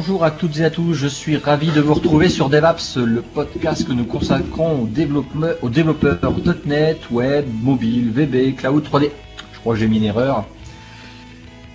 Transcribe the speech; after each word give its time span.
Bonjour 0.00 0.24
à 0.24 0.30
toutes 0.30 0.58
et 0.60 0.64
à 0.64 0.70
tous, 0.70 0.94
je 0.94 1.06
suis 1.06 1.36
ravi 1.36 1.70
de 1.72 1.82
vous 1.82 1.92
retrouver 1.92 2.30
sur 2.30 2.48
DevApps, 2.48 2.96
le 2.96 3.20
podcast 3.20 3.86
que 3.86 3.92
nous 3.92 4.06
consacrons 4.06 4.84
aux, 4.84 4.86
développeurs, 4.86 5.58
aux 5.60 5.68
développeurs 5.68 6.18
.NET, 6.64 7.10
Web, 7.10 7.46
Mobile, 7.60 8.10
VB, 8.10 8.54
Cloud, 8.56 8.82
3D. 8.82 9.10
Je 9.52 9.58
crois 9.58 9.74
que 9.74 9.80
j'ai 9.80 9.88
mis 9.88 9.98
une 9.98 10.04
erreur. 10.04 10.46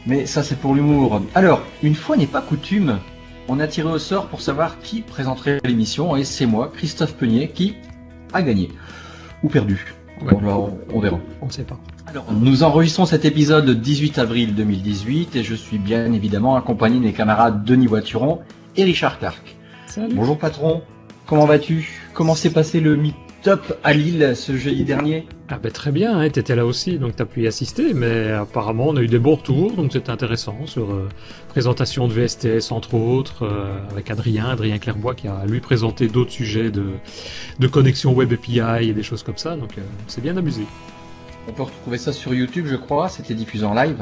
Mais 0.07 0.25
ça 0.25 0.41
c'est 0.41 0.55
pour 0.55 0.73
l'humour. 0.73 1.21
Alors, 1.35 1.61
une 1.83 1.93
fois 1.93 2.17
n'est 2.17 2.25
pas 2.25 2.41
coutume, 2.41 2.97
on 3.47 3.59
a 3.59 3.67
tiré 3.67 3.89
au 3.89 3.99
sort 3.99 4.25
pour 4.25 4.41
savoir 4.41 4.79
qui 4.79 5.01
présenterait 5.01 5.59
l'émission 5.63 6.15
et 6.15 6.23
c'est 6.23 6.47
moi, 6.47 6.71
Christophe 6.75 7.13
Peunier, 7.13 7.49
qui 7.49 7.75
a 8.33 8.41
gagné. 8.41 8.69
Ou 9.43 9.49
perdu. 9.49 9.93
on, 10.31 10.79
on 10.91 10.99
verra. 10.99 11.19
On 11.43 11.45
ne 11.45 11.51
sait 11.51 11.63
pas. 11.63 11.77
Nous 12.31 12.63
enregistrons 12.63 13.05
cet 13.05 13.25
épisode 13.25 13.67
le 13.67 13.75
18 13.75 14.19
avril 14.19 14.55
2018 14.55 15.35
et 15.35 15.43
je 15.43 15.55
suis 15.55 15.77
bien 15.77 16.13
évidemment 16.13 16.55
accompagné 16.55 16.99
de 16.99 17.03
mes 17.03 17.13
camarades 17.13 17.65
Denis 17.65 17.87
Voituron 17.87 18.39
et 18.77 18.83
Richard 18.83 19.19
Clark. 19.19 19.55
Salut. 19.87 20.15
Bonjour 20.15 20.37
patron, 20.37 20.81
comment 21.25 21.45
vas-tu? 21.45 22.01
Comment 22.13 22.35
s'est 22.35 22.51
passé 22.51 22.79
le 22.79 22.95
meet-up 22.95 23.77
à 23.83 23.93
Lille 23.93 24.33
ce 24.35 24.55
jeudi 24.55 24.85
dernier? 24.85 25.27
Ah 25.49 25.59
ben 25.61 25.71
très 25.71 25.91
bien, 25.91 26.17
hein, 26.17 26.29
tu 26.29 26.39
étais 26.39 26.55
là 26.55 26.65
aussi, 26.65 26.97
donc 26.97 27.17
tu 27.17 27.21
as 27.21 27.25
pu 27.25 27.43
y 27.43 27.47
assister, 27.47 27.93
mais 27.93 28.31
apparemment 28.31 28.87
on 28.87 28.95
a 28.95 29.01
eu 29.01 29.07
des 29.07 29.19
bons 29.19 29.35
retours, 29.35 29.73
donc 29.73 29.91
c'était 29.91 30.09
intéressant 30.09 30.65
sur 30.65 30.91
euh, 30.91 31.09
présentation 31.49 32.07
de 32.07 32.13
VSTS 32.13 32.71
entre 32.71 32.93
autres, 32.95 33.43
euh, 33.45 33.77
avec 33.91 34.09
Adrien, 34.09 34.45
Adrien 34.45 34.77
Clairbois 34.77 35.15
qui 35.15 35.27
a 35.27 35.45
lui 35.45 35.59
présenté 35.59 36.07
d'autres 36.07 36.31
sujets 36.31 36.71
de, 36.71 36.85
de 37.59 37.67
connexion 37.67 38.13
web 38.13 38.31
API 38.31 38.89
et 38.89 38.93
des 38.93 39.03
choses 39.03 39.23
comme 39.23 39.37
ça, 39.37 39.55
donc 39.55 39.77
euh, 39.77 39.81
c'est 40.07 40.21
bien 40.21 40.37
amusé. 40.37 40.63
On 41.47 41.51
peut 41.51 41.63
retrouver 41.63 41.97
ça 41.97 42.11
sur 42.13 42.33
YouTube 42.33 42.65
je 42.67 42.75
crois, 42.75 43.09
c'était 43.09 43.33
diffusé 43.33 43.65
en 43.65 43.73
live. 43.73 43.97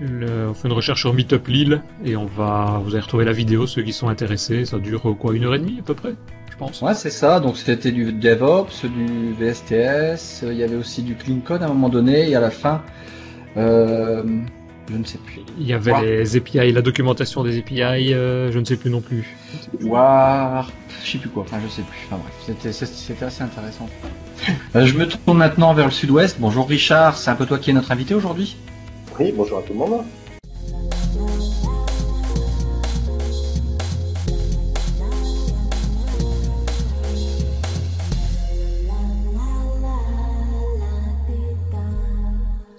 Le- 0.00 0.48
on 0.48 0.54
fait 0.54 0.68
une 0.68 0.74
recherche 0.74 1.00
sur 1.00 1.14
Meetup 1.14 1.46
Lille 1.46 1.80
et 2.04 2.16
on 2.16 2.26
va, 2.26 2.80
vous 2.84 2.90
allez 2.94 3.00
retrouver 3.02 3.24
la 3.24 3.32
vidéo, 3.32 3.66
ceux 3.66 3.82
qui 3.82 3.92
sont 3.92 4.08
intéressés, 4.08 4.64
ça 4.64 4.78
dure 4.78 5.16
quoi, 5.18 5.34
une 5.34 5.44
heure 5.44 5.54
et 5.54 5.58
demie 5.60 5.78
à 5.78 5.82
peu 5.82 5.94
près, 5.94 6.14
je 6.50 6.56
pense. 6.56 6.82
Ouais 6.82 6.94
c'est 6.94 7.10
ça, 7.10 7.38
donc 7.40 7.56
c'était 7.56 7.92
du 7.92 8.12
DevOps, 8.12 8.84
du 8.84 9.32
VSTS, 9.38 10.42
il 10.50 10.54
y 10.56 10.62
avait 10.64 10.74
aussi 10.76 11.02
du 11.02 11.14
Clean 11.14 11.38
Code 11.44 11.62
à 11.62 11.66
un 11.66 11.68
moment 11.68 11.88
donné 11.88 12.28
et 12.28 12.34
à 12.34 12.40
la 12.40 12.50
fin, 12.50 12.82
euh, 13.56 14.24
je 14.90 14.96
ne 14.96 15.04
sais 15.04 15.18
plus. 15.18 15.40
Il 15.58 15.66
y 15.66 15.72
avait 15.72 15.92
les 16.02 16.36
API, 16.36 16.72
la 16.72 16.82
documentation 16.82 17.42
des 17.42 17.58
API, 17.58 17.82
euh, 17.82 18.52
je 18.52 18.58
ne 18.58 18.64
sais 18.64 18.76
plus 18.76 18.90
non 18.90 19.00
plus. 19.00 19.36
War, 19.82 20.70
je 21.02 21.12
sais 21.12 21.18
plus 21.18 21.30
quoi, 21.30 21.42
enfin 21.42 21.58
je 21.64 21.70
sais 21.70 21.82
plus, 21.82 21.98
enfin 22.06 22.22
bref, 22.22 22.34
c'était 22.46 22.68
assez 23.24 23.42
intéressant. 23.42 23.88
Euh, 24.76 24.84
je 24.84 24.96
me 24.96 25.06
tourne 25.06 25.38
maintenant 25.38 25.72
vers 25.74 25.86
le 25.86 25.92
sud-ouest. 25.92 26.36
Bonjour 26.38 26.68
Richard, 26.68 27.16
c'est 27.16 27.30
un 27.30 27.36
peu 27.36 27.46
toi 27.46 27.58
qui 27.58 27.70
es 27.70 27.72
notre 27.72 27.92
invité 27.92 28.14
aujourd'hui? 28.14 28.56
Oui, 29.18 29.32
bonjour 29.34 29.58
à 29.58 29.62
tout 29.62 29.72
le 29.72 29.78
monde. 29.78 30.04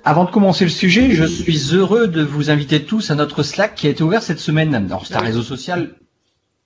Avant 0.07 0.25
de 0.25 0.29
commencer 0.29 0.65
le 0.65 0.69
sujet, 0.69 1.09
je 1.09 1.23
suis 1.23 1.73
heureux 1.73 2.07
de 2.07 2.21
vous 2.21 2.51
inviter 2.51 2.85
tous 2.85 3.09
à 3.09 3.15
notre 3.15 3.41
Slack 3.41 3.73
qui 3.73 3.87
a 3.87 3.89
été 3.89 4.03
ouvert 4.03 4.21
cette 4.21 4.37
semaine. 4.37 4.75
Alors 4.75 5.07
c'est 5.07 5.15
un 5.15 5.19
réseau 5.19 5.41
social 5.41 5.95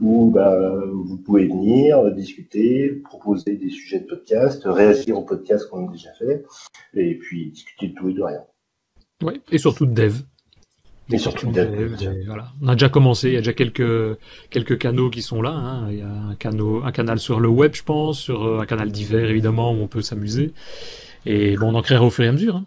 Où 0.00 0.30
bah, 0.30 0.56
vous 0.92 1.16
pouvez 1.16 1.48
venir 1.48 2.12
discuter, 2.12 2.90
proposer 3.02 3.56
des 3.56 3.70
sujets 3.70 3.98
de 3.98 4.06
podcast, 4.06 4.62
réagir 4.66 5.18
aux 5.18 5.24
podcasts 5.24 5.68
qu'on 5.68 5.88
a 5.88 5.90
déjà 5.92 6.12
fait, 6.14 6.44
et 6.94 7.16
puis 7.18 7.50
discuter 7.50 7.88
de 7.88 7.94
tout 7.94 8.08
et 8.08 8.14
de 8.14 8.22
rien. 8.22 8.44
Ouais. 9.22 9.40
Et 9.50 9.58
surtout 9.58 9.86
de 9.86 9.94
dev. 9.94 10.14
Surtout 11.18 11.50
voilà. 12.26 12.52
On 12.62 12.68
a 12.68 12.74
déjà 12.74 12.88
commencé, 12.88 13.28
il 13.28 13.34
y 13.34 13.36
a 13.36 13.40
déjà 13.40 13.52
quelques, 13.52 14.18
quelques 14.50 14.78
canaux 14.78 15.10
qui 15.10 15.20
sont 15.20 15.42
là. 15.42 15.50
hein. 15.50 15.90
Il 15.90 15.98
y 15.98 16.02
a 16.02 16.08
un, 16.08 16.34
canal, 16.36 16.60
un 16.84 16.92
canal 16.92 17.18
sur 17.18 17.38
le 17.40 17.48
web, 17.48 17.74
je 17.74 17.82
pense, 17.82 18.18
sur 18.20 18.44
euh, 18.44 18.60
un 18.60 18.66
canal 18.66 18.90
divers, 18.90 19.28
évidemment, 19.28 19.72
où 19.72 19.76
on 19.82 19.88
peut 19.88 20.00
s'amuser. 20.02 20.52
Et 21.26 21.56
bon, 21.56 21.72
on 21.72 21.74
en 21.74 21.82
créera 21.82 22.04
au 22.04 22.10
fur 22.10 22.24
et 22.24 22.28
à 22.28 22.32
mesure. 22.32 22.56
hein. 22.56 22.64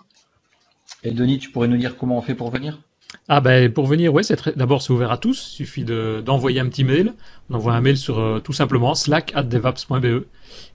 Et 1.03 1.12
Denis, 1.12 1.40
tu 1.40 1.50
pourrais 1.50 1.68
nous 1.68 1.78
dire 1.78 1.97
comment 1.97 2.18
on 2.18 2.22
fait 2.22 2.35
pour 2.35 2.51
venir? 2.51 2.79
Ah 3.27 3.41
ben 3.41 3.71
pour 3.71 3.85
venir, 3.87 4.13
ouais, 4.13 4.23
c'est 4.23 4.35
très... 4.35 4.53
d'abord 4.53 4.81
c'est 4.81 4.91
ouvert 4.93 5.11
à 5.11 5.17
tous. 5.17 5.51
Il 5.51 5.55
suffit 5.55 5.83
de, 5.83 6.21
d'envoyer 6.25 6.59
un 6.59 6.67
petit 6.69 6.83
mail. 6.83 7.13
On 7.49 7.55
envoie 7.55 7.73
un 7.73 7.81
mail 7.81 7.97
sur 7.97 8.19
euh, 8.19 8.39
tout 8.39 8.53
simplement 8.53 8.95
slack@devaps.be 8.95 10.25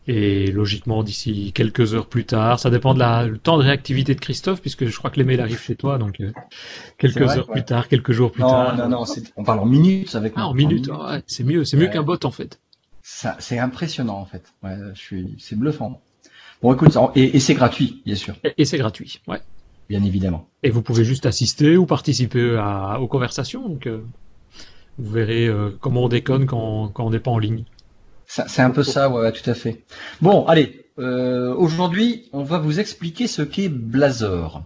et 0.09 0.51
logiquement 0.51 1.03
d'ici 1.03 1.53
quelques 1.55 1.95
heures 1.95 2.07
plus 2.07 2.25
tard, 2.25 2.59
ça 2.59 2.71
dépend 2.71 2.95
de 2.95 2.99
la 2.99 3.27
le 3.27 3.39
temps 3.39 3.59
de 3.59 3.63
réactivité 3.63 4.15
de 4.15 4.21
Christophe 4.21 4.61
puisque 4.61 4.87
je 4.87 4.97
crois 4.97 5.11
que 5.11 5.17
les 5.19 5.25
mails 5.25 5.41
arrivent 5.41 5.61
chez 5.63 5.77
toi, 5.77 5.99
donc 5.99 6.21
euh, 6.21 6.33
quelques 6.99 7.21
vrai, 7.23 7.39
heures 7.39 7.49
ouais. 7.49 7.55
plus 7.55 7.65
tard, 7.65 7.89
quelques 7.89 8.13
jours 8.13 8.33
plus 8.33 8.43
Non, 8.43 8.51
tard. 8.51 8.77
non, 8.77 8.89
non, 8.89 9.05
c'est- 9.05 9.33
on 9.37 9.45
parle 9.45 9.61
en 9.61 9.67
minutes 9.67 10.15
avec 10.15 10.33
Ah, 10.37 10.41
moi. 10.41 10.49
en 10.49 10.55
minutes, 10.55 10.89
ouais, 10.89 11.23
c'est 11.27 11.45
mieux, 11.45 11.65
c'est 11.65 11.77
mieux 11.77 11.85
Ouais. 11.87 11.93
qu'un 11.93 12.03
bot 12.03 12.19
en 12.25 12.31
fait. 12.31 12.61
Ça, 13.03 13.37
c'est 13.39 13.59
impressionnant 13.59 14.19
en 14.19 14.25
fait. 14.27 14.53
Ouais, 14.63 14.77
je 14.95 15.01
suis, 15.01 15.37
c'est 15.39 15.57
bluffant. 15.59 16.01
Bon, 16.63 16.75
écoute, 16.75 16.97
et 17.15 17.41
c'est 17.41 17.55
gratuit, 17.55 18.03
bien 18.05 18.17
sûr, 18.17 18.35
Et, 18.45 18.53
et 18.59 18.65
c'est 18.65 18.79
gratuit, 18.79 19.21
ouais. 19.29 19.41
Bien 19.91 20.05
évidemment. 20.05 20.49
Et 20.63 20.71
vous 20.71 20.83
pouvez 20.83 21.05
juste 21.05 21.27
assister 21.27 21.77
ou 21.77 21.85
participer 21.85 22.57
à, 22.57 23.01
aux 23.01 23.09
conversations, 23.09 23.69
donc 23.69 23.87
euh, 23.89 24.01
vous 24.99 25.11
verrez 25.11 25.49
euh, 25.49 25.71
comment 25.81 26.05
on 26.05 26.09
déconne 26.09 26.47
quand, 26.47 26.89
quand 26.95 27.05
on 27.05 27.11
n'est 27.11 27.19
pas 27.19 27.33
en 27.33 27.39
ligne. 27.39 27.65
C'est 28.27 28.63
un 28.63 28.71
peu 28.71 28.85
ça, 28.85 29.11
ouais, 29.11 29.33
tout 29.33 29.51
à 29.51 29.55
fait. 29.55 29.83
Bon, 30.23 30.47
allez, 30.47 30.87
euh, 31.01 31.53
aujourd'hui, 31.57 32.29
on 32.33 32.45
va 32.45 32.59
vous 32.59 32.79
expliquer 32.79 33.27
ce 33.27 33.43
qu'est 33.43 33.69
Blazor. 33.69 34.63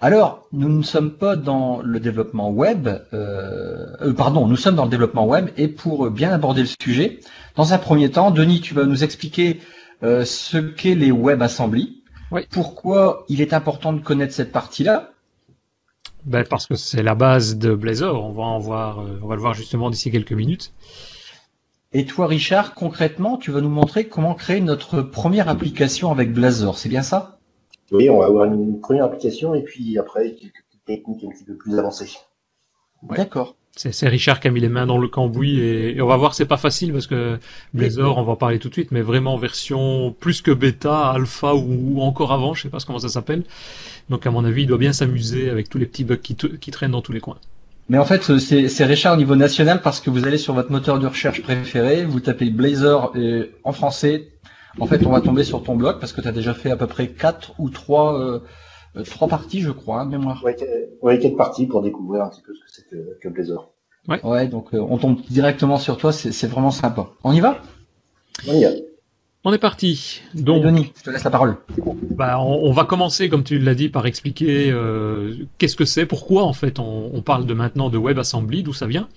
Alors, 0.00 0.46
nous 0.52 0.68
ne 0.68 0.84
sommes 0.84 1.10
pas 1.10 1.34
dans 1.34 1.82
le 1.82 1.98
développement 1.98 2.50
web, 2.50 2.88
euh, 2.88 3.86
euh, 4.00 4.14
pardon, 4.14 4.46
nous 4.46 4.56
sommes 4.56 4.76
dans 4.76 4.84
le 4.84 4.90
développement 4.90 5.26
web, 5.26 5.50
et 5.56 5.66
pour 5.66 6.08
bien 6.10 6.30
aborder 6.30 6.62
le 6.62 6.68
sujet, 6.80 7.18
dans 7.56 7.72
un 7.72 7.78
premier 7.78 8.08
temps, 8.08 8.30
Denis, 8.30 8.60
tu 8.60 8.72
vas 8.72 8.84
nous 8.84 9.02
expliquer 9.02 9.58
euh, 10.04 10.24
ce 10.24 10.58
qu'est 10.58 10.94
les 10.94 11.10
WebAssembly, 11.10 11.99
Oui. 12.32 12.46
pourquoi 12.50 13.24
il 13.28 13.40
est 13.40 13.52
important 13.52 13.92
de 13.92 14.00
connaître 14.00 14.32
cette 14.34 14.52
partie-là, 14.52 15.10
Ben, 16.24 16.44
parce 16.44 16.66
que 16.66 16.74
c'est 16.74 17.02
la 17.02 17.14
base 17.14 17.56
de 17.56 17.74
Blazor. 17.74 18.24
On 18.24 18.32
va 18.32 18.42
en 18.44 18.58
voir, 18.58 19.00
euh, 19.00 19.18
on 19.22 19.26
va 19.26 19.34
le 19.34 19.40
voir 19.40 19.54
justement 19.54 19.90
d'ici 19.90 20.10
quelques 20.10 20.32
minutes. 20.32 20.72
et 21.92 22.04
toi, 22.06 22.26
Richard, 22.28 22.74
concrètement, 22.74 23.36
tu 23.36 23.50
vas 23.50 23.60
nous 23.60 23.68
montrer 23.70 24.06
comment 24.08 24.34
créer 24.34 24.60
notre 24.60 25.02
première 25.02 25.48
application 25.48 26.10
avec 26.12 26.32
Blazor, 26.32 26.78
c'est 26.78 26.88
bien 26.88 27.02
ça? 27.02 27.38
Oui, 27.90 28.08
on 28.08 28.18
va 28.18 28.26
avoir 28.26 28.44
une 28.44 28.78
première 28.80 29.04
application 29.06 29.54
et 29.56 29.62
puis 29.62 29.98
après 29.98 30.34
quelques 30.34 30.62
petites 30.68 30.84
techniques 30.84 31.24
un 31.24 31.30
petit 31.30 31.44
peu 31.44 31.56
plus 31.56 31.78
avancées. 31.78 32.12
Ouais. 33.02 33.16
D'accord. 33.16 33.56
C'est 33.76 34.08
Richard 34.08 34.40
qui 34.40 34.48
a 34.48 34.50
mis 34.50 34.60
les 34.60 34.68
mains 34.68 34.84
dans 34.84 34.98
le 34.98 35.08
cambouis 35.08 35.60
et, 35.60 36.02
on 36.02 36.06
va 36.06 36.16
voir, 36.16 36.34
c'est 36.34 36.44
pas 36.44 36.56
facile 36.56 36.92
parce 36.92 37.06
que 37.06 37.38
Blazor, 37.72 38.18
on 38.18 38.24
va 38.24 38.32
en 38.32 38.36
parler 38.36 38.58
tout 38.58 38.68
de 38.68 38.74
suite, 38.74 38.90
mais 38.90 39.00
vraiment 39.00 39.36
version 39.36 40.14
plus 40.18 40.42
que 40.42 40.50
bêta, 40.50 41.10
alpha 41.10 41.54
ou, 41.54 42.02
encore 42.02 42.32
avant, 42.32 42.52
je 42.52 42.62
sais 42.62 42.68
pas 42.68 42.78
comment 42.84 42.98
ça 42.98 43.08
s'appelle. 43.08 43.44
Donc 44.10 44.26
à 44.26 44.30
mon 44.30 44.44
avis, 44.44 44.62
il 44.62 44.66
doit 44.66 44.76
bien 44.76 44.92
s'amuser 44.92 45.48
avec 45.48 45.68
tous 45.68 45.78
les 45.78 45.86
petits 45.86 46.04
bugs 46.04 46.16
qui, 46.16 46.34
qui 46.34 46.70
traînent 46.72 46.90
dans 46.90 47.00
tous 47.00 47.12
les 47.12 47.20
coins. 47.20 47.38
Mais 47.88 47.98
en 47.98 48.04
fait, 48.04 48.38
c'est 48.38 48.68
c'est 48.68 48.84
Richard 48.84 49.14
au 49.14 49.16
niveau 49.16 49.34
national 49.34 49.82
parce 49.82 50.00
que 50.00 50.10
vous 50.10 50.26
allez 50.26 50.38
sur 50.38 50.54
votre 50.54 50.70
moteur 50.70 50.98
de 50.98 51.06
recherche 51.06 51.42
préféré, 51.42 52.04
vous 52.04 52.20
tapez 52.20 52.50
Blazor 52.50 53.12
et 53.16 53.50
en 53.64 53.72
français. 53.72 54.28
En 54.78 54.86
fait, 54.86 55.04
on 55.04 55.10
va 55.10 55.20
tomber 55.20 55.42
sur 55.42 55.62
ton 55.64 55.74
blog 55.74 55.98
parce 55.98 56.12
que 56.12 56.20
tu 56.20 56.28
as 56.28 56.32
déjà 56.32 56.54
fait 56.54 56.70
à 56.70 56.76
peu 56.76 56.86
près 56.86 57.08
quatre 57.08 57.52
ou 57.58 57.70
trois 57.70 58.20
euh, 58.20 58.40
euh, 58.96 59.02
trois 59.04 59.28
parties, 59.28 59.60
je 59.60 59.70
crois, 59.70 60.04
de 60.04 60.10
mémoire. 60.10 60.42
Ouais, 60.44 60.56
ouais, 61.02 61.18
quelques 61.18 61.36
parties 61.36 61.66
pour 61.66 61.82
découvrir 61.82 62.24
un 62.24 62.28
petit 62.28 62.42
peu 62.42 62.54
ce 62.54 62.60
que 62.60 62.66
c'est 62.68 62.88
que, 62.88 63.18
que 63.20 63.28
Blazor. 63.28 63.72
Ouais, 64.24 64.48
donc 64.48 64.74
euh, 64.74 64.80
on 64.80 64.98
tombe 64.98 65.20
directement 65.28 65.76
sur 65.76 65.96
toi, 65.96 66.12
c'est 66.12 66.46
vraiment 66.46 66.70
sympa. 66.70 67.10
On 67.22 67.32
y 67.32 67.40
va? 67.40 67.60
On 68.48 68.54
y 68.54 68.64
va. 68.64 68.70
On 69.44 69.52
est 69.54 69.58
parti. 69.58 70.20
Et 70.36 70.42
Donc, 70.42 70.62
Denis, 70.62 70.92
je 70.98 71.02
te 71.02 71.10
laisse 71.10 71.24
la 71.24 71.30
parole. 71.30 71.56
Bah, 72.10 72.40
on, 72.40 72.68
on 72.68 72.72
va 72.72 72.84
commencer, 72.84 73.28
comme 73.30 73.42
tu 73.44 73.58
l'as 73.58 73.74
dit, 73.74 73.88
par 73.88 74.06
expliquer 74.06 74.70
euh, 74.70 75.34
qu'est-ce 75.56 75.76
que 75.76 75.86
c'est, 75.86 76.04
pourquoi 76.04 76.42
en 76.44 76.52
fait 76.52 76.78
on, 76.78 77.10
on 77.14 77.22
parle 77.22 77.46
de 77.46 77.54
maintenant 77.54 77.88
de 77.88 77.96
WebAssembly, 77.96 78.62
d'où 78.62 78.74
ça 78.74 78.86
vient. 78.86 79.08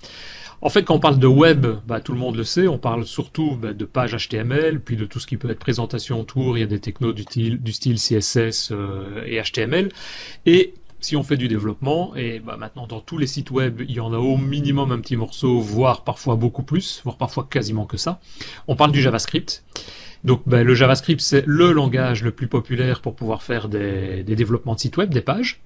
En 0.65 0.69
fait, 0.69 0.83
quand 0.83 0.95
on 0.95 1.00
parle 1.00 1.19
de 1.19 1.27
web, 1.27 1.68
bah, 1.86 2.00
tout 2.00 2.13
le 2.13 2.18
monde 2.18 2.38
le 2.38 2.45
sait, 2.45 2.69
on 2.69 2.77
parle 2.77 3.06
surtout 3.06 3.57
bah, 3.57 3.74
de 3.74 3.83
pages 3.83 4.15
HTML, 4.15 4.80
puis 4.80 4.95
de 4.95 5.04
tout 5.04 5.19
ce 5.19 5.27
qui 5.27 5.36
peut 5.36 5.50
être 5.50 5.60
présentation 5.60 6.21
autour. 6.21 6.57
Il 6.57 6.62
y 6.62 6.63
a 6.63 6.68
des 6.68 6.80
technos 6.80 7.12
du, 7.12 7.24
style- 7.24 7.60
CSS 7.98 8.71
euh, 8.71 9.25
et 9.25 9.42
HTML. 9.42 9.89
Et 10.45 10.74
si 11.01 11.18
on 11.18 11.24
fait 11.24 11.36
du 11.36 11.50
développement, 11.50 12.15
et 12.15 12.39
bah, 12.39 12.56
maintenant 12.57 12.88
dans 12.88 13.01
tous 13.01 13.18
les 13.18 13.27
sites 13.27 13.51
web, 13.51 13.81
il 13.81 13.92
y 13.92 14.00
en 14.00 14.13
a 14.13 14.18
au 14.18 14.38
minimum 14.38 14.94
un 14.94 15.01
petit 15.01 15.18
morceau, 15.18 15.60
voire 15.60 16.06
parfois 16.06 16.38
beaucoup 16.38 16.63
plus, 16.63 17.01
voire 17.04 17.18
parfois 17.18 17.45
quasiment 17.50 17.86
que 17.86 17.98
ça, 17.98 18.21
on 18.69 18.77
parle 18.77 18.94
du 18.94 19.01
JavaScript. 19.01 19.66
Donc 20.24 20.44
le 20.45 20.74
JavaScript, 20.74 21.19
c'est 21.19 21.44
le 21.45 21.74
langage 21.74 22.24
le 22.24 22.31
plus 22.31 22.48
populaire 22.48 23.01
pour 23.01 23.16
pouvoir 23.16 23.44
faire 23.44 23.68
des, 23.68 24.24
développements 24.24 24.75
de 24.75 24.80
sites 24.80 24.95
web, 24.95 25.13
des 25.13 25.19
pages. 25.19 25.59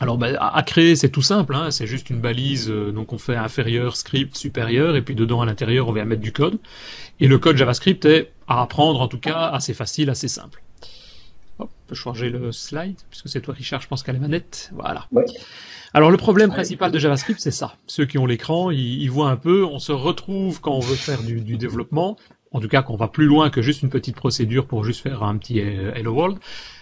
Alors 0.00 0.16
bah, 0.16 0.28
à 0.40 0.62
créer, 0.62 0.96
c'est 0.96 1.10
tout 1.10 1.22
simple, 1.22 1.54
hein, 1.54 1.70
c'est 1.70 1.86
juste 1.86 2.08
une 2.08 2.20
balise, 2.20 2.70
euh, 2.70 2.90
donc 2.90 3.12
on 3.12 3.18
fait 3.18 3.36
inférieur, 3.36 3.96
script, 3.96 4.34
supérieur, 4.34 4.96
et 4.96 5.02
puis 5.02 5.14
dedans 5.14 5.42
à 5.42 5.46
l'intérieur, 5.46 5.88
on 5.88 5.92
vient 5.92 6.06
mettre 6.06 6.22
du 6.22 6.32
code. 6.32 6.58
Et 7.20 7.28
le 7.28 7.38
code 7.38 7.58
JavaScript 7.58 8.06
est 8.06 8.32
à 8.48 8.62
apprendre 8.62 9.02
en 9.02 9.08
tout 9.08 9.18
cas 9.18 9.50
assez 9.50 9.74
facile, 9.74 10.08
assez 10.08 10.28
simple. 10.28 10.62
Hop, 11.58 11.68
on 11.70 11.88
peut 11.88 11.94
changer 11.94 12.30
le 12.30 12.50
slide, 12.50 12.96
puisque 13.10 13.28
c'est 13.28 13.42
toi 13.42 13.52
Richard, 13.52 13.82
je 13.82 13.88
pense 13.88 14.02
qu'à 14.02 14.12
les 14.12 14.18
manettes. 14.18 14.70
Voilà. 14.72 15.06
Alors 15.92 16.10
le 16.10 16.16
problème 16.16 16.48
principal 16.50 16.90
de 16.92 16.98
JavaScript, 16.98 17.38
c'est 17.38 17.50
ça. 17.50 17.74
Ceux 17.86 18.06
qui 18.06 18.16
ont 18.16 18.24
l'écran, 18.24 18.70
ils, 18.70 19.08
voient 19.08 19.28
un 19.28 19.36
peu, 19.36 19.66
on 19.66 19.78
se 19.78 19.92
retrouve 19.92 20.62
quand 20.62 20.72
on 20.72 20.80
veut 20.80 20.96
faire 20.96 21.22
du, 21.22 21.58
développement, 21.58 22.16
en 22.52 22.60
tout 22.60 22.68
cas 22.68 22.80
qu'on 22.80 22.96
va 22.96 23.08
plus 23.08 23.26
loin 23.26 23.50
que 23.50 23.60
juste 23.60 23.82
une 23.82 23.90
petite 23.90 24.16
procédure 24.16 24.66
pour 24.66 24.82
juste 24.82 25.02
faire 25.02 25.24
un 25.24 25.36
petit 25.36 25.60
euh, 25.60 25.92
Hello 25.94 26.12
World, 26.12 26.38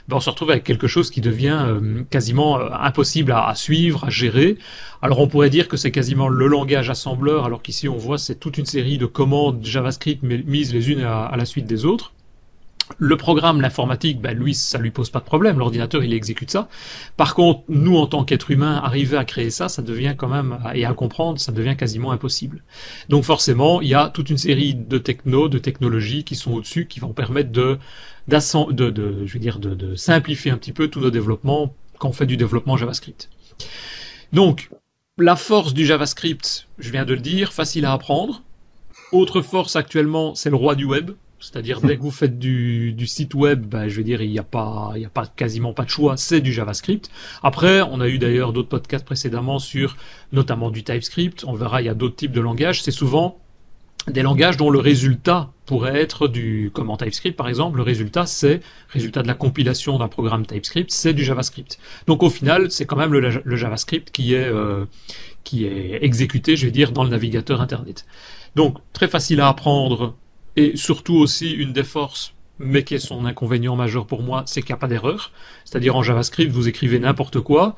ben 0.08 0.16
on 0.16 0.20
se 0.20 0.30
retrouve 0.30 0.50
avec 0.50 0.64
quelque 0.64 0.86
chose 0.86 1.10
qui 1.10 1.20
devient 1.20 1.66
euh, 1.66 2.02
quasiment 2.10 2.58
euh, 2.58 2.70
impossible 2.72 3.32
à, 3.32 3.54
suivre, 3.54 4.04
à 4.04 4.10
gérer. 4.10 4.56
Alors 5.02 5.20
on 5.20 5.28
pourrait 5.28 5.50
dire 5.50 5.68
que 5.68 5.76
c'est 5.76 5.90
quasiment 5.90 6.28
le 6.28 6.46
langage 6.46 6.90
assembleur, 6.90 7.44
alors 7.44 7.62
qu'ici 7.62 7.88
on 7.88 7.96
voit 7.96 8.18
c'est 8.18 8.36
toute 8.36 8.58
une 8.58 8.66
série 8.66 8.98
de 8.98 9.06
commandes 9.06 9.64
JavaScript 9.64 10.22
mises 10.22 10.72
les 10.72 10.90
unes 10.90 11.02
à 11.02 11.36
la 11.36 11.44
suite 11.44 11.66
des 11.66 11.84
autres. 11.84 12.12
Le 12.96 13.16
programme, 13.16 13.60
l'informatique, 13.60 14.20
ben 14.20 14.36
lui, 14.36 14.54
ça 14.54 14.78
lui 14.78 14.90
pose 14.90 15.10
pas 15.10 15.18
de 15.18 15.24
problème. 15.24 15.58
L'ordinateur, 15.58 16.02
il 16.02 16.12
exécute 16.14 16.50
ça. 16.50 16.68
Par 17.16 17.34
contre, 17.34 17.62
nous, 17.68 17.96
en 17.96 18.06
tant 18.06 18.24
qu'êtres 18.24 18.50
humains, 18.50 18.76
arriver 18.76 19.16
à 19.16 19.24
créer 19.24 19.50
ça, 19.50 19.68
ça 19.68 19.82
devient 19.82 20.14
quand 20.16 20.28
même, 20.28 20.58
et 20.74 20.84
à 20.84 20.94
comprendre, 20.94 21.38
ça 21.38 21.52
devient 21.52 21.76
quasiment 21.76 22.12
impossible. 22.12 22.62
Donc 23.08 23.24
forcément, 23.24 23.80
il 23.82 23.88
y 23.88 23.94
a 23.94 24.08
toute 24.08 24.30
une 24.30 24.38
série 24.38 24.74
de 24.74 24.98
technos, 24.98 25.48
de 25.48 25.58
technologies 25.58 26.24
qui 26.24 26.34
sont 26.34 26.52
au-dessus, 26.52 26.86
qui 26.86 27.00
vont 27.00 27.12
permettre 27.12 27.52
de, 27.52 27.78
de, 28.28 28.90
de, 28.90 29.26
je 29.26 29.32
veux 29.32 29.40
dire, 29.40 29.58
de, 29.58 29.94
simplifier 29.94 30.50
un 30.50 30.56
petit 30.56 30.72
peu 30.72 30.88
tous 30.88 31.00
nos 31.00 31.10
développements 31.10 31.74
quand 31.98 32.08
on 32.08 32.12
fait 32.12 32.26
du 32.26 32.36
développement 32.36 32.76
JavaScript. 32.76 33.28
Donc, 34.32 34.70
la 35.18 35.36
force 35.36 35.74
du 35.74 35.84
JavaScript, 35.84 36.68
je 36.78 36.90
viens 36.90 37.04
de 37.04 37.14
le 37.14 37.20
dire, 37.20 37.52
facile 37.52 37.84
à 37.84 37.92
apprendre. 37.92 38.42
Autre 39.10 39.40
force 39.40 39.74
actuellement, 39.74 40.34
c'est 40.34 40.50
le 40.50 40.56
roi 40.56 40.74
du 40.74 40.84
web. 40.84 41.12
C'est-à-dire 41.40 41.80
dès 41.80 41.96
que 41.96 42.02
vous 42.02 42.10
faites 42.10 42.38
du, 42.38 43.06
site 43.06 43.34
web, 43.34 43.64
ben, 43.64 43.88
je 43.88 43.96
veux 43.96 44.04
dire, 44.04 44.20
il 44.22 44.30
n'y 44.30 44.38
a 44.38 44.44
pas, 44.44 44.92
il 44.96 45.02
y 45.02 45.04
a 45.04 45.10
pas 45.10 45.26
quasiment 45.26 45.72
pas 45.72 45.84
de 45.84 45.90
choix, 45.90 46.16
c'est 46.16 46.40
du 46.40 46.52
JavaScript. 46.52 47.10
Après, 47.42 47.80
on 47.82 48.00
a 48.00 48.08
eu 48.08 48.18
d'ailleurs 48.18 48.52
d'autres 48.52 48.68
podcasts 48.68 49.04
précédemment 49.04 49.58
sur 49.58 49.96
notamment 50.32 50.70
du 50.70 50.82
TypeScript. 50.82 51.44
On 51.46 51.54
verra, 51.54 51.80
il 51.80 51.86
y 51.86 51.90
a 51.90 51.94
d'autres 51.94 52.16
types 52.16 52.32
de 52.32 52.40
langages. 52.40 52.82
C'est 52.82 52.90
souvent 52.90 53.38
des 54.10 54.22
langages 54.22 54.56
dont 54.56 54.70
le 54.70 54.78
résultat 54.78 55.50
pourrait 55.66 56.00
être 56.00 56.28
du, 56.28 56.70
comme 56.72 56.90
en 56.90 56.96
TypeScript 56.96 57.36
par 57.36 57.48
exemple, 57.48 57.76
le 57.76 57.82
résultat 57.82 58.24
c'est, 58.26 58.60
résultat 58.88 59.22
de 59.22 59.28
la 59.28 59.34
compilation 59.34 59.98
d'un 59.98 60.08
programme 60.08 60.46
TypeScript, 60.46 60.90
c'est 60.90 61.12
du 61.12 61.24
JavaScript. 61.24 61.78
Donc 62.06 62.22
au 62.22 62.30
final, 62.30 62.70
c'est 62.70 62.86
quand 62.86 62.96
même 62.96 63.12
le, 63.12 63.56
JavaScript 63.56 64.10
qui 64.10 64.34
est, 64.34 64.46
euh, 64.46 64.86
qui 65.44 65.66
est 65.66 66.02
exécuté, 66.02 66.56
je 66.56 66.66
vais 66.66 66.72
dire, 66.72 66.92
dans 66.92 67.04
le 67.04 67.10
navigateur 67.10 67.60
Internet. 67.60 68.06
Donc 68.56 68.78
très 68.92 69.08
facile 69.08 69.40
à 69.40 69.48
apprendre 69.48 70.14
et 70.58 70.76
surtout 70.76 71.14
aussi, 71.14 71.52
une 71.52 71.72
des 71.72 71.84
forces, 71.84 72.34
mais 72.58 72.82
qui 72.82 72.96
est 72.96 72.98
son 72.98 73.26
inconvénient 73.26 73.76
majeur 73.76 74.06
pour 74.06 74.24
moi, 74.24 74.42
c'est 74.46 74.60
qu'il 74.60 74.72
n'y 74.72 74.78
a 74.78 74.78
pas 74.78 74.88
d'erreur. 74.88 75.30
C'est-à-dire 75.64 75.94
en 75.94 76.02
JavaScript, 76.02 76.50
vous 76.50 76.66
écrivez 76.66 76.98
n'importe 76.98 77.38
quoi. 77.38 77.76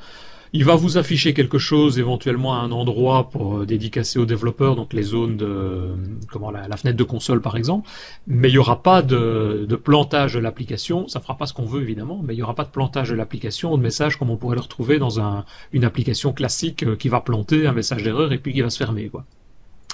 Il 0.54 0.64
va 0.64 0.76
vous 0.76 0.96
afficher 0.96 1.34
quelque 1.34 1.58
chose 1.58 1.98
éventuellement 1.98 2.54
à 2.54 2.60
un 2.60 2.72
endroit 2.72 3.28
pour 3.28 3.58
euh, 3.58 3.66
dédicacer 3.66 4.18
aux 4.18 4.24
développeurs, 4.24 4.76
donc 4.76 4.94
les 4.94 5.02
zones 5.02 5.36
de 5.36 5.90
comment 6.32 6.50
la, 6.50 6.74
fenêtre 6.78 6.96
de 6.96 7.04
console 7.04 7.42
par 7.42 7.58
exemple, 7.58 7.86
mais 8.26 8.48
il 8.48 8.52
n'y 8.52 8.58
aura 8.58 8.82
pas 8.82 9.02
de, 9.02 9.66
plantage 9.84 10.32
de 10.32 10.40
l'application, 10.40 11.06
ça 11.06 11.20
fera 11.20 11.36
pas 11.36 11.46
ce 11.46 11.52
qu'on 11.52 11.66
veut 11.66 11.82
évidemment, 11.82 12.20
mais 12.24 12.32
il 12.32 12.38
n'y 12.38 12.42
aura 12.42 12.54
pas 12.54 12.64
de 12.64 12.70
plantage 12.70 13.10
de 13.10 13.14
l'application 13.14 13.74
ou 13.74 13.76
de 13.76 13.82
message 13.82 14.16
comme 14.16 14.30
on 14.30 14.38
pourrait 14.38 14.56
le 14.56 14.62
retrouver 14.62 14.98
dans 14.98 15.44
une 15.72 15.84
application 15.84 16.32
classique 16.32 16.82
euh, 16.82 16.96
qui 16.96 17.10
va 17.10 17.20
planter 17.20 17.66
un 17.66 17.72
message 17.72 18.02
d'erreur 18.02 18.32
et 18.32 18.38
puis 18.38 18.54
qui 18.54 18.62
va 18.62 18.70
se 18.70 18.78
fermer 18.78 19.08
quoi. 19.08 19.26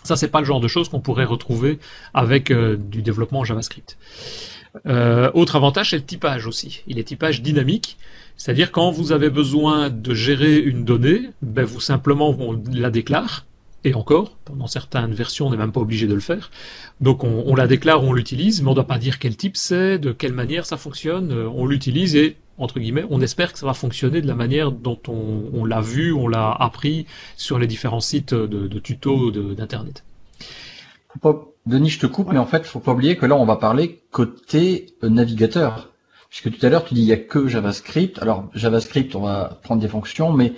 Ça, 0.07 0.17
c'est 0.17 0.29
pas 0.29 0.41
le 0.41 0.47
genre 0.47 0.61
de 0.61 0.69
choses 0.69 0.89
qu'on 0.89 1.01
pourrait 1.01 1.25
retrouver 1.25 1.79
avec 2.15 2.51
euh, 2.51 2.77
du 2.77 3.03
développement 3.03 3.45
JavaScript. 3.45 3.99
Euh, 4.87 5.31
autre 5.35 5.57
avantage, 5.57 5.91
c'est 5.91 5.97
le 5.97 6.05
typage 6.05 6.47
aussi. 6.47 6.83
Il 6.87 6.99
est 6.99 7.05
typage 7.05 7.43
dynamique, 7.43 7.99
c'est-à-dire 8.37 8.73
quand 8.73 8.91
vous 8.91 9.13
avez 9.13 9.31
besoin 9.31 9.91
de 9.91 10.15
gérer 10.15 10.59
une 10.59 10.85
donnée, 10.85 11.31
ben 11.43 11.65
vous 11.65 11.81
simplement 11.81 12.35
on 12.39 12.61
la 12.73 12.91
déclare 12.91 13.45
et 13.87 13.95
encore, 13.95 14.33
pendant 14.45 14.67
certaines 14.67 15.15
versions, 15.15 15.47
on 15.47 15.51
n'est 15.51 15.57
même 15.57 15.71
pas 15.71 15.81
obligé 15.81 16.09
de 16.09 16.15
le 16.15 16.21
faire. 16.21 16.51
Donc 17.01 17.23
on, 17.23 17.55
la 17.55 17.69
déclare, 17.69 18.03
on 18.03 18.13
l'utilise, 18.13 18.61
mais 18.61 18.67
on 18.67 18.71
ne 18.71 18.75
doit 18.75 18.89
pas 18.89 18.99
dire 18.99 19.21
quel 19.21 19.37
type 19.37 19.57
c'est, 19.57 20.01
de 20.01 20.11
quelle 20.11 20.33
manière 20.33 20.67
ça 20.67 20.77
fonctionne. 20.77 21.31
Euh, 21.31 21.49
on 21.55 21.67
l'utilise 21.67 22.17
et, 22.17 22.37
entre 22.59 22.81
guillemets, 22.81 23.05
on 23.11 23.21
espère 23.21 23.53
que 23.53 23.61
ça 23.61 23.67
va 23.67 23.75
fonctionner 23.75 24.21
de 24.23 24.27
la 24.27 24.35
manière 24.35 24.73
dont 24.73 24.99
on, 25.07 25.65
l'a 25.65 25.81
vu, 25.81 26.13
on 26.13 26.27
l'a 26.27 26.51
appris 26.51 27.07
sur 27.37 27.61
les 27.61 27.69
différents 27.69 28.01
sites 28.01 28.35
de, 28.35 28.79
tutos 28.81 29.31
d'Internet. 29.31 30.03
Denis, 31.67 31.91
je 31.91 32.01
te 32.01 32.07
coupe, 32.07 32.33
mais 32.33 32.39
en 32.39 32.47
fait, 32.47 32.67
faut 32.67 32.81
pas 32.81 32.93
oublier 32.93 33.17
que 33.17 33.27
là, 33.27 33.37
on 33.37 33.45
va 33.45 33.57
parler 33.57 34.03
côté 34.11 34.95
euh, 35.05 35.09
navigateur. 35.09 35.93
Puisque 36.29 36.59
tout 36.59 36.67
à 36.67 36.71
l'heure, 36.71 36.85
tu 36.85 36.95
dis 36.95 37.03
il 37.03 37.07
y 37.07 37.13
a 37.13 37.17
que 37.17 37.47
JavaScript. 37.47 38.21
Alors, 38.21 38.49
JavaScript, 38.53 39.15
on 39.15 39.21
va 39.21 39.61
prendre 39.63 39.81
des 39.81 39.89
fonctions, 39.89 40.33
mais 40.33 40.55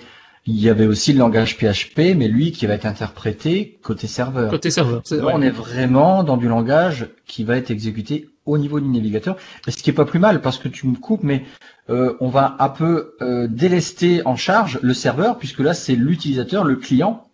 il 0.48 0.58
y 0.58 0.70
avait 0.70 0.86
aussi 0.86 1.12
le 1.12 1.18
langage 1.18 1.58
PHP, 1.58 2.16
mais 2.16 2.26
lui 2.26 2.52
qui 2.52 2.64
va 2.64 2.72
être 2.72 2.86
interprété 2.86 3.78
côté 3.82 4.06
serveur. 4.06 4.50
Côté 4.50 4.70
serveur. 4.70 5.02
on 5.10 5.42
est 5.42 5.50
vraiment 5.50 6.24
dans 6.24 6.38
du 6.38 6.48
langage 6.48 7.10
qui 7.26 7.44
va 7.44 7.58
être 7.58 7.70
exécuté 7.70 8.30
au 8.46 8.56
niveau 8.56 8.80
du 8.80 8.88
navigateur. 8.88 9.36
ce 9.68 9.76
qui 9.76 9.90
est 9.90 9.92
pas 9.92 10.06
plus 10.06 10.18
mal 10.18 10.40
parce 10.40 10.56
que 10.56 10.68
tu 10.68 10.86
me 10.86 10.96
coupes, 10.96 11.22
mais 11.22 11.44
euh, 11.90 12.16
on 12.20 12.28
va 12.28 12.56
un 12.60 12.70
peu 12.70 13.14
euh, 13.20 13.46
délester 13.46 14.22
en 14.24 14.36
charge 14.36 14.78
le 14.80 14.94
serveur 14.94 15.36
puisque 15.38 15.60
là 15.60 15.74
c'est 15.74 15.94
l'utilisateur, 15.94 16.64
le 16.64 16.76
client, 16.76 17.28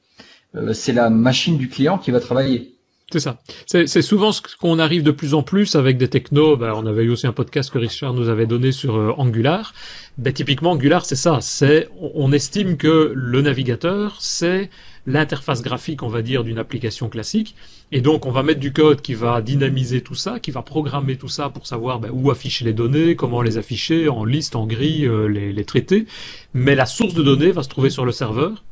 euh, 0.56 0.72
c'est 0.72 0.92
la 0.92 1.08
machine 1.08 1.56
du 1.56 1.68
client 1.68 1.98
qui 1.98 2.10
va 2.10 2.18
travailler. 2.18 2.73
C'est 3.14 3.20
ça. 3.20 3.38
C'est 3.66 4.02
souvent 4.02 4.32
ce 4.32 4.40
qu'on 4.60 4.80
arrive 4.80 5.04
de 5.04 5.12
plus 5.12 5.34
en 5.34 5.44
plus 5.44 5.76
avec 5.76 5.98
des 5.98 6.08
technos. 6.08 6.56
Ben, 6.56 6.72
on 6.74 6.84
avait 6.84 7.04
eu 7.04 7.10
aussi 7.10 7.28
un 7.28 7.32
podcast 7.32 7.70
que 7.70 7.78
Richard 7.78 8.12
nous 8.12 8.28
avait 8.28 8.46
donné 8.46 8.72
sur 8.72 8.96
euh, 8.96 9.14
Angular. 9.16 9.72
Ben, 10.18 10.32
typiquement, 10.32 10.72
Angular, 10.72 11.04
c'est 11.04 11.14
ça. 11.14 11.38
C'est 11.40 11.88
on 12.00 12.32
estime 12.32 12.76
que 12.76 13.12
le 13.14 13.40
navigateur, 13.40 14.16
c'est 14.18 14.68
l'interface 15.06 15.62
graphique, 15.62 16.02
on 16.02 16.08
va 16.08 16.22
dire, 16.22 16.42
d'une 16.42 16.58
application 16.58 17.08
classique. 17.08 17.54
Et 17.92 18.00
donc, 18.00 18.26
on 18.26 18.32
va 18.32 18.42
mettre 18.42 18.58
du 18.58 18.72
code 18.72 19.00
qui 19.00 19.14
va 19.14 19.40
dynamiser 19.42 20.00
tout 20.00 20.16
ça, 20.16 20.40
qui 20.40 20.50
va 20.50 20.62
programmer 20.62 21.14
tout 21.14 21.28
ça 21.28 21.50
pour 21.50 21.68
savoir 21.68 22.00
ben, 22.00 22.10
où 22.12 22.32
afficher 22.32 22.64
les 22.64 22.72
données, 22.72 23.14
comment 23.14 23.42
les 23.42 23.58
afficher, 23.58 24.08
en 24.08 24.24
liste, 24.24 24.56
en 24.56 24.66
grille, 24.66 25.06
euh, 25.06 25.28
les, 25.28 25.52
les 25.52 25.64
traiter. 25.64 26.06
Mais 26.52 26.74
la 26.74 26.86
source 26.86 27.14
de 27.14 27.22
données 27.22 27.52
va 27.52 27.62
se 27.62 27.68
trouver 27.68 27.90
sur 27.90 28.04
le 28.04 28.10
serveur 28.10 28.64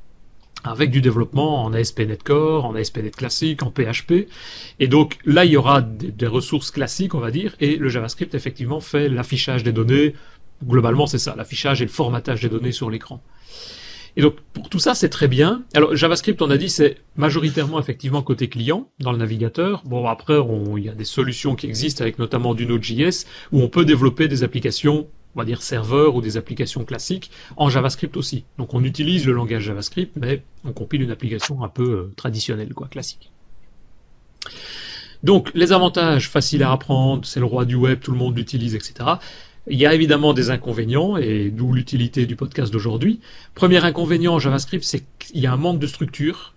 avec 0.64 0.90
du 0.90 1.00
développement 1.00 1.64
en 1.64 1.72
ASP.NET 1.72 2.22
Core, 2.22 2.64
en 2.64 2.74
ASP.NET 2.74 3.14
classique, 3.14 3.62
en 3.62 3.70
PHP. 3.70 4.28
Et 4.78 4.88
donc 4.88 5.18
là, 5.24 5.44
il 5.44 5.52
y 5.52 5.56
aura 5.56 5.82
des, 5.82 6.26
ressources 6.26 6.70
classiques, 6.70 7.14
on 7.14 7.20
va 7.20 7.30
dire, 7.30 7.56
et 7.60 7.76
le 7.76 7.88
JavaScript, 7.88 8.34
effectivement, 8.34 8.80
fait 8.80 9.08
l'affichage 9.08 9.62
des 9.62 9.72
données. 9.72 10.14
Globalement, 10.64 11.06
c'est 11.06 11.18
ça, 11.18 11.34
l'affichage 11.36 11.82
et 11.82 11.84
le 11.84 11.90
formatage 11.90 12.40
des 12.40 12.48
données 12.48 12.72
sur 12.72 12.90
l'écran. 12.90 13.22
Et 14.16 14.20
donc, 14.20 14.36
pour 14.52 14.68
tout 14.68 14.78
ça, 14.78 14.94
c'est 14.94 15.08
très 15.08 15.26
bien. 15.26 15.62
Alors, 15.74 15.96
JavaScript, 15.96 16.40
on 16.42 16.50
a 16.50 16.58
dit, 16.58 16.68
c'est 16.68 16.98
majoritairement, 17.16 17.80
effectivement, 17.80 18.22
côté 18.22 18.48
client, 18.48 18.88
dans 19.00 19.10
le 19.10 19.18
navigateur. 19.18 19.82
Bon, 19.86 20.06
après, 20.06 20.36
il 20.76 20.84
y 20.84 20.88
a 20.88 20.94
des 20.94 21.04
solutions 21.04 21.54
qui 21.54 21.66
existent, 21.66 22.02
avec 22.02 22.18
notamment 22.18 22.54
du 22.54 22.66
Node.js, 22.66 23.24
où 23.52 23.62
on 23.62 23.68
peut 23.68 23.86
développer 23.86 24.28
des 24.28 24.44
applications 24.44 25.08
on 25.34 25.40
va 25.40 25.44
dire 25.44 25.62
serveurs 25.62 26.14
ou 26.14 26.20
des 26.20 26.36
applications 26.36 26.84
classiques 26.84 27.30
en 27.56 27.70
JavaScript 27.70 28.16
aussi. 28.16 28.44
Donc 28.58 28.74
on 28.74 28.84
utilise 28.84 29.26
le 29.26 29.32
langage 29.32 29.62
JavaScript, 29.62 30.16
mais 30.16 30.42
on 30.64 30.72
compile 30.72 31.02
une 31.02 31.10
application 31.10 31.62
un 31.64 31.68
peu 31.68 31.90
euh, 31.90 32.12
traditionnelle, 32.16 32.74
quoi, 32.74 32.88
classique. 32.88 33.30
Donc 35.22 35.50
les 35.54 35.72
avantages, 35.72 36.28
faciles 36.28 36.62
à 36.62 36.72
apprendre, 36.72 37.24
c'est 37.24 37.40
le 37.40 37.46
roi 37.46 37.64
du 37.64 37.76
web, 37.76 38.00
tout 38.00 38.10
le 38.10 38.18
monde 38.18 38.36
l'utilise, 38.36 38.74
etc. 38.74 38.94
Il 39.68 39.78
y 39.78 39.86
a 39.86 39.94
évidemment 39.94 40.34
des 40.34 40.50
inconvénients, 40.50 41.16
et 41.16 41.50
d'où 41.50 41.72
l'utilité 41.72 42.26
du 42.26 42.34
podcast 42.34 42.72
d'aujourd'hui. 42.72 43.20
Premier 43.54 43.84
inconvénient 43.84 44.34
en 44.34 44.38
JavaScript, 44.40 44.84
c'est 44.84 45.04
qu'il 45.20 45.40
y 45.40 45.46
a 45.46 45.52
un 45.52 45.56
manque 45.56 45.78
de 45.78 45.86
structure 45.86 46.54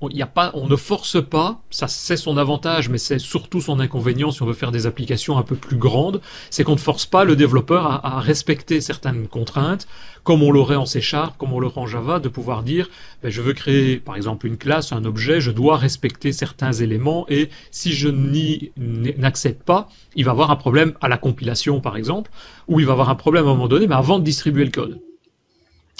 on, 0.00 0.08
y 0.10 0.22
a 0.22 0.26
pas, 0.26 0.52
on 0.54 0.68
ne 0.68 0.76
force 0.76 1.22
pas, 1.24 1.60
ça 1.70 1.88
c'est 1.88 2.16
son 2.16 2.36
avantage, 2.36 2.88
mais 2.88 2.98
c'est 2.98 3.18
surtout 3.18 3.60
son 3.60 3.80
inconvénient 3.80 4.30
si 4.30 4.42
on 4.42 4.46
veut 4.46 4.52
faire 4.52 4.70
des 4.70 4.86
applications 4.86 5.38
un 5.38 5.42
peu 5.42 5.56
plus 5.56 5.76
grandes, 5.76 6.20
c'est 6.50 6.62
qu'on 6.62 6.72
ne 6.72 6.76
force 6.76 7.06
pas 7.06 7.24
le 7.24 7.34
développeur 7.34 8.04
à, 8.04 8.20
respecter 8.20 8.80
certaines 8.80 9.26
contraintes, 9.26 9.88
comme 10.22 10.42
on 10.42 10.50
l'aurait 10.50 10.76
en 10.76 10.86
C 10.86 11.00
Sharp, 11.00 11.36
comme 11.36 11.52
on 11.52 11.60
l'aurait 11.60 11.80
en 11.80 11.86
Java, 11.86 12.20
de 12.20 12.28
pouvoir 12.28 12.62
dire, 12.62 12.88
ben, 13.22 13.30
je 13.30 13.42
veux 13.42 13.54
créer 13.54 13.96
par 13.96 14.16
exemple 14.16 14.46
une 14.46 14.56
classe, 14.56 14.92
un 14.92 15.04
objet, 15.04 15.40
je 15.40 15.50
dois 15.50 15.76
respecter 15.76 16.32
certains 16.32 16.72
éléments, 16.72 17.26
et 17.28 17.50
si 17.70 17.92
je 17.92 18.08
n'y 18.08 18.70
n'accède 18.76 19.62
pas, 19.62 19.88
il 20.14 20.24
va 20.24 20.30
avoir 20.30 20.50
un 20.50 20.56
problème 20.56 20.94
à 21.00 21.08
la 21.08 21.18
compilation 21.18 21.80
par 21.80 21.96
exemple, 21.96 22.30
ou 22.68 22.78
il 22.78 22.86
va 22.86 22.92
avoir 22.92 23.10
un 23.10 23.14
problème 23.14 23.46
à 23.46 23.50
un 23.50 23.54
moment 23.54 23.68
donné, 23.68 23.86
mais 23.86 23.96
avant 23.96 24.18
de 24.18 24.24
distribuer 24.24 24.64
le 24.64 24.70
code. 24.70 25.00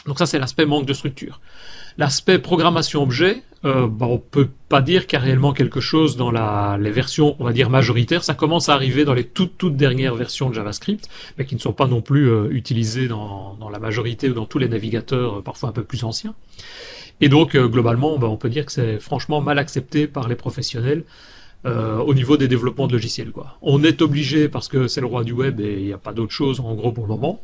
Donc 0.06 0.18
ça, 0.18 0.26
c'est 0.26 0.38
l'aspect 0.38 0.64
manque 0.64 0.86
de 0.86 0.94
structure. 0.94 1.40
L'aspect 1.98 2.38
programmation 2.38 3.02
objet, 3.02 3.42
euh, 3.64 3.88
bah, 3.88 4.06
on 4.06 4.18
peut 4.18 4.48
pas 4.68 4.80
dire 4.82 5.08
qu'il 5.08 5.18
y 5.18 5.20
a 5.20 5.24
réellement 5.24 5.52
quelque 5.52 5.80
chose 5.80 6.16
dans 6.16 6.30
les 6.76 6.90
versions, 6.92 7.34
on 7.40 7.44
va 7.44 7.52
dire 7.52 7.70
majoritaires. 7.70 8.22
Ça 8.22 8.34
commence 8.34 8.68
à 8.68 8.74
arriver 8.74 9.04
dans 9.04 9.14
les 9.14 9.24
toutes 9.24 9.58
toutes 9.58 9.76
dernières 9.76 10.14
versions 10.14 10.48
de 10.48 10.54
JavaScript, 10.54 11.08
mais 11.36 11.44
qui 11.44 11.56
ne 11.56 11.60
sont 11.60 11.72
pas 11.72 11.88
non 11.88 12.00
plus 12.00 12.30
euh, 12.30 12.48
utilisées 12.50 13.08
dans, 13.08 13.58
la 13.70 13.80
majorité 13.80 14.30
ou 14.30 14.32
dans 14.32 14.46
tous 14.46 14.58
les 14.58 14.68
navigateurs, 14.68 15.38
euh, 15.38 15.42
parfois 15.42 15.70
un 15.70 15.72
peu 15.72 15.82
plus 15.82 16.04
anciens. 16.04 16.34
Et 17.20 17.28
donc 17.28 17.56
globalement, 17.56 18.16
bah, 18.16 18.28
on 18.28 18.36
peut 18.36 18.48
dire 18.48 18.64
que 18.64 18.70
c'est 18.70 19.00
franchement 19.00 19.40
mal 19.40 19.58
accepté 19.58 20.06
par 20.06 20.28
les 20.28 20.36
professionnels. 20.36 21.02
Euh, 21.66 21.98
au 21.98 22.14
niveau 22.14 22.36
des 22.36 22.46
développements 22.46 22.86
de 22.86 22.92
logiciels. 22.92 23.32
Quoi. 23.32 23.58
On 23.62 23.82
est 23.82 24.00
obligé 24.00 24.48
parce 24.48 24.68
que 24.68 24.86
c'est 24.86 25.00
le 25.00 25.08
roi 25.08 25.24
du 25.24 25.32
web 25.32 25.58
et 25.58 25.80
il 25.80 25.86
n'y 25.86 25.92
a 25.92 25.98
pas 25.98 26.12
d'autre 26.12 26.30
chose 26.30 26.60
en 26.60 26.72
gros 26.76 26.92
pour 26.92 27.04
le 27.04 27.08
moment. 27.08 27.40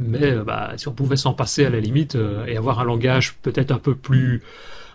Mais 0.00 0.32
euh, 0.32 0.42
bah, 0.42 0.72
si 0.76 0.88
on 0.88 0.92
pouvait 0.92 1.16
s'en 1.16 1.32
passer 1.32 1.64
à 1.64 1.70
la 1.70 1.78
limite 1.78 2.16
euh, 2.16 2.44
et 2.46 2.56
avoir 2.56 2.80
un 2.80 2.84
langage 2.84 3.36
peut-être 3.40 3.70
un 3.70 3.78
peu 3.78 3.94
plus 3.94 4.42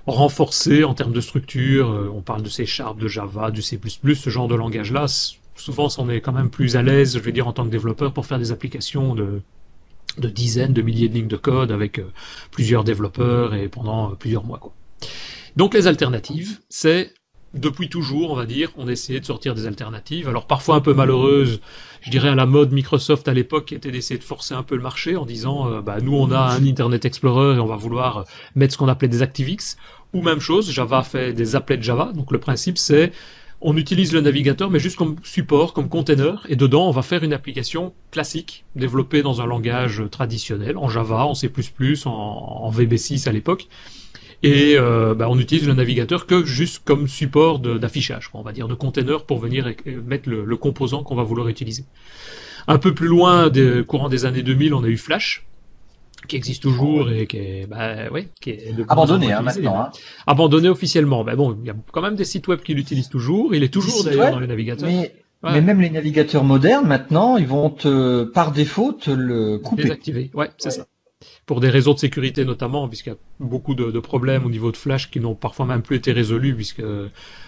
renforcé 0.05 0.83
en 0.83 0.93
termes 0.93 1.13
de 1.13 1.21
structure, 1.21 1.89
euh, 1.89 2.11
on 2.13 2.21
parle 2.21 2.43
de 2.43 2.49
C 2.49 2.65
Sharp, 2.65 2.99
de 2.99 3.07
Java, 3.07 3.51
du 3.51 3.61
C++, 3.61 3.79
ce 3.87 4.29
genre 4.29 4.49
de 4.49 4.55
langage-là, 4.55 5.05
souvent 5.55 5.87
on 5.97 6.09
est 6.09 6.19
quand 6.19 6.33
même 6.33 6.49
plus 6.49 6.75
à 6.75 6.81
l'aise, 6.81 7.13
je 7.13 7.19
veux 7.19 7.31
dire, 7.31 7.47
en 7.47 7.53
tant 7.53 7.63
que 7.63 7.71
développeur 7.71 8.11
pour 8.11 8.25
faire 8.25 8.37
des 8.37 8.51
applications 8.51 9.15
de, 9.15 9.41
de 10.17 10.27
dizaines, 10.27 10.73
de 10.73 10.81
milliers 10.81 11.07
de 11.07 11.13
lignes 11.13 11.27
de 11.29 11.37
code 11.37 11.71
avec 11.71 12.01
plusieurs 12.51 12.83
développeurs 12.83 13.53
et 13.55 13.69
pendant 13.69 14.13
plusieurs 14.15 14.43
mois. 14.43 14.57
Quoi. 14.57 14.73
Donc 15.55 15.73
les 15.73 15.87
alternatives, 15.87 16.59
c'est 16.67 17.13
depuis 17.53 17.89
toujours, 17.89 18.31
on 18.31 18.35
va 18.35 18.45
dire, 18.45 18.71
on 18.77 18.87
essayait 18.87 19.19
de 19.19 19.25
sortir 19.25 19.55
des 19.55 19.65
alternatives. 19.65 20.27
Alors 20.27 20.47
parfois 20.47 20.75
un 20.75 20.81
peu 20.81 20.93
malheureuses, 20.93 21.61
je 22.01 22.11
dirais 22.11 22.29
à 22.29 22.35
la 22.35 22.45
mode 22.45 22.71
Microsoft 22.71 23.27
à 23.27 23.33
l'époque, 23.33 23.65
qui 23.65 23.75
était 23.75 23.91
d'essayer 23.91 24.19
de 24.19 24.23
forcer 24.23 24.53
un 24.53 24.63
peu 24.63 24.75
le 24.75 24.81
marché 24.81 25.15
en 25.15 25.25
disant, 25.25 25.71
euh, 25.71 25.81
bah, 25.81 25.97
nous 26.01 26.15
on 26.15 26.31
a 26.31 26.39
un 26.39 26.65
Internet 26.65 27.05
Explorer 27.05 27.55
et 27.55 27.59
on 27.59 27.65
va 27.65 27.75
vouloir 27.75 28.25
mettre 28.55 28.73
ce 28.73 28.77
qu'on 28.77 28.87
appelait 28.87 29.07
des 29.07 29.21
ActiveX. 29.21 29.77
Ou 30.13 30.21
même 30.21 30.39
chose, 30.39 30.71
Java 30.71 31.03
fait 31.03 31.33
des 31.33 31.55
applets 31.55 31.77
de 31.77 31.83
Java. 31.83 32.11
Donc 32.13 32.31
le 32.31 32.39
principe 32.39 32.77
c'est, 32.77 33.11
on 33.59 33.75
utilise 33.75 34.13
le 34.13 34.21
navigateur 34.21 34.69
mais 34.69 34.79
juste 34.79 34.97
comme 34.97 35.15
support, 35.23 35.73
comme 35.73 35.89
container, 35.89 36.45
et 36.49 36.55
dedans 36.55 36.87
on 36.87 36.91
va 36.91 37.01
faire 37.01 37.23
une 37.23 37.33
application 37.33 37.93
classique, 38.11 38.65
développée 38.75 39.21
dans 39.21 39.41
un 39.41 39.45
langage 39.45 40.03
traditionnel, 40.11 40.77
en 40.77 40.89
Java, 40.89 41.25
en 41.25 41.33
C++, 41.33 41.51
en 42.05 42.71
VB6 42.71 43.27
à 43.27 43.31
l'époque 43.31 43.67
et 44.43 44.75
euh, 44.77 45.15
bah, 45.15 45.27
on 45.29 45.39
utilise 45.39 45.67
le 45.67 45.73
navigateur 45.73 46.27
que 46.27 46.45
juste 46.45 46.83
comme 46.85 47.07
support 47.07 47.59
d'affichage, 47.59 48.29
on 48.33 48.41
va 48.41 48.51
dire, 48.51 48.67
de 48.67 48.75
container 48.75 49.25
pour 49.25 49.39
venir 49.39 49.73
mettre 50.05 50.29
le, 50.29 50.45
le 50.45 50.57
composant 50.57 51.03
qu'on 51.03 51.15
va 51.15 51.23
vouloir 51.23 51.47
utiliser. 51.47 51.85
Un 52.67 52.77
peu 52.77 52.93
plus 52.93 53.07
loin, 53.07 53.49
des, 53.49 53.83
courant 53.85 54.09
des 54.09 54.25
années 54.25 54.43
2000, 54.43 54.73
on 54.73 54.83
a 54.83 54.87
eu 54.87 54.97
Flash, 54.97 55.45
qui 56.27 56.35
existe 56.35 56.61
toujours 56.61 57.09
et 57.09 57.25
qui 57.25 57.37
est, 57.37 57.67
bah, 57.67 58.09
ouais, 58.11 58.29
qui 58.41 58.51
est 58.51 58.75
abandonné 58.87 59.31
hein, 59.31 59.41
maintenant. 59.41 59.81
Hein. 59.81 59.91
Abandonné 60.27 60.69
officiellement. 60.69 61.23
Mais 61.23 61.35
bon, 61.35 61.57
il 61.61 61.67
y 61.67 61.69
a 61.69 61.75
quand 61.91 62.01
même 62.01 62.15
des 62.15 62.25
sites 62.25 62.47
web 62.47 62.59
qui 62.59 62.73
l'utilisent 62.73 63.09
toujours. 63.09 63.55
Il 63.55 63.63
est 63.63 63.73
toujours 63.73 64.03
d'ailleurs 64.03 64.31
dans 64.31 64.39
les 64.39 64.47
navigateurs. 64.47 64.89
Mais... 64.89 65.13
Ouais. 65.43 65.51
Mais 65.53 65.61
même 65.61 65.79
les 65.79 65.91
navigateurs 65.91 66.43
modernes, 66.43 66.87
maintenant, 66.87 67.37
ils 67.37 67.45
vont 67.45 67.69
te, 67.69 68.23
par 68.23 68.51
défaut 68.51 68.91
te 68.91 69.11
le 69.11 69.59
couper. 69.59 69.83
Désactiver, 69.83 70.31
ouais, 70.33 70.49
c'est 70.57 70.69
ouais. 70.69 70.75
ça 70.77 70.87
pour 71.47 71.61
des 71.61 71.69
raisons 71.69 71.93
de 71.93 71.99
sécurité 71.99 72.43
notamment, 72.43 72.87
puisqu'il 72.89 73.09
y 73.09 73.13
a 73.13 73.17
beaucoup 73.39 73.73
de, 73.73 73.89
de, 73.89 73.99
problèmes 73.99 74.45
au 74.45 74.49
niveau 74.49 74.69
de 74.69 74.77
Flash 74.77 75.09
qui 75.09 75.21
n'ont 75.21 75.33
parfois 75.33 75.65
même 75.65 75.81
plus 75.81 75.95
été 75.95 76.11
résolus, 76.11 76.53
puisque 76.53 76.83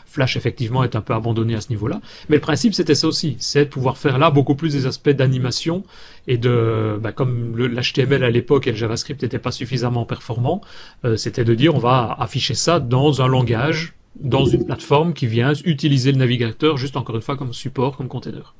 Flash 0.05 0.37
effectivement 0.37 0.85
est 0.85 0.95
un 0.95 1.01
peu 1.01 1.13
abandonné 1.13 1.53
à 1.53 1.61
ce 1.61 1.69
niveau-là. 1.69 1.99
Mais 2.29 2.37
le 2.37 2.41
principe 2.41 2.73
c'était 2.73 2.95
ça 2.95 3.07
aussi, 3.07 3.35
c'est 3.39 3.65
de 3.65 3.69
pouvoir 3.69 3.97
faire 3.97 4.17
là 4.17 4.31
beaucoup 4.31 4.55
plus 4.55 4.71
des 4.71 4.85
aspects 4.85 5.09
d'animation 5.09 5.83
et 6.27 6.37
de, 6.37 6.97
bah, 7.01 7.11
comme 7.11 7.57
l'HTML 7.57 8.23
à 8.23 8.29
l'époque 8.29 8.67
et 8.67 8.71
le 8.71 8.77
JavaScript 8.77 9.21
n'étaient 9.21 9.37
pas 9.37 9.51
suffisamment 9.51 10.05
performants, 10.05 10.61
euh, 11.03 11.17
c'était 11.17 11.43
de 11.43 11.53
dire 11.53 11.75
on 11.75 11.79
va 11.79 12.15
afficher 12.19 12.53
ça 12.53 12.79
dans 12.79 13.21
un 13.21 13.27
langage, 13.27 13.95
dans 14.15 14.45
une 14.45 14.65
plateforme 14.65 15.13
qui 15.13 15.27
vient 15.27 15.51
utiliser 15.65 16.13
le 16.13 16.19
navigateur 16.19 16.77
juste 16.77 16.95
encore 16.95 17.17
une 17.17 17.21
fois 17.21 17.35
comme 17.35 17.51
support, 17.51 17.97
comme 17.97 18.07
container. 18.07 18.55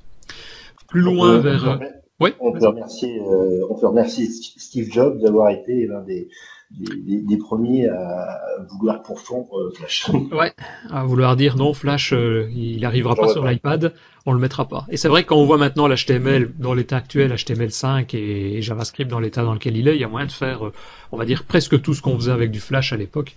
Plus 0.90 1.02
loin 1.02 1.36
euh, 1.36 1.40
vers... 1.40 1.80
Oui. 2.20 2.32
On 2.40 2.52
peut 2.52 2.68
remercier, 2.68 3.20
euh, 3.20 3.66
on 3.70 3.76
peut 3.76 3.88
remercier 3.88 4.28
Steve 4.28 4.92
Jobs 4.92 5.20
d'avoir 5.20 5.50
été 5.52 5.88
l'un 5.88 6.02
des, 6.02 6.28
des, 6.72 7.22
des, 7.22 7.38
premiers 7.38 7.88
à 7.88 8.40
vouloir 8.70 9.02
pourfondre 9.02 9.72
Flash. 9.74 10.10
Ouais, 10.32 10.54
à 10.90 11.04
vouloir 11.04 11.36
dire 11.36 11.56
non, 11.56 11.74
Flash, 11.74 12.14
euh, 12.14 12.50
il 12.54 12.84
arrivera 12.86 13.16
pas 13.16 13.30
sur 13.30 13.46
l'iPad, 13.46 13.94
on 14.26 14.34
le 14.34 14.40
mettra 14.40 14.68
pas. 14.68 14.86
Et 14.90 14.98
c'est 14.98 15.08
vrai 15.08 15.24
que 15.24 15.30
quand 15.30 15.38
on 15.38 15.46
voit 15.46 15.58
maintenant 15.58 15.88
l'HTML 15.88 16.52
dans 16.60 16.74
l'état 16.74 16.98
actuel, 16.98 17.34
HTML5 17.34 18.16
et, 18.16 18.62
JavaScript 18.62 19.10
dans 19.10 19.20
l'état 19.20 19.44
dans 19.44 19.54
lequel 19.54 19.78
il 19.78 19.88
est, 19.88 19.96
il 19.96 20.02
y 20.02 20.04
a 20.04 20.10
moyen 20.10 20.28
de 20.28 20.32
faire, 20.32 20.68
euh, 20.68 20.74
on 21.12 21.18
va 21.18 21.26
dire, 21.26 21.44
presque 21.44 21.82
tout 21.82 21.94
ce 21.94 22.02
qu'on 22.02 22.16
faisait 22.18 22.32
avec 22.32 22.52
du 22.52 22.60
Flash 22.60 22.92
à 22.94 22.98
l'époque. 22.98 23.36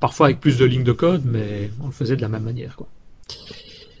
Parfois 0.00 0.26
avec 0.26 0.40
plus 0.40 0.58
de 0.58 0.64
lignes 0.64 0.84
de 0.84 0.92
code, 0.92 1.22
mais 1.24 1.70
on 1.82 1.86
le 1.86 1.92
faisait 1.92 2.16
de 2.16 2.22
la 2.22 2.28
même 2.28 2.42
manière, 2.42 2.74
quoi. 2.76 2.88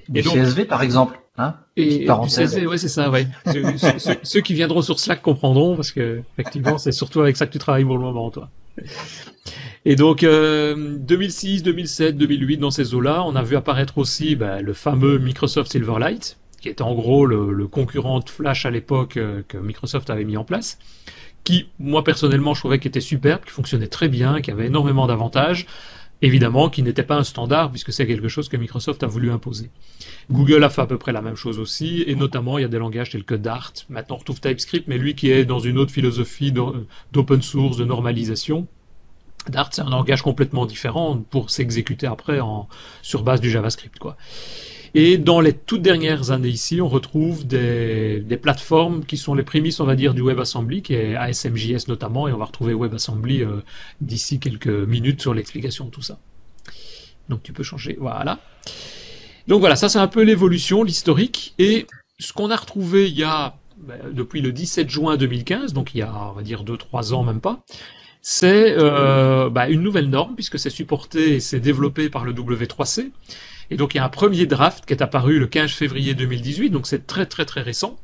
Du 0.08 0.22
donc, 0.22 0.34
CSV 0.34 0.64
par 0.64 0.82
exemple. 0.82 1.18
Hein 1.38 1.54
et 1.76 2.06
CSV, 2.06 2.66
ouais, 2.66 2.76
c'est 2.76 2.88
ça, 2.88 3.10
ouais. 3.10 3.26
ceux, 3.50 3.64
ceux, 3.98 4.16
ceux, 4.22 4.40
qui 4.40 4.52
viendront 4.52 4.82
sur 4.82 5.00
Slack 5.00 5.22
comprendront 5.22 5.76
parce 5.76 5.90
que 5.90 6.20
effectivement, 6.36 6.76
c'est 6.76 6.92
surtout 6.92 7.20
avec 7.22 7.36
ça 7.36 7.46
que 7.46 7.52
tu 7.52 7.58
travailles 7.58 7.84
pour 7.84 7.96
le 7.96 8.02
moment, 8.02 8.30
toi. 8.30 8.50
Et 9.84 9.96
donc, 9.96 10.22
euh, 10.22 10.96
2006, 10.98 11.62
2007, 11.62 12.16
2008, 12.16 12.58
dans 12.58 12.70
ces 12.70 12.94
eaux-là, 12.94 13.24
on 13.24 13.34
a 13.34 13.42
vu 13.42 13.56
apparaître 13.56 13.98
aussi 13.98 14.36
bah, 14.36 14.60
le 14.60 14.74
fameux 14.74 15.18
Microsoft 15.18 15.72
Silverlight, 15.72 16.36
qui 16.60 16.68
était 16.68 16.82
en 16.82 16.94
gros 16.94 17.26
le, 17.26 17.52
le 17.52 17.66
concurrent 17.66 18.20
de 18.20 18.28
Flash 18.28 18.66
à 18.66 18.70
l'époque 18.70 19.16
euh, 19.16 19.42
que 19.48 19.56
Microsoft 19.56 20.10
avait 20.10 20.24
mis 20.24 20.36
en 20.36 20.44
place, 20.44 20.78
qui, 21.44 21.68
moi 21.80 22.04
personnellement, 22.04 22.54
je 22.54 22.60
trouvais 22.60 22.78
qu'il 22.78 22.90
était 22.90 23.00
superbe, 23.00 23.42
qui 23.44 23.50
fonctionnait 23.50 23.88
très 23.88 24.08
bien, 24.08 24.40
qui 24.40 24.50
avait 24.50 24.66
énormément 24.66 25.06
d'avantages 25.06 25.66
évidemment 26.22 26.70
qui 26.70 26.82
n'était 26.82 27.02
pas 27.02 27.16
un 27.16 27.24
standard 27.24 27.70
puisque 27.70 27.92
c'est 27.92 28.06
quelque 28.06 28.28
chose 28.28 28.48
que 28.48 28.56
Microsoft 28.56 29.02
a 29.02 29.06
voulu 29.06 29.30
imposer. 29.30 29.70
Google 30.30 30.64
a 30.64 30.70
fait 30.70 30.80
à 30.80 30.86
peu 30.86 30.96
près 30.96 31.12
la 31.12 31.20
même 31.20 31.36
chose 31.36 31.58
aussi, 31.58 32.04
et 32.06 32.14
notamment 32.14 32.58
il 32.58 32.62
y 32.62 32.64
a 32.64 32.68
des 32.68 32.78
langages 32.78 33.10
tels 33.10 33.24
que 33.24 33.34
Dart, 33.34 33.72
maintenant 33.90 34.16
on 34.16 34.18
retrouve 34.18 34.40
TypeScript, 34.40 34.88
mais 34.88 34.98
lui 34.98 35.14
qui 35.14 35.30
est 35.30 35.44
dans 35.44 35.58
une 35.58 35.78
autre 35.78 35.92
philosophie 35.92 36.52
d'open 37.12 37.42
source, 37.42 37.76
de 37.76 37.84
normalisation. 37.84 38.66
Dart 39.48 39.70
c'est 39.72 39.82
un 39.82 39.90
langage 39.90 40.22
complètement 40.22 40.66
différent 40.66 41.18
pour 41.30 41.50
s'exécuter 41.50 42.06
après 42.06 42.38
en, 42.40 42.68
sur 43.02 43.24
base 43.24 43.40
du 43.40 43.50
JavaScript. 43.50 43.98
quoi. 43.98 44.16
Et 44.94 45.16
dans 45.16 45.40
les 45.40 45.54
toutes 45.54 45.80
dernières 45.80 46.32
années 46.32 46.48
ici, 46.48 46.80
on 46.82 46.88
retrouve 46.88 47.46
des, 47.46 48.20
des, 48.20 48.36
plateformes 48.36 49.04
qui 49.04 49.16
sont 49.16 49.34
les 49.34 49.42
prémices, 49.42 49.80
on 49.80 49.86
va 49.86 49.96
dire, 49.96 50.12
du 50.12 50.20
WebAssembly, 50.20 50.82
qui 50.82 50.94
est 50.94 51.14
ASMJS 51.14 51.88
notamment, 51.88 52.28
et 52.28 52.32
on 52.32 52.36
va 52.36 52.44
retrouver 52.44 52.74
WebAssembly 52.74 53.42
euh, 53.42 53.62
d'ici 54.02 54.38
quelques 54.38 54.66
minutes 54.66 55.22
sur 55.22 55.32
l'explication 55.32 55.86
de 55.86 55.90
tout 55.90 56.02
ça. 56.02 56.18
Donc 57.30 57.42
tu 57.42 57.54
peux 57.54 57.62
changer, 57.62 57.96
voilà. 57.98 58.38
Donc 59.48 59.60
voilà, 59.60 59.76
ça 59.76 59.88
c'est 59.88 59.98
un 59.98 60.08
peu 60.08 60.22
l'évolution, 60.22 60.82
l'historique, 60.82 61.54
et 61.58 61.86
ce 62.18 62.34
qu'on 62.34 62.50
a 62.50 62.56
retrouvé 62.56 63.08
il 63.08 63.16
y 63.16 63.24
a 63.24 63.56
ben, 63.78 63.98
depuis 64.12 64.42
le 64.42 64.52
17 64.52 64.90
juin 64.90 65.16
2015, 65.16 65.72
donc 65.72 65.94
il 65.94 65.98
y 65.98 66.02
a 66.02 66.28
on 66.30 66.32
va 66.32 66.42
dire 66.42 66.64
2-3 66.64 67.14
ans 67.14 67.24
même 67.24 67.40
pas, 67.40 67.64
c'est 68.20 68.74
euh, 68.78 69.50
bah, 69.50 69.68
une 69.68 69.80
nouvelle 69.80 70.08
norme 70.08 70.34
puisque 70.34 70.58
c'est 70.58 70.70
supporté 70.70 71.34
et 71.34 71.40
c'est 71.40 71.58
développé 71.58 72.08
par 72.08 72.24
le 72.24 72.32
W3C 72.32 73.10
et 73.72 73.76
donc 73.76 73.94
il 73.94 73.96
y 73.96 74.00
a 74.00 74.04
un 74.04 74.10
premier 74.10 74.44
draft 74.44 74.84
qui 74.84 74.92
est 74.92 75.02
apparu 75.02 75.38
le 75.38 75.46
15 75.46 75.70
février 75.70 76.12
2018, 76.14 76.68
donc 76.68 76.86
c'est 76.86 77.06
très 77.06 77.24
très 77.24 77.46
très 77.46 77.62
récent. 77.62 77.96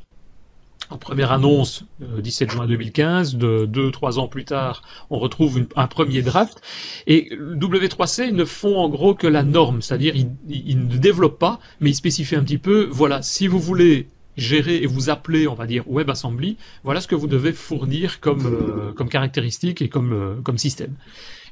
En 0.89 0.97
première 0.97 1.31
annonce, 1.31 1.85
euh, 2.01 2.23
17 2.23 2.51
juin 2.51 2.67
2015, 2.67 3.37
de 3.37 3.67
deux 3.67 3.91
trois 3.91 4.19
ans 4.19 4.29
plus 4.29 4.47
tard, 4.47 4.83
on 5.11 5.19
retrouve 5.19 5.67
un 5.77 5.87
premier 5.87 6.23
draft. 6.23 6.63
Et 7.07 7.29
W3C 7.37 8.33
ne 8.33 8.47
font 8.47 8.79
en 8.79 8.89
gros 8.89 9.15
que 9.15 9.27
la 9.27 9.43
norme, 9.43 9.83
c'est-à-dire 9.83 10.15
ils, 10.17 10.89
ne 10.89 10.97
développent 10.97 11.39
pas, 11.39 11.61
mais 11.81 11.91
ils 11.91 11.95
spécifient 11.95 12.37
un 12.37 12.45
petit 12.45 12.57
peu. 12.57 12.89
Voilà, 12.91 13.21
si 13.21 13.47
vous 13.47 13.59
voulez 13.59 14.07
gérer 14.39 14.77
et 14.77 14.87
vous 14.87 15.11
appeler, 15.11 15.47
on 15.49 15.55
va 15.55 15.67
dire, 15.67 15.85
WebAssembly, 15.87 16.57
voilà 16.83 17.03
ce 17.03 17.09
que 17.09 17.15
vous 17.15 17.27
devez 17.27 17.53
fournir 17.53 18.21
comme, 18.21 18.47
euh, 18.47 18.93
comme 18.95 19.11
caractéristique 19.11 19.83
et 19.83 19.91
comme, 19.91 20.15
euh, 20.15 20.41
comme 20.43 20.57
système. 20.57 20.95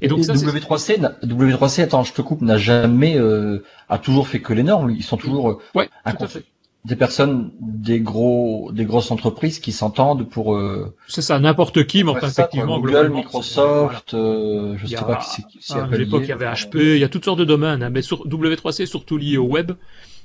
Et 0.01 0.09
donc 0.09 0.21
et 0.21 0.23
ça, 0.25 0.35
W3C, 0.35 1.01
W3C, 1.25 1.83
attends, 1.83 2.05
je 2.05 2.13
te 2.13 2.23
coupe, 2.23 2.43
n'a 2.43 2.59
jamais, 2.59 3.17
euh, 3.17 3.65
a 3.89 3.99
toujours 3.99 4.29
fait 4.29 4.41
que 4.41 4.53
les 4.53 4.63
normes. 4.63 4.91
Ils 4.91 5.03
sont 5.03 5.17
toujours 5.17 5.51
euh, 5.51 5.59
ouais, 5.75 5.89
tout 6.05 6.25
à 6.25 6.27
fait. 6.27 6.45
des 6.85 6.97
personnes, 6.97 7.51
des 7.61 8.01
gros, 8.01 8.71
des 8.73 8.85
grosses 8.85 9.11
entreprises 9.11 9.59
qui 9.59 9.73
s'entendent 9.73 10.29
pour. 10.29 10.55
Euh, 10.55 10.95
c'est 11.09 11.23
ça, 11.23 11.39
n'importe 11.39 11.87
qui, 11.87 12.05
mais 12.05 12.11
enfin 12.11 12.29
effectivement, 12.29 12.79
Google, 12.79 13.11
Microsoft, 13.11 14.15
voilà. 14.15 14.77
je 14.77 14.85
il 14.85 14.89
sais 14.89 15.05
pas 15.05 15.17
qui 15.17 15.31
c'est. 15.31 15.45
Si 15.61 15.73
à 15.75 15.87
l'époque, 15.87 16.23
il 16.25 16.29
y 16.29 16.33
avait 16.33 16.47
HP, 16.47 16.77
il 16.77 16.99
y 16.99 17.05
a 17.05 17.09
toutes 17.09 17.25
sortes 17.25 17.39
de 17.39 17.45
domaines, 17.45 17.83
hein, 17.83 17.91
mais 17.91 18.03
sur 18.03 18.27
W3C 18.27 18.83
est 18.83 18.87
surtout 18.87 19.17
lié 19.17 19.37
au 19.37 19.47
web. 19.47 19.73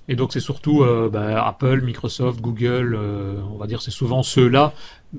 Et 0.08 0.16
donc 0.16 0.34
c'est 0.34 0.40
surtout 0.40 0.84
euh, 0.84 1.10
bah, 1.10 1.46
Apple, 1.46 1.82
Microsoft, 1.82 2.42
Google, 2.42 2.96
euh, 3.00 3.40
on 3.54 3.58
va 3.58 3.68
dire 3.68 3.82
c'est 3.82 3.92
souvent 3.92 4.24
ceux-là, 4.24 4.74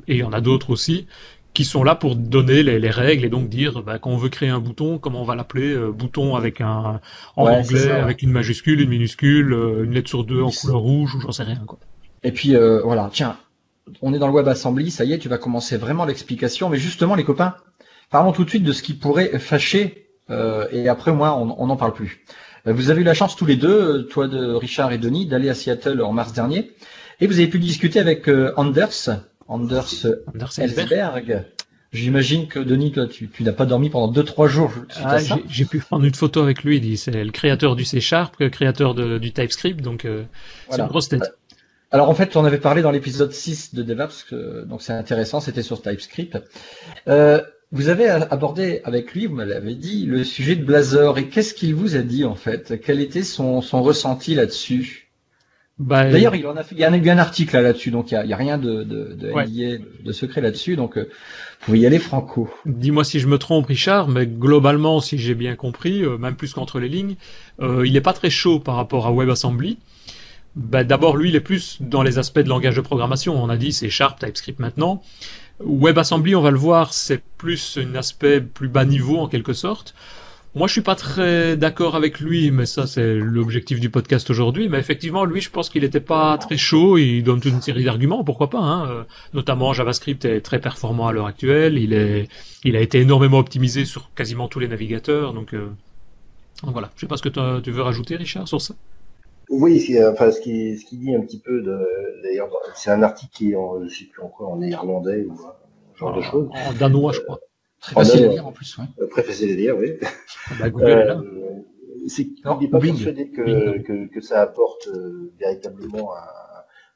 et 0.08 0.16
il 0.16 0.18
y 0.18 0.24
en 0.24 0.32
a 0.32 0.40
d'autres 0.40 0.70
aussi, 0.70 1.06
qui 1.54 1.64
sont 1.64 1.84
là 1.84 1.94
pour 1.94 2.16
donner 2.16 2.62
les, 2.62 2.78
les 2.78 2.90
règles 2.90 3.24
et 3.24 3.28
donc 3.28 3.48
dire 3.48 3.82
bah, 3.82 3.98
quand 3.98 4.10
on 4.10 4.16
veut 4.16 4.30
créer 4.30 4.48
un 4.48 4.60
bouton, 4.60 4.98
comment 4.98 5.20
on 5.20 5.24
va 5.24 5.34
l'appeler, 5.34 5.74
euh, 5.74 5.90
bouton 5.90 6.34
avec 6.34 6.60
un 6.60 7.00
en 7.36 7.46
ouais, 7.46 7.56
anglais 7.56 7.80
ça, 7.80 7.88
ouais. 7.88 8.00
avec 8.00 8.22
une 8.22 8.30
majuscule, 8.30 8.80
une 8.80 8.88
minuscule, 8.88 9.52
euh, 9.52 9.84
une 9.84 9.92
lettre 9.92 10.08
sur 10.08 10.24
deux 10.24 10.42
en 10.42 10.50
couleur 10.50 10.78
rouge 10.78 11.14
ou 11.14 11.20
j'en 11.20 11.32
sais 11.32 11.42
rien 11.42 11.62
quoi. 11.66 11.78
Et 12.22 12.32
puis 12.32 12.54
euh, 12.54 12.80
voilà, 12.82 13.10
tiens, 13.12 13.36
on 14.00 14.14
est 14.14 14.18
dans 14.18 14.28
le 14.28 14.32
WebAssembly, 14.32 14.90
ça 14.90 15.04
y 15.04 15.12
est, 15.12 15.18
tu 15.18 15.28
vas 15.28 15.38
commencer 15.38 15.76
vraiment 15.76 16.04
l'explication, 16.04 16.68
mais 16.68 16.78
justement 16.78 17.14
les 17.14 17.24
copains, 17.24 17.56
parlons 18.10 18.32
tout 18.32 18.44
de 18.44 18.50
suite 18.50 18.64
de 18.64 18.72
ce 18.72 18.82
qui 18.82 18.94
pourrait 18.94 19.38
fâcher, 19.38 20.08
euh, 20.30 20.66
et 20.70 20.88
après 20.88 21.12
moi, 21.12 21.36
on 21.36 21.66
n'en 21.66 21.76
parle 21.76 21.92
plus. 21.92 22.24
Euh, 22.66 22.72
vous 22.72 22.90
avez 22.90 23.00
eu 23.00 23.04
la 23.04 23.14
chance 23.14 23.34
tous 23.34 23.46
les 23.46 23.56
deux, 23.56 24.06
toi 24.06 24.28
de 24.28 24.52
Richard 24.54 24.92
et 24.92 24.98
Denis, 24.98 25.26
d'aller 25.26 25.48
à 25.48 25.54
Seattle 25.54 26.00
en 26.00 26.12
mars 26.12 26.32
dernier, 26.32 26.70
et 27.20 27.26
vous 27.26 27.38
avez 27.38 27.48
pu 27.48 27.58
discuter 27.58 27.98
avec 27.98 28.30
Anders, 28.56 29.10
Anders, 29.52 30.06
Anders 30.32 30.58
Ellsberg. 30.58 31.44
J'imagine 31.92 32.48
que 32.48 32.58
Denis, 32.58 32.92
toi, 32.92 33.06
tu, 33.06 33.28
n'as 33.40 33.52
pas 33.52 33.66
dormi 33.66 33.90
pendant 33.90 34.10
2-3 34.10 34.48
jours. 34.48 34.72
Ah, 35.04 35.18
j'ai 35.46 35.66
pu 35.66 35.78
prendre 35.78 36.04
une 36.04 36.14
photo 36.14 36.40
avec 36.40 36.64
lui. 36.64 36.96
C'est 36.96 37.10
le 37.10 37.30
créateur 37.30 37.76
du 37.76 37.84
C 37.84 38.00
Sharp, 38.00 38.34
le 38.40 38.48
créateur 38.48 38.94
du 38.94 39.32
TypeScript, 39.32 39.82
donc 39.82 40.06
c'est 40.70 40.80
une 40.80 40.86
grosse 40.86 41.08
tête. 41.08 41.34
Alors 41.90 42.08
en 42.08 42.14
fait, 42.14 42.36
on 42.36 42.46
avait 42.46 42.58
parlé 42.58 42.80
dans 42.80 42.90
l'épisode 42.90 43.32
6 43.32 43.74
de 43.74 43.82
DevOps, 43.82 44.34
donc 44.66 44.80
c'est 44.80 44.94
intéressant, 44.94 45.40
c'était 45.40 45.62
sur 45.62 45.82
TypeScript. 45.82 46.38
Euh, 47.06 47.42
vous 47.72 47.88
avez 47.88 48.06
abordé 48.08 48.82
avec 48.84 49.14
lui, 49.14 49.26
vous 49.26 49.34
me 49.34 49.44
l'avez 49.44 49.74
dit, 49.74 50.04
le 50.04 50.24
sujet 50.24 50.56
de 50.56 50.62
Blazor. 50.62 51.18
Et 51.18 51.28
qu'est-ce 51.28 51.54
qu'il 51.54 51.74
vous 51.74 51.96
a 51.96 52.00
dit 52.00 52.24
en 52.24 52.34
fait? 52.34 52.78
Quel 52.84 53.00
était 53.00 53.22
son, 53.22 53.60
ressenti 53.60 54.34
là-dessus? 54.34 55.01
Bah, 55.78 56.10
D'ailleurs, 56.10 56.34
il, 56.34 56.46
en 56.46 56.56
a 56.56 56.62
fait, 56.62 56.74
il 56.74 56.80
y 56.80 56.84
a 56.84 56.96
eu 56.96 57.10
un 57.10 57.18
article 57.18 57.58
là-dessus, 57.58 57.90
donc 57.90 58.12
il 58.12 58.22
n'y 58.24 58.32
a, 58.32 58.36
rien 58.36 58.58
de, 58.58 58.84
de, 58.84 59.16
de, 60.04 60.12
secret 60.12 60.40
là-dessus, 60.40 60.76
donc 60.76 60.96
euh, 60.96 61.04
vous 61.04 61.66
pouvez 61.66 61.78
y 61.80 61.86
aller 61.86 61.98
franco. 61.98 62.50
Dis-moi 62.66 63.04
si 63.04 63.20
je 63.20 63.26
me 63.26 63.38
trompe, 63.38 63.66
Richard, 63.66 64.08
mais 64.08 64.26
globalement, 64.26 65.00
si 65.00 65.18
j'ai 65.18 65.34
bien 65.34 65.56
compris, 65.56 66.04
euh, 66.04 66.18
même 66.18 66.36
plus 66.36 66.52
qu'entre 66.52 66.78
les 66.78 66.88
lignes, 66.88 67.16
il 67.60 67.92
n'est 67.92 68.00
pas 68.00 68.12
très 68.12 68.30
chaud 68.30 68.60
par 68.60 68.76
rapport 68.76 69.06
à 69.06 69.12
WebAssembly 69.12 69.78
bah, 70.56 70.84
D'abord, 70.84 71.16
lui, 71.16 71.30
il 71.30 71.36
est 71.36 71.40
plus 71.40 71.78
dans 71.80 72.02
les 72.02 72.18
aspects 72.18 72.40
de 72.40 72.48
langage 72.48 72.76
de 72.76 72.80
programmation. 72.80 73.42
On 73.42 73.48
a 73.48 73.56
dit 73.56 73.72
c'est 73.72 73.90
Sharp, 73.90 74.18
TypeScript 74.18 74.58
maintenant. 74.58 75.02
WebAssembly, 75.60 76.34
on 76.34 76.42
va 76.42 76.50
le 76.50 76.58
voir, 76.58 76.92
c'est 76.92 77.22
plus 77.38 77.78
un 77.80 77.94
aspect 77.94 78.40
plus 78.40 78.68
bas 78.68 78.84
niveau 78.84 79.18
en 79.18 79.28
quelque 79.28 79.52
sorte. 79.52 79.94
Moi, 80.54 80.66
je 80.66 80.72
suis 80.72 80.82
pas 80.82 80.96
très 80.96 81.56
d'accord 81.56 81.96
avec 81.96 82.20
lui, 82.20 82.50
mais 82.50 82.66
ça, 82.66 82.86
c'est 82.86 83.14
l'objectif 83.14 83.80
du 83.80 83.88
podcast 83.88 84.28
aujourd'hui. 84.28 84.68
Mais 84.68 84.78
effectivement, 84.78 85.24
lui, 85.24 85.40
je 85.40 85.48
pense 85.48 85.70
qu'il 85.70 85.82
n'était 85.82 85.98
pas 85.98 86.36
très 86.36 86.58
chaud. 86.58 86.98
Il 86.98 87.22
donne 87.22 87.40
toute 87.40 87.54
une 87.54 87.62
série 87.62 87.84
d'arguments, 87.84 88.22
pourquoi 88.22 88.50
pas. 88.50 88.58
Hein. 88.58 88.90
Euh, 88.90 89.04
notamment, 89.32 89.72
JavaScript 89.72 90.26
est 90.26 90.42
très 90.42 90.60
performant 90.60 91.08
à 91.08 91.12
l'heure 91.12 91.26
actuelle. 91.26 91.78
Il 91.78 91.94
est, 91.94 92.28
il 92.64 92.76
a 92.76 92.80
été 92.80 93.00
énormément 93.00 93.38
optimisé 93.38 93.86
sur 93.86 94.10
quasiment 94.14 94.46
tous 94.46 94.58
les 94.58 94.68
navigateurs. 94.68 95.32
Donc, 95.32 95.54
euh... 95.54 95.70
donc 96.62 96.72
voilà. 96.72 96.90
Je 96.96 97.00
sais 97.00 97.06
pas 97.06 97.16
ce 97.16 97.22
que 97.22 97.60
tu 97.60 97.70
veux 97.70 97.82
rajouter, 97.82 98.16
Richard, 98.16 98.46
sur 98.46 98.60
ça? 98.60 98.74
Oui, 99.48 99.82
enfin, 100.06 100.30
ce 100.30 100.40
qui, 100.42 100.76
ce 100.76 100.84
qui 100.84 100.98
dit 100.98 101.14
un 101.14 101.22
petit 101.22 101.38
peu, 101.38 101.62
d'ailleurs, 102.22 102.50
c'est 102.74 102.90
un 102.90 103.02
article 103.02 103.32
qui 103.32 103.52
est, 103.52 103.56
en, 103.56 103.82
je 103.88 103.88
sais 103.88 104.04
plus 104.04 104.20
encore, 104.22 104.50
en 104.50 104.58
néerlandais 104.58 105.24
ou 105.24 105.34
ce 105.94 105.98
genre 105.98 106.14
de 106.14 106.20
choses. 106.20 106.48
En 106.52 106.74
danois, 106.74 107.12
je 107.12 107.20
crois. 107.20 107.38
Très 107.82 107.94
facile 107.94 108.24
à 108.24 108.28
lire 108.28 108.46
en 108.46 108.52
plus. 108.52 108.78
Ouais. 108.78 109.06
Très 109.08 109.22
facile 109.22 109.50
à 109.50 109.54
lire, 109.54 109.76
oui. 109.76 109.92
Ah 110.50 110.70
bah, 110.70 110.80
euh, 110.82 111.20
c'est 112.08 112.28
n'est 112.60 112.68
pas 112.68 112.80
persuadé 112.80 113.30
que, 113.30 113.78
que, 113.78 114.06
que, 114.08 114.20
ça 114.20 114.40
apporte 114.40 114.88
euh, 114.88 115.32
véritablement 115.38 116.14
un, 116.16 116.42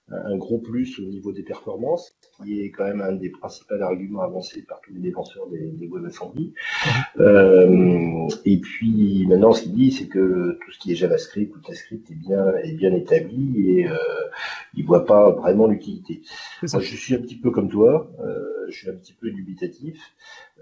un 0.08 0.36
gros 0.36 0.58
plus 0.58 0.98
au 1.00 1.02
niveau 1.02 1.32
des 1.32 1.42
performances, 1.42 2.16
qui 2.36 2.60
est 2.60 2.70
quand 2.70 2.84
même 2.84 3.00
un 3.00 3.12
des 3.12 3.30
principaux 3.30 3.74
arguments 3.80 4.22
avancés 4.22 4.62
par 4.62 4.80
tous 4.80 4.92
les 4.92 5.00
défenseurs 5.00 5.48
des, 5.48 5.70
des 5.72 5.88
WebAssembly. 5.88 6.54
Euh, 7.18 8.28
et 8.44 8.58
puis 8.58 9.26
maintenant, 9.26 9.52
ce 9.52 9.62
qu'il 9.62 9.72
dit, 9.72 9.90
c'est 9.90 10.06
que 10.06 10.58
tout 10.64 10.70
ce 10.70 10.78
qui 10.78 10.92
est 10.92 10.94
JavaScript 10.94 11.54
ou 11.56 11.58
TypeScript 11.58 12.10
est 12.10 12.14
bien 12.14 12.54
est 12.62 12.74
bien 12.74 12.94
établi 12.94 13.70
et 13.70 13.88
euh, 13.88 13.96
il 14.74 14.84
voit 14.84 15.04
pas 15.04 15.30
vraiment 15.32 15.66
l'utilité. 15.66 16.22
Je 16.62 16.78
suis 16.78 17.14
un 17.14 17.20
petit 17.20 17.36
peu 17.36 17.50
comme 17.50 17.68
toi, 17.68 18.10
euh, 18.20 18.55
je 18.68 18.76
suis 18.76 18.88
un 18.90 18.94
petit 18.94 19.14
peu 19.14 19.30
dubitatif. 19.30 20.00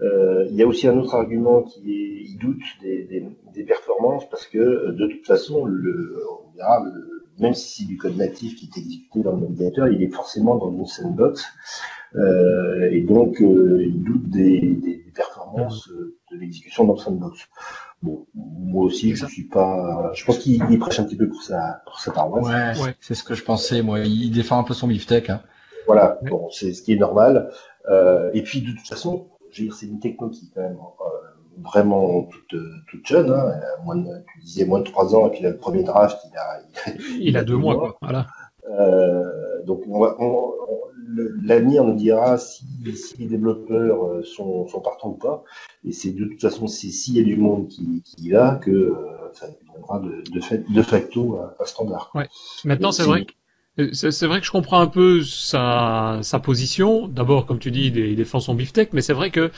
Euh, 0.01 0.45
il 0.49 0.55
y 0.55 0.63
a 0.63 0.67
aussi 0.67 0.87
un 0.87 0.97
autre 0.97 1.15
argument 1.15 1.63
qui 1.63 1.91
est, 1.91 2.23
il 2.25 2.37
doute 2.37 2.61
des, 2.81 3.03
des, 3.03 3.25
des 3.53 3.63
performances 3.63 4.29
parce 4.29 4.47
que 4.47 4.91
de 4.91 5.07
toute 5.07 5.25
façon, 5.25 5.65
le, 5.65 6.23
on 6.45 6.55
verra, 6.57 6.83
le, 6.83 7.15
même 7.39 7.53
si 7.53 7.81
c'est 7.83 7.87
du 7.87 7.97
code 7.97 8.17
natif 8.17 8.55
qui 8.55 8.65
est 8.65 8.77
exécuté 8.77 9.21
dans 9.21 9.33
le 9.33 9.41
navigateur, 9.41 9.87
il 9.87 10.01
est 10.03 10.09
forcément 10.09 10.55
dans 10.55 10.71
une 10.71 10.85
sandbox. 10.85 11.45
Euh, 12.15 12.89
et 12.91 13.01
donc, 13.01 13.41
euh, 13.41 13.83
il 13.83 14.03
doute 14.03 14.29
des, 14.29 14.61
des, 14.61 15.03
performances 15.13 15.89
euh, 15.89 16.17
de 16.31 16.37
l'exécution 16.37 16.85
dans 16.85 16.93
le 16.93 16.99
sandbox. 16.99 17.39
Bon, 18.01 18.25
moi 18.33 18.85
aussi, 18.85 19.15
je 19.15 19.25
suis 19.25 19.45
pas. 19.47 20.11
Je 20.13 20.25
pense 20.25 20.37
qu'il 20.37 20.79
prêche 20.79 20.99
un 20.99 21.05
petit 21.05 21.15
peu 21.15 21.27
pour 21.27 21.41
sa 21.41 21.81
pour 21.85 21.99
sa 21.99 22.11
paroisse. 22.11 22.81
Ouais, 22.81 22.95
c'est 22.99 23.15
ce 23.15 23.23
que 23.23 23.33
je 23.33 23.43
pensais. 23.43 23.81
Moi, 23.81 24.01
il 24.01 24.31
défend 24.31 24.59
un 24.59 24.63
peu 24.63 24.73
son 24.73 24.87
beefsteak. 24.87 25.29
Hein. 25.29 25.41
Voilà. 25.87 26.19
Bon, 26.23 26.49
c'est 26.51 26.73
ce 26.73 26.81
qui 26.81 26.93
est 26.93 26.97
normal. 26.97 27.49
Euh, 27.89 28.31
et 28.33 28.41
puis, 28.41 28.61
de 28.61 28.71
toute 28.71 28.87
façon, 28.87 29.27
je 29.51 29.61
veux 29.61 29.67
dire, 29.67 29.75
c'est 29.75 29.85
une 29.85 29.99
techno 29.99 30.29
qui 30.29 30.51
quand 30.53 30.61
même 30.61 30.77
euh, 30.77 31.61
vraiment 31.63 32.23
toute, 32.23 32.59
toute 32.87 33.05
jeune. 33.05 33.31
Hein. 33.31 33.59
Moins 33.83 33.97
de, 33.97 34.09
tu 34.33 34.39
disais 34.41 34.65
moins 34.65 34.79
de 34.79 34.85
trois 34.85 35.15
ans, 35.15 35.27
et 35.27 35.31
puis 35.31 35.41
là, 35.41 35.51
le 35.51 35.57
premier 35.57 35.83
draft, 35.83 36.19
il 36.25 36.37
a. 36.37 36.91
Il, 37.19 37.37
a, 37.37 37.43
deux, 37.45 37.57
mois, 37.57 37.75
quoi. 37.75 37.97
Voilà. 38.01 38.27
Euh, 38.69 39.63
donc, 39.63 39.83
l'avenir 41.43 41.83
nous 41.83 41.93
dira 41.93 42.37
si, 42.37 42.65
si, 42.95 43.17
les 43.17 43.27
développeurs 43.27 44.05
euh, 44.05 44.23
sont, 44.23 44.67
sont, 44.67 44.81
partants 44.81 45.09
ou 45.09 45.17
pas. 45.17 45.43
Et 45.83 45.91
c'est 45.91 46.11
de 46.11 46.25
toute 46.25 46.41
façon, 46.41 46.67
c'est 46.67 46.89
s'il 46.89 47.15
y 47.15 47.19
a 47.19 47.23
du 47.23 47.37
monde 47.37 47.67
qui, 47.67 48.01
qui 48.03 48.23
y 48.23 48.31
va 48.31 48.55
que 48.55 48.71
euh, 48.71 48.95
ça 49.33 49.47
deviendra 49.47 49.99
de, 49.99 50.23
de, 50.31 50.41
fait, 50.41 50.69
de 50.71 50.81
facto 50.81 51.39
un, 51.39 51.65
standard. 51.65 52.11
Ouais. 52.15 52.27
Maintenant, 52.63 52.91
c'est 52.91 53.03
vrai 53.03 53.25
que 53.25 53.33
c'est 53.91 54.25
vrai 54.25 54.39
que 54.39 54.45
je 54.45 54.51
comprends 54.51 54.79
un 54.79 54.87
peu 54.87 55.21
sa, 55.21 56.19
sa 56.21 56.39
position. 56.39 57.07
D'abord, 57.07 57.45
comme 57.45 57.59
tu 57.59 57.71
dis, 57.71 57.87
il 57.87 58.15
défend 58.15 58.39
son 58.39 58.53
beefsteak, 58.53 58.93
mais 58.93 59.01
c'est 59.01 59.13
vrai 59.13 59.31
que 59.31 59.51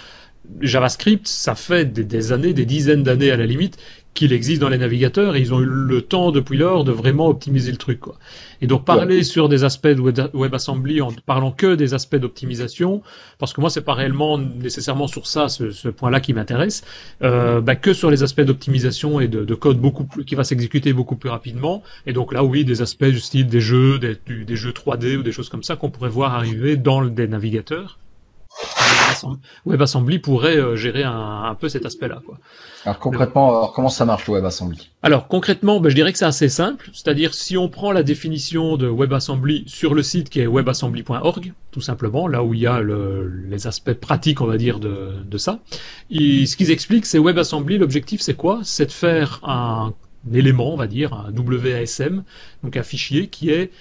JavaScript, 0.62 1.28
ça 1.28 1.56
fait 1.56 1.86
des, 1.86 2.32
années, 2.32 2.54
des 2.54 2.66
dizaines 2.66 3.04
d'années 3.04 3.32
à 3.32 3.38
la 3.38 3.46
limite, 3.46 3.78
qu'il 4.18 4.34
existe 4.34 4.60
dans 4.60 4.70
les 4.70 4.80
navigateurs 4.80 5.36
et 5.36 5.40
ils 5.40 5.54
ont 5.54 5.62
eu 5.62 5.66
le 5.66 6.02
temps 6.02 6.32
depuis 6.32 6.58
lors 6.58 6.84
de 6.84 6.92
vraiment 6.92 7.28
optimiser 7.28 7.72
le 7.72 7.78
truc. 7.78 8.00
Quoi. 8.00 8.16
Et 8.62 8.68
donc 8.68 8.84
parler 8.84 9.24
sur 9.24 9.48
des 9.48 9.64
aspects 9.64 9.88
de 9.88 10.02
WebAssembly 10.34 11.02
en 11.02 11.12
parlant 11.26 11.52
que 11.52 11.76
des 11.76 11.94
aspects 11.94 12.16
d'optimisation, 12.16 13.04
parce 13.38 13.54
que 13.54 13.62
moi 13.62 13.70
c'est 13.70 13.82
pas 13.82 13.94
réellement 13.94 14.40
nécessairement 14.40 15.08
sur 15.08 15.28
ça 15.28 15.50
ce, 15.50 15.88
point-là 15.90 16.20
qui 16.20 16.34
m'intéresse, 16.34 16.84
euh, 17.22 17.62
bah, 17.62 17.76
que 17.76 17.94
sur 17.94 18.10
les 18.10 18.24
aspects 18.24 18.42
d'optimisation 18.42 19.20
et 19.20 19.28
de, 19.28 19.56
code 19.56 19.80
beaucoup 19.80 20.06
plus, 20.06 20.26
qui 20.26 20.34
va 20.34 20.44
s'exécuter 20.44 20.94
beaucoup 20.94 21.16
plus 21.16 21.30
rapidement. 21.30 21.84
Et 22.08 22.14
donc 22.14 22.34
là 22.34 22.44
oui 22.44 22.66
des 22.66 22.82
aspects 22.82 23.06
du 23.06 23.20
style 23.20 23.48
des 23.48 23.62
jeux, 23.62 24.00
des, 24.00 24.18
des 24.44 24.56
jeux 24.56 24.72
3D 24.72 25.18
ou 25.18 25.24
des 25.24 25.32
choses 25.32 25.50
comme 25.50 25.64
ça 25.64 25.76
qu'on 25.76 25.92
pourrait 25.92 26.10
voir 26.10 26.34
arriver 26.34 26.76
dans 26.76 27.06
des 27.06 27.28
navigateurs. 27.28 28.00
WebAssembly 29.66 30.20
pourrait 30.20 30.58
euh, 30.58 30.76
gérer 30.76 31.04
un, 31.04 31.56
peu 31.60 31.70
cet 31.70 31.86
aspect-là. 31.86 32.22
Quoi. 32.26 32.38
Alors 32.86 33.00
concrètement, 33.00 33.68
comment 33.68 33.90
ça 33.90 34.06
marche 34.06 34.28
le 34.28 34.34
WebAssembly 34.34 34.90
Alors 35.04 35.28
concrètement, 35.28 35.80
ben, 35.80 35.90
je 35.90 35.96
dirais 35.96 36.12
que 36.12 36.18
c'est 36.18 36.26
assez 36.26 36.50
simple. 36.50 36.90
C'est-à-dire 36.94 37.34
si 37.34 37.58
on 37.58 37.70
prend 37.70 37.92
la 37.92 38.04
définition 38.04 38.78
de 38.78 38.88
WebAssembly 38.88 39.64
sur 39.68 39.94
le 39.94 40.04
site 40.04 40.30
qui 40.30 40.40
est 40.42 40.48
webassembly.org, 40.48 41.54
tout 41.72 41.82
simplement, 41.82 42.28
là 42.28 42.44
où 42.44 42.54
il 42.54 42.62
y 42.62 42.68
a 42.68 42.82
les 42.82 43.68
aspects 43.68 43.94
pratiques, 43.94 44.42
on 44.42 44.48
va 44.48 44.58
dire, 44.58 44.80
de, 44.80 45.38
ça. 45.38 45.60
ce 46.10 46.56
qu'ils 46.56 46.72
expliquent, 46.72 47.06
c'est 47.06 47.20
WebAssembly, 47.20 47.78
l'objectif 47.78 48.22
c'est 48.22 48.36
quoi? 48.36 48.62
C'est 48.64 48.88
de 48.88 48.92
faire 48.92 49.40
un 49.44 49.94
élément, 50.34 50.74
on 50.74 50.78
va 50.78 50.88
dire, 50.88 51.14
un 51.14 51.32
WASM, 51.32 52.24
donc 52.64 52.78
un 52.78 52.84
fichier 52.84 53.28
qui 53.28 53.50
est 53.50 53.72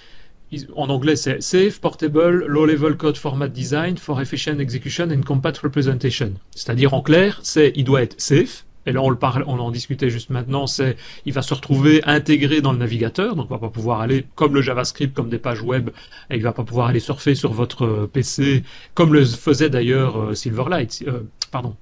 en 0.75 0.89
anglais 0.89 1.15
c'est 1.15 1.41
Safe, 1.41 1.79
Portable, 1.79 2.45
Low 2.45 2.65
Level 2.65 2.95
Code 2.95 3.17
Format 3.17 3.49
Design 3.49 3.97
for 3.97 4.21
Efficient 4.21 4.59
Execution 4.59 5.09
and 5.11 5.21
Compact 5.21 5.57
Representation. 5.59 6.33
C'est-à-dire 6.55 6.93
en 6.93 7.01
clair, 7.01 7.39
c'est 7.43 7.73
il 7.75 7.83
doit 7.83 8.01
être 8.01 8.19
safe. 8.19 8.65
Et 8.85 8.93
là 8.93 9.01
on 9.01 9.09
le 9.09 9.17
parle, 9.17 9.43
on 9.47 9.59
en 9.59 9.69
discutait 9.69 10.09
juste 10.09 10.29
maintenant, 10.29 10.65
c'est 10.65 10.95
il 11.25 11.33
va 11.33 11.41
se 11.41 11.53
retrouver 11.53 12.01
intégré 12.05 12.61
dans 12.61 12.71
le 12.71 12.77
navigateur, 12.77 13.35
donc 13.35 13.47
on 13.51 13.55
va 13.55 13.59
pas 13.59 13.69
pouvoir 13.69 13.99
aller 13.99 14.25
comme 14.35 14.55
le 14.55 14.61
JavaScript, 14.61 15.13
comme 15.13 15.29
des 15.29 15.39
pages 15.39 15.61
web, 15.61 15.89
et 16.29 16.37
il 16.37 16.43
va 16.43 16.53
pas 16.53 16.63
pouvoir 16.63 16.87
aller 16.87 17.01
surfer 17.01 17.35
sur 17.35 17.51
votre 17.51 17.85
euh, 17.85 18.09
PC, 18.11 18.63
comme 18.93 19.13
le 19.13 19.25
faisait 19.25 19.69
d'ailleurs 19.69 20.17
euh, 20.17 20.33
Silverlight, 20.33 21.03
euh, 21.05 21.23
pardon, 21.51 21.75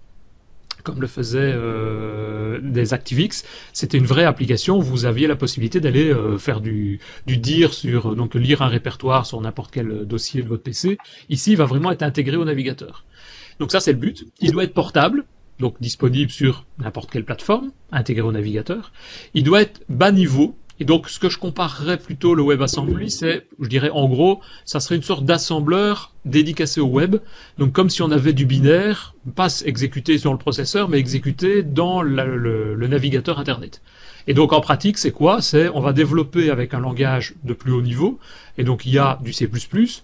comme 0.86 1.02
le 1.02 1.08
faisait 1.08 1.52
euh, 1.54 2.60
des 2.62 2.93
ActiveX, 2.93 3.43
c'était 3.74 3.98
une 3.98 4.06
vraie 4.06 4.24
application. 4.24 4.80
Vous 4.80 5.06
aviez 5.06 5.28
la 5.28 5.36
possibilité 5.36 5.82
d'aller 5.82 6.13
euh, 6.13 6.38
faire 6.38 6.62
du, 6.62 7.00
du 7.26 7.38
dire 7.38 7.74
sur 7.74 8.15
donc 8.15 8.36
lire 8.36 8.62
un 8.62 8.67
répertoire 8.67 9.26
sur 9.26 9.41
n'importe 9.41 9.71
quel 9.71 10.06
dossier 10.06 10.41
de 10.41 10.48
votre 10.48 10.63
PC. 10.63 10.98
Ici, 11.30 11.52
il 11.52 11.58
va 11.58 11.65
vraiment 11.65 11.91
être 11.91 12.04
intégré 12.04 12.38
au 12.38 12.45
navigateur. 12.45 13.04
Donc 13.60 13.71
ça, 13.71 13.80
c'est 13.80 13.93
le 13.93 13.98
but. 13.98 14.26
Il 14.39 14.52
doit 14.52 14.63
être 14.63 14.74
portable, 14.74 15.26
donc 15.60 15.76
disponible 15.82 16.32
sur 16.32 16.65
n'importe 16.78 17.12
quelle 17.12 17.26
plateforme, 17.26 17.71
intégré 17.91 18.21
au 18.21 18.32
navigateur. 18.32 18.91
Il 19.34 19.43
doit 19.43 19.62
être 19.62 19.82
bas 19.89 20.12
niveau, 20.12 20.58
et 20.79 20.85
donc, 20.85 21.09
ce 21.09 21.19
que 21.19 21.29
je 21.29 21.38
comparerais 21.38 21.97
plutôt 21.97 22.35
le 22.35 22.43
WebAssembly, 22.43 23.09
c'est, 23.09 23.47
je 23.61 23.69
dirais 23.69 23.89
en 23.91 24.09
gros, 24.09 24.41
ça 24.65 24.81
serait 24.81 24.95
une 24.95 25.03
sorte 25.03 25.23
d'assembleur 25.23 26.13
dédicacé 26.25 26.81
au 26.81 26.88
web. 26.88 27.17
Donc, 27.57 27.71
comme 27.71 27.89
si 27.89 28.01
on 28.01 28.11
avait 28.11 28.33
du 28.33 28.45
binaire, 28.45 29.15
pas 29.35 29.61
exécuté 29.63 30.17
sur 30.17 30.33
le 30.33 30.38
processeur, 30.38 30.89
mais 30.89 30.99
exécuté 30.99 31.63
dans 31.63 32.01
le, 32.01 32.75
navigateur 32.88 33.39
Internet. 33.39 33.81
Et 34.27 34.33
donc 34.33 34.53
en 34.53 34.61
pratique, 34.61 34.97
c'est 34.97 35.11
quoi? 35.11 35.39
C'est 35.41 35.69
on 35.69 35.81
va 35.81 35.93
développer 35.93 36.49
avec 36.49 36.73
un 36.73 36.79
langage 36.79 37.35
de 37.43 37.53
plus 37.53 37.71
haut 37.71 37.83
niveau. 37.83 38.19
Et 38.57 38.63
donc 38.63 38.85
il 38.85 38.91
y 38.91 38.97
a 38.97 39.19
du 39.21 39.33
C++, 39.33 39.47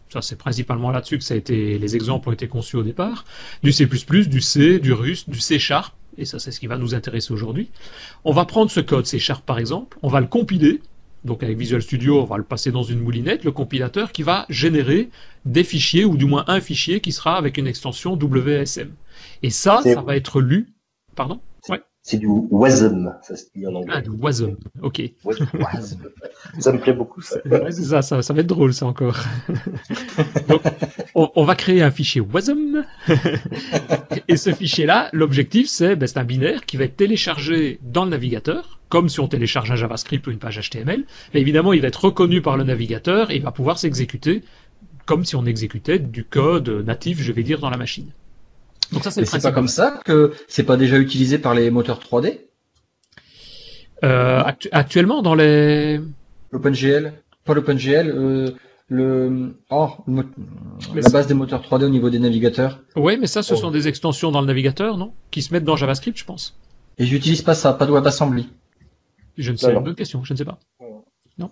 ça 0.10 0.22
c'est 0.22 0.36
principalement 0.38 0.92
là-dessus 0.92 1.18
que 1.18 1.24
ça 1.24 1.34
a 1.34 1.38
été, 1.38 1.80
les 1.80 1.96
exemples 1.96 2.30
ont 2.30 2.32
été 2.32 2.48
conçus 2.48 2.76
au 2.76 2.84
départ, 2.84 3.26
du 3.64 3.72
C++, 3.72 3.88
du 3.88 4.42
C, 4.42 4.78
du 4.78 4.94
russe, 4.94 5.28
du 5.28 5.40
C 5.40 5.58
Sharp, 5.58 5.96
et 6.18 6.26
ça 6.26 6.40
c'est 6.40 6.52
ce 6.52 6.60
qui 6.60 6.68
va 6.68 6.78
nous 6.78 6.96
intéresser 6.96 7.34
aujourd'hui. 7.34 7.70
On 8.24 8.34
va 8.34 8.46
prendre 8.46 8.72
ce 8.72 8.80
code 8.80 9.06
C 9.06 9.20
Sharp 9.20 9.46
par 9.46 9.60
exemple, 9.60 9.98
on 10.02 10.10
va 10.10 10.22
le 10.22 10.28
compiler, 10.28 10.82
donc 11.24 11.44
avec 11.44 11.58
Visual 11.58 11.82
Studio, 11.82 12.22
on 12.22 12.26
va 12.26 12.38
le 12.38 12.44
passer 12.44 12.72
dans 12.72 12.84
une 12.84 13.00
moulinette, 13.00 13.44
le 13.44 13.52
compilateur 13.52 14.12
qui 14.12 14.24
va 14.24 14.46
générer 14.50 15.10
des 15.46 15.64
fichiers, 15.64 16.06
ou 16.06 16.18
du 16.18 16.26
moins 16.26 16.44
un 16.48 16.62
fichier 16.62 17.00
qui 17.00 17.12
sera 17.12 17.38
avec 17.38 17.58
une 17.58 17.68
extension 17.68 18.14
WSM. 18.14 18.92
Et 19.44 19.50
ça, 19.50 19.82
ça 19.84 20.02
va 20.02 20.16
être 20.16 20.42
lu. 20.42 20.74
Pardon? 21.16 21.40
C'est 22.04 22.18
du 22.18 22.28
WASM, 22.28 23.16
ça 23.22 23.36
se 23.36 23.46
dit 23.56 23.68
en 23.68 23.76
anglais. 23.76 23.94
Ah, 23.96 24.02
du 24.02 24.10
WASM, 24.10 24.58
ok. 24.82 25.02
ça 26.60 26.72
me 26.72 26.80
plaît 26.80 26.94
beaucoup, 26.94 27.22
ça. 27.22 27.38
Ouais, 27.46 27.72
c'est 27.72 27.84
ça, 27.84 28.02
ça, 28.02 28.24
ça, 28.24 28.34
va 28.34 28.40
être 28.42 28.48
drôle, 28.48 28.74
ça 28.74 28.88
encore. 28.88 29.20
Donc, 30.50 30.64
on, 31.14 31.32
on, 31.36 31.44
va 31.44 31.54
créer 31.54 31.84
un 31.84 31.92
fichier 31.92 32.20
WASM. 32.22 32.86
et 34.28 34.36
ce 34.36 34.52
fichier-là, 34.52 35.10
l'objectif, 35.14 35.68
c'est 35.68 35.96
ben, 35.96 36.10
un 36.16 36.24
binaire 36.24 36.66
qui 36.66 36.78
va 36.78 36.86
être 36.86 36.98
téléchargé 36.98 37.80
dans 37.84 38.06
le 38.06 38.12
navigateur, 38.12 38.80
comme 38.90 39.08
si 39.08 39.20
on 39.20 39.28
télécharge 39.28 39.70
un 39.70 39.76
JavaScript 39.76 40.26
ou 40.26 40.32
une 40.32 40.40
page 40.40 40.60
HTML. 40.60 41.06
Mais 41.36 41.42
évidemment, 41.42 41.72
il 41.72 41.82
va 41.82 41.90
être 41.90 42.06
reconnu 42.06 42.42
par 42.42 42.58
le 42.58 42.64
navigateur 42.64 43.30
et 43.30 43.36
il 43.36 43.44
va 43.44 43.52
pouvoir 43.52 43.78
s'exécuter 43.78 44.44
comme 45.06 45.24
si 45.24 45.36
on 45.36 45.46
exécutait 45.46 46.00
du 46.00 46.24
code 46.24 46.70
natif, 46.70 47.22
je 47.22 47.32
vais 47.32 47.44
dire, 47.44 47.60
dans 47.60 47.70
la 47.70 47.78
machine. 47.78 48.12
Donc 48.92 49.04
ça, 49.04 49.12
c'est 49.12 49.26
c'est 49.26 49.42
pas 49.42 49.52
comme 49.52 49.68
ça 49.68 50.00
que 50.04 50.34
c'est 50.48 50.64
pas 50.64 50.78
déjà 50.78 50.98
utilisé 50.98 51.38
par 51.38 51.54
les 51.54 51.72
moteurs 51.72 52.00
3D 52.00 52.42
euh, 54.04 54.40
actu 54.40 54.68
Actuellement, 54.72 55.22
dans 55.22 55.36
les 55.36 56.00
l'OpenGL, 56.52 57.14
pas 57.46 57.54
l'OpenGL, 57.54 58.10
euh, 58.10 58.50
le 58.88 59.56
oh, 59.70 59.90
le 60.08 60.26
la 60.94 61.10
base 61.10 61.28
des 61.28 61.34
moteurs 61.34 61.62
3D 61.62 61.86
au 61.86 61.90
niveau 61.90 62.10
des 62.10 62.20
navigateurs. 62.20 62.80
Oui, 62.96 63.18
mais 63.18 63.28
ça, 63.28 63.44
ce 63.44 63.54
oh. 63.54 63.58
sont 63.58 63.72
des 63.72 63.88
extensions 63.88 64.32
dans 64.32 64.42
le 64.42 64.48
navigateur, 64.48 64.98
non? 64.98 65.14
Qui 65.30 65.42
se 65.42 65.54
mettent 65.54 65.64
dans 65.64 65.76
JavaScript, 65.76 66.18
je 66.18 66.26
pense. 66.26 66.58
Et 66.98 67.06
j'utilise 67.06 67.42
pas 67.42 67.56
ça, 67.56 67.74
pas 67.74 67.86
de 67.86 67.92
WebAssembly. 67.92 68.50
Je 69.38 69.52
ne 69.52 69.58
sais, 69.58 69.74
pas. 69.74 69.80
bonne 69.80 69.96
question, 69.96 70.24
je 70.24 70.34
ne 70.34 70.38
sais 70.38 70.46
pas. 70.46 70.60
Non. 71.38 71.50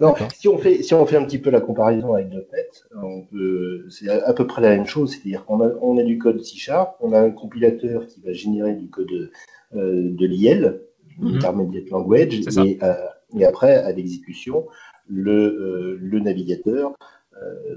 Non, 0.00 0.14
si 0.34 0.48
on 0.48 0.56
fait 0.56 0.82
si 0.82 0.94
on 0.94 1.04
fait 1.04 1.16
un 1.16 1.24
petit 1.24 1.38
peu 1.38 1.50
la 1.50 1.60
comparaison 1.60 2.14
avec 2.14 2.30
.NET, 2.30 2.84
on 2.94 3.22
peut 3.22 3.86
c'est 3.90 4.08
à 4.08 4.32
peu 4.32 4.46
près 4.46 4.62
la 4.62 4.70
même 4.70 4.86
chose, 4.86 5.10
c'est-à-dire 5.10 5.44
qu'on 5.44 5.60
a 5.60 5.70
on 5.82 5.98
a 5.98 6.02
du 6.02 6.18
code 6.18 6.42
C 6.42 6.56
Sharp, 6.56 6.96
on 7.00 7.12
a 7.12 7.20
un 7.20 7.30
compilateur 7.30 8.06
qui 8.06 8.22
va 8.22 8.32
générer 8.32 8.74
du 8.74 8.88
code 8.88 9.30
euh, 9.74 10.10
de 10.10 10.26
l'IL, 10.26 10.80
mm 11.18 11.36
Intermediate 11.36 11.90
Language, 11.90 12.40
et, 12.64 12.78
euh, 12.82 12.94
et, 13.36 13.44
après 13.44 13.74
à 13.74 13.92
l'exécution, 13.92 14.66
le 15.06 15.32
euh, 15.32 15.98
le 16.00 16.20
navigateur 16.20 16.94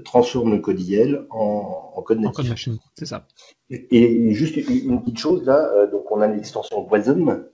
transforme 0.04 0.52
le 0.52 0.58
code 0.58 0.78
IL 0.78 1.22
en, 1.30 1.92
en 1.94 2.02
code 2.02 2.20
natif. 2.20 2.40
En 2.40 2.42
code 2.42 2.50
machine, 2.50 2.76
c'est 2.94 3.06
ça. 3.06 3.26
Et, 3.70 4.34
juste 4.34 4.56
une 4.56 5.00
petite 5.00 5.18
chose 5.18 5.42
là, 5.46 5.86
donc 5.86 6.10
on 6.12 6.20
a 6.20 6.26
l'extension 6.26 6.86
WASM 6.86 7.46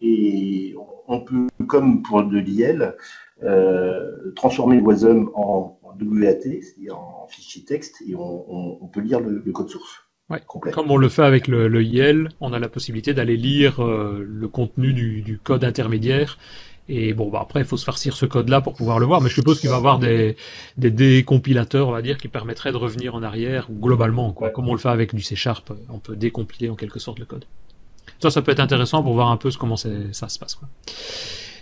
et 0.00 0.74
on 1.08 1.20
peut, 1.20 1.48
comme 1.66 2.02
pour 2.02 2.22
de 2.22 2.38
l'IL, 2.38 2.94
euh, 3.42 4.32
transformer 4.36 4.80
WASM 4.80 5.30
en, 5.34 5.78
WAT, 6.00 6.40
c'est-à-dire 6.40 6.98
en 6.98 7.26
fichier 7.28 7.64
texte, 7.64 8.02
et 8.06 8.14
on, 8.14 8.82
on, 8.82 8.86
peut 8.86 9.00
lire 9.00 9.20
le, 9.20 9.42
le, 9.44 9.52
code 9.52 9.68
source. 9.68 10.04
Ouais. 10.30 10.40
Comme 10.72 10.90
on 10.90 10.96
le 10.96 11.08
fait 11.08 11.24
avec 11.24 11.48
le, 11.48 11.68
le 11.68 11.82
IL, 11.82 12.30
on 12.40 12.52
a 12.52 12.58
la 12.58 12.68
possibilité 12.68 13.12
d'aller 13.12 13.36
lire 13.36 13.84
euh, 13.84 14.24
le 14.26 14.48
contenu 14.48 14.92
du, 14.92 15.22
du, 15.22 15.38
code 15.38 15.64
intermédiaire. 15.64 16.38
Et 16.88 17.12
bon, 17.12 17.28
bah 17.28 17.40
après, 17.42 17.60
il 17.60 17.66
faut 17.66 17.76
se 17.76 17.84
farcir 17.84 18.16
ce 18.16 18.26
code-là 18.26 18.60
pour 18.60 18.74
pouvoir 18.74 18.98
le 18.98 19.06
voir, 19.06 19.20
mais 19.20 19.28
je 19.28 19.34
suppose 19.34 19.60
qu'il 19.60 19.68
va 19.68 19.76
y 19.76 19.78
avoir 19.78 19.98
des, 19.98 20.36
des 20.76 20.90
décompilateurs, 20.90 21.88
on 21.88 21.92
va 21.92 22.02
dire, 22.02 22.18
qui 22.18 22.28
permettraient 22.28 22.72
de 22.72 22.76
revenir 22.76 23.14
en 23.14 23.22
arrière, 23.22 23.68
globalement, 23.70 24.32
quoi. 24.32 24.48
Ouais. 24.48 24.52
Comme 24.52 24.68
on 24.68 24.72
le 24.72 24.78
fait 24.78 24.88
avec 24.88 25.14
du 25.14 25.22
C 25.22 25.36
Sharp, 25.36 25.72
on 25.88 25.98
peut 25.98 26.16
décompiler 26.16 26.68
en 26.68 26.76
quelque 26.76 26.98
sorte 26.98 27.18
le 27.18 27.26
code. 27.26 27.44
Ça, 28.20 28.30
ça 28.30 28.42
peut 28.42 28.52
être 28.52 28.60
intéressant 28.60 29.02
pour 29.02 29.14
voir 29.14 29.30
un 29.30 29.36
peu 29.36 29.50
comment 29.58 29.76
ça 29.76 29.88
se 30.12 30.38
passe. 30.38 30.54
Quoi. 30.54 30.68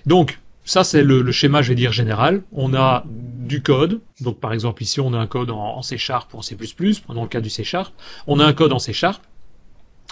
Donc, 0.07 0.38
ça, 0.68 0.85
c'est 0.85 1.02
le, 1.02 1.33
schéma, 1.33 1.62
je 1.62 1.70
vais 1.70 1.74
dire, 1.74 1.92
général. 1.92 2.42
On 2.52 2.74
a 2.74 3.02
du 3.07 3.62
code. 3.62 4.02
Donc, 4.20 4.38
par 4.38 4.52
exemple, 4.52 4.83
ici, 4.83 5.00
on 5.00 5.14
a 5.14 5.18
un 5.18 5.26
code 5.26 5.50
en, 5.50 5.78
en 5.78 5.81
C 5.81 5.96
Sharp 5.96 6.35
ou 6.35 6.37
en 6.37 6.42
C++, 6.42 6.57
prenons 7.07 7.22
le 7.22 7.28
cas 7.28 7.40
du 7.40 7.48
C 7.48 7.64
Sharp. 7.64 7.94
On 8.26 8.38
a 8.38 8.44
un 8.44 8.52
code 8.52 8.74
en 8.74 8.78
C 8.78 8.92
Sharp. 8.92 9.22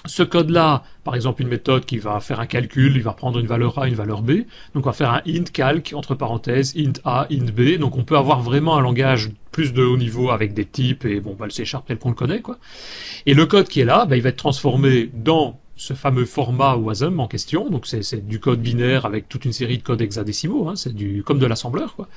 Ce 0.07 0.23
code-là, 0.23 0.83
par 1.05 1.15
exemple, 1.15 1.43
une 1.43 1.49
méthode 1.49 1.85
qui 1.85 1.99
va 1.99 2.21
faire 2.21 2.41
un 2.41 2.47
calcul, 2.47 2.97
il 2.97 3.03
va 3.03 3.13
prendre 3.13 3.39
une 3.39 3.47
valeur 3.47 3.79
A, 3.79 3.87
une 3.87 3.97
valeur 3.97 4.23
B. 4.23 4.45
Donc, 4.73 4.87
on 4.87 4.89
va 4.89 4.93
faire 4.95 5.11
un 5.11 5.21
int 5.27 5.45
calc, 5.45 5.93
entre 5.95 6.15
parenthèses, 6.15 6.75
int 6.75 7.01
A, 7.05 7.27
int 7.31 7.53
B. 7.53 7.77
Donc, 7.79 7.99
on 7.99 8.05
peut 8.05 8.17
avoir 8.17 8.41
vraiment 8.41 8.79
un 8.79 8.81
langage 8.81 9.29
plus 9.53 9.75
de 9.75 9.85
haut 9.85 9.99
niveau 9.99 10.31
avec 10.31 10.55
des 10.55 10.65
types 10.65 11.05
et 11.05 11.21
bon, 11.21 11.35
bah, 11.39 11.45
le 11.45 11.51
C 11.51 11.67
Sharp 11.67 11.85
tel 11.87 11.99
qu'on 11.99 12.09
le 12.09 12.15
connaît, 12.15 12.41
quoi. 12.41 12.57
Et 13.27 13.35
le 13.35 13.45
code 13.45 13.69
qui 13.69 13.81
est 13.81 13.85
là, 13.85 14.07
bah, 14.07 14.17
il 14.17 14.23
va 14.23 14.31
être 14.31 14.37
transformé 14.37 15.11
dans 15.13 15.61
ce 15.77 15.93
fameux 15.93 16.25
format 16.25 16.77
WASM 16.77 17.21
en 17.21 17.29
question. 17.29 17.69
Donc 17.69 17.87
c'est 17.87 18.27
du 18.27 18.41
code 18.41 18.61
binaire 18.61 19.05
avec 19.05 19.29
toute 19.29 19.45
une 19.45 19.53
série 19.53 19.79
de 19.79 19.83
codes 19.83 20.01
hexadécimaux, 20.01 20.69
hein, 20.69 20.77
c'est 20.77 20.95
du 20.95 21.23
comme 21.23 21.39
de 21.39 21.47
l'assembleur 21.47 21.95
quoi. 21.95 22.09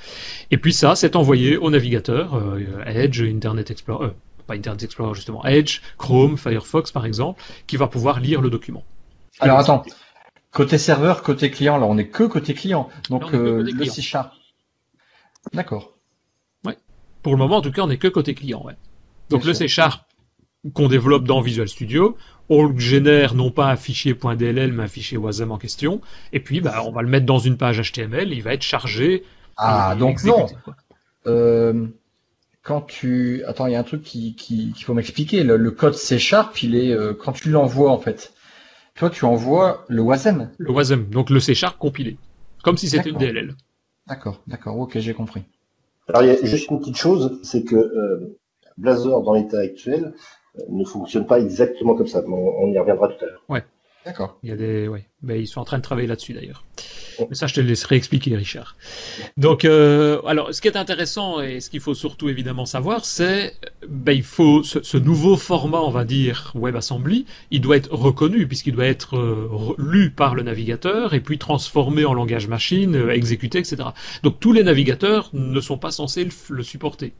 Et 0.50 0.56
puis 0.56 0.72
ça, 0.72 0.96
c'est 0.96 1.14
envoyé 1.14 1.56
au 1.56 1.70
navigateur 1.70 2.34
euh, 2.34 2.84
Edge, 2.86 3.22
Internet 3.22 3.70
Explorer, 3.70 4.06
euh, 4.06 4.10
pas 4.46 4.54
Internet 4.54 4.82
Explorer 4.82 5.14
justement, 5.14 5.44
Edge, 5.44 5.80
Chrome, 5.98 6.38
Firefox 6.38 6.90
par 6.90 7.04
exemple, 7.06 7.42
qui 7.66 7.76
va 7.76 7.86
pouvoir 7.86 8.20
lire 8.20 8.40
le 8.40 8.50
document. 8.50 8.82
Alors 9.38 9.58
attends, 9.58 9.84
côté 10.50 10.78
serveur, 10.78 11.22
côté 11.22 11.50
client, 11.50 11.76
là 11.76 11.86
on 11.86 11.98
est 11.98 12.08
que 12.08 12.24
côté 12.24 12.54
client, 12.54 12.88
donc 13.10 13.34
euh, 13.34 13.62
le 13.62 13.84
C 13.84 14.00
Sharp. 14.00 14.32
D'accord. 15.52 15.92
Ouais. 16.64 16.76
Pour 17.22 17.32
le 17.32 17.38
moment, 17.38 17.56
en 17.56 17.62
tout 17.62 17.72
cas, 17.72 17.82
on 17.82 17.90
est 17.90 17.96
que 17.96 18.08
côté 18.08 18.34
client. 18.34 18.62
Ouais. 18.64 18.76
Donc 19.30 19.44
le 19.44 19.54
C 19.54 19.68
Sharp 19.68 20.04
qu'on 20.74 20.88
développe 20.88 21.24
dans 21.24 21.40
Visual 21.40 21.68
Studio, 21.68 22.16
on 22.50 22.76
génère 22.76 23.34
non 23.34 23.50
pas 23.50 23.70
un 23.70 23.76
fichier 23.76 24.12
.dll 24.12 24.72
mais 24.72 24.82
un 24.82 24.88
fichier 24.88 25.16
WASM 25.16 25.50
en 25.52 25.56
question, 25.56 26.00
et 26.32 26.40
puis 26.40 26.60
bah, 26.60 26.82
on 26.84 26.90
va 26.90 27.00
le 27.00 27.08
mettre 27.08 27.24
dans 27.24 27.38
une 27.38 27.56
page 27.56 27.80
HTML, 27.80 28.32
il 28.32 28.42
va 28.42 28.52
être 28.52 28.62
chargé. 28.62 29.24
Ah 29.56 29.94
donc 29.98 30.22
non. 30.24 30.46
Euh, 31.26 31.86
quand 32.62 32.82
tu 32.82 33.44
attends, 33.46 33.66
il 33.66 33.72
y 33.72 33.76
a 33.76 33.80
un 33.80 33.84
truc 33.84 34.02
qui 34.02 34.34
qu'il 34.34 34.84
faut 34.84 34.94
m'expliquer. 34.94 35.44
Le, 35.44 35.56
le, 35.56 35.70
code 35.70 35.94
C 35.94 36.18
Sharp, 36.18 36.62
il 36.62 36.74
est 36.74 36.92
euh, 36.92 37.14
quand 37.14 37.32
tu 37.32 37.50
l'envoies 37.50 37.90
en 37.90 37.98
fait. 37.98 38.32
Toi, 38.96 39.08
tu 39.08 39.24
envoies 39.24 39.84
le 39.88 40.02
WASM. 40.02 40.50
Le 40.58 40.72
WASM, 40.72 41.04
donc 41.06 41.30
le 41.30 41.40
C 41.40 41.54
Sharp 41.54 41.78
compilé, 41.78 42.18
comme 42.62 42.76
si 42.76 42.88
c'était 42.88 43.10
une 43.10 43.16
DLL. 43.16 43.54
D'accord, 44.08 44.42
d'accord, 44.46 44.78
ok, 44.78 44.98
j'ai 44.98 45.14
compris. 45.14 45.44
Alors 46.08 46.22
il 46.22 46.28
y 46.28 46.30
a 46.30 46.44
juste 46.44 46.68
une 46.70 46.80
petite 46.80 46.96
chose, 46.96 47.38
c'est 47.44 47.62
que 47.62 47.76
euh, 47.76 48.36
Blazor 48.76 49.22
dans 49.22 49.34
l'état 49.34 49.60
actuel 49.60 50.14
ne 50.68 50.84
fonctionne 50.84 51.26
pas 51.26 51.40
exactement 51.40 51.94
comme 51.94 52.06
ça. 52.06 52.22
On, 52.26 52.32
on 52.32 52.72
y 52.72 52.78
reviendra 52.78 53.08
tout 53.08 53.24
à 53.24 53.26
l'heure. 53.26 53.42
Ouais. 53.48 53.64
D'accord. 54.06 54.38
Il 54.42 54.48
y 54.48 54.52
a 54.52 54.56
des, 54.56 54.88
ouais. 54.88 55.04
Ben, 55.20 55.38
ils 55.38 55.46
sont 55.46 55.60
en 55.60 55.64
train 55.64 55.76
de 55.76 55.82
travailler 55.82 56.08
là-dessus 56.08 56.32
d'ailleurs. 56.32 56.64
Mais 57.28 57.34
ça, 57.34 57.46
je 57.46 57.52
te 57.52 57.60
laisserai 57.60 57.96
expliquer, 57.96 58.34
Richard. 58.34 58.76
Donc, 59.36 59.66
euh, 59.66 60.22
alors, 60.22 60.54
ce 60.54 60.62
qui 60.62 60.68
est 60.68 60.76
intéressant 60.78 61.42
et 61.42 61.60
ce 61.60 61.68
qu'il 61.68 61.80
faut 61.80 61.92
surtout 61.92 62.30
évidemment 62.30 62.64
savoir, 62.64 63.04
c'est, 63.04 63.54
ben, 63.86 64.12
il 64.12 64.22
faut 64.22 64.62
ce, 64.62 64.82
ce, 64.82 64.96
nouveau 64.96 65.36
format, 65.36 65.80
on 65.82 65.90
va 65.90 66.04
dire, 66.04 66.50
WebAssembly, 66.54 67.26
il 67.50 67.60
doit 67.60 67.76
être 67.76 67.92
reconnu 67.92 68.46
puisqu'il 68.46 68.74
doit 68.74 68.86
être 68.86 69.18
euh, 69.18 69.74
lu 69.76 70.10
par 70.10 70.34
le 70.34 70.42
navigateur 70.44 71.12
et 71.12 71.20
puis 71.20 71.36
transformé 71.36 72.06
en 72.06 72.14
langage 72.14 72.48
machine, 72.48 72.96
euh, 72.96 73.10
exécuté, 73.10 73.58
etc. 73.58 73.90
Donc, 74.22 74.40
tous 74.40 74.54
les 74.54 74.62
navigateurs 74.62 75.28
ne 75.34 75.60
sont 75.60 75.76
pas 75.76 75.90
censés 75.90 76.24
le, 76.24 76.30
le 76.48 76.62
supporter. 76.62 77.12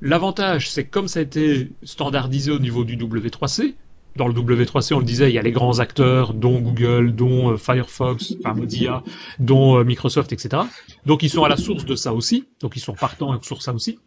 L'avantage, 0.00 0.70
c'est 0.70 0.84
que 0.84 0.90
comme 0.90 1.08
ça 1.08 1.18
a 1.18 1.22
été 1.22 1.72
standardisé 1.82 2.52
au 2.52 2.60
niveau 2.60 2.84
du 2.84 2.96
W3C, 2.96 3.74
dans 4.14 4.28
le 4.28 4.34
W3C, 4.34 4.94
on 4.94 5.00
le 5.00 5.04
disait, 5.04 5.30
il 5.30 5.34
y 5.34 5.38
a 5.38 5.42
les 5.42 5.50
grands 5.50 5.80
acteurs, 5.80 6.34
dont 6.34 6.60
Google, 6.60 7.14
dont 7.14 7.50
euh, 7.50 7.56
Firefox, 7.56 8.34
enfin 8.38 8.54
Mozilla, 8.54 9.02
dont 9.40 9.78
euh, 9.78 9.84
Microsoft, 9.84 10.32
etc. 10.32 10.62
Donc 11.04 11.22
ils 11.22 11.30
sont 11.30 11.42
à 11.42 11.48
la 11.48 11.56
source 11.56 11.84
de 11.84 11.96
ça 11.96 12.12
aussi, 12.12 12.46
donc 12.60 12.76
ils 12.76 12.80
sont 12.80 12.94
partants 12.94 13.40
sur 13.42 13.60
ça 13.62 13.72
aussi. 13.72 13.98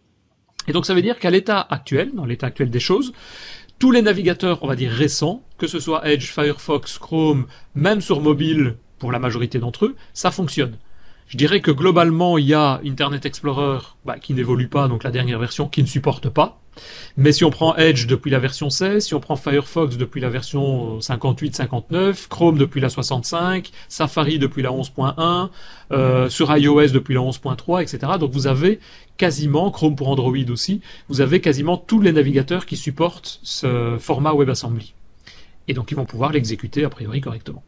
Et 0.67 0.73
donc 0.73 0.85
ça 0.85 0.93
veut 0.93 1.01
dire 1.01 1.19
qu'à 1.19 1.29
l'état 1.29 1.59
actuel, 1.59 2.11
dans 2.13 2.25
l'état 2.25 2.47
actuel 2.47 2.69
des 2.69 2.79
choses, 2.79 3.13
tous 3.79 3.91
les 3.91 4.01
navigateurs, 4.01 4.63
on 4.63 4.67
va 4.67 4.75
dire 4.75 4.91
récents, 4.91 5.43
que 5.57 5.67
ce 5.67 5.79
soit 5.79 6.07
Edge, 6.07 6.31
Firefox, 6.31 6.99
Chrome, 6.99 7.47
même 7.75 7.99
sur 7.99 8.21
mobile 8.21 8.75
pour 8.99 9.11
la 9.11 9.19
majorité 9.19 9.59
d'entre 9.59 9.87
eux, 9.87 9.95
ça 10.13 10.31
fonctionne. 10.31 10.77
Je 11.31 11.37
dirais 11.37 11.61
que 11.61 11.71
globalement, 11.71 12.37
il 12.37 12.45
y 12.45 12.53
a 12.53 12.81
Internet 12.85 13.25
Explorer 13.25 13.79
bah, 14.03 14.19
qui 14.19 14.33
n'évolue 14.33 14.67
pas, 14.67 14.89
donc 14.89 15.05
la 15.05 15.11
dernière 15.11 15.39
version 15.39 15.69
qui 15.69 15.81
ne 15.81 15.87
supporte 15.87 16.27
pas. 16.27 16.59
Mais 17.15 17.31
si 17.31 17.45
on 17.45 17.49
prend 17.49 17.73
Edge 17.77 18.05
depuis 18.05 18.29
la 18.29 18.39
version 18.39 18.69
16, 18.69 19.05
si 19.05 19.13
on 19.15 19.21
prend 19.21 19.37
Firefox 19.37 19.95
depuis 19.95 20.19
la 20.19 20.27
version 20.27 20.99
58-59, 20.99 22.27
Chrome 22.27 22.57
depuis 22.57 22.81
la 22.81 22.89
65, 22.89 23.71
Safari 23.87 24.39
depuis 24.39 24.61
la 24.61 24.71
11.1, 24.71 25.47
euh, 25.93 26.27
sur 26.27 26.53
iOS 26.53 26.89
depuis 26.89 27.13
la 27.13 27.21
11.3, 27.21 27.81
etc. 27.81 28.11
Donc 28.19 28.33
vous 28.33 28.47
avez 28.47 28.81
quasiment, 29.15 29.71
Chrome 29.71 29.95
pour 29.95 30.09
Android 30.09 30.35
aussi, 30.49 30.81
vous 31.07 31.21
avez 31.21 31.39
quasiment 31.39 31.77
tous 31.77 32.01
les 32.01 32.11
navigateurs 32.11 32.65
qui 32.65 32.75
supportent 32.75 33.39
ce 33.41 33.95
format 34.01 34.33
WebAssembly. 34.33 34.93
Et 35.69 35.73
donc 35.73 35.91
ils 35.91 35.95
vont 35.95 36.03
pouvoir 36.03 36.33
l'exécuter 36.33 36.83
a 36.83 36.89
priori 36.89 37.21
correctement. 37.21 37.63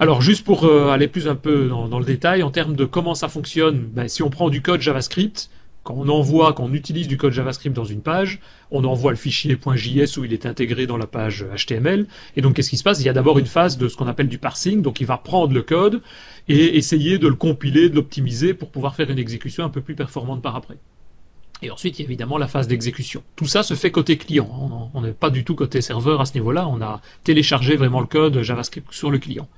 Alors 0.00 0.22
juste 0.22 0.46
pour 0.46 0.64
euh, 0.64 0.88
aller 0.88 1.08
plus 1.08 1.28
un 1.28 1.34
peu 1.36 1.68
dans, 1.68 1.98
le 1.98 2.06
détail, 2.06 2.42
en 2.42 2.50
termes 2.50 2.74
de 2.74 2.86
comment 2.86 3.14
ça 3.14 3.28
fonctionne, 3.28 3.80
ben, 3.80 4.08
si 4.08 4.22
on 4.22 4.30
prend 4.30 4.48
du 4.48 4.62
code 4.62 4.80
JavaScript, 4.80 5.50
quand 5.82 5.92
on 5.94 6.08
envoie, 6.08 6.54
quand 6.54 6.64
on 6.64 6.72
utilise 6.72 7.06
du 7.06 7.18
code 7.18 7.34
JavaScript 7.34 7.76
dans 7.76 7.84
une 7.84 8.00
page, 8.00 8.40
on 8.70 8.84
envoie 8.84 9.10
le 9.10 9.18
fichier 9.18 9.58
.js 9.58 10.18
où 10.18 10.24
il 10.24 10.32
est 10.32 10.46
intégré 10.46 10.86
dans 10.86 10.96
la 10.96 11.06
page 11.06 11.44
HTML. 11.54 12.06
Et 12.34 12.40
donc, 12.40 12.54
qu'est-ce 12.54 12.70
qui 12.70 12.78
se 12.78 12.82
passe? 12.82 13.00
Il 13.00 13.04
y 13.04 13.10
a 13.10 13.12
d'abord 13.12 13.38
une 13.38 13.46
phase 13.46 13.76
de 13.76 13.88
ce 13.88 13.96
qu'on 13.96 14.06
appelle 14.06 14.28
du 14.28 14.38
parsing. 14.38 14.80
Donc, 14.80 15.02
il 15.02 15.06
va 15.06 15.18
prendre 15.18 15.52
le 15.52 15.62
code 15.62 16.00
et 16.48 16.78
essayer 16.78 17.18
de 17.18 17.28
le 17.28 17.34
compiler, 17.34 17.90
de 17.90 17.94
l'optimiser 17.94 18.54
pour 18.54 18.70
pouvoir 18.70 18.94
faire 18.94 19.10
une 19.10 19.18
exécution 19.18 19.64
un 19.64 19.70
peu 19.70 19.82
plus 19.82 19.96
performante 19.96 20.40
par 20.40 20.56
après. 20.56 20.78
Et 21.62 21.70
ensuite, 21.70 21.98
il 21.98 22.02
y 22.02 22.04
a 22.04 22.08
évidemment 22.08 22.38
la 22.38 22.48
phase 22.48 22.68
d'exécution. 22.68 23.22
Tout 23.36 23.46
ça 23.46 23.62
se 23.62 23.74
fait 23.74 23.90
côté 23.90 24.16
client. 24.16 24.90
On 24.94 25.00
n'est 25.02 25.12
pas 25.12 25.30
du 25.30 25.44
tout 25.44 25.54
côté 25.54 25.80
serveur 25.80 26.20
à 26.20 26.26
ce 26.26 26.34
niveau-là. 26.34 26.66
On 26.68 26.80
a 26.80 27.00
téléchargé 27.24 27.76
vraiment 27.76 28.00
le 28.00 28.06
code 28.06 28.42
JavaScript 28.42 28.92
sur 28.92 29.10
le 29.10 29.18
client. 29.18 29.48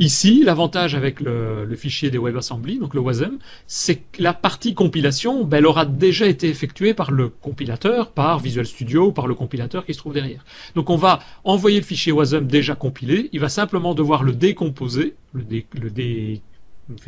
Ici, 0.00 0.44
l'avantage 0.44 0.94
avec 0.94 1.18
le, 1.18 1.68
fichier 1.74 2.08
des 2.10 2.18
WebAssembly, 2.18 2.78
donc 2.78 2.94
le 2.94 3.00
WASM, 3.00 3.38
c'est 3.66 3.96
que 3.96 4.22
la 4.22 4.32
partie 4.32 4.72
compilation, 4.72 5.44
ben, 5.44 5.56
elle 5.58 5.66
aura 5.66 5.86
déjà 5.86 6.28
été 6.28 6.48
effectuée 6.48 6.94
par 6.94 7.10
le 7.10 7.28
compilateur, 7.28 8.12
par 8.12 8.38
Visual 8.38 8.64
Studio, 8.64 9.10
par 9.10 9.26
le 9.26 9.34
compilateur 9.34 9.84
qui 9.84 9.94
se 9.94 9.98
trouve 9.98 10.14
derrière. 10.14 10.44
Donc 10.76 10.88
on 10.90 10.96
va 10.96 11.18
envoyer 11.42 11.80
le 11.80 11.84
fichier 11.84 12.12
WASM 12.12 12.46
déjà 12.46 12.76
compilé, 12.76 13.28
il 13.32 13.40
va 13.40 13.48
simplement 13.48 13.94
devoir 13.94 14.22
le 14.22 14.34
décomposer, 14.34 15.16
le, 15.32 15.44
le, 15.74 15.90
dé, 15.90 16.42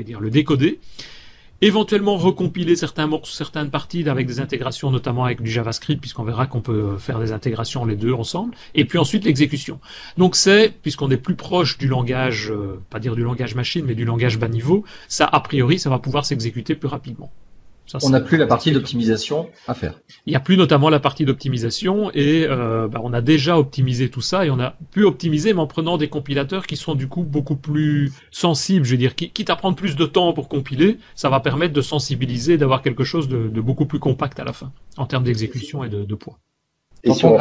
dire, 0.01 0.19
le 0.19 0.31
décoder, 0.31 0.81
éventuellement 1.62 2.16
recompiler 2.16 2.77
certains 2.77 3.07
morceaux, 3.07 3.33
certaines 3.33 3.70
parties 3.70 4.09
avec 4.09 4.27
des 4.27 4.40
intégrations, 4.40 4.90
notamment 4.90 5.25
avec 5.25 5.42
du 5.42 5.51
JavaScript, 5.51 6.01
puisqu'on 6.01 6.25
verra 6.25 6.46
qu'on 6.46 6.61
peut 6.61 6.96
faire 6.99 7.18
des 7.18 7.33
intégrations 7.33 7.85
les 7.85 7.96
deux 7.96 8.12
ensemble, 8.12 8.55
et 8.75 8.85
puis 8.85 8.99
ensuite 8.99 9.25
l'exécution. 9.25 9.81
Donc 10.16 10.37
c'est, 10.37 10.73
puisqu'on 10.83 11.11
est 11.11 11.16
plus 11.16 11.37
proche 11.37 11.79
du 11.79 11.88
langage, 11.88 12.51
euh, 12.51 12.81
pas 12.90 12.99
dire 12.99 13.14
du 13.14 13.23
langage 13.23 13.55
machine, 13.55 13.85
mais 13.87 13.94
du 13.94 14.05
langage 14.05 14.38
bas 14.38 14.49
niveau, 14.49 14.85
ça 15.09 15.27
a 15.27 15.40
priori, 15.40 15.79
ça 15.79 15.90
va 15.90 15.99
pouvoir 15.99 16.25
s'exécuter 16.25 16.75
plus 16.75 16.88
rapidement 16.88 17.31
on 18.03 18.11
n'a 18.11 18.20
plus 18.20 18.37
la 18.37 18.46
partie 18.46 18.72
d'optimisation 18.72 19.48
à 19.66 19.74
faire. 19.74 20.00
Il 20.26 20.31
n'y 20.31 20.37
a 20.37 20.40
plus 20.40 20.57
notamment 20.57 20.90
la 20.90 21.00
partie 21.00 21.24
d'optimisation 21.24 22.11
et 22.12 22.46
euh, 22.48 22.88
bah, 22.88 23.00
on 23.03 23.12
a 23.12 23.20
déjà 23.20 23.59
optimisé 23.59 24.11
tout 24.11 24.20
ça 24.20 24.44
et 24.46 24.50
on 24.50 24.61
a 24.61 24.74
pu 24.90 25.05
optimiser 25.05 25.53
mais 25.53 25.61
en 25.61 25.66
prenant 25.66 25.98
des 25.98 26.09
compilateurs 26.09 26.66
qui 26.66 26.76
sont 26.76 26.94
du 26.94 27.09
coup 27.09 27.22
beaucoup 27.22 27.57
plus 27.57 28.12
sensibles. 28.31 28.85
Je 28.85 28.92
veux 28.92 28.96
dire, 28.96 29.14
quitte 29.14 29.50
à 29.50 29.57
prendre 29.57 29.76
plus 29.76 29.96
de 29.96 30.07
temps 30.07 30.33
pour 30.33 30.48
compiler, 30.48 30.98
ça 31.14 31.29
va 31.29 31.40
permettre 31.40 31.74
de 31.74 31.83
sensibiliser, 31.83 32.59
d'avoir 32.59 32.83
quelque 32.83 33.05
chose 33.05 33.29
de, 33.29 33.61
beaucoup 33.61 33.87
plus 33.87 33.98
compact 33.98 34.38
à 34.40 34.44
la 34.44 34.53
fin 34.53 34.72
en 34.96 35.07
termes 35.07 35.24
d'exécution 35.24 35.85
et 35.85 35.88
de, 35.88 36.14
poids. 36.14 36.38
Et 37.05 37.12
si 37.12 37.24
on, 37.24 37.37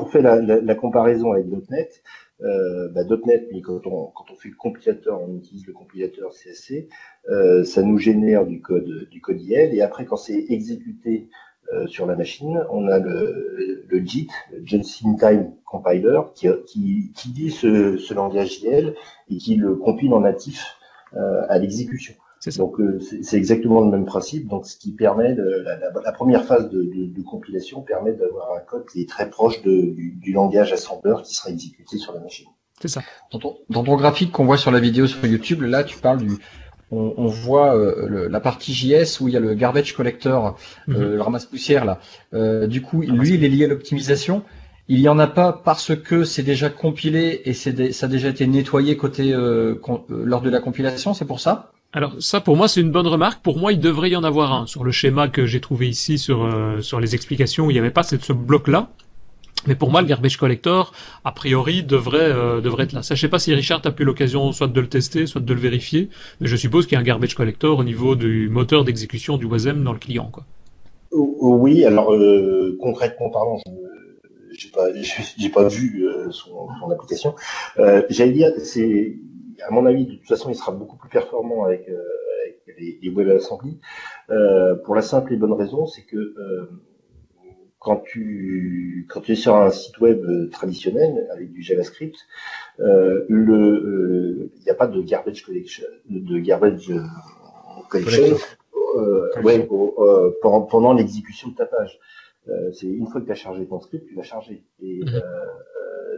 refait 0.00 0.22
la, 0.22 0.74
comparaison 0.74 1.32
avec 1.32 1.46
.NET, 1.70 2.02
euh, 2.42 2.88
bah, 2.88 3.02
.NET, 3.26 3.48
mais 3.52 3.60
quand 3.60 3.86
on, 3.86 4.06
quand 4.06 4.24
on 4.32 4.36
fait 4.36 4.48
le 4.48 4.56
compilateur, 4.56 5.20
on 5.20 5.36
utilise 5.36 5.66
le 5.66 5.72
compilateur 5.72 6.32
CSC, 6.32 6.88
euh, 7.30 7.64
ça 7.64 7.82
nous 7.82 7.98
génère 7.98 8.46
du 8.46 8.60
code, 8.60 9.08
du 9.10 9.20
code 9.20 9.40
IL, 9.40 9.74
et 9.74 9.82
après, 9.82 10.04
quand 10.04 10.16
c'est 10.16 10.46
exécuté 10.48 11.28
euh, 11.72 11.86
sur 11.86 12.06
la 12.06 12.14
machine, 12.14 12.62
on 12.70 12.88
a 12.88 12.98
le, 12.98 13.84
le 13.88 14.04
JIT, 14.04 14.28
le 14.52 14.64
Just 14.66 15.02
in 15.04 15.14
Time 15.14 15.52
Compiler, 15.64 16.20
qui, 16.34 16.48
qui, 16.66 17.10
qui 17.14 17.28
lit 17.28 17.50
ce, 17.50 17.96
ce, 17.96 18.12
langage 18.12 18.62
IL 18.62 18.94
et 19.30 19.36
qui 19.38 19.56
le 19.56 19.74
compile 19.74 20.12
en 20.12 20.20
natif 20.20 20.76
euh, 21.16 21.42
à 21.48 21.58
l'exécution. 21.58 22.14
Donc 22.58 22.78
euh, 22.78 23.00
c'est 23.22 23.38
exactement 23.38 23.80
le 23.80 23.90
même 23.90 24.04
principe. 24.04 24.46
Donc 24.48 24.66
ce 24.66 24.76
qui 24.76 24.92
permet 24.92 25.32
de, 25.32 25.64
la, 25.64 25.78
la, 26.04 26.12
première 26.12 26.44
phase 26.44 26.68
de, 26.68 26.82
de, 26.82 27.06
de 27.06 27.22
compilation 27.22 27.80
permet 27.80 28.12
d'avoir 28.12 28.54
un 28.54 28.60
code 28.60 28.84
qui 28.86 29.00
est 29.00 29.08
très 29.08 29.30
proche 29.30 29.62
du, 29.62 30.18
du, 30.20 30.32
langage 30.32 30.70
assembleur 30.70 31.22
qui 31.22 31.34
sera 31.34 31.48
exécuté 31.48 31.96
sur 31.96 32.12
la 32.12 32.20
machine. 32.20 32.46
C'est 32.80 32.88
ça. 32.88 33.00
Dans 33.32 33.38
ton, 33.38 33.56
dans 33.70 33.82
ton, 33.82 33.96
graphique 33.96 34.30
qu'on 34.32 34.44
voit 34.44 34.58
sur 34.58 34.70
la 34.70 34.80
vidéo 34.80 35.06
sur 35.06 35.24
YouTube, 35.24 35.62
là 35.62 35.84
tu 35.84 35.96
parles 35.96 36.18
du, 36.18 36.32
on, 36.90 37.14
on 37.16 37.26
voit 37.26 37.76
euh, 37.76 38.06
le, 38.08 38.28
la 38.28 38.40
partie 38.40 38.74
JS 38.74 39.20
où 39.20 39.28
il 39.28 39.34
y 39.34 39.36
a 39.36 39.40
le 39.40 39.54
garbage 39.54 39.94
collector, 39.94 40.56
mm 40.86 40.94
le 40.94 41.20
ramasse 41.20 41.46
poussière 41.46 41.84
là. 41.84 42.00
Euh, 42.32 42.66
du 42.66 42.82
coup, 42.82 43.02
lui, 43.02 43.34
il 43.34 43.44
est 43.44 43.48
lié 43.48 43.64
à 43.64 43.68
l'optimisation. 43.68 44.42
Il 44.88 45.00
y 45.00 45.08
en 45.08 45.18
a 45.18 45.26
pas 45.26 45.52
parce 45.52 45.96
que 45.96 46.24
c'est 46.24 46.42
déjà 46.42 46.68
compilé 46.68 47.40
et 47.46 47.54
c'est 47.54 47.92
ça 47.92 48.06
a 48.06 48.08
déjà 48.08 48.28
été 48.28 48.46
nettoyé 48.46 48.96
côté 48.96 49.34
lors 50.08 50.42
de 50.42 50.50
la 50.50 50.60
compilation, 50.60 51.14
c'est 51.14 51.24
pour 51.24 51.40
ça? 51.40 51.72
Alors 51.94 52.16
ça 52.18 52.40
pour 52.40 52.56
moi 52.56 52.66
c'est 52.66 52.80
une 52.80 52.90
bonne 52.90 53.06
remarque. 53.06 53.40
Pour 53.40 53.56
moi 53.56 53.72
il 53.72 53.78
devrait 53.78 54.10
y 54.10 54.16
en 54.16 54.24
avoir 54.24 54.52
un 54.52 54.66
sur 54.66 54.82
le 54.82 54.90
schéma 54.90 55.28
que 55.28 55.46
j'ai 55.46 55.60
trouvé 55.60 55.88
ici 55.88 56.18
sur 56.18 56.44
euh, 56.44 56.80
sur 56.80 56.98
les 56.98 57.14
explications 57.14 57.66
où 57.66 57.70
il 57.70 57.74
n'y 57.74 57.78
avait 57.78 57.92
pas 57.92 58.02
ce 58.02 58.32
bloc 58.32 58.66
là. 58.66 58.88
Mais 59.66 59.74
pour 59.74 59.90
moi 59.90 60.02
le 60.02 60.06
garbage 60.06 60.36
collector 60.36 60.92
a 61.24 61.32
priori 61.32 61.82
devrait 61.82 62.30
euh, 62.30 62.60
devrait 62.60 62.84
être 62.84 62.92
là. 62.92 63.02
Ça 63.02 63.14
je 63.14 63.20
sais 63.20 63.28
pas 63.28 63.38
si 63.38 63.54
Richard 63.54 63.82
a 63.84 63.90
pu 63.90 64.04
l'occasion 64.04 64.52
soit 64.52 64.68
de 64.68 64.80
le 64.80 64.88
tester 64.88 65.26
soit 65.26 65.40
de 65.40 65.54
le 65.54 65.60
vérifier, 65.60 66.10
mais 66.40 66.46
je 66.46 66.56
suppose 66.56 66.86
qu'il 66.86 66.94
y 66.94 66.96
a 66.96 67.00
un 67.00 67.04
garbage 67.04 67.34
collector 67.34 67.78
au 67.78 67.84
niveau 67.84 68.14
du 68.16 68.48
moteur 68.48 68.84
d'exécution 68.84 69.36
du 69.36 69.46
WASM 69.46 69.82
dans 69.82 69.92
le 69.92 69.98
client 69.98 70.28
quoi. 70.30 70.44
Oui 71.12 71.84
alors 71.84 72.12
euh, 72.12 72.76
concrètement 72.80 73.30
parlant 73.30 73.60
j'ai 74.56 74.70
pas 74.70 74.86
j'ai 75.38 75.48
pas 75.48 75.68
vu 75.68 76.06
son, 76.30 76.68
son, 76.80 76.90
application. 76.90 77.34
J'allais 78.10 78.32
dire 78.32 78.50
c'est 78.58 79.16
à 79.66 79.70
mon 79.70 79.86
avis, 79.86 80.06
de 80.06 80.12
toute 80.12 80.28
façon, 80.28 80.50
il 80.50 80.54
sera 80.54 80.72
beaucoup 80.72 80.96
plus 80.96 81.08
performant 81.08 81.64
avec, 81.64 81.88
euh, 81.88 82.02
les, 82.78 82.98
les 83.02 83.10
WebAssembly, 83.10 83.78
euh, 84.30 84.74
pour 84.84 84.94
la 84.94 85.02
simple 85.02 85.32
et 85.32 85.36
bonne 85.36 85.52
raison, 85.52 85.86
c'est 85.86 86.02
que 86.02 86.16
euh, 86.16 86.70
quand 87.84 87.98
tu 87.98 89.06
quand 89.10 89.20
tu 89.20 89.32
es 89.32 89.34
sur 89.34 89.54
un 89.54 89.70
site 89.70 90.00
web 90.00 90.24
traditionnel 90.50 91.28
avec 91.32 91.52
du 91.52 91.62
JavaScript, 91.62 92.16
euh, 92.80 93.24
le 93.28 94.50
il 94.56 94.62
n'y 94.64 94.70
a 94.70 94.74
pas 94.74 94.86
de 94.86 95.00
garbage 95.02 95.44
collection, 95.44 95.84
de 96.08 96.38
garbage 96.38 96.90
collection, 97.90 98.36
ouais, 99.42 99.68
pendant, 100.40 100.62
pendant 100.62 100.92
l'exécution 100.94 101.50
de 101.50 101.54
ta 101.54 101.66
page. 101.66 101.98
c'est 102.72 102.86
une 102.86 103.06
fois 103.06 103.20
que 103.20 103.26
tu 103.26 103.32
as 103.32 103.36
chargé 103.36 103.66
ton 103.66 103.80
script, 103.80 104.06
tu 104.08 104.14
vas 104.14 104.22
charger. 104.22 104.64
Et, 104.82 105.00
mhm. 105.04 105.08
Euh, 105.08 105.20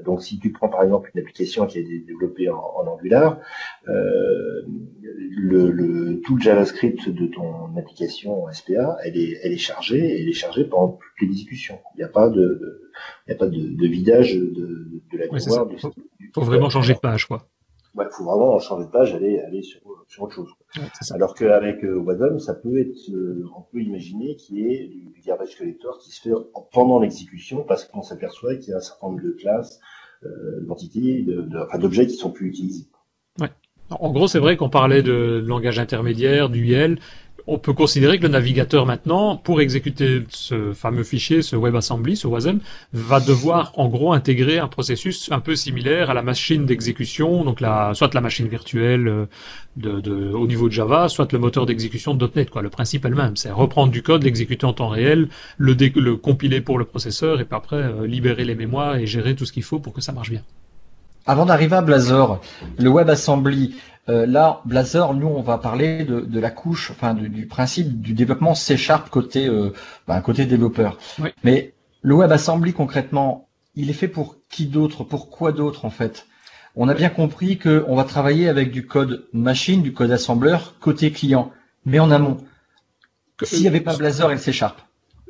donc 0.04 0.22
si 0.22 0.38
tu 0.38 0.52
prends 0.52 0.68
par 0.68 0.82
exemple 0.82 1.10
une 1.14 1.20
application 1.20 1.66
qui 1.66 1.78
est 1.78 2.06
développée 2.06 2.48
en, 2.48 2.86
Angular, 2.86 3.38
euh, 3.88 4.62
le, 5.02 6.20
tout 6.24 6.36
le 6.36 6.42
JavaScript 6.42 7.08
de 7.08 7.26
ton 7.26 7.76
application 7.76 8.46
SPA, 8.52 8.96
elle 9.04 9.16
est, 9.16 9.38
elle 9.42 9.52
est 9.52 9.58
chargée, 9.58 10.20
elle 10.20 10.28
est 10.28 10.32
chargée 10.32 10.64
pendant 10.64 10.92
toute 10.92 11.28
l'exécution. 11.28 11.78
Il 11.94 11.98
n'y 11.98 12.04
a 12.04 12.08
pas 12.08 12.28
de, 12.28 12.90
il 13.26 13.32
a 13.32 13.36
pas 13.36 13.46
de, 13.46 13.86
vidage 13.86 14.34
de, 14.34 15.02
de 15.12 15.18
la 15.18 15.26
mémoire. 15.26 15.68
Il 16.20 16.30
faut, 16.34 16.40
vraiment 16.42 16.70
changer 16.70 16.94
de 16.94 16.98
page, 16.98 17.26
quoi. 17.26 17.46
Il 17.98 18.08
faut 18.10 18.24
vraiment 18.24 18.58
changer 18.58 18.86
de 18.86 18.90
page, 18.90 19.14
aller, 19.14 19.38
aller 19.40 19.62
sur, 19.62 19.80
sur 20.08 20.24
autre 20.24 20.34
chose. 20.34 20.48
Alors 21.10 21.34
qu'avec 21.34 21.84
euh, 21.84 21.98
Wasm, 21.98 22.38
ça 22.38 22.54
peut 22.54 22.78
être, 22.78 23.10
euh, 23.10 23.48
on 23.56 23.62
peut 23.62 23.80
imaginer 23.80 24.36
qu'il 24.36 24.58
y 24.58 24.66
ait 24.66 24.86
du, 24.88 25.20
garbage 25.26 25.56
collector 25.56 25.98
qui 25.98 26.12
se 26.12 26.20
fait 26.20 26.34
pendant 26.72 27.00
l'exécution 27.00 27.64
parce 27.64 27.84
qu'on 27.84 28.02
s'aperçoit 28.02 28.54
qu'il 28.56 28.70
y 28.70 28.74
a 28.74 28.76
un 28.76 28.80
certain 28.80 29.08
nombre 29.08 29.22
de 29.22 29.32
classes, 29.32 29.80
euh, 30.24 30.60
d'entités, 30.60 31.26
d'objets 31.80 32.04
de, 32.04 32.10
qui 32.10 32.16
sont 32.16 32.30
plus 32.30 32.48
utilisés. 32.48 32.86
Ouais. 33.40 33.50
En 33.90 34.12
gros, 34.12 34.28
c'est 34.28 34.38
vrai 34.38 34.56
qu'on 34.56 34.68
parlait 34.68 35.02
de 35.02 35.42
langage 35.44 35.78
intermédiaire, 35.78 36.48
du 36.48 36.66
YEL 36.66 36.98
on 37.46 37.58
peut 37.58 37.72
considérer 37.72 38.18
que 38.18 38.24
le 38.24 38.28
navigateur 38.28 38.86
maintenant, 38.86 39.36
pour 39.36 39.60
exécuter 39.60 40.24
ce 40.30 40.72
fameux 40.72 41.04
fichier, 41.04 41.42
ce 41.42 41.54
WebAssembly, 41.54 42.16
ce 42.16 42.26
WASM, 42.26 42.58
va 42.92 43.20
devoir 43.20 43.72
en 43.76 43.88
gros 43.88 44.12
intégrer 44.12 44.58
un 44.58 44.66
processus 44.66 45.30
un 45.30 45.40
peu 45.40 45.54
similaire 45.54 46.10
à 46.10 46.14
la 46.14 46.22
machine 46.22 46.66
d'exécution, 46.66 47.44
donc 47.44 47.60
la, 47.60 47.92
soit 47.94 48.12
la 48.14 48.20
machine 48.20 48.48
virtuelle 48.48 49.06
euh, 49.06 49.26
de, 49.76 50.32
au 50.32 50.46
niveau 50.46 50.68
de 50.68 50.72
Java, 50.72 51.08
soit 51.08 51.32
le 51.32 51.38
moteur 51.38 51.66
d'exécution 51.66 52.14
de 52.14 52.30
.NET. 52.34 52.50
Quoi. 52.50 52.62
Le 52.62 52.70
principe 52.70 53.04
est 53.04 53.10
le 53.10 53.16
même, 53.16 53.36
c'est 53.36 53.50
reprendre 53.50 53.92
du 53.92 54.02
code, 54.02 54.24
l'exécuter 54.24 54.66
en 54.66 54.72
temps 54.72 54.88
réel, 54.88 55.28
le, 55.56 55.74
le 55.74 56.16
compiler 56.16 56.60
pour 56.60 56.78
le 56.78 56.84
processeur 56.84 57.40
et 57.40 57.44
puis 57.44 57.56
après 57.56 57.76
euh, 57.76 58.06
libérer 58.06 58.44
les 58.44 58.54
mémoires 58.54 58.96
et 58.96 59.06
gérer 59.06 59.36
tout 59.36 59.44
ce 59.44 59.52
qu'il 59.52 59.62
faut 59.62 59.78
pour 59.78 59.92
que 59.92 60.00
ça 60.00 60.12
marche 60.12 60.30
bien. 60.30 60.42
Avant 61.28 61.44
d'arriver 61.44 61.74
à 61.74 61.82
Blazor, 61.82 62.40
le 62.78 62.88
WebAssembly, 62.88 63.74
euh, 64.08 64.26
là, 64.26 64.60
Blazor, 64.64 65.14
nous, 65.14 65.26
on 65.26 65.42
va 65.42 65.58
parler 65.58 66.04
de, 66.04 66.40
la 66.40 66.50
couche, 66.50 66.90
enfin 66.90 67.14
du, 67.14 67.46
principe 67.46 68.00
du 68.00 68.14
développement 68.14 68.54
C 68.54 68.76
Sharp 68.76 69.10
côté, 69.10 69.48
euh, 69.48 69.72
ben, 70.06 70.20
côté 70.20 70.46
développeur. 70.46 70.98
Mais 71.42 71.74
le 72.02 72.14
WebAssembly, 72.14 72.72
concrètement, 72.72 73.48
il 73.74 73.90
est 73.90 73.94
fait 73.94 74.08
pour 74.08 74.36
qui 74.48 74.66
d'autre? 74.66 75.02
Pour 75.02 75.28
quoi 75.28 75.52
d'autre, 75.52 75.84
en 75.84 75.90
fait? 75.90 76.26
On 76.76 76.88
a 76.88 76.94
bien 76.94 77.08
compris 77.08 77.58
qu'on 77.58 77.96
va 77.96 78.04
travailler 78.04 78.48
avec 78.48 78.70
du 78.70 78.86
code 78.86 79.26
machine, 79.32 79.82
du 79.82 79.92
code 79.92 80.12
assembleur, 80.12 80.74
côté 80.78 81.10
client. 81.10 81.50
Mais 81.84 81.98
en 81.98 82.10
amont, 82.10 82.36
s'il 83.42 83.62
n'y 83.62 83.68
avait 83.68 83.80
pas 83.80 83.96
Blazor 83.96 84.30
et 84.30 84.34
le 84.34 84.40
C 84.40 84.52
Sharp, 84.52 84.80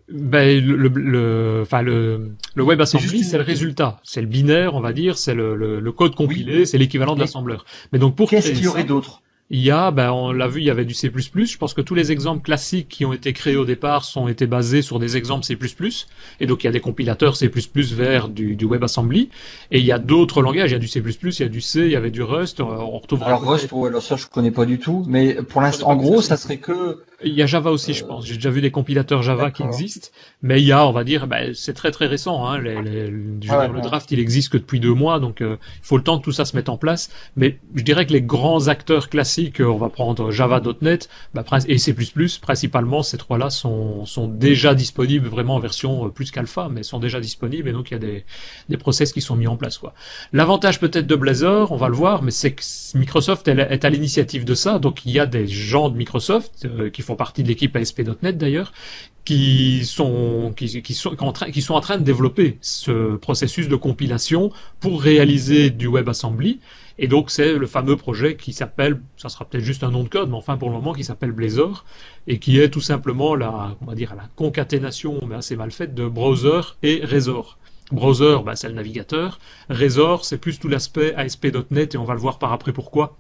ben, 0.09 0.65
le, 0.65 0.89
le, 0.89 1.61
enfin, 1.63 1.83
le, 1.83 2.31
le 2.55 2.65
WebAssembly, 2.65 3.25
c'est 3.25 3.39
le 3.39 3.45
résultat. 3.45 4.01
C'est 4.05 4.21
le 4.21 4.27
binaire, 4.27 4.75
on 4.75 4.81
va 4.81 4.93
dire, 4.93 5.19
c'est 5.19 5.35
le, 5.35 5.57
le, 5.57 5.93
code 5.93 6.15
compilé, 6.15 6.65
c'est 6.65 6.79
l'équivalent 6.79 7.15
de 7.15 7.21
l'assembleur. 7.21 7.65
Mais 7.93 7.99
donc 7.99 8.15
pour 8.15 8.31
Qu'est-ce 8.31 8.53
qu'il 8.53 8.65
y 8.65 8.69
aurait 8.69 8.85
d'autre? 8.85 9.23
il 9.49 9.61
y 9.61 9.71
a, 9.71 9.93
ben, 9.93 10.11
on 10.11 10.33
l'a 10.33 10.49
vu, 10.49 10.61
il 10.61 10.67
y 10.67 10.71
avait 10.71 10.85
du 10.85 10.95
C++. 10.95 11.11
Je 11.15 11.59
pense 11.59 11.73
que 11.73 11.81
tous 11.81 11.95
les 11.95 12.11
exemples 12.11 12.43
classiques 12.43 12.89
qui 12.89 13.05
ont 13.05 13.13
été 13.13 13.33
créés 13.33 13.57
au 13.57 13.65
départ 13.65 14.05
sont 14.05 14.27
été 14.27 14.47
basés 14.47 14.83
sur 14.83 14.99
des 14.99 15.17
exemples 15.17 15.45
C++. 15.45 15.57
Et 16.41 16.47
donc, 16.47 16.65
il 16.65 16.67
y 16.67 16.69
a 16.69 16.73
des 16.73 16.81
compilateurs 16.81 17.37
C++ 17.37 17.51
vers 17.95 18.29
du, 18.29 18.57
du 18.57 18.65
WebAssembly. 18.65 19.31
Et 19.71 19.79
il 19.79 19.85
y 19.85 19.93
a 19.93 19.99
d'autres 19.99 20.43
langages. 20.43 20.71
Il 20.71 20.75
y 20.75 20.77
a 20.77 20.81
du 20.81 20.89
C++, 20.89 21.01
il 21.01 21.41
y 21.41 21.43
a 21.45 21.49
du 21.49 21.61
C, 21.61 21.81
il 21.83 21.93
y 21.93 21.97
avait 21.97 22.11
du 22.11 22.23
Rust. 22.23 22.61
On 22.61 22.99
retrouve 22.99 23.23
Alors, 23.23 23.49
Rust, 23.49 23.71
ouais, 23.71 23.91
ça, 24.01 24.17
je 24.17 24.27
connais 24.27 24.51
pas 24.51 24.67
du 24.67 24.81
tout. 24.81 25.05
Mais 25.07 25.35
pour 25.35 25.61
l'instant, 25.61 25.91
en 25.91 25.97
gros, 25.97 26.23
ça 26.23 26.37
serait 26.37 26.59
que 26.59 27.05
il 27.25 27.33
y 27.33 27.43
a 27.43 27.47
Java 27.47 27.71
aussi, 27.71 27.95
je 27.95 28.05
pense. 28.05 28.27
J'ai 28.27 28.35
déjà 28.35 28.51
vu 28.51 28.61
des 28.61 28.71
compilateurs 28.71 29.23
Java 29.23 29.51
qui 29.51 29.63
existent, 29.63 30.09
mais 30.43 30.61
il 30.61 30.67
y 30.67 30.73
a, 30.73 30.87
on 30.87 30.93
va 30.93 31.03
dire, 31.03 31.27
ben, 31.27 31.55
c'est 31.55 31.73
très 31.73 31.91
très 31.91 32.07
récent. 32.07 32.47
Hein. 32.47 32.61
Les, 32.61 32.83
les, 32.83 33.07
le 33.11 33.81
draft, 33.81 34.11
il 34.11 34.19
existe 34.21 34.51
que 34.51 34.59
depuis 34.59 34.81
deux 34.81 34.93
mois, 34.93 35.19
donc 35.19 35.41
euh, 35.41 35.57
il 35.83 35.87
faut 35.87 35.97
le 35.97 36.03
temps 36.03 36.19
que 36.19 36.25
tout 36.25 36.33
ça 36.33 36.45
se 36.45 36.55
mette 36.55 36.69
en 36.69 36.77
place. 36.77 37.11
Mais 37.37 37.59
je 37.75 37.83
dirais 37.83 38.05
que 38.07 38.13
les 38.13 38.21
grands 38.21 38.69
acteurs 38.69 39.09
classiques, 39.09 39.61
on 39.61 39.79
va 39.79 39.89
prendre 39.89 40.31
Java.NET 40.31 41.09
ben, 41.35 41.45
et 41.69 41.79
C++, 41.79 41.95
principalement, 42.43 43.03
ces 43.03 43.17
trois-là 43.17 43.49
sont, 43.49 44.05
sont 44.05 44.29
déjà 44.29 44.75
disponibles 44.75 45.29
vraiment 45.29 45.55
en 45.55 45.61
version 45.61 46.07
euh, 46.07 46.09
plus 46.11 46.31
qu'alpha, 46.31 46.69
mais 46.71 46.83
sont 46.83 46.99
déjà 46.99 47.21
disponibles 47.21 47.69
et 47.69 47.73
donc 47.73 47.91
il 47.91 47.95
y 47.95 47.97
a 47.97 48.01
des, 48.01 48.25
des 48.69 48.77
process 48.77 49.13
qui 49.13 49.23
sont 49.23 49.37
mis 49.37 49.47
en 49.47 49.57
place. 49.57 49.79
quoi. 49.79 49.95
L'avantage 50.33 50.81
peut-être 50.81 51.07
de 51.07 51.17
Blazor, 51.17 51.73
on 51.73 51.77
va 51.77 51.89
le 51.89 51.95
voir, 51.95 52.23
mais 52.23 52.31
c'est 52.31 52.53
que 52.53 52.63
Microsoft 52.95 53.49
est 53.49 53.85
à 53.85 53.91
l'initiative 53.91 54.45
de 54.45 54.55
ça, 54.55 54.79
donc 54.79 55.07
il 55.07 55.13
y 55.13 55.19
a 55.19 55.27
des 55.27 55.47
gens 55.47 55.89
de 55.89 55.97
Microsoft 55.97 56.67
euh, 56.67 56.91
qui 56.91 57.03
font 57.07 57.17
partie 57.17 57.43
de 57.43 57.49
l'équipe 57.49 57.75
ASP.NET 57.75 58.37
d'ailleurs, 58.37 58.73
qui 59.25 59.85
sont, 59.85 60.53
qui, 60.57 60.69
sont, 60.95 61.17
qui 61.53 61.63
sont 61.63 61.75
en 61.75 61.81
train 61.81 61.99
de 61.99 62.05
développer 62.05 62.59
ce 62.61 63.17
processus 63.17 63.69
de 63.69 63.77
compilation 63.77 64.53
pour 64.81 65.03
réaliser 65.03 65.71
du 65.71 65.89
WebAssembly. 65.89 66.61
Et 66.99 67.09
donc 67.09 67.31
c'est 67.31 67.55
le 67.55 67.67
fameux 67.67 67.97
projet 67.97 68.37
qui 68.37 68.53
s'appelle, 68.53 69.01
ça 69.17 69.29
sera 69.29 69.45
peut-être 69.45 69.65
juste 69.65 69.85
un 69.85 69.91
nom 69.91 70.03
de 70.03 70.09
code, 70.09 70.31
mais 70.31 70.37
enfin 70.37 70.57
pour 70.57 70.71
le 70.71 70.77
moment 70.77 70.95
qui 70.95 71.05
s'appelle 71.05 71.33
Blazor, 71.33 71.85
et 72.27 72.39
qui 72.39 72.59
est 72.59 72.71
tout 72.71 72.81
simplement 72.81 73.35
la, 73.35 73.77
on 73.87 73.93
dire, 73.93 74.15
la 74.15 74.29
concaténation, 74.35 75.21
mais 75.27 75.35
assez 75.35 75.57
mal 75.57 75.71
faite, 75.71 75.95
de 75.95 76.07
browser 76.09 76.61
et 76.83 77.03
Razor. 77.05 77.59
Browser, 77.93 78.39
bah, 78.45 78.57
c'est 78.57 78.69
le 78.69 78.75
navigateur. 78.75 79.39
Razor, 79.69 80.25
c'est 80.25 80.39
plus 80.39 80.59
tout 80.59 80.69
l'aspect 80.69 81.15
ASP.NET, 81.15 81.95
et 81.95 81.99
on 81.99 82.05
va 82.05 82.15
le 82.15 82.21
voir 82.21 82.39
par 82.39 82.53
après 82.53 82.73
pourquoi 82.73 83.17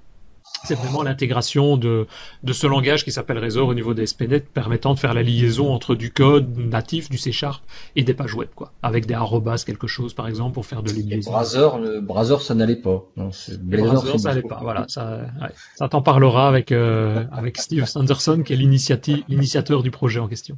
c'est 0.64 0.74
vraiment 0.74 1.02
l'intégration 1.02 1.76
de, 1.76 2.06
de 2.42 2.52
ce 2.52 2.66
langage 2.66 3.04
qui 3.04 3.12
s'appelle 3.12 3.38
Razor 3.38 3.68
au 3.68 3.74
niveau 3.74 3.94
des 3.94 4.06
SPNet 4.06 4.40
permettant 4.40 4.94
de 4.94 4.98
faire 4.98 5.14
la 5.14 5.22
liaison 5.22 5.72
entre 5.72 5.94
du 5.94 6.10
code 6.10 6.56
natif, 6.58 7.08
du 7.08 7.18
C 7.18 7.32
Sharp 7.32 7.62
et 7.94 8.02
des 8.02 8.14
pages 8.14 8.34
web, 8.34 8.48
quoi. 8.54 8.72
Avec 8.82 9.06
des 9.06 9.14
arrobas, 9.14 9.62
quelque 9.64 9.86
chose, 9.86 10.14
par 10.14 10.28
exemple, 10.28 10.54
pour 10.54 10.66
faire 10.66 10.82
de 10.82 10.90
liaison. 10.90 11.30
Browser, 11.30 11.68
le 11.80 12.00
browser, 12.00 12.38
ça 12.40 12.54
n'allait 12.54 12.76
pas. 12.76 13.04
Non, 13.16 13.30
Blazor, 13.60 14.18
ça 14.18 14.28
n'allait 14.28 14.42
pas. 14.42 14.58
Voilà, 14.60 14.86
ça, 14.88 15.20
ouais. 15.40 15.48
ça 15.76 15.88
t'en 15.88 16.02
parlera 16.02 16.48
avec, 16.48 16.72
euh, 16.72 17.24
avec 17.32 17.58
Steve 17.58 17.84
Sanderson, 17.84 18.42
qui 18.44 18.52
est 18.52 18.56
l'initiateur 18.56 19.82
du 19.82 19.90
projet 19.90 20.20
en 20.20 20.28
question. 20.28 20.56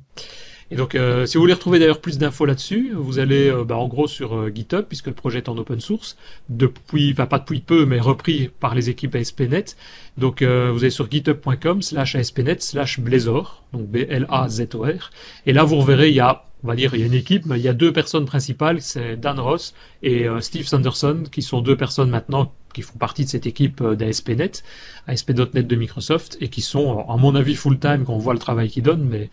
Et 0.71 0.77
donc, 0.77 0.95
euh, 0.95 1.25
si 1.25 1.37
vous 1.37 1.43
voulez 1.43 1.55
retrouver 1.55 1.79
d'ailleurs 1.79 2.01
plus 2.01 2.19
d'infos 2.19 2.45
là-dessus, 2.45 2.93
vous 2.95 3.19
allez 3.19 3.49
euh, 3.49 3.65
bah, 3.65 3.77
en 3.77 3.89
gros 3.89 4.07
sur 4.07 4.37
euh, 4.37 4.51
GitHub, 4.55 4.85
puisque 4.85 5.07
le 5.07 5.15
projet 5.15 5.39
est 5.39 5.49
en 5.49 5.57
open 5.57 5.81
source, 5.81 6.17
depuis, 6.51 7.13
enfin 7.13 7.27
pas 7.27 7.39
depuis 7.39 7.61
peu, 7.61 7.87
mais 7.87 8.01
repris 8.01 8.51
par 8.61 8.75
les 8.75 8.91
équipes 8.91 9.15
ASP.NET. 9.15 9.77
Donc, 10.19 10.43
vous 10.43 10.49
allez 10.83 10.91
sur 10.91 11.09
github.com 11.09 11.81
slash 11.81 12.17
ASP.NET 12.17 12.61
slash 12.61 12.99
Blazor, 12.99 13.63
donc 13.73 13.87
B-L-A-Z-O-R. 13.87 15.11
Et 15.47 15.53
là, 15.53 15.63
vous 15.63 15.77
reverrez, 15.77 16.09
il 16.09 16.17
y 16.17 16.21
a 16.21 16.48
on 16.65 16.67
va 16.67 16.75
dire, 16.75 16.95
il 16.95 17.01
y 17.01 17.03
a 17.05 17.07
une 17.07 17.15
équipe, 17.15 17.47
mais 17.47 17.59
il 17.59 17.63
y 17.63 17.69
a 17.69 17.73
deux 17.73 17.93
personnes 17.93 18.25
principales, 18.25 18.83
c'est 18.83 19.17
Dan 19.17 19.39
Ross 19.39 19.75
et 20.03 20.29
euh, 20.29 20.41
Steve 20.41 20.67
Sanderson, 20.67 21.25
qui 21.31 21.43
sont 21.43 21.61
deux 21.61 21.77
personnes 21.77 22.11
maintenant 22.11 22.53
qui 22.75 22.83
font 22.83 22.99
partie 22.99 23.25
de 23.25 23.31
cette 23.31 23.47
équipe 23.47 23.81
euh, 23.81 23.95
d'ASP.NET, 23.95 24.65
ASP.NET 25.07 25.67
de 25.67 25.77
Microsoft, 25.77 26.37
et 26.41 26.49
qui 26.49 26.61
sont, 26.61 27.07
à 27.09 27.17
mon 27.17 27.35
avis, 27.35 27.55
full-time 27.55 28.05
quand 28.05 28.15
on 28.15 28.19
voit 28.19 28.35
le 28.35 28.41
travail 28.41 28.69
qu'ils 28.69 28.83
donnent, 28.83 29.05
mais 29.05 29.31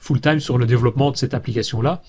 full-time 0.00 0.38
sur 0.38 0.58
le 0.58 0.66
développement 0.66 1.10
de 1.10 1.16
cette 1.16 1.34
application-là. 1.34 2.02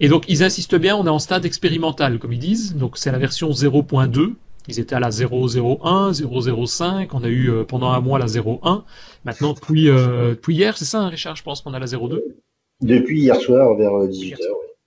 Et 0.00 0.08
donc, 0.08 0.24
ils 0.28 0.42
insistent 0.44 0.78
bien, 0.78 0.96
on 0.96 1.06
est 1.06 1.10
en 1.10 1.18
stade 1.18 1.44
expérimental, 1.44 2.18
comme 2.18 2.32
ils 2.32 2.38
disent, 2.38 2.76
donc 2.76 2.98
c'est 2.98 3.12
la 3.12 3.18
version 3.18 3.50
0.2, 3.50 4.34
ils 4.68 4.78
étaient 4.78 4.94
à 4.94 5.00
la 5.00 5.10
001, 5.10 6.12
005, 6.12 7.12
on 7.12 7.24
a 7.24 7.28
eu 7.28 7.50
euh, 7.50 7.64
pendant 7.64 7.90
un 7.90 8.00
mois 8.00 8.20
la 8.20 8.26
01. 8.26 8.84
Maintenant, 9.24 9.52
depuis, 9.52 9.86
depuis 9.86 10.54
hier, 10.54 10.78
c'est 10.78 10.84
ça, 10.84 11.00
hein, 11.00 11.08
Richard, 11.08 11.34
je 11.34 11.42
pense 11.42 11.60
qu'on 11.60 11.74
a 11.74 11.80
la 11.80 11.86
02 11.86 12.36
depuis 12.82 13.20
hier 13.20 13.40
soir 13.40 13.74
vers 13.76 13.92
18h. 13.92 14.36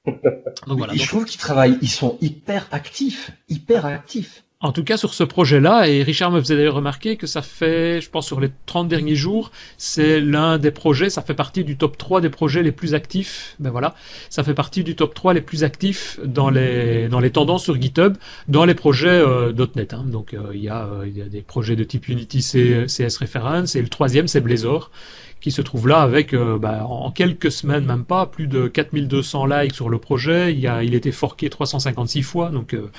Euh, 0.07 0.11
donc 0.67 0.77
voilà, 0.77 0.93
je 0.93 1.07
trouve 1.07 1.25
qu'ils 1.25 1.39
travaillent, 1.39 1.77
ils 1.81 1.89
sont 1.89 2.17
hyper 2.21 2.67
actifs, 2.71 3.31
hyper 3.49 3.85
actifs. 3.85 4.43
En 4.61 4.71
tout 4.71 4.83
cas 4.83 4.97
sur 4.97 5.13
ce 5.13 5.23
projet-là, 5.23 5.87
et 5.87 6.01
Richard 6.01 6.31
me 6.31 6.39
faisait 6.39 6.55
d'ailleurs 6.55 6.75
remarquer 6.75 7.17
que 7.17 7.27
ça 7.27 7.41
fait, 7.41 8.01
je 8.01 8.09
pense 8.09 8.25
sur 8.25 8.39
les 8.39 8.49
30 8.65 8.87
derniers 8.87 9.15
jours, 9.15 9.51
c'est 9.77 10.21
l'un 10.21 10.57
des 10.57 10.71
projets, 10.71 11.09
ça 11.09 11.21
fait 11.21 11.33
partie 11.33 11.63
du 11.63 11.77
top 11.77 11.97
3 11.97 12.21
des 12.21 12.29
projets 12.29 12.63
les 12.63 12.71
plus 12.71 12.93
actifs, 12.95 13.55
ben 13.59 13.69
voilà, 13.69 13.95
ça 14.29 14.43
fait 14.43 14.53
partie 14.53 14.83
du 14.83 14.95
top 14.95 15.13
3 15.13 15.33
les 15.33 15.41
plus 15.41 15.63
actifs 15.63 16.19
dans 16.23 16.49
les, 16.49 17.09
dans 17.09 17.19
les 17.19 17.31
tendances 17.31 17.65
sur 17.65 17.79
GitHub, 17.79 18.15
dans 18.47 18.65
les 18.65 18.75
projets 18.75 19.09
euh, 19.09 19.53
.NET. 19.75 19.93
Hein. 19.93 20.05
Donc 20.07 20.33
euh, 20.33 20.51
il, 20.53 20.63
y 20.63 20.69
a, 20.69 20.89
il 21.05 21.15
y 21.15 21.21
a 21.21 21.25
des 21.25 21.41
projets 21.41 21.75
de 21.75 21.83
type 21.83 22.07
Unity 22.07 22.39
CS 22.39 23.17
Reference, 23.17 23.75
et 23.75 23.81
le 23.81 23.89
troisième 23.89 24.27
c'est 24.27 24.41
Blazor, 24.41 24.89
qui 25.41 25.51
se 25.51 25.61
trouve 25.61 25.87
là 25.87 26.01
avec 26.01 26.33
euh, 26.33 26.57
bah, 26.57 26.85
en 26.87 27.11
quelques 27.11 27.51
semaines, 27.51 27.85
même 27.85 28.03
pas, 28.03 28.25
plus 28.25 28.47
de 28.47 28.67
4200 28.67 29.45
likes 29.45 29.75
sur 29.75 29.89
le 29.89 29.97
projet. 29.97 30.53
Il, 30.55 30.67
a, 30.67 30.83
il 30.83 30.95
était 30.95 31.11
forqué 31.11 31.49
356 31.49 32.23
fois, 32.23 32.49
donc 32.49 32.73
euh, 32.73 32.89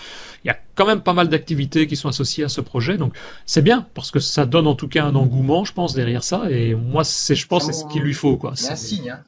il 0.44 0.48
y 0.48 0.50
a 0.50 0.56
quand 0.74 0.86
même 0.86 1.00
pas 1.00 1.12
mal 1.12 1.28
d'activités 1.28 1.86
qui 1.86 1.96
sont 1.96 2.08
associées 2.08 2.44
à 2.44 2.48
ce 2.48 2.60
projet. 2.60 2.98
Donc 2.98 3.14
c'est 3.46 3.62
bien 3.62 3.86
parce 3.94 4.10
que 4.10 4.20
ça 4.20 4.46
donne 4.46 4.66
en 4.66 4.74
tout 4.74 4.88
cas 4.88 5.04
un 5.04 5.14
engouement, 5.14 5.64
je 5.64 5.72
pense, 5.72 5.94
derrière 5.94 6.22
ça. 6.22 6.50
Et 6.50 6.74
moi, 6.74 7.04
c'est, 7.04 7.34
je 7.34 7.46
pense, 7.46 7.66
c'est 7.66 7.72
ce 7.72 7.84
qu'il 7.86 8.02
lui 8.02 8.14
faut, 8.14 8.36
quoi. 8.36 8.50
A 8.50 8.72
un 8.72 8.76
signe. 8.76 9.10
Hein. 9.10 9.20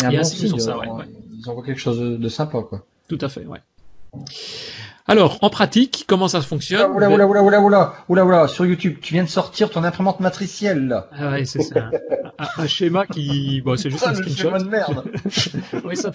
Il 0.00 0.12
y 0.12 0.16
a 0.16 0.20
un, 0.20 0.24
signe, 0.24 0.48
sur 0.48 0.60
ça. 0.60 0.78
Ouais, 0.78 0.86
Ils 1.32 1.48
envoient 1.48 1.64
quelque 1.64 1.80
chose 1.80 1.98
de, 1.98 2.16
de 2.16 2.28
sympa, 2.28 2.62
quoi. 2.62 2.84
Tout 3.08 3.18
à 3.20 3.28
fait, 3.28 3.46
ouais. 3.46 3.60
Alors, 5.10 5.38
en 5.40 5.48
pratique, 5.48 6.04
comment 6.06 6.28
ça 6.28 6.42
fonctionne 6.42 6.92
Oula, 6.92 7.08
oula, 7.08 7.26
oula, 7.26 7.42
oula, 7.42 7.60
oula, 7.62 7.94
oula, 8.08 8.24
oula, 8.26 8.48
sur 8.48 8.66
YouTube, 8.66 8.98
tu 9.00 9.14
viens 9.14 9.24
de 9.24 9.28
sortir 9.28 9.70
ton 9.70 9.82
imprimante 9.82 10.20
matricielle, 10.20 10.86
là. 10.86 11.08
Ah 11.18 11.30
ouais, 11.30 11.46
c'est 11.46 11.62
ça. 11.62 11.90
un, 12.58 12.66
schéma 12.66 13.06
qui, 13.06 13.62
bon, 13.62 13.78
c'est 13.78 13.88
juste 13.88 14.06
un 14.06 14.14
screenshot. 14.14 14.50
de 14.50 14.64
merde. 14.64 15.04
oui, 15.84 15.96
ça, 15.96 16.12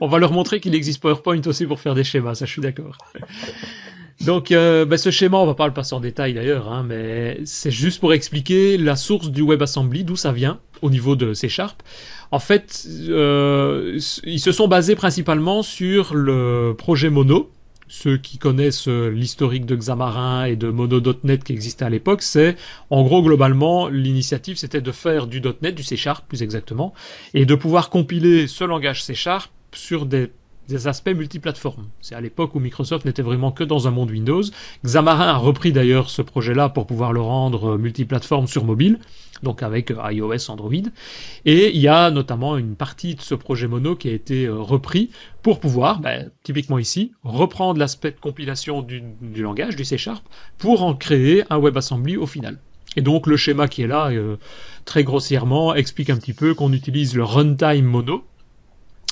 on 0.00 0.08
va 0.08 0.18
leur 0.18 0.32
montrer 0.32 0.58
qu'il 0.58 0.74
existe 0.74 1.00
PowerPoint 1.00 1.40
aussi 1.46 1.66
pour 1.66 1.78
faire 1.78 1.94
des 1.94 2.02
schémas, 2.02 2.34
ça, 2.34 2.46
je 2.46 2.50
suis 2.50 2.62
d'accord. 2.62 2.98
Donc, 4.24 4.50
euh, 4.50 4.84
bah, 4.84 4.98
ce 4.98 5.10
schéma, 5.10 5.36
on 5.36 5.46
va 5.46 5.54
pas 5.54 5.68
le 5.68 5.74
passer 5.74 5.94
en 5.94 6.00
détail 6.00 6.34
d'ailleurs, 6.34 6.72
hein, 6.72 6.84
mais 6.84 7.38
c'est 7.44 7.70
juste 7.70 8.00
pour 8.00 8.12
expliquer 8.12 8.76
la 8.76 8.96
source 8.96 9.30
du 9.30 9.42
WebAssembly, 9.42 10.02
d'où 10.02 10.16
ça 10.16 10.32
vient 10.32 10.58
au 10.82 10.90
niveau 10.90 11.14
de 11.14 11.32
C 11.32 11.48
Sharp. 11.48 11.80
En 12.32 12.40
fait, 12.40 12.86
euh, 13.08 14.00
ils 14.24 14.40
se 14.40 14.50
sont 14.50 14.66
basés 14.66 14.96
principalement 14.96 15.62
sur 15.62 16.14
le 16.14 16.74
projet 16.76 17.08
Mono, 17.08 17.50
ceux 17.88 18.16
qui 18.16 18.38
connaissent 18.38 18.88
euh, 18.88 19.08
l'historique 19.08 19.66
de 19.66 19.76
Xamarin 19.76 20.44
et 20.44 20.56
de 20.56 20.68
Mono.NET 20.70 21.44
qui 21.44 21.52
existait 21.52 21.84
à 21.84 21.90
l'époque, 21.90 22.22
c'est 22.22 22.56
en 22.90 23.02
gros 23.02 23.22
globalement 23.22 23.88
l'initiative 23.88 24.56
c'était 24.56 24.80
de 24.80 24.92
faire 24.92 25.26
du 25.26 25.40
.NET, 25.62 25.74
du 25.74 25.82
C 25.82 25.96
Sharp 25.96 26.26
plus 26.26 26.42
exactement, 26.42 26.94
et 27.34 27.46
de 27.46 27.54
pouvoir 27.54 27.90
compiler 27.90 28.46
ce 28.46 28.64
langage 28.64 29.02
C 29.04 29.14
Sharp 29.14 29.50
sur 29.72 30.06
des 30.06 30.30
des 30.68 30.88
aspects 30.88 31.14
multiplateformes. 31.14 31.86
C'est 32.00 32.14
à 32.14 32.20
l'époque 32.20 32.54
où 32.54 32.60
Microsoft 32.60 33.04
n'était 33.04 33.22
vraiment 33.22 33.52
que 33.52 33.64
dans 33.64 33.86
un 33.86 33.90
monde 33.90 34.10
Windows. 34.10 34.42
Xamarin 34.84 35.28
a 35.28 35.36
repris 35.36 35.72
d'ailleurs 35.72 36.10
ce 36.10 36.22
projet-là 36.22 36.68
pour 36.68 36.86
pouvoir 36.86 37.12
le 37.12 37.20
rendre 37.20 37.74
euh, 37.74 37.78
multiplateforme 37.78 38.46
sur 38.46 38.64
mobile 38.64 38.98
donc 39.42 39.62
avec 39.62 39.90
euh, 39.90 40.12
iOS, 40.12 40.50
Android. 40.50 40.72
Et 41.44 41.74
il 41.74 41.80
y 41.80 41.88
a 41.88 42.10
notamment 42.10 42.56
une 42.56 42.76
partie 42.76 43.14
de 43.14 43.20
ce 43.20 43.34
projet 43.34 43.66
Mono 43.66 43.96
qui 43.96 44.08
a 44.08 44.12
été 44.12 44.46
euh, 44.46 44.56
repris 44.56 45.10
pour 45.42 45.60
pouvoir, 45.60 46.00
ben, 46.00 46.30
typiquement 46.42 46.78
ici, 46.78 47.12
reprendre 47.22 47.78
l'aspect 47.78 48.10
de 48.10 48.20
compilation 48.20 48.82
du, 48.82 49.02
langage, 49.36 49.76
du 49.76 49.84
C 49.84 49.98
Sharp, 49.98 50.24
pour 50.58 50.82
en 50.82 50.94
créer 50.94 51.44
un 51.50 51.58
WebAssembly 51.58 52.16
au 52.16 52.26
final. 52.26 52.58
Et 52.96 53.02
donc 53.02 53.26
le 53.26 53.36
schéma 53.36 53.68
qui 53.68 53.82
est 53.82 53.86
là, 53.86 54.10
euh, 54.10 54.36
très 54.84 55.04
grossièrement, 55.04 55.74
explique 55.74 56.10
un 56.10 56.16
petit 56.16 56.32
peu 56.32 56.54
qu'on 56.54 56.72
utilise 56.72 57.14
le 57.14 57.24
runtime 57.24 57.84
Mono, 57.84 58.24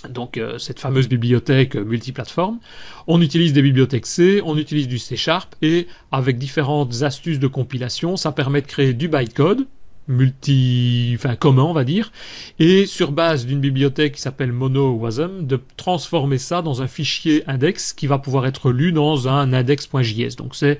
donc 0.08 0.38
cette 0.58 0.80
fameuse 0.80 1.08
bibliothèque 1.08 1.76
multiplateforme. 1.76 2.58
On 3.06 3.22
utilise 3.22 3.54
des 3.54 3.62
bibliothèques 3.62 4.04
C, 4.04 4.42
on 4.44 4.58
utilise 4.58 4.86
du 4.86 4.98
C 4.98 5.16
Sharp 5.16 5.54
et 5.62 5.86
avec 6.12 6.36
différentes 6.36 7.02
astuces 7.02 7.38
de 7.38 7.46
compilation, 7.46 8.18
ça 8.18 8.30
permet 8.30 8.60
de 8.60 8.66
créer 8.66 8.92
du 8.92 9.08
bytecode, 9.08 9.66
multi, 10.08 11.12
enfin 11.16 11.36
commun 11.36 11.62
on 11.62 11.72
va 11.72 11.84
dire, 11.84 12.12
et 12.58 12.86
sur 12.86 13.12
base 13.12 13.46
d'une 13.46 13.60
bibliothèque 13.60 14.14
qui 14.14 14.20
s'appelle 14.20 14.52
MonoWasm, 14.52 15.46
de 15.46 15.60
transformer 15.76 16.38
ça 16.38 16.62
dans 16.62 16.82
un 16.82 16.86
fichier 16.86 17.42
index 17.46 17.92
qui 17.92 18.06
va 18.06 18.18
pouvoir 18.18 18.46
être 18.46 18.70
lu 18.70 18.92
dans 18.92 19.28
un 19.28 19.52
index.js. 19.52 20.36
Donc 20.36 20.54
c'est 20.54 20.78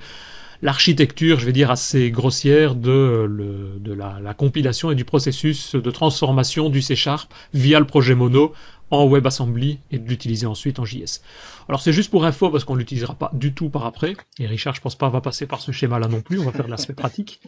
l'architecture, 0.63 1.39
je 1.39 1.47
vais 1.47 1.53
dire, 1.53 1.71
assez 1.71 2.11
grossière 2.11 2.75
de, 2.75 3.79
de 3.81 3.93
la, 3.93 4.35
compilation 4.35 4.91
et 4.91 4.95
du 4.95 5.05
processus 5.05 5.75
de 5.75 5.91
transformation 5.91 6.71
du 6.71 6.83
C 6.83 6.97
Sharp 6.97 7.33
via 7.53 7.79
le 7.79 7.87
projet 7.87 8.15
Mono 8.15 8.53
en 8.99 9.09
WebAssembly 9.09 9.79
et 9.91 9.99
de 9.99 10.09
l'utiliser 10.09 10.47
ensuite 10.47 10.79
en 10.79 10.85
JS. 10.85 11.21
Alors 11.69 11.81
c'est 11.81 11.93
juste 11.93 12.11
pour 12.11 12.25
info 12.25 12.51
parce 12.51 12.65
qu'on 12.65 12.75
l'utilisera 12.75 13.15
pas 13.15 13.31
du 13.33 13.53
tout 13.53 13.71
par 13.71 13.87
après. 13.87 14.15
Et 14.39 14.47
Richard, 14.47 14.75
je 14.75 14.81
pense 14.81 14.95
pas, 14.95 15.09
va 15.09 15.21
passer 15.21 15.47
par 15.47 15.61
ce 15.61 15.73
schéma-là 15.73 16.09
non 16.09 16.21
plus. 16.21 16.39
On 16.39 16.45
va 16.45 16.53
faire 16.53 16.67
de 16.67 16.71
l'aspect 16.71 16.95
pratique. 16.95 17.41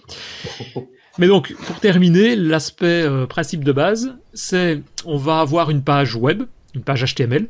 Mais 1.18 1.28
donc, 1.28 1.55
pour 1.66 1.80
terminer, 1.80 2.36
l'aspect 2.36 3.03
euh, 3.03 3.26
principe 3.26 3.64
de 3.64 3.72
base, 3.72 4.14
c'est 4.34 4.82
on 5.05 5.16
va 5.16 5.40
avoir 5.40 5.70
une 5.70 5.82
page 5.82 6.14
web, 6.14 6.42
une 6.74 6.82
page 6.82 7.05
HTML. 7.14 7.47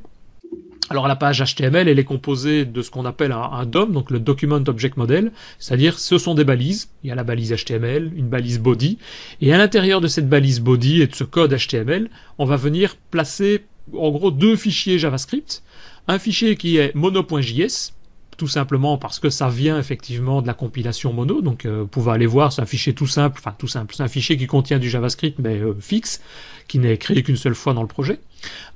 Alors 0.89 1.09
la 1.09 1.17
page 1.17 1.43
HTML, 1.43 1.89
elle 1.89 1.99
est 1.99 2.05
composée 2.05 2.65
de 2.65 2.81
ce 2.81 2.93
qu'on 2.93 3.05
appelle 3.07 3.33
un, 3.33 3.43
un, 3.43 3.67
DOM, 3.67 3.91
donc 3.91 4.13
le 4.13 4.21
Document 4.21 4.63
Object 4.69 4.97
Model, 4.97 5.33
c'est-à-dire 5.59 5.99
ce 5.99 6.17
sont 6.17 6.35
des 6.35 6.45
balises. 6.45 6.91
Il 7.03 7.09
y 7.09 7.11
a 7.11 7.17
la 7.17 7.25
balise 7.25 7.53
HTML, 7.53 8.13
une 8.17 8.29
balise 8.29 8.61
body, 8.61 8.99
et 9.41 9.53
à 9.53 9.59
l'intérieur 9.59 10.01
de 10.01 10.07
cette 10.07 10.29
balise 10.29 10.61
body 10.61 11.03
et 11.03 11.09
de 11.09 11.15
ce 11.15 11.25
code 11.25 11.53
HTML, 11.57 12.09
on 12.39 12.45
va 12.45 12.55
venir 12.55 12.95
placer 13.11 13.65
en 13.95 14.11
gros 14.11 14.31
deux 14.31 14.57
fichiers 14.57 14.99
JavaScript. 14.99 15.63
Un 16.09 16.19
fichier 16.19 16.57
qui 16.57 16.77
est 16.77 16.95
mono.js, 16.95 17.93
tout 18.37 18.49
simplement 18.49 18.99
parce 18.99 19.19
que 19.19 19.31
ça 19.31 19.49
vient 19.49 19.79
effectivement 19.79 20.43
de 20.43 20.47
la 20.47 20.55
compilation 20.55 21.13
mono. 21.13 21.41
Donc 21.41 21.65
euh, 21.65 21.81
vous 21.81 21.87
pouvez 21.87 22.13
aller 22.13 22.27
voir, 22.27 22.53
c'est 22.53 22.63
un 22.63 22.67
fichier 22.67 22.95
tout 22.95 23.07
simple, 23.07 23.41
enfin 23.41 23.55
tout 23.59 23.67
simple, 23.67 23.95
c'est 23.95 24.03
un 24.03 24.09
fichier 24.09 24.37
qui 24.37 24.47
contient 24.47 24.79
du 24.79 24.91
JavaScript 24.91 25.39
mais 25.39 25.59
euh, 25.59 25.75
fixe, 25.81 26.23
qui 26.69 26.79
n'est 26.79 26.99
créé 26.99 27.23
qu'une 27.23 27.37
seule 27.37 27.55
fois 27.55 27.75
dans 27.75 27.83
le 27.83 27.89
projet. 27.89 28.21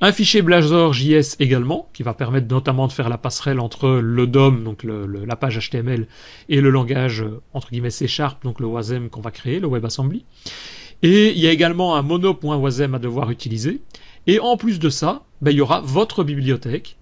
Un 0.01 0.13
fichier 0.13 0.43
Blazor.js 0.43 1.37
également, 1.39 1.89
qui 1.93 2.03
va 2.03 2.15
permettre 2.15 2.49
notamment 2.49 2.89
de 2.89 2.93
faire 2.93 3.09
la 3.09 3.19
passerelle 3.19 3.61
entre 3.61 3.89
le 3.89 4.27
DOM, 4.27 4.65
donc 4.65 4.83
le, 4.83 5.07
le, 5.07 5.25
la 5.25 5.37
page 5.37 5.59
HTML, 5.59 6.07
et 6.49 6.61
le 6.61 6.71
langage 6.71 7.23
euh, 7.23 7.41
entre 7.53 7.71
guillemets 7.71 7.91
C 7.91 8.09
Sharp, 8.09 8.43
donc 8.43 8.61
le 8.61 8.67
WASM 8.67 9.09
qu'on 9.09 9.21
va 9.21 9.31
créer, 9.31 9.61
le 9.61 9.69
WebAssembly. 9.69 10.25
Et 11.03 11.31
il 11.31 11.39
y 11.39 11.47
a 11.47 11.51
également 11.51 11.97
un 11.97 12.03
mono.wasm 12.03 12.95
à 12.95 12.99
devoir 12.99 13.31
utiliser. 13.31 13.81
Et 14.31 14.39
en 14.39 14.57
plus 14.57 14.79
de 14.79 14.91
ça, 14.91 15.25
ben, 15.43 15.51
il 15.51 15.57
y 15.57 15.61
aura 15.61 15.81
votre 15.81 16.23
bibliothèque 16.23 16.97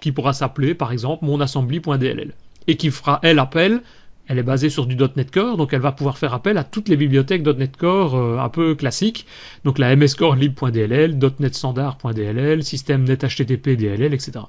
qui 0.00 0.10
pourra 0.10 0.32
s'appeler 0.32 0.74
par 0.74 0.90
exemple 0.90 1.22
monassembly.dll 1.26 2.32
et 2.66 2.76
qui 2.78 2.90
fera 2.90 3.20
elle 3.22 3.38
appel 3.40 3.82
elle 4.26 4.38
est 4.38 4.42
basée 4.42 4.70
sur 4.70 4.86
du 4.86 4.96
.NET 4.96 5.30
Core, 5.30 5.58
donc 5.58 5.74
elle 5.74 5.82
va 5.82 5.92
pouvoir 5.92 6.16
faire 6.16 6.32
appel 6.32 6.56
à 6.56 6.64
toutes 6.64 6.88
les 6.88 6.96
bibliothèques 6.96 7.44
.NET 7.44 7.76
Core 7.76 8.16
euh, 8.16 8.38
un 8.38 8.48
peu 8.48 8.74
classiques, 8.74 9.26
donc 9.64 9.78
la 9.78 9.94
MSCore 9.94 10.34
lib.dll, 10.34 11.18
.NET 11.40 11.54
Standard.dll, 11.54 12.64
système 12.64 13.04
NetHTTP 13.04 13.76
DLL, 13.76 14.14
etc. 14.14 14.46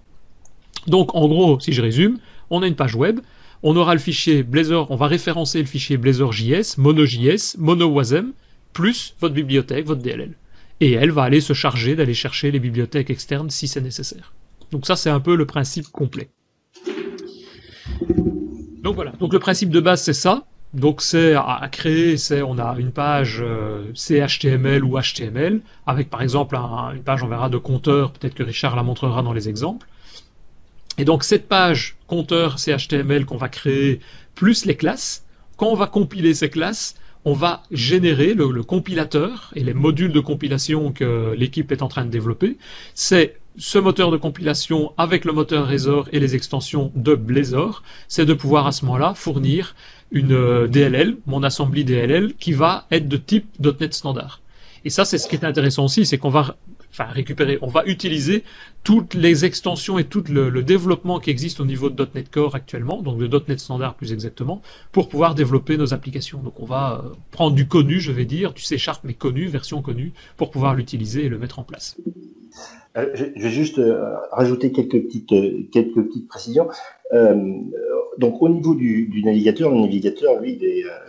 Donc 0.87 1.13
en 1.15 1.27
gros, 1.27 1.59
si 1.59 1.73
je 1.73 1.81
résume, 1.81 2.19
on 2.49 2.61
a 2.61 2.67
une 2.67 2.75
page 2.75 2.95
web, 2.95 3.19
on 3.63 3.75
aura 3.75 3.95
le 3.95 3.99
fichier 3.99 4.43
Blazor, 4.43 4.89
on 4.91 4.95
va 4.95 5.07
référencer 5.07 5.59
le 5.59 5.65
fichier 5.65 5.97
Blazor.js, 5.97 6.75
MonoJS, 6.77 7.57
MonoWasm, 7.57 8.31
plus 8.71 9.13
votre 9.19 9.33
bibliothèque, 9.33 9.85
votre 9.85 10.01
DLL. 10.01 10.37
Et 10.83 10.91
elle 10.91 11.11
va 11.11 11.23
aller 11.23 11.39
se 11.39 11.53
charger 11.53 11.95
d'aller 11.95 12.13
chercher 12.13 12.51
les 12.51 12.59
bibliothèques 12.59 13.09
externes 13.09 13.49
si 13.49 13.69
c'est 13.69 13.79
nécessaire. 13.79 14.33
Donc 14.69 14.85
ça, 14.85 14.97
c'est 14.97 15.09
un 15.09 15.21
peu 15.21 15.37
le 15.37 15.45
principe 15.45 15.87
complet. 15.87 16.29
Donc 18.81 18.95
voilà. 18.95 19.13
Donc 19.13 19.31
le 19.31 19.39
principe 19.39 19.69
de 19.69 19.79
base, 19.79 20.01
c'est 20.01 20.11
ça. 20.11 20.43
Donc 20.73 21.01
c'est 21.01 21.35
à 21.35 21.69
créer, 21.71 22.17
c'est 22.17 22.41
on 22.41 22.57
a 22.57 22.75
une 22.77 22.91
page 22.91 23.37
euh, 23.39 23.93
CHTML 23.93 24.83
ou 24.83 24.99
HTML 24.99 25.61
avec 25.87 26.09
par 26.09 26.21
exemple 26.21 26.57
un, 26.57 26.91
une 26.93 27.03
page, 27.03 27.23
on 27.23 27.29
verra 27.29 27.47
de 27.47 27.57
compteur. 27.57 28.11
Peut-être 28.11 28.33
que 28.33 28.43
Richard 28.43 28.75
la 28.75 28.83
montrera 28.83 29.23
dans 29.23 29.31
les 29.31 29.47
exemples. 29.47 29.87
Et 30.97 31.05
donc 31.05 31.23
cette 31.23 31.47
page 31.47 31.95
compteur 32.07 32.59
CHTML 32.59 33.25
qu'on 33.25 33.37
va 33.37 33.47
créer 33.47 34.01
plus 34.35 34.65
les 34.65 34.75
classes. 34.75 35.23
Quand 35.55 35.67
on 35.67 35.75
va 35.75 35.87
compiler 35.87 36.33
ces 36.33 36.49
classes, 36.49 36.95
on 37.25 37.33
va 37.33 37.63
générer 37.71 38.33
le, 38.33 38.63
compilateur 38.63 39.51
et 39.55 39.63
les 39.63 39.73
modules 39.73 40.11
de 40.11 40.19
compilation 40.19 40.91
que 40.91 41.33
l'équipe 41.37 41.71
est 41.71 41.81
en 41.81 41.87
train 41.87 42.05
de 42.05 42.09
développer. 42.09 42.57
C'est 42.93 43.37
ce 43.57 43.77
moteur 43.77 44.11
de 44.11 44.17
compilation 44.17 44.93
avec 44.97 45.25
le 45.25 45.31
moteur 45.31 45.67
Razor 45.67 46.09
et 46.11 46.19
les 46.19 46.35
extensions 46.35 46.91
de 46.95 47.15
Blazor, 47.15 47.83
c'est 48.07 48.25
de 48.25 48.33
pouvoir 48.33 48.67
à 48.67 48.71
ce 48.71 48.85
moment-là 48.85 49.13
fournir 49.13 49.75
une 50.11 50.67
DLL, 50.67 51.17
mon 51.25 51.43
assembly 51.43 51.85
DLL, 51.85 52.33
qui 52.35 52.53
va 52.53 52.87
être 52.91 53.07
de 53.07 53.17
type 53.17 53.47
.NET 53.59 53.93
standard. 53.93 54.41
Et 54.85 54.89
ça, 54.89 55.05
c'est 55.05 55.17
ce 55.17 55.27
qui 55.27 55.35
est 55.35 55.45
intéressant 55.45 55.85
aussi, 55.85 56.05
c'est 56.05 56.17
qu'on 56.17 56.29
va 56.29 56.57
enfin 56.91 57.05
récupérer, 57.05 57.57
on 57.61 57.67
va 57.67 57.83
utiliser 57.85 58.43
toutes 58.83 59.13
les 59.13 59.45
extensions 59.45 59.97
et 59.97 60.03
tout 60.03 60.23
le, 60.29 60.61
développement 60.61 61.19
qui 61.19 61.29
existe 61.29 61.59
au 61.59 61.65
niveau 61.65 61.89
de 61.89 62.07
.NET 62.13 62.29
Core 62.29 62.55
actuellement, 62.55 63.01
donc 63.01 63.17
de 63.17 63.43
.NET 63.47 63.59
Standard 63.59 63.95
plus 63.95 64.11
exactement, 64.11 64.61
pour 64.91 65.07
pouvoir 65.07 65.35
développer 65.35 65.77
nos 65.77 65.93
applications. 65.93 66.39
Donc 66.39 66.59
on 66.59 66.65
va 66.65 67.01
euh, 67.03 67.09
prendre 67.31 67.55
du 67.55 67.67
connu, 67.67 67.99
je 67.99 68.11
vais 68.11 68.25
dire, 68.25 68.53
du 68.53 68.61
C 68.61 68.77
Sharp 68.77 69.01
mais 69.03 69.13
connu, 69.13 69.47
version 69.47 69.81
connue, 69.81 70.11
pour 70.37 70.51
pouvoir 70.51 70.75
l'utiliser 70.75 71.25
et 71.25 71.29
le 71.29 71.37
mettre 71.37 71.59
en 71.59 71.63
place. 71.63 71.97
Euh, 72.97 73.09
je 73.15 73.41
vais 73.41 73.49
juste 73.49 73.79
euh, 73.79 74.15
rajouter 74.31 74.71
quelques 74.71 75.01
petites, 75.01 76.27
précisions. 76.27 76.67
Donc 78.19 78.43
au 78.43 78.49
niveau 78.49 78.75
du, 78.75 79.21
navigateur, 79.23 79.71
le 79.71 79.79
navigateur, 79.79 80.39
lui, 80.39 80.59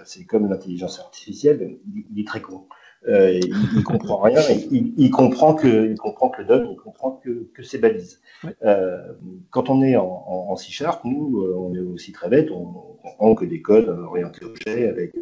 c'est 0.04 0.24
comme 0.24 0.48
l'intelligence 0.48 1.00
artificielle, 1.00 1.76
il, 2.14 2.20
est 2.20 2.26
très 2.26 2.40
con. 2.40 2.62
Euh, 3.07 3.32
il, 3.32 3.55
il, 3.76 3.84
comprend 3.84 4.18
rien, 4.18 4.40
il, 4.70 4.94
il, 4.96 5.11
comprend 5.11 5.55
que, 5.55 5.90
il 5.90 5.98
comprend 5.98 6.30
que 6.30 6.40
le 6.40 6.48
DOM, 6.48 6.68
il 6.70 6.76
comprend 6.76 7.20
que, 7.22 7.50
que 7.52 7.62
c'est 7.62 7.78
balise. 7.78 8.20
Ouais. 8.42 8.57
Euh, 8.64 9.12
quand 9.50 9.68
on 9.68 9.82
est 9.82 9.96
en, 9.96 10.07
en, 10.07 10.46
en, 10.50 10.57
C 10.57 10.70
Sharp, 10.70 11.05
nous, 11.05 11.44
on 11.57 11.74
est 11.74 11.80
aussi 11.80 12.12
très 12.12 12.28
bête, 12.28 12.50
on, 12.50 12.62
on 12.62 13.09
comprend 13.11 13.34
que 13.34 13.44
des 13.44 13.61
codes 13.61 13.88
orientés 13.88 14.44
objets 14.44 14.88
avec 14.88 15.12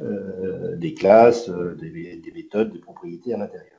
euh, 0.00 0.76
des 0.76 0.94
classes, 0.94 1.48
des, 1.48 2.16
des, 2.16 2.32
méthodes, 2.32 2.72
des 2.72 2.80
propriétés 2.80 3.32
à 3.32 3.38
l'intérieur. 3.38 3.78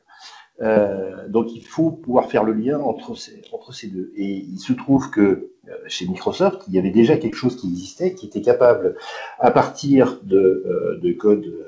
Euh, 0.62 1.28
donc 1.30 1.54
il 1.56 1.66
faut 1.66 1.90
pouvoir 1.92 2.30
faire 2.30 2.44
le 2.44 2.54
lien 2.54 2.80
entre 2.80 3.16
ces, 3.16 3.42
entre 3.52 3.74
ces 3.74 3.88
deux. 3.88 4.12
Et 4.16 4.26
il 4.26 4.60
se 4.60 4.74
trouve 4.74 5.10
que 5.10 5.52
euh, 5.68 5.72
chez 5.88 6.08
Microsoft, 6.08 6.64
il 6.68 6.74
y 6.74 6.78
avait 6.80 6.92
déjà 6.92 7.18
quelque 7.18 7.36
chose 7.36 7.56
qui 7.56 7.68
existait, 7.68 8.14
qui 8.14 8.28
était 8.28 8.42
capable, 8.42 8.96
à 9.40 9.52
partir 9.52 10.20
de, 10.24 10.38
euh, 10.38 11.00
de 11.02 11.12
code, 11.14 11.42
de 11.42 11.66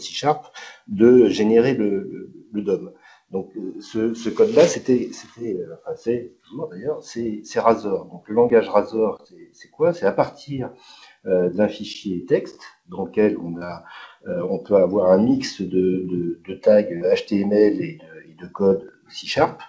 C 0.00 0.12
Sharp, 0.12 0.46
de 0.88 1.28
générer 1.28 1.74
le, 1.74 2.32
DOM. 2.52 2.92
Donc 3.30 3.50
ce, 3.80 4.12
ce 4.12 4.28
code-là, 4.28 4.66
c'était, 4.66 5.08
enfin 5.10 5.96
c'est 5.96 6.34
toujours 6.46 6.68
d'ailleurs, 6.68 7.02
c'est, 7.02 7.42
Razor. 7.56 8.04
Donc 8.06 8.28
le 8.28 8.34
langage 8.34 8.68
Razor, 8.68 9.22
c'est, 9.52 9.70
quoi? 9.70 9.94
C'est 9.94 10.04
à 10.04 10.12
partir 10.12 10.70
euh, 11.24 11.48
d'un 11.48 11.68
fichier 11.68 12.26
texte 12.26 12.60
dans 12.88 13.06
lequel 13.06 13.38
on 13.38 13.56
euh, 14.28 14.58
peut 14.58 14.76
avoir 14.76 15.12
un 15.12 15.18
mix 15.18 15.62
de, 15.62 16.38
de, 16.46 16.54
tags 16.54 16.82
HTML 16.82 17.80
et 17.80 17.98
de, 18.38 18.46
code 18.48 18.92
C 19.08 19.26
Sharp. 19.26 19.62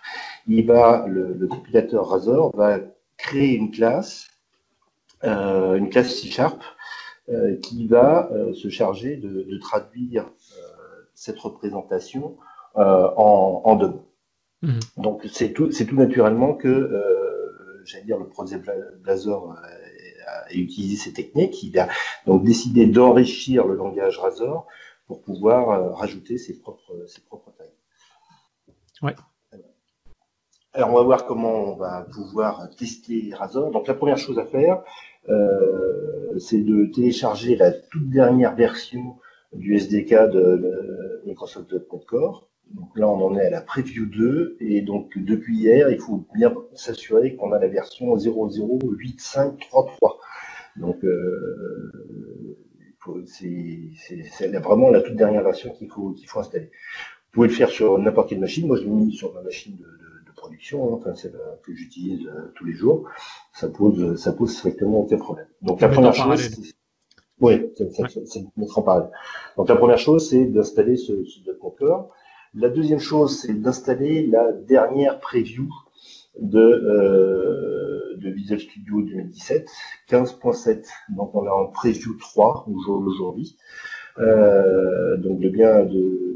Il 0.47 0.65
va, 0.65 1.05
le, 1.07 1.33
le, 1.33 1.47
compilateur 1.47 2.09
Razor 2.09 2.53
va 2.55 2.79
créer 3.17 3.55
une 3.55 3.71
classe, 3.71 4.27
euh, 5.23 5.75
une 5.75 5.89
classe 5.89 6.19
C 6.19 6.29
Sharp, 6.29 6.59
euh, 6.59 6.72
qui 7.61 7.87
va 7.87 8.29
euh, 8.31 8.53
se 8.53 8.69
charger 8.69 9.17
de, 9.17 9.43
de 9.43 9.57
traduire 9.57 10.25
euh, 10.25 10.61
cette 11.13 11.39
représentation 11.39 12.37
en, 12.75 13.61
en 13.63 13.75
DOM. 13.75 14.01
Mmh. 14.61 14.79
Donc 14.97 15.27
c'est 15.31 15.53
tout, 15.53 15.69
naturellement 15.93 16.53
que, 16.53 16.89
j'allais 17.85 18.05
dire, 18.05 18.17
le 18.17 18.27
projet 18.27 18.61
Blazor 19.01 19.55
et 20.49 20.59
utiliser 20.59 20.97
ces 20.97 21.13
techniques. 21.13 21.63
Il 21.63 21.77
a 21.79 21.87
donc 22.25 22.43
décidé 22.43 22.85
d'enrichir 22.85 23.67
le 23.67 23.75
langage 23.75 24.17
Razor 24.19 24.67
pour 25.07 25.21
pouvoir 25.21 25.69
euh, 25.69 25.89
rajouter 25.91 26.37
ses 26.37 26.59
propres, 26.59 27.05
ses 27.07 27.21
propres 27.21 27.51
tags. 27.57 27.65
Ouais. 29.01 29.15
Alors 30.71 30.89
on 30.89 30.95
va 30.95 31.03
voir 31.03 31.25
comment 31.25 31.51
on 31.51 31.75
va 31.75 32.07
pouvoir 32.11 32.69
tester 32.75 33.31
Razor. 33.33 33.71
Donc 33.71 33.87
la 33.87 33.93
première 33.93 34.17
chose 34.17 34.39
à 34.39 34.45
faire, 34.45 34.77
euh, 34.77 34.83
c'est 35.27 36.61
de 36.61 36.85
télécharger 36.85 37.55
la 37.55 37.71
toute 37.71 38.09
dernière 38.09 38.55
version 38.55 39.17
du 39.53 39.75
SDK 39.75 40.31
de 40.31 41.21
Microsoft.NET 41.25 42.05
Core. 42.07 42.47
Donc 42.71 42.97
là, 42.97 43.07
on 43.07 43.23
en 43.23 43.37
est 43.37 43.45
à 43.45 43.49
la 43.49 43.61
preview 43.61 44.05
2 44.05 44.57
et 44.59 44.81
donc 44.81 45.17
depuis 45.17 45.57
hier, 45.57 45.89
il 45.89 45.99
faut 45.99 46.25
bien 46.33 46.53
s'assurer 46.73 47.35
qu'on 47.35 47.51
a 47.51 47.59
la 47.59 47.67
version 47.67 48.15
008533. 48.15 50.19
Donc 50.77 51.03
euh, 51.03 51.91
c'est 53.25 54.47
vraiment 54.59 54.89
la 54.89 55.01
toute 55.01 55.15
dernière 55.15 55.43
version 55.43 55.71
qu'il 55.73 55.89
faut 55.89 56.11
qu'il 56.11 56.27
faut 56.27 56.39
installer. 56.39 56.65
Vous 56.65 57.31
pouvez 57.31 57.47
le 57.47 57.53
faire 57.53 57.69
sur 57.69 57.97
n'importe 57.99 58.29
quelle 58.29 58.39
machine. 58.39 58.67
Moi, 58.67 58.77
je 58.77 58.83
l'ai 58.83 58.89
mis 58.89 59.13
sur 59.13 59.33
ma 59.33 59.41
machine 59.41 59.77
de 59.77 59.85
production, 60.43 60.77
hein, 60.85 60.99
enfin 60.99 61.13
que 61.63 61.73
j'utilise 61.73 62.27
euh, 62.27 62.51
tous 62.55 62.65
les 62.65 62.73
jours. 62.73 63.09
Ça 63.53 63.67
pose 63.69 64.15
ça 64.19 64.33
pose 64.33 64.51
strictement 64.55 64.99
aucun 64.99 65.17
problème. 65.17 65.47
Donc 65.61 65.81
la 65.81 65.89
première 65.89 66.13
chose, 66.13 66.73
oui, 67.39 67.71
c'est 67.75 68.43
mettre 68.57 68.79
en 68.79 68.81
parallèle. 68.81 69.11
Donc 69.57 69.69
la 69.69 69.75
première 69.75 69.97
chose, 69.97 70.29
c'est 70.29 70.45
d'installer 70.45 70.97
ce, 70.97 71.23
ce 71.25 71.39
La 72.53 72.69
deuxième 72.69 72.99
chose, 72.99 73.41
c'est 73.41 73.53
d'installer 73.53 74.27
la 74.27 74.51
dernière 74.51 75.19
preview 75.19 75.67
de, 76.39 76.59
euh, 76.59 78.17
de 78.17 78.29
Visual 78.29 78.59
Studio 78.59 79.01
2017, 79.01 79.67
15.7. 80.09 80.85
Donc 81.09 81.33
on 81.35 81.45
est 81.45 81.49
en 81.49 81.67
preview 81.67 82.15
3 82.19 82.65
aujourd'hui. 82.67 83.57
Euh, 83.57 83.92
donc 84.17 85.41
le 85.41 85.49
bien 85.49 85.85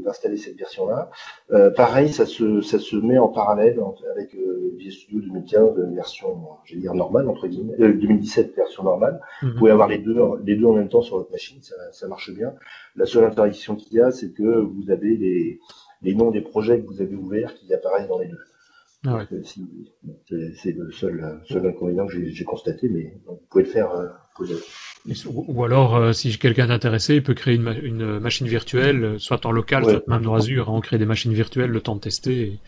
d'installer 0.04 0.36
cette 0.36 0.56
version-là. 0.56 1.10
Euh, 1.52 1.70
pareil, 1.70 2.12
ça 2.12 2.26
se, 2.26 2.60
ça 2.60 2.78
se 2.78 2.96
met 2.96 3.18
en 3.18 3.28
parallèle 3.28 3.78
avec 4.12 4.34
euh, 4.34 4.72
Visual 4.76 4.92
Studio 4.94 5.20
2015 5.20 5.94
version, 5.94 6.48
j'allais 6.64 6.80
dire 6.82 6.94
normale 6.94 7.28
entre 7.28 7.46
guillemets, 7.48 7.76
2017 7.78 8.54
version 8.56 8.82
normale. 8.84 9.20
Mhm. 9.42 9.50
Vous 9.50 9.58
pouvez 9.58 9.70
avoir 9.70 9.88
les 9.88 9.98
deux, 9.98 10.16
les 10.44 10.56
deux 10.56 10.66
en 10.66 10.74
même 10.74 10.88
temps 10.88 11.02
sur 11.02 11.16
votre 11.18 11.30
machine, 11.30 11.60
ça, 11.62 11.74
ça 11.92 12.08
marche 12.08 12.32
bien. 12.34 12.54
La 12.96 13.06
seule 13.06 13.24
interaction 13.24 13.76
qu'il 13.76 13.94
y 13.98 14.00
a, 14.00 14.10
c'est 14.10 14.32
que 14.32 14.60
vous 14.60 14.90
avez 14.90 15.16
les, 15.16 15.58
les 16.02 16.14
noms 16.14 16.30
des 16.30 16.40
projets 16.42 16.80
que 16.80 16.86
vous 16.86 17.00
avez 17.02 17.14
ouverts 17.16 17.54
qui 17.54 17.72
apparaissent 17.74 18.08
dans 18.08 18.18
les 18.18 18.28
deux. 18.28 18.38
Ah 19.06 19.16
ouais. 19.18 19.24
C'est 19.44 19.60
c'est 20.56 20.72
le 20.72 20.90
seul, 20.90 21.40
seul 21.48 21.64
inconvénient 21.66 22.06
que 22.06 22.12
j'ai 22.14 22.30
j'ai 22.30 22.44
constaté, 22.44 22.88
mais 22.88 23.16
vous 23.26 23.38
pouvez 23.48 23.62
le 23.64 23.70
faire. 23.70 23.92
euh, 23.92 24.06
vous 24.06 24.44
pouvez 24.44 24.54
le- 24.54 24.60
Ou 25.48 25.64
alors, 25.64 25.96
euh, 25.96 26.12
si 26.12 26.36
quelqu'un 26.38 26.68
est 26.68 26.72
intéressé, 26.72 27.14
il 27.16 27.22
peut 27.22 27.34
créer 27.34 27.54
une, 27.54 27.62
ma- 27.62 27.74
une 27.78 28.18
machine 28.18 28.46
virtuelle, 28.46 29.04
euh, 29.04 29.18
soit 29.18 29.44
en 29.46 29.50
local, 29.52 29.84
Ouais. 29.84 29.92
soit 29.92 30.02
même 30.08 30.22
dans 30.22 30.34
Azure. 30.34 30.68
hein, 30.68 30.74
On 30.76 30.80
crée 30.80 30.98
des 30.98 31.06
machines 31.06 31.32
virtuelles, 31.32 31.70
le 31.70 31.80
temps 31.80 31.94
de 31.96 32.00
tester. 32.00 32.40
Et 32.42 32.58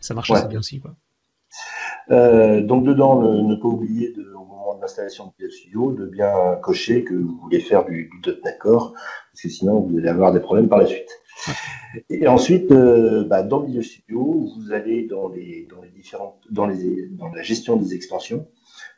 ça 0.00 0.14
marche 0.14 0.30
Ouais. 0.30 0.38
assez 0.38 0.48
bien 0.48 0.58
aussi. 0.60 0.80
Quoi. 0.80 0.94
Euh, 2.10 2.60
donc 2.62 2.84
dedans, 2.84 3.22
ne, 3.22 3.40
ne 3.48 3.54
pas 3.54 3.68
oublier 3.68 4.12
de, 4.12 4.22
au 4.34 4.44
moment 4.44 4.74
de 4.76 4.80
l'installation 4.82 5.26
de 5.26 5.30
Visual 5.38 5.52
Studio 5.52 5.92
de 5.92 6.06
bien 6.06 6.32
cocher 6.62 7.04
que 7.04 7.14
vous 7.14 7.38
voulez 7.42 7.60
faire 7.60 7.84
du, 7.84 8.10
du 8.22 8.30
.NET 8.44 8.58
Core, 8.60 8.92
parce 8.92 9.42
que 9.42 9.48
sinon 9.48 9.80
vous 9.80 9.96
allez 9.98 10.08
avoir 10.08 10.32
des 10.32 10.40
problèmes 10.40 10.68
par 10.68 10.78
la 10.78 10.86
suite. 10.86 11.08
Et 12.10 12.26
ensuite, 12.26 12.70
euh, 12.72 13.24
bah, 13.24 13.42
dans 13.42 13.60
Visual 13.60 13.84
Studio, 13.84 14.48
vous 14.56 14.72
allez 14.72 15.06
dans 15.06 15.28
les, 15.28 15.66
dans 15.70 15.80
les 15.82 15.90
différentes, 15.90 16.40
dans 16.50 16.66
les, 16.66 17.08
dans 17.12 17.28
la 17.28 17.42
gestion 17.42 17.76
des 17.76 17.94
extensions. 17.94 18.46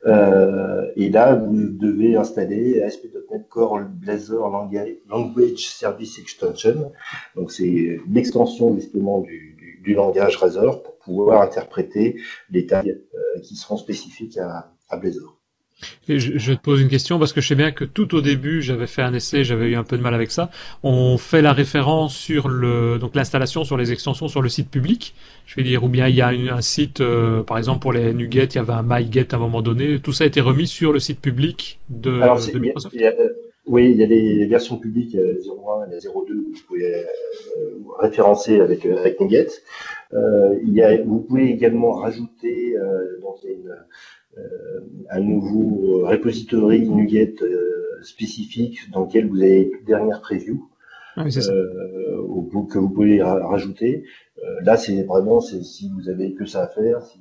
Euh, 0.07 0.90
et 0.96 1.11
là, 1.11 1.34
vous 1.34 1.68
devez 1.70 2.16
installer 2.16 2.80
ASP.NET 2.82 3.48
Core 3.48 3.80
Blazor 3.80 4.68
Language 5.09 5.66
Service 5.66 6.18
Extension. 6.18 6.92
Donc, 7.34 7.50
c'est 7.52 7.98
l'extension 8.09 8.74
justement 8.74 9.20
du, 9.20 9.54
du, 9.59 9.80
du 9.82 9.94
langage 9.94 10.36
Razor 10.36 10.82
pour 10.82 10.98
pouvoir 10.98 11.42
interpréter 11.42 12.20
les 12.50 12.66
tailles 12.66 13.00
euh, 13.14 13.40
qui 13.42 13.57
seront 13.57 13.76
spécifiques 13.76 14.38
à, 14.38 14.72
à 14.88 14.96
Blazor. 14.96 15.36
Et 16.08 16.18
je, 16.18 16.38
je 16.38 16.52
te 16.54 16.60
pose 16.60 16.80
une 16.80 16.88
question 16.88 17.18
parce 17.18 17.32
que 17.34 17.40
je 17.42 17.48
sais 17.48 17.54
bien 17.54 17.70
que 17.70 17.84
tout 17.84 18.14
au 18.14 18.20
début, 18.22 18.62
j'avais 18.62 18.86
fait 18.86 19.02
un 19.02 19.12
essai, 19.12 19.44
j'avais 19.44 19.68
eu 19.70 19.76
un 19.76 19.84
peu 19.84 19.98
de 19.98 20.02
mal 20.02 20.14
avec 20.14 20.30
ça. 20.30 20.50
On 20.82 21.18
fait 21.18 21.42
la 21.42 21.52
référence 21.52 22.16
sur 22.16 22.48
le 22.48 22.98
donc 22.98 23.14
l'installation 23.14 23.62
sur 23.64 23.76
les 23.76 23.92
extensions 23.92 24.28
sur 24.28 24.40
le 24.40 24.48
site 24.48 24.70
public. 24.70 25.14
Je 25.46 25.56
vais 25.56 25.62
dire, 25.64 25.84
ou 25.84 25.88
bien 25.88 26.08
il 26.08 26.14
y 26.14 26.22
a 26.22 26.32
une- 26.32 26.48
un 26.48 26.62
site, 26.62 27.00
euh, 27.02 27.42
par 27.42 27.58
exemple 27.58 27.80
pour 27.80 27.92
les 27.92 28.14
NuGet, 28.14 28.44
il 28.44 28.54
y 28.56 28.58
avait 28.58 28.72
un 28.72 28.82
MyGet 28.82 29.34
à 29.34 29.36
un 29.36 29.40
moment 29.40 29.60
donné. 29.62 29.98
Tout 30.00 30.12
ça 30.12 30.24
a 30.24 30.26
été 30.26 30.40
remis 30.40 30.66
sur 30.66 30.92
le 30.94 30.98
site 30.98 31.20
public 31.20 31.78
de, 31.90 32.20
Alors, 32.22 32.38
de 32.38 32.42
il 32.44 32.52
y 32.54 32.56
a- 32.56 32.58
Microsoft. 32.60 32.94
il 32.94 33.00
y 33.02 33.06
a, 33.06 33.12
euh, 33.12 33.28
oui, 33.66 33.90
il 33.90 33.96
y 33.98 34.02
a 34.02 34.06
les 34.06 34.46
versions 34.46 34.78
publiques, 34.78 35.14
euh, 35.16 35.34
01 35.44 35.86
et 35.88 35.94
la 35.94 36.00
02, 36.00 36.34
que 36.34 36.56
vous 36.56 36.64
pouvez 36.66 36.94
euh, 36.94 37.02
référencer 37.98 38.60
avec, 38.60 38.86
euh, 38.86 38.96
avec 38.98 39.20
NuGet. 39.20 39.48
Euh, 40.14 40.54
il 40.64 40.72
y 40.72 40.82
a, 40.82 41.02
vous 41.02 41.20
pouvez 41.20 41.50
également 41.50 41.92
rajouter 41.92 42.74
donc, 43.20 43.36
il 43.42 43.50
y 43.50 43.52
a 43.52 43.56
une, 43.56 43.74
un 45.11 45.20
nouveau 45.20 46.07
repository 46.07 46.89
NuGet 46.89 47.34
euh, 47.43 48.01
spécifique 48.03 48.91
dans 48.93 49.05
lequel 49.07 49.28
vous 49.28 49.41
avez 49.43 49.70
toute 49.70 49.84
dernière 49.87 50.20
preview 50.20 50.68
Ah 51.16 51.22
oui, 51.24 51.32
ça. 51.32 51.41
euh, 51.53 52.22
que 52.70 52.78
vous 52.78 52.91
pouvez 52.91 53.22
ra- 53.22 53.47
rajouter. 53.49 54.05
Euh, 54.39 54.43
là, 54.62 54.76
c'est 54.76 55.03
vraiment 55.05 55.41
c'est 55.41 55.62
si 55.62 55.91
vous 55.95 56.09
avez 56.09 56.34
que 56.34 56.45
ça 56.47 56.64
à 56.64 56.68
faire, 56.68 57.03
si, 57.03 57.18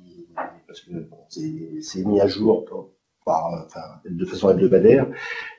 parce 0.66 0.80
que 0.80 0.92
bon, 0.92 1.16
c'est 1.28 2.04
mis 2.04 2.20
à 2.20 2.26
jour 2.26 2.64
par, 2.64 2.84
par- 3.24 3.64
enfin, 3.66 3.80
de 4.08 4.24
façon 4.24 4.50
hebdomadaire 4.50 5.06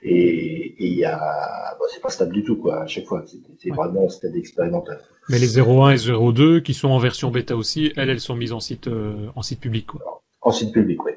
et 0.04 0.76
et 0.80 0.88
il 0.88 0.96
y 0.96 1.06
a 1.06 1.18
bon, 1.80 1.86
c'est 1.92 2.02
pas 2.02 2.10
stable 2.10 2.34
du 2.34 2.44
tout 2.44 2.58
quoi 2.58 2.84
à 2.84 2.88
chaque 2.88 3.06
fois. 3.06 3.24
C'est 3.26 3.70
Ouais. 3.72 3.76
vraiment 3.76 4.06
un 4.06 4.10
stade 4.10 4.36
expérimental. 4.36 5.00
Mais 5.30 5.40
les 5.40 5.58
01 5.60 5.92
et 5.92 5.98
02 5.98 6.60
qui 6.60 6.74
sont 6.74 6.90
en 6.90 7.00
version 7.00 7.32
bêta 7.32 7.56
aussi, 7.56 7.92
elles, 7.98 8.10
elles 8.10 8.20
sont 8.20 8.36
mises 8.36 8.54
en 8.54 8.60
site 8.60 8.88
euh, 8.88 9.28
en 9.36 9.42
site 9.42 9.60
public. 9.60 9.88
Quoi. 9.88 10.02
En 10.48 10.52
site 10.52 10.72
public, 10.74 11.04
oui. 11.06 11.12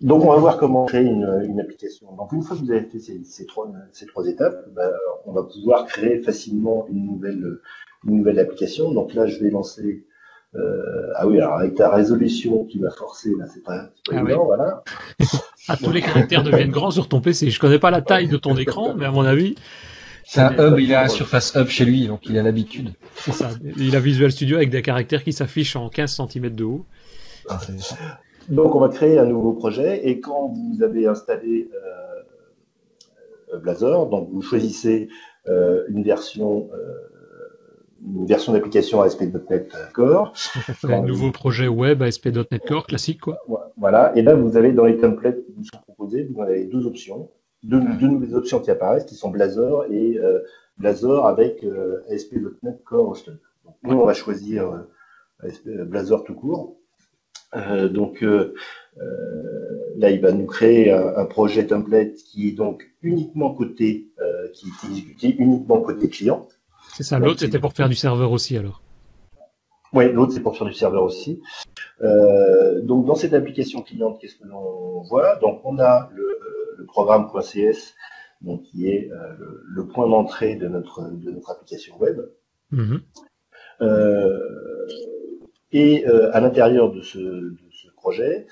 Donc, 0.00 0.24
on 0.24 0.28
va 0.32 0.36
voir 0.36 0.56
comment 0.56 0.86
créer 0.86 1.04
une, 1.04 1.42
une 1.46 1.60
application. 1.60 2.14
Donc, 2.16 2.32
une 2.32 2.42
fois 2.42 2.56
que 2.56 2.62
vous 2.62 2.70
avez 2.70 2.82
fait 2.84 2.98
ces, 2.98 3.22
ces 3.24 3.46
trois, 3.46 3.70
ces 3.92 4.06
trois 4.06 4.26
étapes, 4.26 4.56
ben, 4.74 4.90
on 5.26 5.32
va 5.32 5.42
pouvoir 5.42 5.86
créer 5.86 6.22
facilement 6.22 6.86
une 6.90 7.04
nouvelle, 7.04 7.58
une 8.06 8.16
nouvelle 8.18 8.38
application. 8.38 8.92
Donc 8.92 9.12
là, 9.14 9.26
je 9.26 9.38
vais 9.38 9.50
lancer. 9.50 10.06
Euh, 10.54 11.12
ah 11.16 11.28
oui, 11.28 11.38
alors 11.40 11.58
avec 11.58 11.74
ta 11.76 11.90
résolution 11.94 12.64
qui 12.64 12.80
m'a 12.80 12.90
forcé, 12.90 13.30
là, 13.38 13.44
c'est 13.52 13.62
pas, 13.62 13.90
c'est 13.94 14.12
pas 14.14 14.18
Ah 14.18 14.22
évident, 14.22 14.44
voilà. 14.46 14.82
Ah, 15.68 15.76
tous 15.76 15.92
les 15.92 16.00
caractères 16.02 16.42
deviennent 16.42 16.70
grands 16.72 16.90
sur 16.90 17.08
ton 17.08 17.20
PC. 17.20 17.50
Je 17.50 17.60
connais 17.60 17.78
pas 17.78 17.90
la 17.90 18.02
taille 18.02 18.26
de 18.28 18.36
ton 18.36 18.56
écran, 18.56 18.94
mais 18.94 19.04
à 19.04 19.12
mon 19.12 19.24
avis, 19.24 19.54
C'est 20.24 20.40
un 20.40 20.52
hub, 20.58 20.78
il 20.80 20.94
a 20.94 21.04
un 21.04 21.08
Surface 21.08 21.52
Hub 21.54 21.68
chez 21.68 21.84
lui, 21.84 22.06
donc 22.06 22.20
il 22.26 22.38
a 22.38 22.42
l'habitude. 22.42 22.94
c'est 23.16 23.32
ça. 23.32 23.50
Il 23.76 23.94
a 23.96 24.00
Visual 24.00 24.32
Studio 24.32 24.56
avec 24.56 24.70
des 24.70 24.82
caractères 24.82 25.22
qui 25.24 25.32
s'affichent 25.32 25.76
en 25.76 25.88
15 25.88 26.16
cm 26.28 26.50
de 26.54 26.64
haut. 26.64 26.86
Donc, 28.48 28.74
on 28.74 28.80
va 28.80 28.88
créer 28.88 29.18
un 29.18 29.26
nouveau 29.26 29.52
projet 29.52 30.08
et 30.08 30.20
quand 30.20 30.48
vous 30.48 30.82
avez 30.82 31.06
installé 31.06 31.70
euh, 31.74 33.58
Blazor, 33.58 34.08
donc 34.08 34.28
vous 34.30 34.42
choisissez 34.42 35.08
euh, 35.48 35.84
une 35.88 36.02
version, 36.02 36.68
euh, 36.72 36.94
une 38.04 38.26
version 38.26 38.52
d'application 38.52 39.02
ASP.NET 39.02 39.72
Core. 39.94 40.32
Un 40.84 41.02
nouveau 41.02 41.30
projet 41.30 41.68
web 41.68 42.02
ASP.NET 42.02 42.60
Core 42.66 42.86
classique, 42.86 43.20
quoi. 43.20 43.38
Voilà, 43.76 44.12
et 44.16 44.22
là 44.22 44.34
vous 44.34 44.56
avez 44.56 44.72
dans 44.72 44.84
les 44.84 44.98
templates 44.98 45.42
qui 45.44 45.52
vous 45.52 45.64
sont 45.64 45.80
proposés, 45.82 46.28
vous 46.30 46.42
avez 46.42 46.64
deux 46.64 46.86
options, 46.86 47.30
deux, 47.62 47.80
deux 47.98 48.08
nouvelles 48.08 48.34
options 48.34 48.60
qui 48.60 48.70
apparaissent, 48.70 49.04
qui 49.04 49.14
sont 49.14 49.30
Blazor 49.30 49.84
et 49.90 50.18
euh, 50.18 50.40
Blazor 50.78 51.26
avec 51.26 51.64
euh, 51.64 52.02
ASP.NET 52.10 52.82
Core 52.84 53.08
Hosted. 53.08 53.38
Donc, 53.64 53.76
nous, 53.82 53.98
on 53.98 54.06
va 54.06 54.14
choisir 54.14 54.70
euh, 54.70 55.46
ASP, 55.46 55.68
Blazor 55.68 56.24
tout 56.24 56.34
court. 56.34 56.79
Euh, 57.56 57.88
donc 57.88 58.22
euh, 58.22 58.54
euh, 58.98 59.92
là, 59.96 60.10
il 60.10 60.20
va 60.20 60.32
nous 60.32 60.46
créer 60.46 60.92
un, 60.92 61.16
un, 61.16 61.24
projet 61.24 61.66
template 61.66 62.14
qui 62.14 62.48
est 62.48 62.52
donc 62.52 62.88
uniquement 63.02 63.54
côté, 63.54 64.08
euh, 64.20 64.48
qui 64.52 64.68
est 64.68 64.88
exécuté 64.88 65.36
uniquement 65.38 65.80
côté 65.80 66.08
client. 66.08 66.48
C'est 66.94 67.02
ça. 67.02 67.18
L'autre, 67.18 67.40
c'était 67.40 67.58
pour 67.58 67.72
faire 67.72 67.88
du 67.88 67.94
serveur 67.94 68.30
aussi, 68.32 68.56
alors. 68.56 68.82
Oui, 69.92 70.10
l'autre, 70.12 70.32
c'est 70.32 70.40
pour 70.40 70.56
faire 70.56 70.66
du 70.68 70.74
serveur 70.74 71.02
aussi. 71.02 71.40
Euh, 72.02 72.80
donc, 72.82 73.06
dans 73.06 73.16
cette 73.16 73.34
application 73.34 73.82
cliente, 73.82 74.20
qu'est-ce 74.20 74.36
que 74.36 74.46
l'on 74.46 75.02
voit? 75.02 75.36
Donc, 75.36 75.60
on 75.64 75.78
a 75.80 76.08
le, 76.14 76.28
le 76.78 76.86
programme.cs, 76.86 77.94
donc 78.42 78.62
qui 78.62 78.88
est 78.88 79.10
euh, 79.10 79.16
le, 79.38 79.64
le, 79.66 79.86
point 79.88 80.08
d'entrée 80.08 80.54
de 80.54 80.68
notre, 80.68 81.10
de 81.10 81.30
notre 81.30 81.50
application 81.50 81.98
web. 81.98 82.20
Mm 82.70 82.84
-hmm. 82.84 83.00
Et 85.72 86.06
euh, 86.06 86.34
à 86.34 86.40
l'intérieur 86.40 86.92
de 86.92 87.02
ce, 87.02 87.18
de 87.18 87.70
ce 87.70 87.88
projet, 87.94 88.46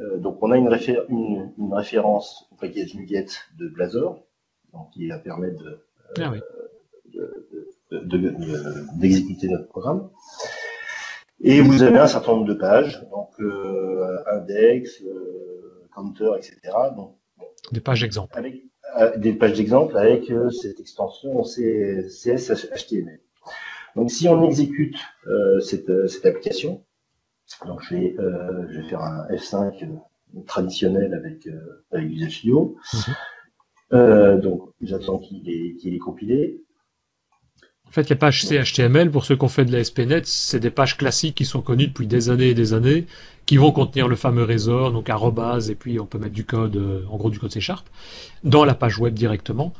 euh, 0.00 0.18
donc 0.18 0.42
on 0.42 0.50
a 0.50 0.56
une, 0.56 0.68
réfé 0.68 0.98
une, 1.08 1.52
une, 1.58 1.74
référence 1.74 2.48
au 2.50 2.56
package 2.56 2.94
NuGet 2.94 3.26
de 3.58 3.68
Blazor, 3.68 4.24
donc 4.72 4.90
qui 4.92 5.08
va 5.08 5.18
permettre 5.18 5.62
de, 5.62 5.78
ah 6.20 6.30
oui. 6.30 6.40
d'exécuter 8.94 9.48
notre 9.48 9.68
programme. 9.68 10.08
Et 11.40 11.60
vous 11.60 11.82
avez 11.82 11.98
un 11.98 12.06
certain 12.06 12.32
nombre 12.32 12.46
de 12.46 12.54
pages, 12.54 13.04
donc 13.10 13.30
euh, 13.40 14.18
index, 14.32 15.02
euh, 15.02 15.88
counter, 15.94 16.30
etc. 16.36 16.56
Donc, 16.96 17.16
des 17.72 17.80
pages 17.80 18.00
d'exemple. 18.00 18.38
Avec 18.38 18.62
euh, 18.96 19.16
des 19.16 19.32
pages 19.32 19.54
d'exemple 19.54 19.96
avec 19.96 20.30
euh, 20.30 20.50
cette 20.50 20.78
extension 20.78 21.42
CSS 21.42 22.68
HTML. 22.76 23.20
Donc 23.96 24.10
si 24.10 24.28
on 24.28 24.44
exécute 24.44 24.96
euh, 25.26 25.60
cette, 25.60 26.08
cette, 26.08 26.26
application, 26.26 26.84
donc 27.66 27.82
je 27.82 27.94
vais, 27.94 28.16
euh, 28.18 28.66
je 28.70 28.80
vais 28.80 28.88
faire 28.88 29.02
un 29.02 29.26
F5 29.28 29.88
traditionnel 30.46 31.12
avec, 31.14 31.48
avec 31.92 32.30
Studio. 32.30 32.76
Mm 32.92 32.98
-hmm. 32.98 34.40
donc 34.40 34.60
j'attends 34.80 35.18
qu'il 35.18 35.48
est, 35.48 35.98
compilé. 35.98 36.62
En 37.92 37.94
fait, 37.94 38.08
les 38.08 38.16
pages 38.16 38.46
CHTML, 38.46 39.10
pour 39.10 39.26
ceux 39.26 39.36
qui 39.36 39.44
ont 39.44 39.48
fait 39.48 39.66
de 39.66 39.72
la 39.76 39.84
SPNet, 39.84 40.22
c'est 40.24 40.60
des 40.60 40.70
pages 40.70 40.96
classiques 40.96 41.34
qui 41.34 41.44
sont 41.44 41.60
connues 41.60 41.88
depuis 41.88 42.06
des 42.06 42.30
années 42.30 42.48
et 42.48 42.54
des 42.54 42.72
années, 42.72 43.04
qui 43.44 43.58
vont 43.58 43.70
contenir 43.70 44.08
le 44.08 44.16
fameux 44.16 44.44
résor, 44.44 44.92
donc 44.92 45.10
arrobase, 45.10 45.70
et 45.70 45.74
puis 45.74 46.00
on 46.00 46.06
peut 46.06 46.18
mettre 46.18 46.32
du 46.32 46.46
code, 46.46 46.76
euh, 46.76 47.04
en 47.10 47.18
gros 47.18 47.28
du 47.28 47.38
code 47.38 47.52
C 47.52 47.60
Sharp, 47.60 47.86
dans 48.44 48.64
la 48.64 48.74
page 48.74 48.98
web 48.98 49.12
directement. 49.12 49.74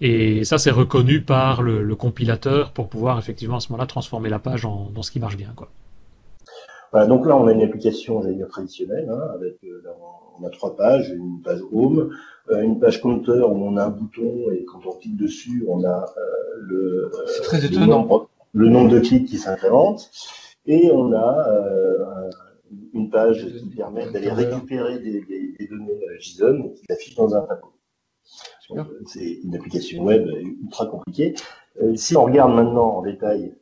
Et 0.00 0.44
ça, 0.44 0.58
c'est 0.58 0.70
reconnu 0.70 1.22
par 1.22 1.62
le, 1.62 1.82
le, 1.82 1.96
compilateur 1.96 2.72
pour 2.72 2.88
pouvoir 2.88 3.18
effectivement 3.18 3.56
à 3.56 3.60
ce 3.60 3.70
moment-là 3.72 3.86
transformer 3.86 4.28
la 4.28 4.38
page 4.38 4.64
en, 4.64 4.90
dans 4.94 5.02
ce 5.02 5.10
qui 5.10 5.18
marche 5.18 5.36
bien. 5.36 5.52
Quoi. 5.56 5.68
Voilà, 6.92 7.06
donc 7.06 7.26
là, 7.26 7.36
on 7.36 7.46
a 7.46 7.52
une 7.52 7.62
application, 7.62 8.22
j'allais 8.22 8.36
dire 8.36 8.48
traditionnelle, 8.48 9.08
hein, 9.10 9.20
avec 9.34 9.56
euh, 9.64 9.82
là, 9.84 9.90
on 10.40 10.46
a 10.46 10.50
trois 10.50 10.76
pages, 10.76 11.10
une 11.10 11.42
page 11.42 11.60
home, 11.72 12.10
euh, 12.50 12.62
une 12.62 12.78
page 12.78 13.02
counter 13.02 13.42
où 13.42 13.64
on 13.64 13.76
a 13.76 13.84
un 13.84 13.90
bouton 13.90 14.50
et 14.52 14.64
quand 14.64 14.80
on 14.86 14.92
clique 14.92 15.16
dessus, 15.16 15.66
on 15.68 15.84
a 15.84 16.04
euh, 16.16 16.22
le, 16.60 17.10
très 17.42 17.60
le, 17.60 17.86
nombre, 17.86 18.30
le, 18.52 18.68
nombre, 18.68 18.90
de 18.90 19.00
clics 19.00 19.26
qui 19.26 19.36
s'incrémente, 19.36 20.10
et 20.66 20.90
on 20.92 21.12
a 21.12 21.48
euh, 21.48 22.30
une 22.94 23.10
page 23.10 23.46
qui 23.46 23.66
permet 23.76 24.10
d'aller 24.10 24.30
récupérer 24.30 24.98
des, 24.98 25.20
des, 25.22 25.56
des 25.58 25.66
données 25.66 26.00
JSON 26.20 26.72
qui 26.74 26.84
s'affichent 26.88 27.16
dans 27.16 27.34
un 27.34 27.40
tableau. 27.42 27.72
C'est 29.06 29.40
une 29.44 29.54
application 29.54 30.04
web 30.04 30.26
ultra 30.62 30.86
compliquée. 30.86 31.34
si 31.94 32.16
on 32.16 32.24
regarde 32.24 32.52
maintenant 32.54 32.96
en 32.96 33.02
détail 33.02 33.54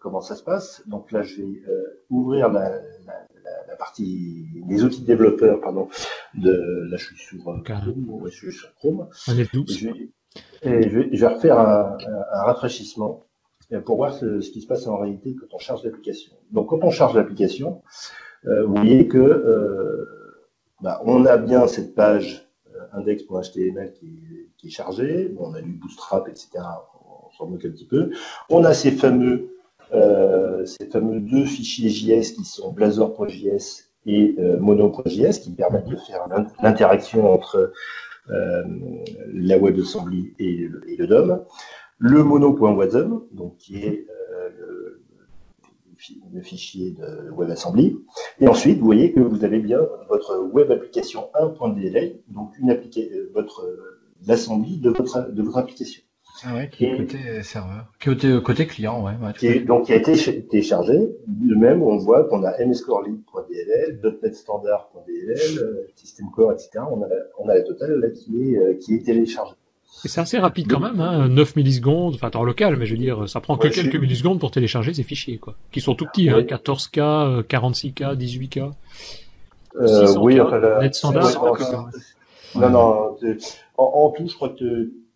comment 0.00 0.20
ça 0.20 0.34
se 0.34 0.42
passe, 0.42 0.82
donc 0.86 1.12
là 1.12 1.22
je 1.22 1.42
vais 1.42 1.62
ouvrir 2.08 2.48
la, 2.50 2.70
la, 3.06 3.76
partie 3.78 4.46
des 4.66 4.84
outils 4.84 5.00
de 5.02 5.06
développeurs, 5.06 5.60
pardon, 5.60 5.88
de 6.34 6.86
là 6.90 6.96
je 6.96 7.06
suis 7.06 7.16
sur 7.16 7.38
Chrome, 7.38 7.62
je 8.26 8.30
suis 8.30 8.52
sur 8.52 8.74
Chrome. 8.74 9.08
Et 9.28 9.44
je, 9.44 9.88
vais, 9.88 10.10
et 10.62 10.88
je, 10.88 10.98
vais, 10.98 11.08
je 11.12 11.20
vais 11.20 11.32
refaire 11.32 11.58
un, 11.58 11.96
un, 12.32 12.42
rafraîchissement 12.42 13.24
pour 13.84 13.96
voir 13.96 14.12
ce, 14.12 14.40
ce, 14.40 14.50
qui 14.50 14.60
se 14.60 14.66
passe 14.66 14.86
en 14.86 14.98
réalité 14.98 15.34
quand 15.34 15.54
on 15.54 15.58
charge 15.58 15.84
l'application. 15.84 16.32
Donc 16.50 16.68
quand 16.68 16.82
on 16.82 16.90
charge 16.90 17.14
l'application, 17.14 17.82
euh, 18.46 18.64
vous 18.66 18.74
voyez 18.74 19.06
que 19.08 19.18
euh, 19.18 20.06
bah, 20.80 21.00
on 21.04 21.24
a 21.26 21.36
bien 21.36 21.66
cette 21.66 21.94
page 21.94 22.46
euh, 22.46 22.49
index.html 22.92 23.92
qui, 23.92 24.22
qui, 24.56 24.68
est 24.68 24.70
chargée, 24.70 25.28
bon, 25.28 25.50
on 25.50 25.54
a 25.54 25.62
du 25.62 25.72
bootstrap, 25.72 26.28
etc. 26.28 26.50
On 27.04 27.30
s'en 27.36 27.46
moque 27.46 27.64
un 27.64 27.70
petit 27.70 27.86
peu. 27.86 28.10
On 28.48 28.64
a 28.64 28.74
ces 28.74 28.90
fameux 28.90 29.56
euh, 29.92 30.64
ces 30.66 30.86
fameux 30.86 31.18
deux 31.20 31.44
fichiers 31.44 31.90
JS 31.90 32.32
qui 32.32 32.44
sont 32.44 32.72
blazor.js 32.72 33.88
et 34.06 34.36
euh, 34.38 34.58
mono.js 34.60 35.40
qui 35.40 35.50
permettent 35.50 35.88
de 35.88 35.96
faire 35.96 36.28
l'interaction 36.62 37.32
entre 37.32 37.72
euh, 38.30 38.62
la 39.34 39.58
WebAssembly 39.58 40.34
et, 40.38 40.68
et 40.86 40.96
le 40.96 41.06
DOM. 41.06 41.44
Le 41.98 42.22
mono.wasm, 42.22 43.22
donc 43.32 43.56
qui 43.58 43.78
est 43.78 44.06
le, 46.32 46.40
fichier 46.42 46.92
de 46.92 47.30
WebAssembly. 47.32 47.98
Et 48.40 48.48
ensuite, 48.48 48.78
vous 48.78 48.86
voyez 48.86 49.12
que 49.12 49.20
vous 49.20 49.44
avez 49.44 49.58
bien 49.58 49.80
votre 50.08 50.38
web 50.52 50.70
application 50.70 51.28
1.dll, 51.34 52.20
donc 52.28 52.58
une 52.58 52.78
votre 53.32 53.66
l'assembly 54.26 54.78
de 54.78 54.90
votre, 54.90 55.30
de 55.30 55.42
votre 55.42 55.58
application. 55.58 56.02
Ah 56.44 56.54
ouais, 56.54 56.70
qui 56.70 56.86
est 56.86 56.96
côté 56.96 57.42
serveur. 57.42 57.92
Côté, 58.02 58.28
euh, 58.28 58.40
côté 58.40 58.66
client, 58.66 59.04
ouais. 59.04 59.12
ouais 59.22 59.32
qui 59.36 59.60
donc, 59.60 59.86
qui 59.86 59.92
a 59.92 59.96
été 59.96 60.14
téléchargé. 60.46 60.94
De 61.26 61.54
même, 61.54 61.82
on 61.82 61.98
voit 61.98 62.24
qu'on 62.24 62.44
a 62.44 62.64
mscorelib.dll, 62.64 64.18
.NET 64.22 64.34
Standard.dll, 64.34 65.58
euh, 65.58 65.86
SystemCore, 65.96 66.52
etc. 66.52 66.84
On 66.90 67.02
a, 67.02 67.08
on 67.38 67.48
a 67.48 67.54
la 67.54 67.62
totale 67.62 67.98
là 68.00 68.08
qui 68.10 68.42
est, 68.42 68.58
euh, 68.58 68.74
qui 68.74 68.94
est 68.94 69.04
téléchargée. 69.04 69.54
Et 70.04 70.08
c'est 70.08 70.20
assez 70.20 70.38
rapide 70.38 70.66
quand 70.70 70.80
même, 70.80 71.00
hein, 71.00 71.28
9 71.28 71.56
millisecondes, 71.56 72.14
enfin 72.14 72.30
en 72.34 72.42
local, 72.42 72.76
mais 72.76 72.86
je 72.86 72.92
veux 72.92 73.00
dire, 73.00 73.28
ça 73.28 73.40
prend 73.40 73.56
que 73.58 73.68
quelques 73.68 73.96
millisecondes 73.96 74.40
pour 74.40 74.50
télécharger 74.50 74.94
ces 74.94 75.02
fichiers, 75.02 75.38
quoi. 75.38 75.54
Qui 75.72 75.80
sont 75.80 75.94
tout 75.94 76.06
petits, 76.06 76.30
hein, 76.30 76.40
14K, 76.40 77.42
46K, 77.42 78.16
18K. 78.16 78.72
Euh, 79.76 80.14
oui, 80.18 80.40
enfin, 80.40 80.60
Net 80.80 80.94
standard. 80.94 81.30
non, 82.54 82.70
non, 82.70 83.16
en, 83.76 83.84
en, 83.84 84.10
tout, 84.10 84.26
je 84.26 84.34
crois 84.34 84.48
que 84.48 84.56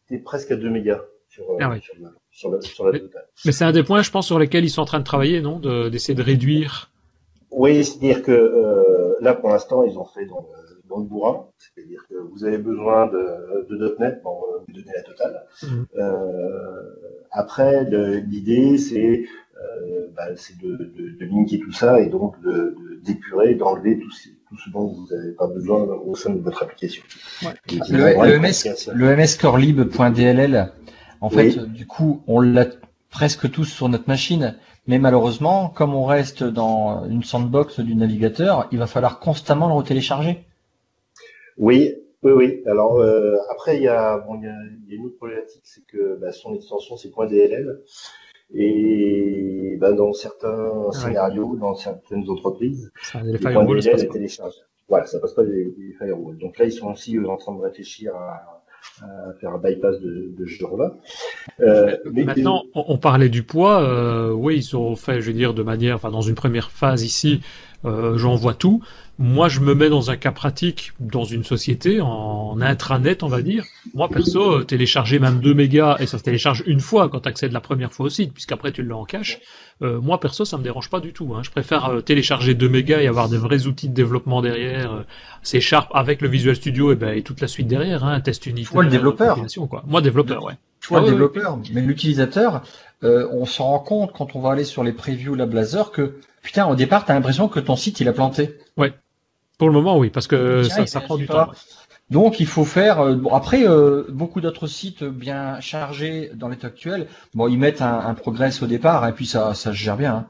tu 0.07 0.14
es 0.14 0.18
presque 0.18 0.51
à 0.51 0.57
2 0.57 0.70
mégas 0.70 1.01
sur, 1.29 1.45
euh, 1.51 1.57
ah 1.61 1.75
sur, 1.81 1.95
la, 2.01 2.11
sur, 2.31 2.51
la, 2.51 2.61
sur 2.61 2.85
la 2.87 2.93
mais, 2.93 3.03
mais 3.47 3.53
c'est 3.53 3.64
un 3.64 3.72
des 3.72 3.83
points, 3.83 4.03
je 4.03 4.11
pense, 4.11 4.27
sur 4.27 4.39
lesquels 4.39 4.64
ils 4.64 4.70
sont 4.70 4.83
en 4.83 4.87
train 4.87 5.01
de 5.01 5.05
travailler, 5.05 5.41
non 5.41 5.59
D'essayer 5.59 6.14
de, 6.14 6.22
de, 6.22 6.27
réduire. 6.27 6.91
Oui, 7.51 7.85
c'est-à-dire 7.85 8.22
que 8.22 8.33
euh, 8.33 9.16
là, 9.20 9.35
pour 9.35 9.49
l'instant, 9.49 9.83
ils 9.85 9.99
ont 9.99 10.05
fait 10.05 10.27
dans, 10.27 10.37
dans 10.37 10.64
le 10.91 11.05
bourrin. 11.05 11.47
C'est-à-dire 11.59 12.05
que 12.09 12.14
vous 12.14 12.45
avez 12.45 12.59
besoin 12.59 13.07
de, 13.07 13.66
de 13.68 13.97
.NET 13.99 14.22
pour 14.22 14.47
vous 14.66 14.72
donner 14.72 14.93
la 14.95 15.03
totale. 15.03 15.45
Mmh. 15.62 15.66
Euh, 15.97 16.82
après, 17.30 17.85
l'idée, 17.85 18.78
c'est 18.78 19.24
euh, 19.57 20.09
bah, 20.16 20.30
de, 20.30 20.68
de, 20.76 21.16
de, 21.18 21.24
linker 21.26 21.61
tout 21.61 21.72
ça 21.72 22.01
et 22.01 22.07
donc 22.07 22.35
d'épurer, 23.05 23.55
d'enlever 23.55 23.99
tout, 23.99 24.11
tout, 24.49 24.57
ce 24.57 24.70
dont 24.70 24.87
vous 24.87 25.07
n'avez 25.11 25.32
pas 25.32 25.47
besoin 25.47 25.82
au 25.82 26.14
sein 26.14 26.30
de 26.30 26.41
votre 26.41 26.62
application. 26.62 27.03
Ouais. 27.43 27.53
Le, 27.91 28.32
le, 28.32 28.39
MS, 28.39 28.91
le 28.95 29.16
mscorelib.dll, 29.16 30.72
en 31.20 31.28
oui. 31.28 31.35
fait, 31.35 31.72
du 31.72 31.87
coup, 31.87 32.22
on 32.26 32.41
l'a 32.41 32.66
presque 33.11 33.51
tous 33.51 33.64
sur 33.64 33.89
notre 33.89 34.09
machine, 34.09 34.57
mais 34.87 34.99
malheureusement, 34.99 35.68
comme 35.68 35.95
on 35.95 36.05
reste 36.05 36.43
dans 36.43 37.07
une 37.07 37.22
sandbox 37.22 37.80
du 37.80 37.95
navigateur, 37.95 38.68
il 38.72 38.78
va 38.78 38.87
falloir 38.87 39.18
constamment 39.18 39.68
le 39.68 39.74
retélécharger. 39.74 40.45
Oui, 41.59 41.94
oui, 42.22 42.32
oui. 42.32 42.62
Alors 42.66 43.00
euh, 43.00 43.36
après, 43.50 43.76
il 43.76 43.82
y, 43.82 43.88
a, 43.88 44.18
bon, 44.18 44.36
il, 44.36 44.44
y 44.44 44.48
a, 44.48 44.55
il 44.86 44.92
y 44.92 44.92
a 44.92 44.96
une 44.96 45.07
autre 45.07 45.16
problématique, 45.16 45.62
c'est 45.64 45.84
que 45.86 46.16
bah, 46.20 46.32
son 46.32 46.55
extension 46.55 46.96
c'est 46.96 47.11
.dll. 47.11 47.80
Et 48.52 49.76
bah, 49.80 49.92
dans 49.92 50.12
certains 50.12 50.70
ah 50.88 50.92
scénarios, 50.92 51.57
dans 51.57 51.74
certaines 51.74 52.28
entreprises, 52.28 52.92
les 53.24 53.38
firewalls, 53.38 53.82
ça 53.82 53.90
passe 53.92 54.05
pas. 54.05 54.50
Voilà, 54.88 55.07
ça 55.07 55.18
passe 55.18 55.32
pas 55.32 55.42
les, 55.42 55.64
les 55.64 55.92
firewalls. 55.98 56.36
Donc 56.38 56.59
là, 56.59 56.66
ils 56.66 56.72
sont 56.72 56.92
aussi 56.92 57.18
en 57.18 57.36
train 57.36 57.55
de 57.57 57.61
réfléchir 57.62 58.14
à, 58.14 58.62
à 59.02 59.32
faire 59.40 59.50
un 59.55 59.59
bypass 59.59 59.98
de, 59.98 60.34
de 60.38 60.46
ce 60.46 60.52
genre-là. 60.61 60.94
Euh, 61.61 61.96
mais 62.12 62.24
Maintenant, 62.24 62.64
on, 62.74 62.84
on 62.88 62.98
parlait 62.98 63.30
du 63.30 63.42
poids. 63.42 63.82
Euh, 63.82 64.30
oui, 64.30 64.59
ils 64.59 64.76
ont 64.76 64.94
fait, 64.94 65.22
je 65.22 65.28
veux 65.28 65.32
dire, 65.32 65.55
de 65.55 65.62
manière, 65.62 65.96
enfin, 65.96 66.11
dans 66.11 66.20
une 66.20 66.34
première 66.34 66.70
phase 66.70 67.02
ici, 67.02 67.40
euh, 67.85 68.16
j'en 68.18 68.35
vois 68.35 68.55
tout. 68.55 68.82
Moi, 69.18 69.49
je 69.49 69.61
me 69.61 69.74
mets 69.74 69.91
dans 69.91 70.11
un 70.11 70.16
cas 70.16 70.32
pratique, 70.32 70.93
dans 70.99 71.22
une 71.24 71.45
société, 71.45 72.01
en 72.01 72.61
intranet, 72.61 73.22
on 73.22 73.28
va 73.28 73.43
dire. 73.43 73.64
Moi, 73.95 74.09
perso, 74.09 74.59
euh, 74.59 74.64
télécharger 74.64 75.20
même 75.20 75.41
2 75.41 75.55
mégas, 75.55 75.97
et 76.01 76.07
ça 76.07 76.18
se 76.18 76.24
télécharge 76.24 76.64
une 76.66 76.80
fois 76.80 77.09
quand 77.09 77.20
tu 77.20 77.28
accèdes 77.28 77.53
la 77.53 77.61
première 77.61 77.93
fois 77.93 78.07
au 78.07 78.09
site, 78.09 78.32
puisqu'après 78.32 78.72
tu 78.72 78.82
l'as 78.82 78.97
en 78.97 79.05
cache. 79.05 79.41
Euh, 79.82 80.01
moi, 80.01 80.18
perso, 80.18 80.45
ça 80.45 80.57
me 80.57 80.62
dérange 80.62 80.91
pas 80.91 81.01
du 81.01 81.12
tout. 81.12 81.35
Hein. 81.35 81.43
Je 81.43 81.51
préfère 81.51 81.87
euh, 81.87 82.01
télécharger 82.01 82.55
2 82.55 82.68
mégas 82.68 83.01
et 83.01 83.07
avoir 83.07 83.28
de 83.28 83.37
vrais 83.37 83.66
outils 83.66 83.89
de 83.89 83.95
développement 83.95 84.43
derrière. 84.43 84.93
Euh, 84.93 85.03
c'est 85.43 85.61
Sharp 85.61 85.91
avec 85.95 86.20
le 86.20 86.28
Visual 86.28 86.57
Studio 86.57 86.93
et, 86.93 86.97
ben, 86.97 87.16
et 87.16 87.22
toute 87.22 87.41
la 87.41 87.49
suite 87.49 87.66
derrière, 87.66 88.05
hein, 88.05 88.20
test 88.20 88.47
unitaire. 88.47 88.72
Toi, 88.72 88.85
le 88.85 88.91
développeur. 88.91 89.39
Quoi. 89.68 89.85
Moi, 89.87 90.01
développeur, 90.01 90.45
ouais. 90.45 90.55
Toi, 90.85 90.99
ah, 90.99 91.01
le 91.03 91.11
développeur. 91.11 91.59
Mais 91.72 91.80
l'utilisateur, 91.80 92.62
on 93.03 93.45
s'en 93.45 93.64
rend 93.64 93.78
compte 93.80 94.12
quand 94.12 94.37
on 94.37 94.41
va 94.41 94.53
aller 94.53 94.64
sur 94.64 94.85
les 94.85 94.93
previews 94.93 95.35
la 95.35 95.47
Blazor 95.47 95.93
que 95.93 96.14
Putain, 96.45 96.66
au 96.66 96.76
départ, 96.76 97.07
t'as 97.07 97.14
l'impression 97.14 97.49
que 97.49 97.59
ton 97.59 97.74
site, 97.74 98.01
il 98.01 98.09
a 98.09 98.12
planté. 98.12 98.59
Ouais. 98.76 98.93
Pour 99.59 99.68
le 99.68 99.74
moment, 99.74 99.99
oui, 99.99 100.11
parce 100.11 100.26
que 100.26 100.62
ça, 100.62 100.87
ça 100.87 101.01
prend 101.01 101.16
du 101.16 101.26
temps. 101.26 101.51
Donc, 102.11 102.39
il 102.39 102.47
faut 102.47 102.66
faire. 102.66 103.01
Euh, 103.01 103.14
bon, 103.14 103.32
après, 103.32 103.66
euh, 103.66 104.05
beaucoup 104.11 104.43
d'autres 104.43 104.66
sites 104.66 105.03
bien 105.03 105.59
chargés 105.61 106.30
dans 106.35 106.49
l'état 106.49 106.66
actuel, 106.66 107.07
bon, 107.32 107.49
ils 107.49 107.59
mettent 107.59 107.80
un, 107.80 107.99
un 107.99 108.12
progress 108.12 108.62
au 108.62 108.66
départ, 108.66 109.09
et 109.09 109.12
puis 109.12 109.24
ça, 109.24 109.55
ça 109.55 109.70
se 109.70 109.76
gère 109.76 109.97
bien. 109.97 110.14
Hein. 110.14 110.26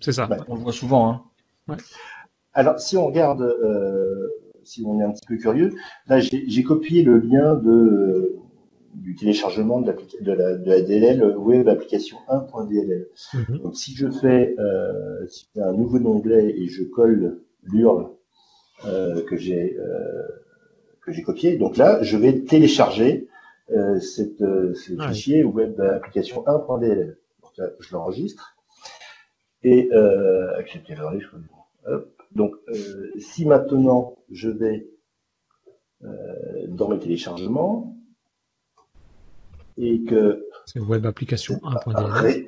C'est 0.00 0.12
ça. 0.12 0.26
Ouais. 0.26 0.38
On 0.48 0.54
le 0.54 0.62
voit 0.62 0.72
souvent. 0.72 1.10
Hein. 1.10 1.22
Ouais. 1.68 1.76
Alors, 2.54 2.80
si 2.80 2.96
on 2.96 3.06
regarde, 3.06 3.42
euh, 3.42 4.28
si 4.64 4.82
on 4.86 4.98
est 5.00 5.04
un 5.04 5.10
petit 5.10 5.26
peu 5.26 5.36
curieux, 5.36 5.74
là, 6.06 6.18
j'ai 6.18 6.62
copié 6.62 7.02
le 7.02 7.18
lien 7.18 7.56
de 7.56 8.36
du 8.94 9.14
téléchargement 9.14 9.80
de, 9.80 9.94
de, 10.20 10.32
la, 10.32 10.54
de 10.54 10.68
la 10.70 10.80
DLL 10.82 11.36
web 11.36 11.68
application 11.68 12.18
1.dll. 12.28 13.08
Mm 13.34 13.38
-hmm. 13.40 13.62
Donc 13.62 13.76
si 13.76 13.94
je 13.94 14.08
fais 14.10 14.54
euh, 14.58 15.26
si 15.28 15.46
je 15.46 15.50
fais 15.54 15.66
un 15.66 15.72
nouveau 15.72 15.98
onglet 16.14 16.50
et 16.60 16.66
je 16.68 16.82
colle 16.84 17.40
l'URL 17.64 18.06
euh, 18.86 19.22
que 19.28 19.36
j'ai 19.36 19.76
euh, 19.78 20.28
que 21.02 21.12
j'ai 21.12 21.22
copié, 21.22 21.56
donc 21.56 21.76
là 21.76 22.02
je 22.02 22.16
vais 22.16 22.34
télécharger 22.40 23.28
cette, 24.00 24.44
ce 24.82 24.90
fichier 25.08 25.42
web 25.44 25.80
application 25.80 26.44
1.dll. 26.44 27.16
Donc 27.42 27.52
là, 27.56 27.66
je 27.80 27.88
l'enregistre 27.94 28.44
et 29.62 29.88
euh, 29.92 30.58
accepter 30.60 30.92
risque. 30.94 31.34
Donc 32.38 32.52
si 33.28 33.46
maintenant 33.46 34.00
je 34.30 34.50
vais 34.60 34.78
dans 36.78 36.88
mes 36.92 36.98
téléchargements, 36.98 37.74
et 39.76 40.02
que 40.04 40.46
c'est 40.66 40.80
web 40.80 41.06
application 41.06 41.54
1.dll. 41.56 42.46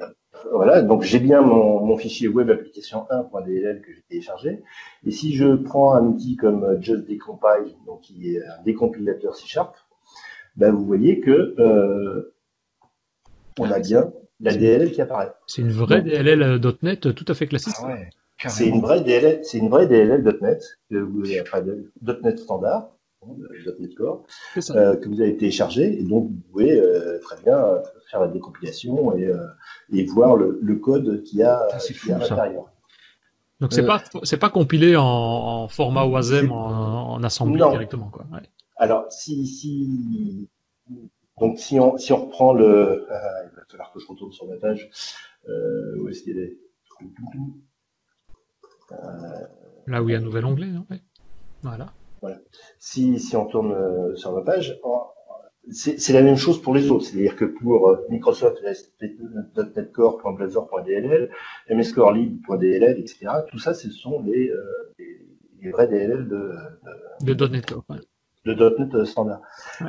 Voilà, 0.53 0.83
donc 0.83 1.03
j'ai 1.03 1.21
bien 1.21 1.41
mon, 1.41 1.85
mon, 1.85 1.97
fichier 1.97 2.29
web 2.29 2.51
application 2.51 3.07
1.dll 3.11 3.81
que 3.81 3.93
j'ai 3.93 4.03
téléchargé. 4.09 4.63
Et 5.05 5.11
si 5.11 5.35
je 5.35 5.55
prends 5.55 5.95
un 5.95 6.05
outil 6.05 6.37
comme 6.37 6.81
Just 6.81 7.09
Decompile, 7.09 7.75
donc 7.87 8.03
qui 8.03 8.35
est 8.35 8.43
un 8.45 8.63
décompilateur 8.65 9.35
C 9.35 9.45
Sharp, 9.47 9.75
ben 10.57 10.73
vous 10.73 10.85
voyez 10.85 11.21
que 11.21 11.55
euh, 11.59 12.35
on 13.59 13.71
a 13.71 13.79
bien 13.79 14.13
la 14.41 14.55
DLL 14.55 14.93
qui 14.93 15.01
apparaît. 15.01 15.33
C'est 15.47 15.63
une 15.63 15.73
vraie 15.73 16.03
donc, 16.03 16.13
DLL.NET 16.13 17.15
tout 17.15 17.25
à 17.27 17.35
fait 17.35 17.47
classique. 17.47 17.75
Ah 17.81 17.87
ouais, 17.89 18.11
c'est 18.49 18.67
une 18.67 18.81
vraie 18.81 19.01
DLL, 19.01 19.41
c'est 19.45 19.59
une 19.59 19.69
vraie 19.69 19.87
DLL.NET, 19.87 20.61
enfin, 21.43 21.65
.NET 22.23 22.39
standard. 22.39 22.94
Euh, 24.71 24.97
que 24.97 25.09
vous 25.09 25.21
avez 25.21 25.37
téléchargé. 25.37 26.01
Et 26.01 26.05
donc, 26.05 26.31
vous 26.31 26.41
pouvez 26.51 26.81
euh, 26.81 27.19
très 27.21 27.41
bien 27.43 27.65
faire 28.11 28.21
la 28.21 28.29
décompilation 28.29 29.17
et, 29.17 29.27
euh, 29.27 29.47
et 29.93 30.05
voir 30.05 30.37
le, 30.37 30.59
le 30.61 30.77
code 30.77 31.23
qu'il 31.23 31.39
y 31.41 31.43
a, 31.43 31.67
ah, 31.71 31.79
qu 31.79 32.13
à 32.13 32.19
l'intérieur. 32.19 32.71
Donc 33.61 33.73
c'est 33.73 33.87
pas 33.87 34.03
c'est 34.25 34.37
pas 34.37 34.51
compilé 34.51 34.97
en, 34.97 35.05
en 35.05 35.69
format 35.69 36.05
OASM 36.05 36.51
en, 36.51 37.13
en 37.13 37.23
assemblée 37.23 37.61
non. 37.61 37.71
directement 37.71 38.11
quoi. 38.11 38.27
Ouais. 38.33 38.43
Alors 38.77 39.11
si 39.11 39.47
si 39.47 40.51
donc 41.41 41.59
si 41.59 41.79
on 41.79 41.97
si 41.97 42.13
on 42.13 42.27
reprend 42.27 42.53
le 42.53 43.07
ah, 43.09 43.43
il 43.45 43.57
va 43.57 43.63
falloir 43.71 43.93
que 43.93 44.01
je 44.01 44.07
retourne 44.07 44.33
sur 44.33 44.47
ma 44.49 44.57
page 44.57 44.91
euh, 45.49 46.01
où 46.01 46.09
est-ce 46.09 46.25
qu'il 46.25 46.39
est? 46.39 46.59
Euh, 48.93 48.97
Là 49.87 50.03
où 50.03 50.09
il 50.09 50.13
y 50.13 50.15
a 50.17 50.19
un 50.19 50.23
nouvel 50.23 50.45
onglet, 50.45 50.69
ouais. 50.91 51.01
Voilà. 51.63 51.93
Voilà. 52.25 52.39
Si, 52.79 53.21
si 53.21 53.37
on 53.37 53.45
tourne 53.45 53.73
euh, 53.73 54.17
sur 54.17 54.33
ma 54.33 54.41
page, 54.41 54.81
c'est 55.71 56.15
la 56.15 56.23
même 56.23 56.39
chose 56.39 56.63
pour 56.63 56.75
les 56.75 56.91
autres. 56.91 57.05
C'est-à-dire 57.05 57.37
que 57.37 57.45
pour 57.45 57.91
euh, 57.91 58.07
Microsoft, 58.09 58.63
.NET 58.63 59.93
Core.blazor.dll, 59.93 61.31
mscorelib.dll, 61.69 62.83
etc., 62.99 63.27
tout 63.51 63.59
ça, 63.59 63.75
ce 63.75 63.91
sont 63.91 64.23
les, 64.23 64.51
les, 65.61 65.71
vrais 65.71 65.87
DLL 65.87 66.27
de, 66.29 66.55
de, 67.27 67.35
de 67.35 67.47
.NET 67.47 67.67
Core. 67.67 67.85
De 68.47 68.55
.NET 68.55 69.05
standard. 69.05 69.43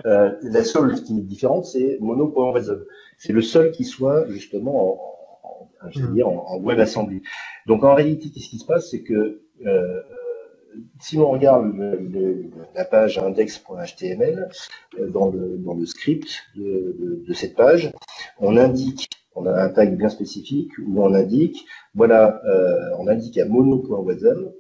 Euh, 0.06 0.34
la 0.42 0.64
seule 0.66 0.94
qui 1.04 1.18
est 1.18 1.22
différente, 1.22 1.64
c'est 1.64 2.00
Mono.resolve. 2.02 2.86
C'est 3.18 3.32
le 3.32 3.42
seul 3.42 3.72
qui 3.72 3.86
soit 3.86 4.28
justement 4.28 4.76
en, 4.92 5.88
en, 5.88 5.90
veux 5.96 6.22
hmm. 6.22 6.28
en, 6.28 6.50
en 6.50 6.60
WebAssembly. 6.60 7.22
Donc 7.66 7.86
en 7.86 7.96
réalité, 7.96 8.30
qu'est-ce 8.30 8.50
qui 8.50 8.60
se 8.60 8.66
passe, 8.66 8.90
c'est 8.92 9.04
que 9.04 9.40
euh, 9.66 10.02
si 10.99 11.17
on 11.17 11.32
regarde 11.32 11.73
la 12.76 12.86
page 12.86 13.17
index.html, 13.17 14.49
euh, 14.99 15.09
dans 15.09 15.30
le, 15.30 15.86
script 15.86 16.30
de, 16.55 17.23
de, 17.26 17.34
cette 17.34 17.55
page, 17.55 17.91
on 18.39 18.57
indique, 18.57 19.09
on 19.36 19.45
a 19.45 19.63
un 19.63 19.69
tag 19.69 19.97
bien 19.97 20.09
spécifique 20.09 20.71
où 20.80 21.01
on 21.03 21.13
indique, 21.13 21.65
voilà, 21.93 22.41
euh, 22.45 22.95
on 22.99 23.07
indique 23.07 23.38
à 23.38 23.45
mono.wasm, 23.45 24.51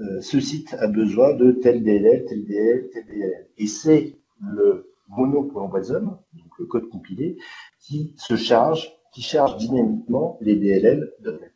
euh, 0.00 0.20
ce 0.20 0.40
site 0.40 0.74
a 0.78 0.86
besoin 0.86 1.34
de 1.34 1.52
tel 1.52 1.82
DLL, 1.82 2.24
tel 2.26 2.44
DLL, 2.44 2.90
tel 2.92 3.06
DLL. 3.06 3.46
Et 3.58 3.66
c'est 3.66 4.16
le 4.40 4.92
mono.wasm, 5.08 6.04
donc 6.06 6.58
le 6.58 6.66
code 6.66 6.88
compilé, 6.88 7.36
qui 7.80 8.14
se 8.16 8.36
charge, 8.36 8.92
qui 9.12 9.22
charge 9.22 9.56
dynamiquement 9.56 10.38
les 10.40 10.56
DLL 10.56 11.12
de 11.20 11.32
net. 11.32 11.52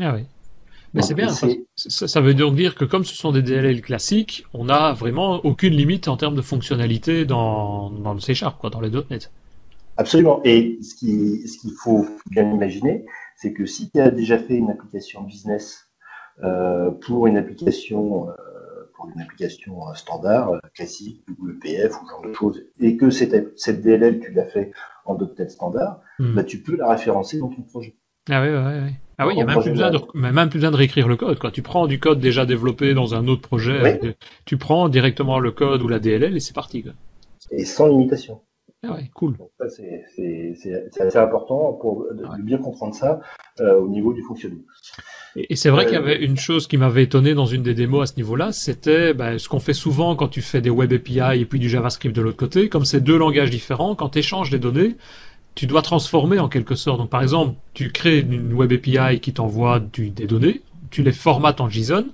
Ah 0.00 0.14
oui. 0.14 0.26
Mais 0.94 1.02
c'est 1.02 1.14
bien, 1.14 1.28
ça, 1.28 1.46
ça, 2.08 2.20
veut 2.20 2.34
donc 2.34 2.54
dire 2.54 2.74
que 2.74 2.84
comme 2.84 3.04
ce 3.04 3.14
sont 3.14 3.30
des 3.30 3.42
DLL 3.42 3.82
classiques, 3.82 4.46
on 4.54 4.64
n'a 4.64 4.92
vraiment 4.94 5.44
aucune 5.44 5.74
limite 5.74 6.08
en 6.08 6.16
termes 6.16 6.34
de 6.34 6.42
fonctionnalité 6.42 7.26
dans, 7.26 7.90
dans 7.90 8.14
le 8.14 8.20
C 8.20 8.34
Sharp, 8.34 8.58
quoi, 8.58 8.70
dans 8.70 8.80
les 8.80 8.90
.NET. 8.90 9.30
Absolument. 9.98 10.40
Et 10.44 10.78
ce 10.80 10.94
qu'il 10.94 11.46
ce 11.48 11.58
qu'il 11.58 11.72
faut 11.72 12.06
bien 12.30 12.50
imaginer, 12.50 13.04
c'est 13.36 13.52
que 13.52 13.66
si 13.66 13.90
tu 13.90 14.00
as 14.00 14.10
déjà 14.10 14.38
fait 14.38 14.54
une 14.54 14.70
application 14.70 15.22
business 15.22 15.88
euh, 16.42 16.90
pour 16.90 17.26
une 17.26 17.36
application 17.36 18.30
euh, 18.30 18.32
pour 18.94 19.08
une 19.08 19.20
application 19.20 19.88
euh, 19.88 19.94
standard, 19.94 20.52
classique, 20.74 21.24
WPF 21.28 22.00
ou 22.00 22.06
ce 22.06 22.10
genre 22.10 22.22
de 22.22 22.32
choses, 22.32 22.64
et 22.80 22.96
que 22.96 23.10
cette, 23.10 23.58
cette 23.58 23.82
DLL, 23.82 24.20
tu 24.20 24.32
l'as 24.32 24.46
fait 24.46 24.72
en 25.04 25.16
.NET 25.16 25.50
standard, 25.50 26.00
hmm. 26.18 26.34
bah, 26.34 26.44
tu 26.44 26.62
peux 26.62 26.76
la 26.76 26.90
référencer 26.90 27.38
dans 27.38 27.48
ton 27.48 27.62
projet. 27.62 27.96
Ah 28.28 28.42
oui, 28.42 28.48
oui. 28.48 28.92
Ah 29.20 29.26
oui, 29.26 29.32
il 29.32 29.36
n'y 29.36 29.42
a 29.42 29.46
même 29.46 29.60
plus, 29.60 29.70
besoin 29.70 29.90
de, 29.90 29.98
même 30.14 30.48
plus 30.48 30.58
besoin 30.58 30.70
de 30.70 30.76
réécrire 30.76 31.08
le 31.08 31.16
code. 31.16 31.40
Quoi. 31.40 31.50
Tu 31.50 31.62
prends 31.62 31.88
du 31.88 31.98
code 31.98 32.20
déjà 32.20 32.46
développé 32.46 32.94
dans 32.94 33.16
un 33.16 33.26
autre 33.26 33.42
projet, 33.42 34.00
tu 34.44 34.56
prends 34.56 34.88
directement 34.88 35.40
le 35.40 35.50
code 35.50 35.82
ou 35.82 35.88
la 35.88 35.98
DLL 35.98 36.36
et 36.36 36.40
c'est 36.40 36.54
parti. 36.54 36.84
Quoi. 36.84 36.92
Et 37.50 37.64
sans 37.64 37.88
limitation. 37.88 38.40
Ah 38.86 38.92
ouais, 38.92 39.10
cool. 39.12 39.36
C'est 39.68 41.00
assez 41.00 41.18
important 41.18 41.72
pour 41.72 42.06
de, 42.12 42.24
bien 42.42 42.58
comprendre 42.58 42.94
ça 42.94 43.20
euh, 43.58 43.80
au 43.80 43.88
niveau 43.88 44.12
du 44.12 44.22
fonctionnement. 44.22 44.62
Et, 45.34 45.56
c'est 45.56 45.70
vrai 45.70 45.84
qu'il 45.84 45.94
y 45.94 45.98
euh, 45.98 46.02
avait 46.02 46.24
une 46.24 46.36
chose 46.36 46.68
qui 46.68 46.76
m'avait 46.76 47.02
étonné 47.02 47.34
dans 47.34 47.46
une 47.46 47.64
des 47.64 47.74
démos 47.74 48.02
à 48.02 48.06
ce 48.12 48.16
niveau-là, 48.16 48.52
c'était 48.52 49.14
ben, 49.14 49.36
ce 49.38 49.48
qu'on 49.48 49.58
fait 49.58 49.74
souvent 49.74 50.14
quand 50.14 50.28
tu 50.28 50.42
fais 50.42 50.60
des 50.60 50.70
web 50.70 50.92
API 50.92 51.40
et 51.40 51.44
puis 51.44 51.58
du 51.58 51.68
JavaScript 51.68 52.14
de 52.14 52.22
l'autre 52.22 52.36
côté, 52.36 52.68
comme 52.68 52.84
c'est 52.84 53.00
deux 53.00 53.18
langages 53.18 53.50
différents, 53.50 53.96
quand 53.96 54.10
tu 54.10 54.20
échanges 54.20 54.50
des 54.50 54.60
données, 54.60 54.96
tu 55.58 55.66
dois 55.66 55.82
transformer 55.82 56.38
en 56.38 56.48
quelque 56.48 56.76
sorte. 56.76 56.98
Donc 56.98 57.10
par 57.10 57.20
exemple, 57.20 57.56
tu 57.74 57.90
crées 57.90 58.20
une 58.20 58.52
web 58.52 58.72
API 58.72 59.18
qui 59.18 59.32
t'envoie 59.32 59.80
des 59.80 60.28
données, 60.28 60.62
tu 60.92 61.02
les 61.02 61.10
formates 61.10 61.60
en 61.60 61.68
JSON, 61.68 62.06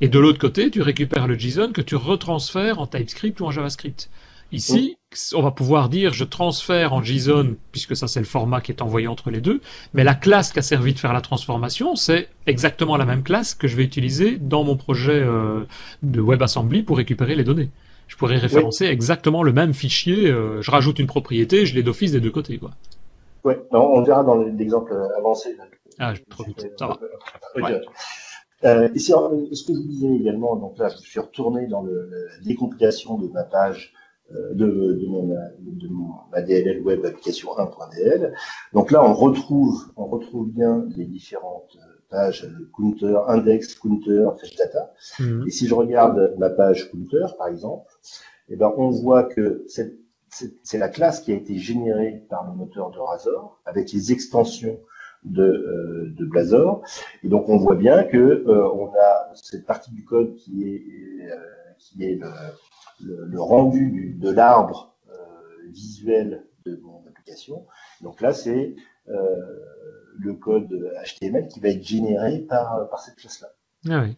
et 0.00 0.08
de 0.08 0.18
l'autre 0.18 0.38
côté, 0.38 0.70
tu 0.70 0.80
récupères 0.80 1.28
le 1.28 1.38
JSON 1.38 1.72
que 1.72 1.82
tu 1.82 1.94
retransfères 1.94 2.80
en 2.80 2.86
TypeScript 2.86 3.38
ou 3.40 3.44
en 3.44 3.50
JavaScript. 3.50 4.08
Ici, 4.50 4.96
on 5.34 5.42
va 5.42 5.50
pouvoir 5.50 5.90
dire 5.90 6.14
je 6.14 6.24
transfère 6.24 6.94
en 6.94 7.02
JSON, 7.02 7.56
puisque 7.70 7.94
ça 7.94 8.08
c'est 8.08 8.18
le 8.18 8.24
format 8.24 8.62
qui 8.62 8.72
est 8.72 8.80
envoyé 8.80 9.08
entre 9.08 9.30
les 9.30 9.42
deux, 9.42 9.60
mais 9.92 10.02
la 10.02 10.14
classe 10.14 10.50
qui 10.50 10.60
a 10.60 10.62
servi 10.62 10.94
de 10.94 10.98
faire 10.98 11.12
la 11.12 11.20
transformation, 11.20 11.96
c'est 11.96 12.30
exactement 12.46 12.96
la 12.96 13.04
même 13.04 13.22
classe 13.22 13.54
que 13.54 13.68
je 13.68 13.76
vais 13.76 13.84
utiliser 13.84 14.38
dans 14.38 14.64
mon 14.64 14.76
projet 14.76 15.20
euh, 15.20 15.66
de 16.02 16.22
WebAssembly 16.22 16.82
pour 16.82 16.96
récupérer 16.96 17.34
les 17.34 17.44
données 17.44 17.68
je 18.10 18.16
pourrais 18.16 18.38
référencer 18.38 18.86
exactement 18.86 19.44
le 19.44 19.52
même 19.52 19.72
fichier. 19.72 20.28
Euh, 20.28 20.60
je 20.62 20.70
rajoute 20.72 20.98
une 20.98 21.06
propriété, 21.06 21.64
je 21.64 21.76
l'ai 21.76 21.84
d'office 21.84 22.10
des 22.10 22.20
deux 22.20 22.32
côtés, 22.32 22.58
quoi. 22.58 22.72
Oui, 23.44 23.54
on 23.70 24.02
verra 24.02 24.24
dans 24.24 24.34
l'exemple 24.34 24.92
avancé. 25.16 25.56
Ah, 25.98 26.12
je 26.14 26.20
trop 26.28 26.42
vite. 26.42 26.66
Ça 26.76 26.88
va. 26.88 26.98
Euh, 28.64 28.88
et 28.94 28.98
ce 28.98 29.12
que 29.64 29.72
je 29.72 29.80
disais 29.80 30.14
également, 30.16 30.56
donc 30.56 30.76
là, 30.76 30.88
je 30.88 30.96
suis 30.96 31.20
retourné 31.20 31.66
dans 31.68 31.82
le, 31.82 32.10
la 32.10 32.44
décompilation 32.44 33.16
de 33.16 33.28
ma 33.28 33.44
page 33.44 33.94
euh, 34.34 34.54
de, 34.54 34.66
de, 34.66 35.06
mon, 35.06 35.28
de 35.60 35.88
mon 35.88 36.10
ma 36.32 36.42
DLL 36.42 36.82
web 36.82 37.04
application 37.06 37.50
1.dl. 37.56 38.34
Donc 38.74 38.90
là, 38.90 39.02
on 39.04 39.14
retrouve, 39.14 39.92
on 39.96 40.06
retrouve 40.06 40.50
bien 40.50 40.84
les 40.96 41.06
différentes 41.06 41.78
page 42.10 42.46
counter, 42.76 43.18
index, 43.28 43.74
counter, 43.74 44.30
fetch 44.40 44.56
data. 44.56 44.92
Mhm. 45.18 45.44
Et 45.46 45.50
si 45.50 45.66
je 45.66 45.74
regarde 45.74 46.34
ma 46.38 46.50
page 46.50 46.90
counter, 46.90 47.26
par 47.38 47.48
exemple, 47.48 47.90
eh 48.48 48.56
ben, 48.56 48.72
on 48.76 48.90
voit 48.90 49.24
que 49.24 49.64
c'est 49.68 50.78
la 50.78 50.88
classe 50.88 51.20
qui 51.20 51.32
a 51.32 51.36
été 51.36 51.56
générée 51.56 52.24
par 52.28 52.46
le 52.48 52.56
moteur 52.56 52.90
de 52.90 52.98
Razor 52.98 53.60
avec 53.64 53.92
les 53.92 54.12
extensions 54.12 54.78
de, 55.24 55.42
euh, 55.42 56.14
de 56.16 56.24
Blazor. 56.24 56.82
Et 57.22 57.28
donc 57.28 57.48
on 57.48 57.58
voit 57.58 57.76
bien 57.76 58.04
que 58.04 58.16
euh, 58.16 58.68
on 58.72 58.92
a 58.94 59.30
cette 59.34 59.66
partie 59.66 59.92
du 59.92 60.04
code 60.04 60.34
qui 60.34 60.68
est, 60.68 61.30
euh, 61.30 61.36
qui 61.78 62.04
est 62.04 62.18
le, 63.00 63.26
le, 63.26 63.40
rendu 63.40 64.14
de 64.18 64.30
l'arbre 64.30 64.94
visuel 65.68 66.44
de 66.64 66.76
mon 66.82 67.04
application. 67.08 67.64
Donc 68.00 68.20
là, 68.20 68.32
c'est 68.32 68.74
le 70.20 70.34
code 70.34 70.90
HTML 71.04 71.48
qui 71.48 71.60
va 71.60 71.68
être 71.68 71.82
généré 71.82 72.40
par, 72.40 72.88
par 72.90 73.00
cette 73.00 73.16
classe-là. 73.16 73.48
Ah 73.88 74.02
oui. 74.04 74.16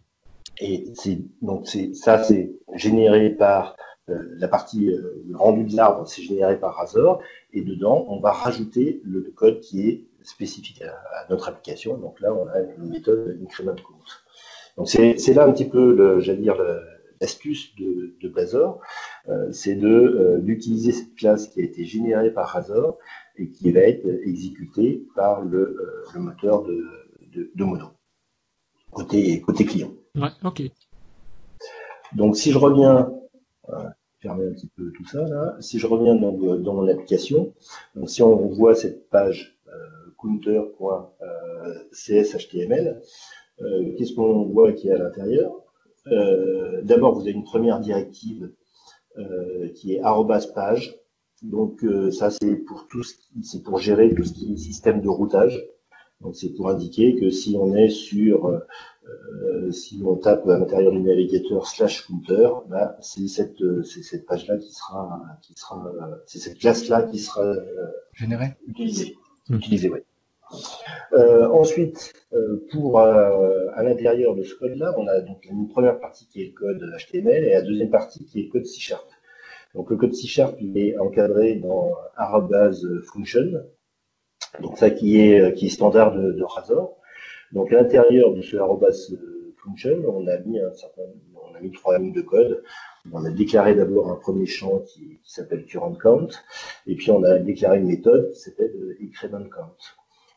Et 0.60 0.92
c'est 0.94 1.18
donc 1.40 1.66
c'est 1.66 1.94
ça 1.94 2.22
c'est 2.22 2.52
généré 2.74 3.30
par 3.30 3.76
euh, 4.08 4.18
la 4.36 4.48
partie 4.48 4.90
euh, 4.90 5.24
rendu 5.34 5.64
de 5.64 5.76
l'arbre, 5.76 6.06
c'est 6.06 6.22
généré 6.22 6.58
par 6.58 6.74
Razor 6.74 7.22
et 7.52 7.62
dedans 7.62 8.04
on 8.08 8.20
va 8.20 8.32
rajouter 8.32 9.00
le 9.04 9.22
code 9.34 9.60
qui 9.60 9.88
est 9.88 10.06
spécifique 10.22 10.82
à, 10.82 11.26
notre 11.30 11.48
application. 11.48 11.96
Donc 11.96 12.20
là 12.20 12.34
on 12.34 12.46
a 12.48 12.60
une 12.60 12.90
méthode 12.90 13.38
increment 13.42 13.74
count. 13.74 13.94
Donc 14.76 14.88
c'est 14.88 15.34
là 15.34 15.44
un 15.44 15.52
petit 15.52 15.68
peu 15.68 16.20
j'allais 16.20 16.38
dire 16.38 16.56
l'astuce 17.20 17.74
de, 17.76 18.14
de 18.20 18.28
Blazor, 18.28 18.80
euh, 19.28 19.52
c'est 19.52 19.76
de 19.76 20.38
d'utiliser 20.42 20.92
cette 20.92 21.14
classe 21.14 21.48
qui 21.48 21.60
a 21.60 21.64
été 21.64 21.84
générée 21.84 22.30
par 22.30 22.48
Razor 22.48 22.98
et 23.36 23.50
qui 23.50 23.70
va 23.72 23.80
être 23.80 24.06
exécuté 24.24 25.04
par 25.14 25.42
le, 25.42 25.58
euh, 25.58 26.04
le 26.14 26.20
moteur 26.20 26.62
de, 26.62 26.86
de, 27.32 27.50
de, 27.54 27.64
Mono, 27.64 27.88
côté, 28.90 29.40
côté 29.40 29.64
client. 29.64 29.92
Ouais, 30.14 30.28
ok. 30.44 30.62
Donc 32.14 32.36
si 32.36 32.52
je 32.52 32.58
reviens, 32.58 33.10
euh, 33.70 33.88
fermer 34.20 34.46
un 34.46 34.52
petit 34.52 34.68
peu 34.68 34.92
tout 34.92 35.06
ça 35.06 35.26
là, 35.26 35.56
si 35.60 35.78
je 35.78 35.86
reviens 35.86 36.14
dans, 36.14 36.32
dans 36.32 36.74
mon 36.74 36.86
application, 36.88 37.54
donc 37.94 38.10
si 38.10 38.22
on 38.22 38.48
voit 38.48 38.74
cette 38.74 39.08
page 39.08 39.56
euh, 39.68 40.10
counter.cshtml, 40.18 43.00
euh, 43.62 43.94
qu'est-ce 43.96 44.14
qu'on 44.14 44.44
voit 44.44 44.72
qui 44.72 44.88
est 44.88 44.92
à 44.92 44.98
l'intérieur? 44.98 45.54
D'abord, 46.82 47.14
vous 47.14 47.22
avez 47.22 47.30
une 47.30 47.44
première 47.44 47.78
directive 47.78 48.50
qui 49.76 49.94
est 49.94 50.02
page 50.52 50.98
donc 51.42 51.84
euh, 51.84 52.10
ça 52.10 52.30
c'est 52.30 52.56
pour 52.56 52.86
tout 52.88 53.02
c'est 53.42 53.62
pour 53.62 53.78
gérer 53.78 54.14
tout 54.14 54.24
ce 54.24 54.32
qui 54.32 54.52
est 54.52 54.56
système 54.56 55.00
de 55.00 55.08
routage. 55.08 55.62
Donc 56.20 56.36
c'est 56.36 56.50
pour 56.50 56.68
indiquer 56.68 57.16
que 57.16 57.30
si 57.30 57.56
on 57.58 57.74
est 57.74 57.88
sur 57.88 58.46
euh, 58.46 59.70
si 59.72 60.00
on 60.04 60.16
tape 60.16 60.46
à 60.48 60.58
l'intérieur 60.58 60.92
du 60.92 61.00
navigateur 61.00 61.66
slash 61.66 62.06
counter, 62.06 62.48
bah, 62.68 62.96
c'est 63.00 63.26
cette 63.26 63.62
c'est 63.84 64.02
cette 64.02 64.26
page 64.26 64.46
là 64.46 64.56
qui 64.56 64.72
sera 64.72 65.22
qui 65.42 65.54
sera 65.54 65.92
c'est 66.26 66.38
cette 66.38 66.58
classe 66.58 66.88
là 66.88 67.02
qui 67.02 67.18
sera 67.18 67.42
euh, 67.42 67.86
générée 68.14 68.56
utilisée 68.68 69.16
mmh. 69.48 69.54
utilisée 69.56 69.90
ouais. 69.90 70.04
Euh, 71.12 71.48
ensuite, 71.48 72.12
euh, 72.32 72.66
pour 72.70 73.00
euh, 73.00 73.66
à 73.74 73.82
l'intérieur 73.82 74.34
de 74.34 74.42
ce 74.42 74.54
code-là, 74.54 74.94
on 74.96 75.06
a 75.06 75.20
donc 75.20 75.44
une 75.44 75.68
première 75.68 75.98
partie 76.00 76.26
qui 76.26 76.42
est 76.42 76.46
le 76.46 76.52
code 76.52 76.92
HTML 76.98 77.44
et 77.44 77.50
la 77.50 77.62
deuxième 77.62 77.90
partie 77.90 78.24
qui 78.24 78.40
est 78.40 78.44
le 78.44 78.50
code 78.50 78.66
C 78.66 78.80
Sharp. 78.80 79.06
Donc 79.74 79.90
le 79.90 79.96
code 79.96 80.14
C 80.14 80.26
Sharp, 80.26 80.56
il 80.60 80.76
est 80.78 80.98
encadré 80.98 81.56
dans 81.56 81.92
arrobase 82.16 82.86
function, 83.04 83.64
donc 84.60 84.76
ça 84.78 84.90
qui 84.90 85.18
est, 85.20 85.54
qui 85.54 85.66
est 85.66 85.70
standard 85.70 86.14
de, 86.14 86.32
de 86.32 86.44
Razor. 86.44 86.96
Donc 87.52 87.72
à 87.72 87.76
l'intérieur 87.76 88.34
de 88.34 88.42
ce 88.42 88.56
arrobase 88.56 89.16
function, 89.62 90.02
on 90.06 90.26
a 90.26 90.38
mis 90.38 90.58
un 90.60 90.72
certain, 90.72 91.02
on 91.34 91.54
a 91.54 91.60
mis 91.60 91.70
trois 91.70 91.98
lignes 91.98 92.12
de 92.12 92.22
code. 92.22 92.62
On 93.10 93.24
a 93.24 93.30
déclaré 93.30 93.74
d'abord 93.74 94.10
un 94.10 94.16
premier 94.16 94.46
champ 94.46 94.80
qui, 94.80 95.18
s'appelle 95.24 95.64
current 95.64 95.96
count, 95.96 96.28
et 96.86 96.94
puis 96.94 97.10
on 97.10 97.22
a 97.24 97.38
déclaré 97.38 97.78
une 97.78 97.86
méthode 97.86 98.30
qui 98.32 98.38
s'appelle 98.38 98.96
increment 99.02 99.48
count. 99.48 99.76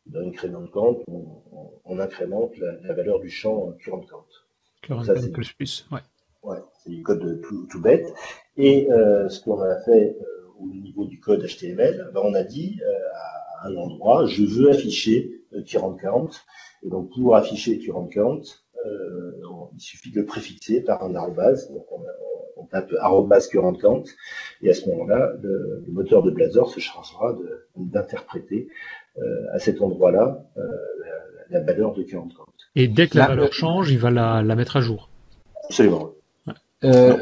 Dans 0.07 0.19
increment 0.19 0.67
count, 0.67 1.03
on, 1.86 1.99
incrémente 1.99 2.57
la, 2.57 2.93
valeur 2.93 3.19
du 3.19 3.29
champ 3.29 3.71
current 3.79 4.05
count. 4.09 4.25
Current 4.81 5.05
count 5.05 5.31
plus 5.33 5.53
plus, 5.53 5.88
ouais. 5.91 6.01
Ouais, 6.43 6.59
c'est 6.86 6.91
du 6.91 7.03
code 7.03 7.41
tout, 7.41 7.65
tout 7.69 7.81
bête. 7.81 8.13
Et 8.57 8.89
euh, 8.91 9.27
ce 9.29 9.41
qu'on 9.41 9.59
a 9.61 9.75
fait 9.81 10.17
euh, 10.21 10.25
au 10.59 10.67
niveau 10.67 11.05
du 11.05 11.19
code 11.19 11.45
HTML, 11.45 12.11
ben, 12.13 12.21
on 12.23 12.33
a 12.33 12.43
dit 12.43 12.79
à 13.63 13.67
un 13.67 13.75
endroit, 13.75 14.25
je 14.25 14.43
veux 14.43 14.69
afficher 14.69 15.41
current 15.65 15.95
count. 15.95 16.29
Et 16.83 16.89
donc 16.89 17.11
pour 17.13 17.36
afficher 17.36 17.79
current 17.79 18.07
count, 18.07 18.41
il 19.73 19.81
suffit 19.81 20.11
de 20.11 20.19
le 20.21 20.25
préfixer 20.25 20.81
par 20.81 21.03
un 21.03 21.15
arrobase. 21.15 21.71
Donc 21.71 21.86
on, 21.91 21.99
on 22.57 22.65
tape 22.65 22.93
arrobase 22.99 23.47
current 23.47 23.73
count, 23.73 24.03
et 24.61 24.69
à 24.69 24.73
ce 24.73 24.88
moment-là, 24.89 25.33
le, 25.41 25.83
moteur 25.89 26.23
de 26.23 26.31
Blazor 26.31 26.69
se 26.69 26.79
chargera 26.79 27.36
d'interpréter 27.75 28.67
à 29.51 29.59
cet 29.59 29.81
endroit-là 29.81 30.45
la, 31.49 31.61
valeur 31.61 31.93
de 31.93 32.03
current 32.03 32.29
count. 32.29 32.45
Et 32.75 32.88
dès 32.88 33.07
que 33.07 33.17
la, 33.17 33.27
valeur 33.27 33.51
change, 33.51 33.91
il 33.91 33.97
va 33.97 34.11
la, 34.11 34.43
la 34.43 34.55
mettre 34.55 34.77
à 34.77 34.81
jour. 34.81 35.09
Absolument. 35.65 36.14
Euh, 36.84 37.17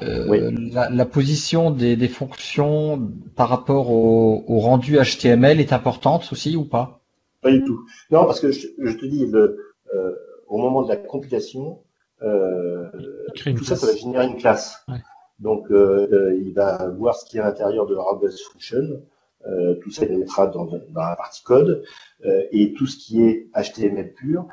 euh, 0.00 0.50
la, 0.90 1.04
position 1.04 1.70
des, 1.70 1.96
des, 1.96 2.08
fonctions 2.08 3.10
par 3.36 3.48
rapport 3.48 3.90
au, 3.90 4.42
au, 4.46 4.58
rendu 4.58 4.96
HTML 4.96 5.60
est 5.60 5.72
importante 5.72 6.28
aussi 6.32 6.56
ou 6.56 6.64
pas? 6.64 7.00
Pas 7.42 7.50
du 7.50 7.62
tout. 7.64 7.84
Non, 8.10 8.24
parce 8.24 8.40
que 8.40 8.50
je, 8.52 8.68
je 8.78 8.96
te 8.96 9.04
dis, 9.04 9.26
le, 9.26 9.58
euh, 9.94 10.14
au 10.48 10.56
moment 10.58 10.82
de 10.82 10.88
la 10.88 10.96
compilation, 10.96 11.80
euh, 12.22 12.88
tout 13.34 13.64
ça, 13.64 13.76
ça 13.76 13.86
va 13.86 13.94
générer 13.94 14.26
une 14.26 14.36
classe. 14.36 14.82
Ouais. 14.88 15.02
Donc, 15.40 15.70
euh, 15.70 16.38
il 16.40 16.54
va 16.54 16.88
voir 16.96 17.16
ce 17.16 17.26
qui 17.26 17.36
est 17.36 17.40
à 17.40 17.44
l'intérieur 17.44 17.86
de 17.86 17.94
la 17.94 18.02
robust 18.02 18.40
function. 18.50 19.02
tout 19.82 19.90
ça, 19.90 20.04
il 20.04 20.12
le 20.12 20.18
mettra 20.18 20.46
dans, 20.46 20.64
dans, 20.64 20.80
la 21.02 21.16
partie 21.16 21.42
code. 21.42 21.84
et 22.24 22.72
tout 22.74 22.86
ce 22.86 22.96
qui 22.96 23.22
est 23.22 23.48
HTML 23.54 24.14
pur, 24.14 24.46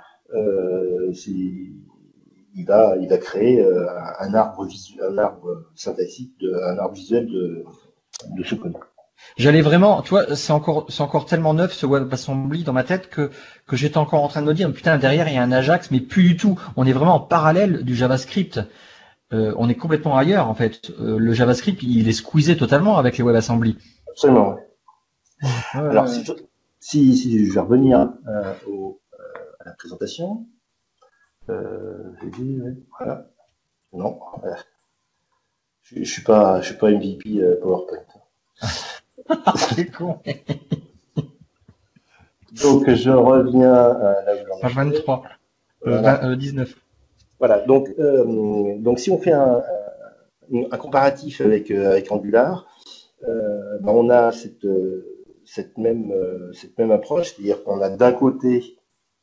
c'est 1.14 1.32
il 2.60 2.66
va, 2.66 2.95
il 2.99 3.07
va 3.07 3.18
créer 3.18 3.62
euh, 3.62 3.88
un 4.20 4.34
arbre 4.34 4.66
visuel, 4.66 5.05
un 5.14 5.18
arbre 5.18 5.66
synthétique, 5.76 6.43
un 6.43 6.78
arbre 6.78 6.93
visuel 6.93 7.26
de, 7.28 7.64
de 8.38 8.43
ce 8.43 8.55
code. 8.55 8.76
J'allais 9.38 9.62
vraiment, 9.62 10.01
tu 10.01 10.10
vois, 10.10 10.36
c'est 10.36 10.53
encore, 10.53 10.86
c'est 10.89 11.01
encore 11.01 11.26
tellement 11.26 11.53
neuf 11.53 11.74
ce 11.74 11.86
WebAssembly 11.86 12.64
dans 12.64 12.74
ma 12.74 12.84
tête 12.84 13.10
que 13.10 13.32
que 13.68 13.76
j'étais 13.76 13.97
encore 13.97 14.24
en 14.24 14.28
train 14.28 14.41
de 14.41 14.47
me 14.47 14.53
dire, 14.53 14.72
putain, 14.74 14.97
derrière 14.97 15.28
il 15.28 15.36
y 15.36 15.38
a 15.38 15.43
un 15.43 15.51
Ajax, 15.51 15.91
mais 15.91 15.99
plus 15.99 16.24
du 16.24 16.38
tout. 16.38 16.60
On 16.78 16.86
est 16.86 16.93
vraiment 16.93 17.16
en 17.16 17.20
parallèle 17.20 17.84
du 17.84 17.95
JavaScript. 17.95 18.60
Euh, 19.32 19.53
on 19.57 19.70
est 19.70 19.76
complètement 19.76 20.18
ailleurs 20.18 20.49
en 20.49 20.55
fait. 20.55 20.91
Euh, 20.99 21.18
le 21.18 21.34
JavaScript, 21.34 21.84
il 21.84 22.07
est 22.07 22.14
squeezé 22.14 22.57
totalement 22.57 22.97
avec 22.97 23.18
les 23.18 23.24
WebAssembly. 23.24 23.78
Absolument. 24.10 24.57
Ouais. 25.43 25.49
Alors 25.74 26.07
si 26.10 26.24
je, 26.26 26.34
si, 26.80 27.16
si, 27.16 27.45
je 27.45 27.53
vais 27.53 27.60
revenir 27.60 28.14
au, 28.68 28.99
à 29.60 29.66
la 29.66 29.72
présentation. 29.74 30.45
Euh, 31.50 32.14
dit, 32.38 32.60
voilà. 32.97 33.28
Non, 33.93 34.20
je, 35.82 36.04
je 36.04 36.04
suis 36.04 36.22
pas, 36.22 36.62
je 36.62 36.68
suis 36.68 36.78
pas 36.78 36.91
MVP 36.91 37.41
euh, 37.41 37.60
PowerPoint. 37.60 37.97
C'est 39.56 39.91
con. 39.91 40.20
Donc 42.62 42.89
je 42.89 43.10
reviens 43.10 43.74
à 43.74 44.22
la 44.26 44.36
Page 44.62 44.76
23, 44.76 45.24
voilà. 45.82 46.36
19. 46.36 46.76
Voilà. 47.39 47.60
Donc, 47.66 47.89
euh, 48.00 48.78
donc 48.80 49.00
si 49.00 49.10
on 49.10 49.18
fait 49.18 49.32
un, 49.32 49.62
un 50.52 50.78
comparatif 50.78 51.41
avec 51.41 51.72
avec 51.72 52.12
Angular, 52.12 52.68
ben 53.22 53.80
on 53.88 54.10
a 54.10 54.32
cette 54.32 54.68
cette 55.45 55.78
même 55.78 56.14
cette 56.54 56.78
même 56.78 56.91
approche, 56.91 57.34
c'est-à-dire 57.34 57.64
qu'on 57.64 57.82
a 57.82 57.89
d'un 57.89 58.12
côté 58.12 58.79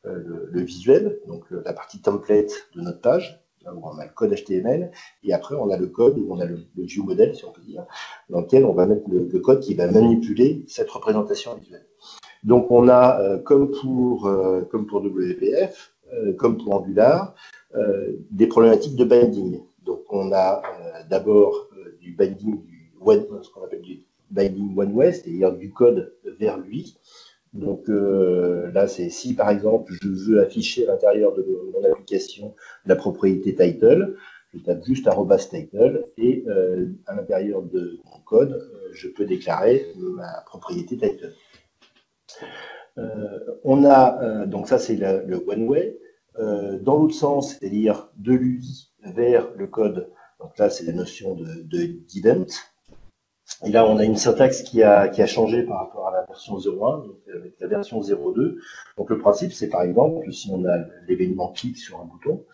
euh, 0.07 0.49
le, 0.51 0.61
visuel, 0.61 1.19
donc 1.27 1.43
la 1.51 1.73
partie 1.73 2.01
template 2.01 2.51
de 2.75 2.81
notre 2.81 3.01
page, 3.01 3.41
où 3.65 3.81
on 3.83 3.97
a 3.97 4.05
le 4.05 4.11
code 4.13 4.33
HTML, 4.33 4.91
et 5.23 5.33
après 5.33 5.55
on 5.55 5.69
a 5.69 5.77
le 5.77 5.87
code 5.87 6.17
où 6.17 6.27
on 6.29 6.39
a 6.39 6.45
le, 6.45 6.59
le 6.75 6.83
view 6.83 7.03
model, 7.03 7.35
si 7.35 7.43
on 7.43 7.51
peut 7.51 7.61
dire, 7.61 7.85
dans 8.29 8.41
lequel 8.41 8.65
on 8.65 8.73
va 8.73 8.85
mettre 8.85 9.03
le, 9.09 9.39
code 9.39 9.59
qui 9.59 9.73
va 9.73 9.91
manipuler 9.91 10.63
cette 10.67 10.89
représentation 10.89 11.55
visuelle. 11.55 11.85
Donc 12.43 12.71
on 12.71 12.87
a, 12.87 13.19
euh, 13.19 13.37
comme 13.39 13.71
pour 13.71 14.27
euh, 14.27 14.61
comme 14.61 14.87
pour 14.87 15.01
WPF, 15.01 15.93
comme 16.37 16.57
pour 16.57 16.73
Angular, 16.73 17.35
des 18.31 18.47
problématiques 18.47 18.95
de 18.95 19.03
binding. 19.03 19.61
Donc 19.83 20.03
on 20.09 20.31
a 20.31 20.61
d'abord 21.09 21.67
du 21.99 22.13
binding 22.13 22.63
du 22.63 22.93
one, 23.01 23.25
ce 23.41 23.49
qu'on 23.49 23.65
appelle 23.65 23.81
du 23.81 24.05
binding 24.31 24.77
one 24.77 24.93
way, 24.93 25.11
c'est-à-dire 25.11 25.51
du 25.51 25.71
code 25.71 26.13
vers 26.39 26.57
lui. 26.57 26.97
Donc 27.57 27.89
euh, 27.89 28.71
là, 28.71 28.87
c'est 28.87 29.09
si 29.09 29.33
par 29.33 29.49
exemple 29.49 29.91
je 30.01 30.07
veux 30.07 30.41
afficher 30.41 30.87
à 30.87 30.91
l'intérieur 30.91 31.33
de 31.33 31.43
mon 31.73 31.83
application 31.91 32.53
la 32.85 32.95
propriété 32.95 33.55
title, 33.55 34.15
je 34.53 34.59
tape 34.59 34.85
juste 34.85 35.07
arrobas 35.07 35.47
title 35.49 36.05
et 36.17 36.43
euh, 36.47 36.85
à 37.07 37.15
l'intérieur 37.15 37.63
de 37.63 37.99
mon 38.05 38.19
code, 38.25 38.53
euh, 38.53 38.89
je 38.93 39.07
peux 39.07 39.25
déclarer 39.25 39.87
ma 39.97 40.41
propriété 40.45 40.97
title. 40.97 41.33
on 43.63 43.85
a 43.85 44.45
donc 44.45 44.67
ça 44.67 44.77
c'est 44.77 44.95
le 44.95 45.43
one 45.47 45.67
way. 45.67 45.97
dans 46.37 46.97
l'autre 46.99 47.15
sens, 47.15 47.55
c'est-à-dire 47.55 48.09
de 48.17 48.33
lui 48.33 48.91
vers 49.03 49.49
le 49.55 49.67
code. 49.67 50.09
Donc 50.39 50.57
là, 50.59 50.69
c'est 50.69 50.85
la 50.85 50.93
notion 50.93 51.33
de, 51.33 51.63
de. 51.63 52.45
Et 53.65 53.71
là, 53.71 53.85
on 53.85 53.97
a 53.97 54.03
une 54.03 54.17
syntaxe 54.17 54.61
qui 54.61 54.83
a, 54.83 55.07
qui 55.07 55.21
a 55.21 55.25
changé 55.25 55.63
par 55.63 55.79
rapport 55.79 56.07
à 56.09 56.11
la 56.11 56.25
version 56.25 56.57
0.1, 56.57 57.07
donc 57.07 57.17
avec 57.33 57.59
la 57.59 57.67
version 57.67 58.01
0.2. 58.01 58.55
Donc 58.97 59.09
le 59.09 59.17
principe, 59.17 59.51
c'est 59.51 59.69
par 59.69 59.81
exemple, 59.81 60.31
si 60.31 60.49
on 60.51 60.63
a 60.65 60.77
l'événement 61.07 61.51
clic 61.51 61.77
sur 61.77 61.99
un 61.99 62.05
bouton, 62.05 62.45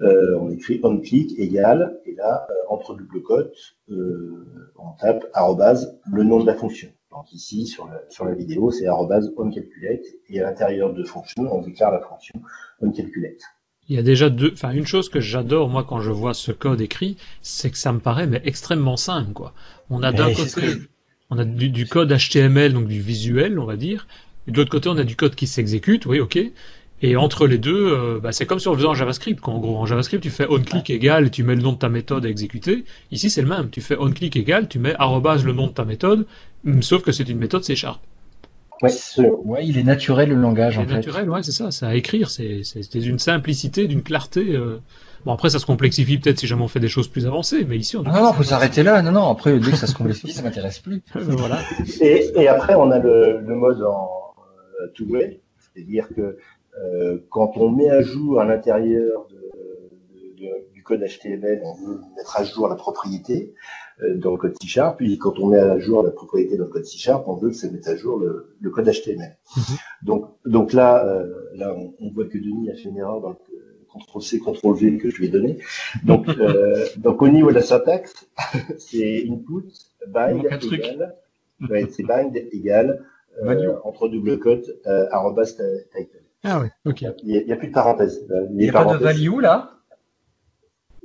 euh, 0.00 0.38
on 0.40 0.50
écrit 0.50 0.80
onClick 0.82 1.38
égale, 1.38 2.00
et 2.06 2.14
là, 2.14 2.46
euh, 2.50 2.54
entre 2.68 2.94
double 2.94 3.22
cote, 3.22 3.54
euh, 3.90 4.72
on 4.78 4.92
tape 4.98 5.26
arrobase 5.32 5.98
le 6.10 6.22
nom 6.24 6.40
de 6.40 6.46
la 6.46 6.54
fonction. 6.54 6.88
Donc 7.10 7.32
ici, 7.32 7.66
sur 7.66 7.86
la, 7.86 8.02
sur 8.08 8.24
la 8.24 8.34
vidéo, 8.34 8.70
c'est 8.70 8.86
arrobase 8.86 9.32
onCalculate, 9.36 10.04
et 10.28 10.40
à 10.40 10.44
l'intérieur 10.44 10.92
de 10.92 11.04
fonction, 11.04 11.52
on 11.52 11.62
déclare 11.62 11.92
la 11.92 12.00
fonction 12.00 12.40
onCalculate. 12.80 13.42
Il 13.88 13.96
y 13.96 13.98
a 13.98 14.02
déjà 14.02 14.28
deux, 14.28 14.52
enfin 14.52 14.70
une 14.72 14.86
chose 14.86 15.08
que 15.08 15.20
j'adore 15.20 15.68
moi 15.68 15.82
quand 15.82 16.00
je 16.00 16.10
vois 16.10 16.34
ce 16.34 16.52
code 16.52 16.80
écrit, 16.80 17.16
c'est 17.40 17.70
que 17.70 17.78
ça 17.78 17.92
me 17.92 18.00
paraît 18.00 18.26
mais 18.26 18.42
extrêmement 18.44 18.96
simple 18.96 19.32
quoi. 19.32 19.54
On 19.88 20.02
a 20.02 20.12
d'un 20.12 20.32
côté, 20.34 20.62
on 21.30 21.38
a 21.38 21.44
du, 21.44 21.86
code 21.86 22.12
HTML 22.12 22.74
donc 22.74 22.86
du 22.86 23.00
visuel 23.00 23.58
on 23.58 23.64
va 23.64 23.76
dire, 23.76 24.06
et 24.46 24.50
de 24.50 24.56
l'autre 24.56 24.70
côté 24.70 24.90
on 24.90 24.98
a 24.98 25.04
du 25.04 25.16
code 25.16 25.34
qui 25.34 25.46
s'exécute, 25.46 26.04
oui 26.06 26.20
ok. 26.20 26.38
Et 27.00 27.16
entre 27.16 27.46
les 27.46 27.58
deux, 27.58 27.92
euh, 27.92 28.18
bah, 28.20 28.32
c'est 28.32 28.44
comme 28.44 28.58
si 28.58 28.66
on 28.66 28.72
le 28.72 28.78
faisait 28.78 28.88
en 28.88 28.94
JavaScript. 28.94 29.40
Quoi. 29.40 29.54
En 29.54 29.58
gros, 29.58 29.76
en 29.76 29.86
JavaScript, 29.86 30.20
tu 30.20 30.30
fais 30.30 30.48
onClick 30.50 30.90
égal 30.90 31.26
et 31.26 31.30
tu 31.30 31.44
mets 31.44 31.54
le 31.54 31.62
nom 31.62 31.72
de 31.72 31.78
ta 31.78 31.88
méthode 31.88 32.26
à 32.26 32.28
exécuter. 32.28 32.84
Ici, 33.12 33.30
c'est 33.30 33.42
le 33.42 33.48
même. 33.48 33.70
Tu 33.70 33.80
fais 33.80 33.96
onClick 33.96 34.34
égal, 34.36 34.68
tu 34.68 34.80
mets 34.80 34.96
arrobase 34.98 35.44
le 35.44 35.52
nom 35.52 35.68
de 35.68 35.72
ta 35.72 35.84
méthode, 35.84 36.26
sauf 36.80 37.02
que 37.02 37.12
c'est 37.12 37.28
une 37.28 37.38
méthode 37.38 37.62
C 37.62 37.76
Sharp. 37.76 38.00
Ouais, 38.82 38.90
ouais, 39.44 39.66
il 39.66 39.76
est 39.78 39.82
naturel 39.82 40.28
le 40.28 40.36
langage 40.36 40.74
il 40.74 40.80
en 40.80 40.82
est 40.84 40.94
naturel, 40.94 41.28
ouais, 41.28 41.42
c'est 41.42 41.52
ça. 41.52 41.70
C'est 41.70 41.86
à 41.86 41.94
écrire, 41.94 42.30
c'est 42.30 42.62
d'une 42.94 43.18
simplicité, 43.18 43.86
d'une 43.86 44.02
clarté. 44.02 44.54
Euh... 44.54 44.80
Bon 45.24 45.32
après 45.32 45.50
ça 45.50 45.58
se 45.58 45.66
complexifie 45.66 46.18
peut-être 46.18 46.38
si 46.38 46.46
jamais 46.46 46.62
on 46.62 46.68
fait 46.68 46.78
des 46.78 46.88
choses 46.88 47.08
plus 47.08 47.26
avancées, 47.26 47.66
mais 47.68 47.76
ici 47.76 47.96
on. 47.96 48.02
Non 48.02 48.12
non, 48.12 48.32
faut 48.32 48.44
s'arrêter 48.44 48.84
là. 48.84 49.02
Non 49.02 49.10
non, 49.10 49.28
après 49.28 49.58
dès 49.58 49.72
que 49.72 49.76
ça 49.76 49.88
se 49.88 49.94
complexifie, 49.94 50.32
ça 50.32 50.42
m'intéresse 50.42 50.78
plus. 50.78 51.02
voilà. 51.14 51.58
Et, 52.00 52.30
et, 52.36 52.46
après 52.46 52.76
on 52.76 52.90
a 52.92 53.00
le, 53.00 53.40
le 53.40 53.54
mode 53.56 53.82
en 53.82 54.08
euh, 54.80 54.86
two-way, 54.94 55.40
c'est-à-dire 55.58 56.08
que 56.14 56.38
euh, 56.80 57.18
quand 57.30 57.56
on 57.56 57.70
met 57.70 57.90
à 57.90 58.02
jour 58.02 58.40
à 58.40 58.44
l'intérieur 58.44 59.26
de, 59.28 60.20
de, 60.20 60.44
de, 60.44 60.72
du 60.72 60.84
code 60.84 61.00
HTML, 61.00 61.62
on 61.64 61.74
veut 61.74 62.00
mettre 62.16 62.38
à 62.38 62.44
jour 62.44 62.68
la 62.68 62.76
propriété. 62.76 63.54
Euh, 64.02 64.16
dans 64.16 64.30
le 64.30 64.36
code 64.36 64.54
C-Sharp. 64.60 64.98
Puis 64.98 65.18
quand 65.18 65.38
on 65.40 65.48
met 65.48 65.58
à 65.58 65.78
jour 65.78 66.04
la 66.04 66.12
propriété 66.12 66.56
dans 66.56 66.64
le 66.64 66.70
code 66.70 66.84
C-Sharp, 66.84 67.26
on 67.26 67.34
veut 67.34 67.48
que 67.50 67.56
ça 67.56 67.68
mette 67.68 67.88
à 67.88 67.96
jour 67.96 68.18
le, 68.18 68.54
le 68.60 68.70
code 68.70 68.88
HTML. 68.88 69.36
Mhm. 69.56 69.62
Donc, 70.02 70.30
donc 70.44 70.72
là, 70.72 71.04
euh, 71.04 71.26
là 71.54 71.74
on, 71.74 71.94
on, 71.98 72.10
voit 72.10 72.26
que 72.26 72.38
Denis 72.38 72.70
a 72.70 72.74
fait 72.74 72.90
une 72.90 72.98
erreur 72.98 73.20
dans 73.20 73.30
le 73.30 73.36
CTRL-C, 73.98 74.38
CTRL-V 74.38 74.98
que 74.98 75.10
je 75.10 75.16
lui 75.16 75.26
ai 75.26 75.28
donné. 75.30 75.58
Donc, 76.04 76.28
euh, 76.28 76.86
donc 76.96 77.22
au 77.22 77.28
niveau 77.28 77.48
de 77.48 77.56
la 77.56 77.62
syntaxe, 77.62 78.28
c'est 78.78 79.24
input, 79.28 79.66
bind 80.06 80.44
égal, 80.72 81.16
ouais, 81.68 81.88
c'est 81.90 82.04
bind 82.04 82.36
égal, 82.52 83.04
euh, 83.42 83.76
entre 83.82 84.08
double 84.08 84.38
cote, 84.38 84.66
euh, 84.86 85.06
arrobas 85.10 85.56
title. 85.96 86.22
Ah 86.44 86.60
oui, 86.60 86.68
ok. 86.84 87.04
Il 87.24 87.44
n'y 87.44 87.50
a, 87.50 87.54
a, 87.54 87.58
plus 87.58 87.68
de 87.68 87.72
parenthèse. 87.72 88.24
Il 88.50 88.56
n'y 88.56 88.68
a 88.68 88.72
pas 88.72 88.84
de 88.84 89.02
value 89.02 89.40
là? 89.40 89.72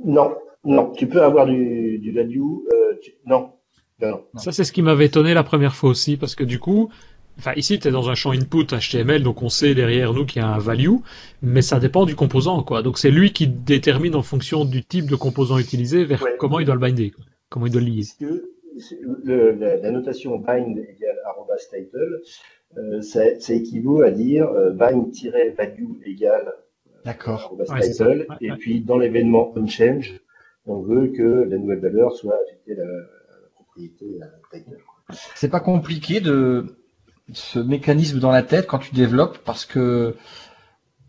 Non, 0.04 0.36
non, 0.66 0.92
tu 0.92 1.08
peux 1.08 1.22
avoir 1.22 1.46
du, 1.46 2.00
du 2.00 2.12
value. 2.12 2.40
Euh, 2.40 3.00
tu... 3.02 3.12
non. 3.26 3.52
non. 4.02 4.24
Ça, 4.36 4.52
c'est 4.52 4.64
ce 4.64 4.72
qui 4.72 4.82
m'avait 4.82 5.06
étonné 5.06 5.34
la 5.34 5.44
première 5.44 5.76
fois 5.76 5.90
aussi, 5.90 6.16
parce 6.18 6.36
que 6.36 6.44
du 6.44 6.60
coup, 6.60 6.90
enfin, 7.38 7.54
ici, 7.56 7.80
tu 7.80 7.88
es 7.88 7.92
dans 7.92 8.10
un 8.10 8.16
champ 8.16 8.32
input 8.32 8.66
HTML, 8.66 9.24
donc 9.24 9.42
on 9.42 9.50
sait 9.50 9.76
derrière 9.76 10.14
nous 10.14 10.26
qu'il 10.26 10.42
y 10.42 10.46
a 10.46 10.48
un 10.48 10.60
value, 10.60 10.98
mais 11.42 11.62
ça 11.62 11.80
dépend 11.80 12.06
du 12.06 12.16
composant, 12.16 12.64
quoi. 12.64 12.82
Donc 12.82 12.98
c'est 12.98 13.12
lui 13.12 13.34
qui 13.34 13.48
détermine 13.48 14.16
en 14.16 14.24
fonction 14.24 14.64
du 14.64 14.84
type 14.84 15.10
de 15.10 15.16
composant 15.16 15.58
utilisé 15.58 16.06
vers 16.06 16.24
ouais. 16.24 16.36
comment 16.40 16.60
il 16.60 16.66
doit 16.66 16.76
le 16.76 16.82
binder, 16.82 17.12
quoi. 17.12 17.26
comment 17.50 17.66
il 17.66 17.72
doit 17.72 17.82
le 17.82 17.88
lier. 17.88 18.04
Parce 18.18 18.32
que 18.32 18.50
le, 19.24 19.52
la, 19.52 19.78
la, 19.78 19.92
notation 19.92 20.40
bind 20.40 20.78
égale 20.78 21.18
arrobas 21.26 21.58
title, 21.70 22.22
euh, 22.78 23.02
ça, 23.02 23.22
ça, 23.40 23.54
équivaut 23.54 24.02
à 24.02 24.12
dire 24.12 24.48
euh, 24.48 24.72
bind-value 24.72 26.02
égale 26.06 26.54
D'accord. 27.06 27.56
Ouais, 27.70 27.82
title, 27.82 28.26
et 28.40 28.50
puis 28.52 28.80
dans 28.80 28.98
l'événement 28.98 29.54
onChange, 29.58 30.23
on 30.66 30.82
veut 30.82 31.08
que 31.08 31.48
la 31.50 31.58
nouvelle 31.58 31.80
valeur 31.80 32.14
soit 32.14 32.36
affectée 32.46 32.74
à 32.74 32.86
la, 32.86 32.88
propriété 33.56 34.20
title. 34.52 34.78
C'est 35.36 35.50
pas 35.50 35.60
compliqué 35.60 36.22
de 36.22 36.66
ce 37.32 37.60
mécanisme 37.60 38.20
dans 38.20 38.32
la 38.32 38.44
tête 38.44 38.68
quand 38.68 38.80
tu 38.80 38.94
développes 38.94 39.40
parce 39.46 39.66
que 39.66 40.16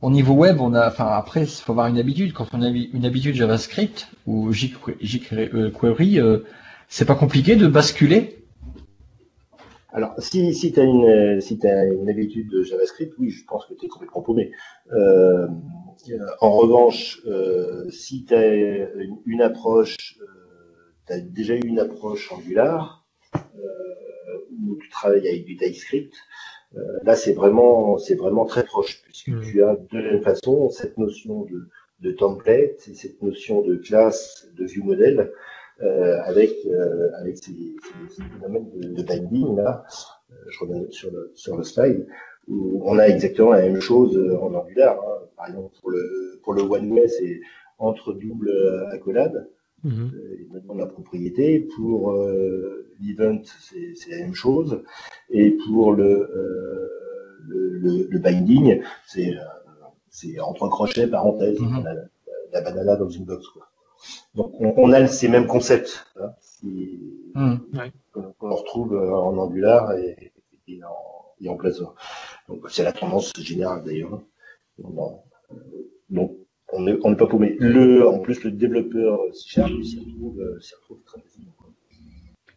au 0.04 0.10
niveau 0.10 0.34
web, 0.34 0.60
on 0.60 0.74
a, 0.74 0.88
enfin 0.88 1.06
après, 1.06 1.42
il 1.42 1.46
faut 1.46 1.72
avoir 1.72 1.86
une 1.86 1.98
habitude. 1.98 2.34
Quand 2.34 2.48
on 2.52 2.60
a 2.60 2.68
une 2.68 3.06
habitude 3.06 3.34
JavaScript 3.34 4.08
ou 4.26 4.52
jQuery, 4.52 6.20
euh, 6.20 6.38
c'est 6.88 7.06
pas 7.06 7.14
compliqué 7.14 7.56
de 7.56 7.66
basculer. 7.66 8.44
Alors, 9.94 10.12
si, 10.18 10.52
si 10.52 10.72
tu 10.72 10.80
as, 10.80 10.82
une, 10.82 11.40
si 11.40 11.58
as 11.66 11.86
une 11.86 12.10
habitude 12.10 12.50
de 12.50 12.62
JavaScript, 12.62 13.14
oui, 13.18 13.30
je 13.30 13.44
pense 13.46 13.64
que 13.64 13.74
tu 13.74 13.86
es 13.86 13.88
complètement 13.88 14.20
paumé. 14.20 14.50
Euh, 14.92 15.46
en 16.40 16.50
revanche, 16.50 17.20
euh, 17.26 17.88
si 17.90 18.24
tu 18.24 18.34
as 18.34 18.54
une, 18.54 19.18
une 19.26 19.42
approche, 19.42 20.18
euh, 20.20 20.26
tu 21.06 21.12
as 21.12 21.20
déjà 21.20 21.54
eu 21.54 21.62
une 21.64 21.78
approche 21.78 22.32
Angular, 22.32 23.06
où 24.66 24.76
tu 24.76 24.88
travailles 24.88 25.28
avec 25.28 25.44
du 25.44 25.56
TypeScript, 25.56 26.14
euh, 26.76 26.80
là, 27.04 27.14
c'est 27.14 27.32
vraiment, 27.32 27.98
c'est 27.98 28.14
vraiment 28.14 28.44
très 28.44 28.64
proche, 28.64 29.02
puisque 29.02 29.28
mm. 29.28 29.42
tu 29.42 29.62
as 29.62 29.76
de 29.76 29.98
la 29.98 30.12
même 30.12 30.22
façon 30.22 30.68
cette 30.70 30.98
notion 30.98 31.44
de, 31.44 31.68
de 32.00 32.12
template 32.12 32.88
et 32.88 32.94
cette 32.94 33.22
notion 33.22 33.62
de 33.62 33.76
classe, 33.76 34.48
de 34.56 34.64
view 34.64 34.82
model, 34.82 35.32
euh, 35.82 36.20
avec, 36.22 36.52
euh, 36.66 37.10
avec 37.18 37.36
ces, 37.38 37.52
ces, 38.10 38.22
phénomènes 38.22 38.70
de, 38.70 38.94
de 38.94 39.02
binding 39.02 39.56
là. 39.56 39.84
Euh, 40.30 40.34
je 40.48 40.58
reviens 40.60 40.84
sur 40.90 41.10
le, 41.10 41.32
sur 41.34 41.56
le 41.56 41.64
slide 41.64 42.06
où 42.48 42.82
on 42.84 42.98
a 42.98 43.06
exactement 43.08 43.52
la 43.52 43.62
même 43.62 43.80
chose 43.80 44.16
en 44.40 44.52
Angular. 44.54 44.96
Hein. 44.98 45.18
Par 45.36 45.48
exemple, 45.48 45.72
pour 45.80 45.90
le, 45.90 46.40
pour 46.42 46.54
le 46.54 46.62
one 46.62 46.90
way, 46.92 47.08
c'est 47.08 47.40
entre 47.78 48.12
double 48.12 48.50
accolade. 48.92 49.48
Mm 49.84 49.90
-hmm. 49.90 50.78
la 50.78 50.86
propriété. 50.86 51.46
Pour 51.76 51.98
euh, 52.12 52.86
l'event, 53.00 53.42
c'est 53.66 54.10
la 54.10 54.18
même 54.24 54.34
chose. 54.44 54.82
Et 55.38 55.46
pour 55.64 55.86
le, 56.00 56.10
euh, 56.40 56.88
le, 57.48 58.06
le, 58.14 58.18
binding, 58.18 58.80
c'est 59.06 60.40
entre 60.48 60.68
crochets, 60.68 61.06
parenthèses, 61.16 61.60
mm 61.60 61.66
-hmm. 61.66 61.84
la, 61.86 61.94
la, 62.52 62.60
banana 62.66 62.94
dans 63.02 63.10
une 63.18 63.26
box. 63.30 63.42
Quoi. 63.54 63.64
Donc 64.38 64.50
on, 64.64 64.68
on, 64.84 64.88
a 64.92 65.06
ces 65.18 65.28
mêmes 65.34 65.48
concepts 65.54 65.94
hein, 66.20 66.30
mm, 66.62 67.56
ouais. 67.76 67.90
qu'on 68.38 68.54
retrouve 68.60 68.92
en 68.96 69.32
Angular 69.44 69.82
et, 69.98 70.32
et 70.68 70.78
en, 70.84 71.13
en. 71.48 71.58
Donc 72.48 72.66
c'est 72.70 72.84
la 72.84 72.92
tendance 72.92 73.32
générale 73.38 73.82
d'ailleurs. 73.84 74.20
Donc 74.78 75.22
on 76.72 76.80
n'est 76.80 76.98
on 77.02 77.14
pas 77.14 77.26
paumé. 77.26 77.56
Le, 77.60 78.08
en 78.08 78.18
plus, 78.18 78.42
le 78.44 78.50
développeur 78.50 79.20
s'y 79.32 79.60
retrouve, 79.60 80.40
euh, 80.40 80.58
retrouve 80.80 81.02
très 81.04 81.20
facilement. 81.20 81.54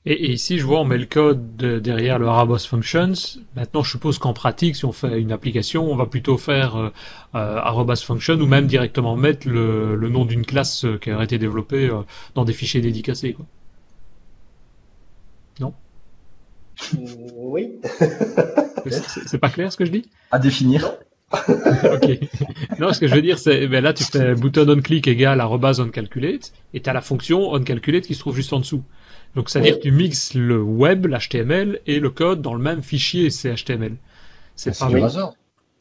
Et, 0.10 0.32
ici, 0.32 0.58
je 0.58 0.66
vois, 0.66 0.80
on 0.80 0.86
met 0.86 0.98
le 0.98 1.06
code 1.06 1.58
derrière 1.58 2.18
le 2.18 2.28
Arabos 2.28 2.60
Functions. 2.60 3.12
Maintenant, 3.58 3.84
je 3.84 3.92
suppose 3.92 4.20
qu'en 4.20 4.32
pratique, 4.32 4.78
si 4.78 4.86
on 4.86 4.94
fait 4.94 5.20
une 5.20 5.34
application, 5.34 5.92
on 5.92 5.98
va 5.98 6.06
plutôt 6.06 6.38
faire 6.38 6.78
euh, 6.78 6.90
euh, 7.36 7.58
Arabos 7.58 7.98
Function 7.98 8.36
ou 8.36 8.46
même 8.46 8.68
directement 8.68 9.18
mettre 9.18 9.50
le, 9.50 9.98
nom 10.08 10.24
d'une 10.24 10.46
classe 10.46 10.86
euh, 10.86 10.98
qui 10.98 11.12
a 11.12 11.22
été 11.22 11.38
développée 11.38 11.90
euh, 11.90 12.04
dans 12.36 12.46
des 12.46 12.54
fichiers 12.54 12.80
dédicacés. 12.80 13.34
Quoi. 13.34 13.46
Non? 15.60 15.74
Oui. 17.34 17.80
c'est 19.26 19.38
pas 19.38 19.50
clair 19.50 19.72
ce 19.72 19.78
que 19.78 19.86
je 19.86 19.92
dis? 19.92 20.10
À 20.32 20.40
définir. 20.40 20.98
ok. 21.34 22.20
Non, 22.80 22.94
ce 22.94 23.00
que 23.00 23.08
je 23.08 23.16
veux 23.16 23.22
dire, 23.22 23.38
c'est 23.38 23.68
ben 23.68 23.84
là, 23.84 23.94
tu 23.94 24.04
fais 24.04 24.34
button 24.34 24.70
on 24.70 24.82
click 24.82 25.08
égale 25.08 25.42
arrobas 25.42 25.80
on 25.80 25.90
calculate 25.90 26.54
et 26.74 26.80
tu 26.82 26.90
as 26.90 26.94
la 26.94 27.02
fonction 27.02 27.52
on 27.52 27.62
calculate 27.62 28.06
qui 28.06 28.16
se 28.16 28.20
trouve 28.20 28.36
juste 28.36 28.54
en 28.54 28.60
dessous. 28.60 28.84
Donc, 29.36 29.50
c'est-à-dire 29.50 29.78
que 29.78 29.84
tu 29.84 29.92
mixes 29.92 30.34
le 30.36 30.62
web, 30.62 31.06
l'HTML 31.06 31.82
et 31.86 32.00
le 32.00 32.10
code 32.10 32.42
dans 32.42 32.54
le 32.54 32.64
même 32.64 32.82
fichier 32.82 33.30
CHTML. 33.30 33.98
C'est 34.56 34.78
pas 34.78 34.88
du 34.88 34.98
Razor. 34.98 35.36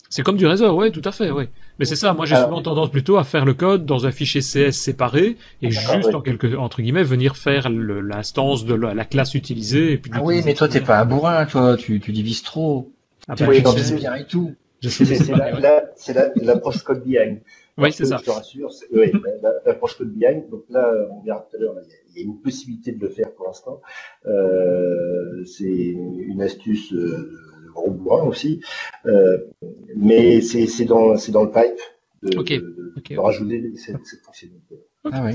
C'est 0.08 0.22
comme 0.22 0.36
du 0.36 0.46
Razor, 0.46 0.74
ouais, 0.76 0.90
tout 0.90 1.02
à 1.04 1.12
fait, 1.12 1.30
ouais. 1.30 1.48
Mais 1.78 1.84
c'est 1.84 1.96
ça, 1.96 2.14
moi 2.14 2.26
j'ai 2.26 2.36
souvent 2.36 2.62
tendance 2.62 2.90
plutôt 2.90 3.16
à 3.16 3.24
faire 3.24 3.44
le 3.44 3.54
code 3.54 3.84
dans 3.84 4.06
un 4.06 4.10
fichier 4.10 4.40
CS 4.40 4.72
séparé 4.72 5.36
et 5.62 5.70
juste 5.70 6.14
en 6.14 6.20
quelque 6.20 6.56
entre 6.56 6.80
guillemets 6.80 7.02
venir 7.02 7.36
faire 7.36 7.68
l'instance 7.68 8.64
de 8.64 8.74
la, 8.74 8.94
la, 8.94 9.04
classe 9.04 9.34
utilisée. 9.34 9.92
Et 9.92 9.98
puis 9.98 10.10
ah 10.14 10.20
oui, 10.22 10.42
mais 10.44 10.54
toi 10.54 10.68
t'es 10.68 10.80
pas 10.80 11.00
un 11.00 11.04
bourrin, 11.04 11.44
toi, 11.46 11.76
tu, 11.76 12.00
tu 12.00 12.12
divises 12.12 12.42
trop. 12.42 12.92
Ah, 13.28 13.34
tu 13.34 13.44
oui, 13.44 13.62
bien 13.96 14.14
et 14.14 14.24
tout. 14.24 14.54
C'est 14.80 16.14
l'approche 16.42 16.82
code 16.82 17.02
behind. 17.02 17.40
Oui, 17.78 17.92
c'est 17.92 18.06
ça. 18.06 18.18
Je 18.18 18.24
te 18.24 18.30
rassure, 18.30 18.70
oui, 18.92 19.12
l'approche 19.66 19.98
code 19.98 20.12
behind. 20.12 20.48
Donc 20.48 20.64
là, 20.70 20.90
on 21.10 21.20
verra 21.22 21.46
tout 21.50 21.56
à 21.56 21.60
l'heure, 21.60 21.74
il 22.10 22.16
y 22.16 22.20
a 22.20 22.24
une 22.24 22.40
possibilité 22.40 22.92
de 22.92 23.00
le 23.00 23.10
faire 23.10 23.32
pour 23.32 23.46
l'instant. 23.46 23.80
Euh, 24.26 25.44
c'est 25.44 25.64
une 25.64 26.40
astuce 26.40 26.92
euh, 26.92 27.30
gros 27.76 27.90
bourrin 27.90 28.24
aussi, 28.24 28.60
euh, 29.06 29.38
mais 29.94 30.40
c'est 30.40 30.84
dans, 30.84 31.14
dans 31.28 31.44
le 31.44 31.50
pipe 31.50 31.80
de, 32.22 32.38
okay. 32.38 32.58
de, 32.58 32.92
okay. 32.96 33.14
de 33.14 33.20
rajouter 33.20 33.76
cette, 33.76 34.04
cette 34.04 34.20
fonctionnalité. 34.20 34.80
Ah 35.04 35.22
oui. 35.24 35.32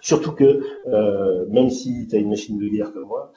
Surtout 0.00 0.32
que 0.32 0.62
euh, 0.86 1.46
même 1.48 1.70
si 1.70 2.06
tu 2.08 2.16
as 2.16 2.18
une 2.18 2.30
machine 2.30 2.58
de 2.58 2.68
guerre 2.68 2.92
comme 2.92 3.08
moi, 3.08 3.32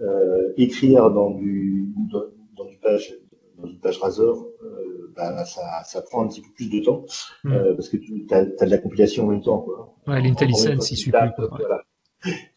euh, 0.00 0.52
écrire 0.56 1.10
dans 1.10 1.30
du 1.30 1.92
dans, 2.10 2.24
dans 2.56 2.64
du 2.64 2.78
page 2.78 3.14
dans 3.58 3.68
une 3.68 3.78
page 3.78 3.98
Razor, 3.98 4.46
euh, 4.62 5.12
bah, 5.16 5.44
ça, 5.44 5.62
ça, 5.84 6.02
prend 6.02 6.24
un 6.24 6.28
petit 6.28 6.40
peu 6.40 6.48
plus 6.54 6.70
de 6.70 6.80
temps 6.80 7.04
mm. 7.44 7.52
euh, 7.52 7.74
parce 7.74 7.88
que 7.88 7.96
tu 7.96 8.26
as, 8.30 8.38
as, 8.38 8.64
de 8.66 8.70
la 8.70 8.78
compilation 8.78 9.24
en 9.24 9.28
même 9.28 9.42
temps. 9.42 9.58
Quoi. 9.58 9.94
Ouais, 10.06 10.20
l'IntelliSense, 10.20 10.90
il 10.90 10.96
suit 10.96 11.10
plus. 11.10 11.46
Voilà. 11.50 11.82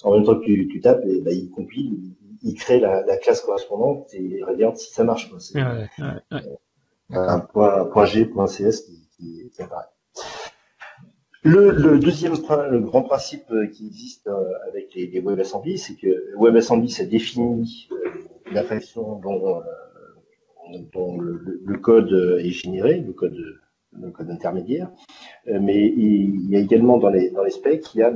En 0.04 0.14
même 0.14 0.24
temps 0.24 0.40
que 0.40 0.46
tu, 0.46 0.68
tu 0.68 0.80
tapes, 0.80 1.04
et, 1.08 1.22
bah, 1.22 1.32
il 1.32 1.50
compile, 1.50 1.98
il, 2.46 2.56
crée 2.56 2.80
la, 2.80 3.04
la, 3.06 3.18
classe 3.18 3.42
correspondante 3.42 4.14
et 4.14 4.22
il 4.22 4.44
regarde 4.44 4.78
si 4.78 4.94
ça 4.94 5.04
marche. 5.04 5.30
Quoi. 5.30 5.40
Ouais, 5.56 5.88
ouais, 6.00 6.06
ouais. 6.32 6.42
Un 7.10 7.40
point, 7.40 8.06
G, 8.06 8.26
point 8.26 8.46
CS 8.46 8.82
qui, 8.82 9.10
qui, 9.16 9.52
qui 9.54 9.62
apparaît. 9.62 9.86
Le, 11.44 11.72
le, 11.72 12.00
deuxième 12.00 12.34
le 12.34 12.80
grand 12.80 13.04
principe 13.04 13.52
qui 13.74 13.86
existe 13.86 14.28
avec 14.68 14.96
les, 14.96 15.08
les 15.08 15.20
WebAssembly, 15.20 15.78
c'est 15.78 15.96
que 15.96 16.34
WebAssembly, 16.38 16.90
ça 16.90 17.06
définit 17.06 17.88
la 18.52 18.64
façon 18.64 19.20
dont 19.20 19.62
dont 20.94 21.20
le, 21.20 21.62
le, 21.64 21.78
code 21.78 22.12
est 22.40 22.50
généré, 22.50 23.00
le 23.00 23.14
code, 23.14 23.38
le 23.94 24.12
code 24.12 24.30
intermédiaire, 24.30 24.90
euh, 25.48 25.60
mais 25.62 25.86
il 25.86 26.50
y 26.50 26.56
a 26.56 26.60
également 26.60 26.98
dans 26.98 27.10
les, 27.10 27.30
dans 27.32 27.44
les 27.44 27.52
specs, 27.52 27.94
il 27.94 28.00
y 28.00 28.04
a 28.04 28.14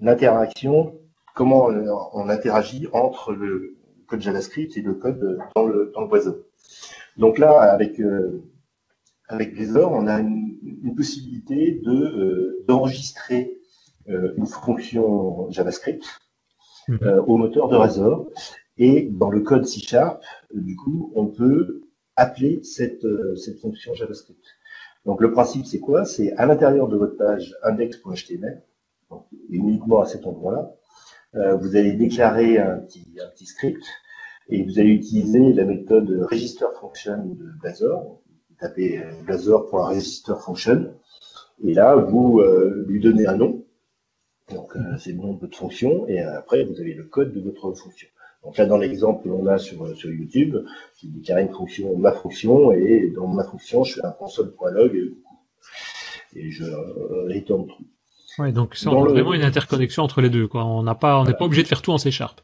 l'interaction, 0.00 0.97
comment 1.38 1.66
on 2.14 2.28
interagit 2.28 2.88
entre 2.92 3.32
le 3.32 3.76
code 4.08 4.20
JavaScript 4.20 4.76
et 4.76 4.82
le 4.82 4.94
code 4.94 5.38
dans 5.54 5.66
le, 5.66 5.92
dans 5.94 6.00
le. 6.00 6.48
Donc 7.16 7.38
là, 7.38 7.60
avec, 7.60 8.00
euh, 8.00 8.42
avec 9.28 9.54
Blazor, 9.54 9.92
on 9.92 10.08
a 10.08 10.18
une, 10.18 10.58
une 10.82 10.96
possibilité 10.96 11.80
de 11.84 11.92
euh, 11.92 12.64
d'enregistrer 12.66 13.56
euh, 14.08 14.34
une 14.36 14.46
fonction 14.46 15.48
JavaScript 15.50 16.04
euh, 17.02 17.22
au 17.22 17.36
moteur 17.36 17.68
de 17.68 17.76
Razor 17.76 18.28
et 18.76 19.02
dans 19.02 19.30
le 19.30 19.40
code 19.40 19.64
C 19.64 19.78
Sharp, 19.80 20.20
du 20.52 20.74
coup, 20.74 21.12
on 21.14 21.26
peut 21.26 21.82
appeler 22.16 22.64
cette, 22.64 23.04
euh, 23.04 23.36
cette 23.36 23.60
fonction 23.60 23.94
JavaScript. 23.94 24.44
Donc 25.04 25.20
le 25.20 25.30
principe, 25.30 25.66
c'est 25.66 25.78
quoi? 25.78 26.04
C'est 26.04 26.32
à 26.32 26.46
l'intérieur 26.46 26.88
de 26.88 26.96
votre 26.96 27.16
page 27.16 27.54
index.html, 27.62 28.62
donc 29.10 29.26
uniquement 29.50 30.00
à 30.00 30.06
cet 30.06 30.26
endroit-là, 30.26 30.62
euh, 30.64 30.77
vous 31.60 31.76
allez 31.76 31.92
déclarer 31.92 32.58
un 32.58 32.78
petit, 32.78 33.46
script 33.46 33.84
et 34.48 34.62
vous 34.62 34.78
allez 34.78 34.90
utiliser 34.90 35.52
la 35.52 35.64
méthode 35.64 36.26
register 36.30 36.66
function 36.80 37.24
de 37.26 37.50
Blazor. 37.60 38.20
Vous 38.50 38.56
tapez 38.58 38.98
euh, 38.98 39.10
blazor.registerfunction 39.24 40.94
et 41.64 41.74
là, 41.74 41.96
vous 41.96 42.40
euh, 42.40 42.84
lui 42.88 43.00
donnez 43.00 43.26
un 43.26 43.36
nom. 43.36 43.64
Donc 44.50 44.74
euh, 44.76 44.96
c'est 44.98 45.12
le 45.12 45.18
nom 45.18 45.34
de 45.34 45.40
votre 45.40 45.56
fonction 45.56 46.06
et 46.08 46.20
après, 46.20 46.64
vous 46.64 46.80
avez 46.80 46.94
le 46.94 47.04
code 47.04 47.32
de 47.32 47.40
votre 47.40 47.72
fonction. 47.74 48.08
Donc 48.44 48.56
là, 48.56 48.66
dans 48.66 48.78
l'exemple 48.78 49.24
que 49.24 49.28
l'on 49.28 49.46
a 49.46 49.58
sur, 49.58 49.96
sur 49.96 50.10
YouTube, 50.10 50.56
j'ai 50.96 51.08
déclaré 51.08 51.42
une 51.42 51.52
fonction, 51.52 51.96
ma 51.96 52.12
fonction, 52.12 52.72
et 52.72 53.10
dans 53.14 53.26
ma 53.26 53.44
fonction, 53.44 53.82
je 53.82 53.94
fais 53.94 54.04
un 54.04 54.12
console.log 54.12 55.12
et 56.36 56.50
je 56.50 56.64
euh, 56.64 57.26
return 57.28 57.66
true. 57.66 57.84
Ouais, 58.38 58.52
donc 58.52 58.76
c'est 58.76 58.88
vraiment 58.88 59.34
une 59.34 59.42
interconnexion 59.42 60.02
entre 60.02 60.20
les 60.20 60.30
deux. 60.30 60.46
Quoi. 60.46 60.64
On 60.64 60.82
n'a 60.82 60.94
pas, 60.94 61.16
on 61.16 61.20
n'est 61.20 61.24
voilà. 61.24 61.38
pas 61.38 61.44
obligé 61.44 61.62
de 61.62 61.68
faire 61.68 61.82
tout 61.82 61.92
en 61.92 61.98
C 61.98 62.10
Sharp. 62.10 62.40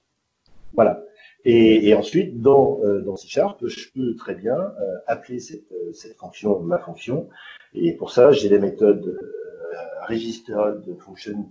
Voilà. 0.75 1.05
Et, 1.45 1.89
et 1.89 1.95
ensuite, 1.95 2.41
dans, 2.41 2.81
euh, 2.83 3.03
dans 3.03 3.17
C 3.17 3.29
Sharp, 3.29 3.67
je 3.67 3.91
peux 3.95 4.17
très 4.17 4.35
bien 4.35 4.57
euh, 4.57 4.73
appeler 5.07 5.41
cette, 5.41 5.71
euh, 5.73 5.93
cette 5.93 6.17
fonction 6.17 6.59
ma 6.61 6.79
fonction. 6.79 7.29
Et 7.75 7.93
pour 7.93 8.11
ça, 8.11 8.33
j'ai 8.33 8.49
les 8.49 8.59
méthodes 8.59 9.07
euh, 9.07 10.07
registered 10.09 10.85
function 11.01 11.51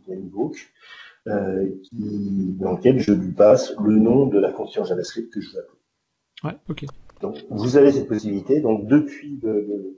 euh, 1.27 1.69
qui, 1.83 2.55
dans 2.59 2.73
lequel 2.73 2.99
je 2.99 3.13
lui 3.13 3.31
passe 3.31 3.73
le 3.83 3.97
nom 3.97 4.25
de 4.25 4.39
la 4.39 4.51
fonction 4.51 4.83
JavaScript 4.83 5.31
que 5.31 5.41
je 5.41 5.51
veux 5.53 5.59
appeler. 5.59 5.79
Ouais, 6.43 6.57
ok. 6.69 6.85
Donc, 7.21 7.37
vous 7.49 7.77
avez 7.77 7.91
cette 7.91 8.07
possibilité. 8.07 8.59
Donc, 8.59 8.87
depuis 8.87 9.39
le, 9.41 9.61
le, 9.61 9.97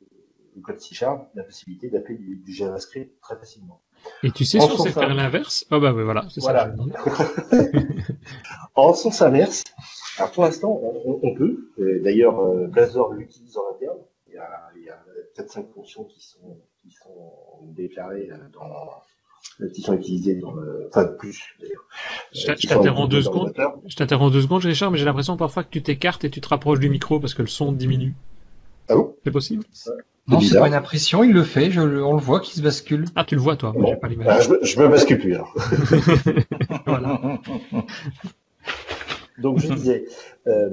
le 0.56 0.62
code 0.62 0.80
C 0.80 0.94
Sharp, 0.94 1.30
la 1.34 1.44
possibilité 1.44 1.90
d'appeler 1.90 2.18
du, 2.18 2.36
du, 2.38 2.54
JavaScript 2.54 3.20
très 3.22 3.36
facilement. 3.38 3.82
Et 4.24 4.32
tu 4.32 4.46
sais 4.46 4.60
si 4.60 4.66
on 4.66 4.78
sait 4.78 4.92
faire 4.92 5.04
inverse. 5.04 5.18
l'inverse 5.18 5.66
Ah 5.72 5.80
bah 5.80 5.94
oui, 5.94 6.04
voilà, 6.04 6.26
c'est 6.30 6.42
Voilà. 6.42 6.74
ça. 6.76 7.26
En 8.76 8.94
sens 8.94 9.22
inverse, 9.22 9.64
alors 10.18 10.32
pour 10.32 10.44
l'instant, 10.44 10.80
on, 11.24 11.34
peut. 11.34 11.70
D'ailleurs, 12.04 12.40
euh, 12.40 12.68
Blazor 12.68 13.14
l'utilise 13.14 13.58
en 13.58 13.74
interne. 13.74 13.98
Il 14.28 14.36
y 14.36 14.38
a, 14.38 14.70
il 14.76 14.84
y 14.84 14.90
a 14.90 15.02
4-5 15.38 15.66
fonctions 15.74 16.04
qui 16.04 16.22
sont, 16.22 16.58
qui 16.82 16.92
sont 16.92 17.32
déclarées 17.76 18.30
euh, 18.32 18.38
dans, 18.54 18.66
euh, 19.62 19.70
qui 19.70 19.82
sont 19.82 19.94
utilisées 19.94 20.36
dans 20.36 20.52
le, 20.52 20.88
enfin 20.90 21.06
plus 21.06 21.42
d'ailleurs. 21.62 21.86
Je 22.34 22.68
t'interromps 22.68 23.10
deux 23.10 23.22
secondes. 23.22 23.48
moteur. 23.48 23.78
Je 23.86 23.96
t'interromps 23.96 24.34
deux 24.34 24.42
secondes, 24.42 24.64
Richard, 24.64 24.92
mais 24.92 24.98
j'ai 24.98 25.06
l'impression 25.06 25.38
parfois 25.38 25.64
que 25.64 25.70
tu 25.70 25.82
t'écartes 25.82 26.26
et 26.26 26.30
tu 26.30 26.42
te 26.42 26.48
rapproches 26.50 26.80
du 26.80 26.90
micro 26.90 27.20
parce 27.20 27.34
que 27.34 27.42
le 27.42 27.48
son 27.48 27.72
diminue. 27.72 28.14
Ah 28.90 28.96
bon? 28.96 29.16
C'est 29.24 29.32
possible? 29.32 29.64
Non, 30.28 30.40
c'est 30.42 30.58
pas 30.58 30.68
une 30.68 30.74
impression, 30.74 31.24
il 31.24 31.34
le 31.34 31.44
fait, 31.44 31.70
je, 31.70 31.82
on 31.82 32.14
le 32.14 32.20
voit 32.22 32.40
qui 32.40 32.56
se 32.56 32.62
bascule. 32.62 33.06
Ah, 33.16 33.24
tu 33.26 33.36
le 33.36 33.42
vois 33.42 33.56
toi, 33.58 33.74
moi 33.74 33.84
Bon. 33.84 33.88
j'ai 33.90 33.96
pas 33.98 34.10
Ah, 34.28 34.40
je, 34.42 34.50
me- 34.50 34.60
je 34.64 34.80
me 34.80 34.88
bascule 34.88 35.20
plus 35.20 35.36
alors. 35.36 35.54
Voilà. 36.88 37.40
Donc 39.38 39.60
je 39.60 39.72
disais, 39.74 40.06
euh, 40.48 40.70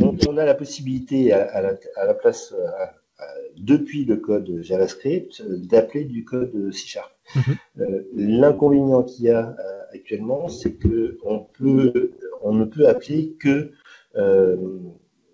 on, 0.00 0.16
on 0.26 0.36
a 0.38 0.44
la 0.44 0.54
possibilité 0.54 1.32
à, 1.32 1.42
à 1.52 1.60
la, 1.60 1.74
à 1.96 2.06
la 2.06 2.14
place, 2.14 2.54
euh, 2.56 2.66
à- 2.78 2.94
à- 3.22 3.26
depuis 3.58 4.04
le 4.06 4.16
code 4.16 4.62
JavaScript, 4.62 5.40
euh, 5.42 5.58
d'appeler 5.58 6.04
du 6.04 6.24
code 6.24 6.72
C 6.72 6.86
Sharp. 6.86 7.10
Mhm. 7.36 7.42
Euh, 7.80 8.02
L'inconvénient 8.14 9.02
qu'il 9.02 9.26
y 9.26 9.30
a 9.30 9.48
euh, 9.58 9.80
actuellement, 9.92 10.48
c'est 10.48 10.74
que 10.74 11.18
on 11.24 11.40
peut, 11.40 12.12
on 12.42 12.54
ne 12.54 12.64
peut 12.64 12.88
appeler 12.88 13.34
que 13.40 13.72
euh, 14.16 14.56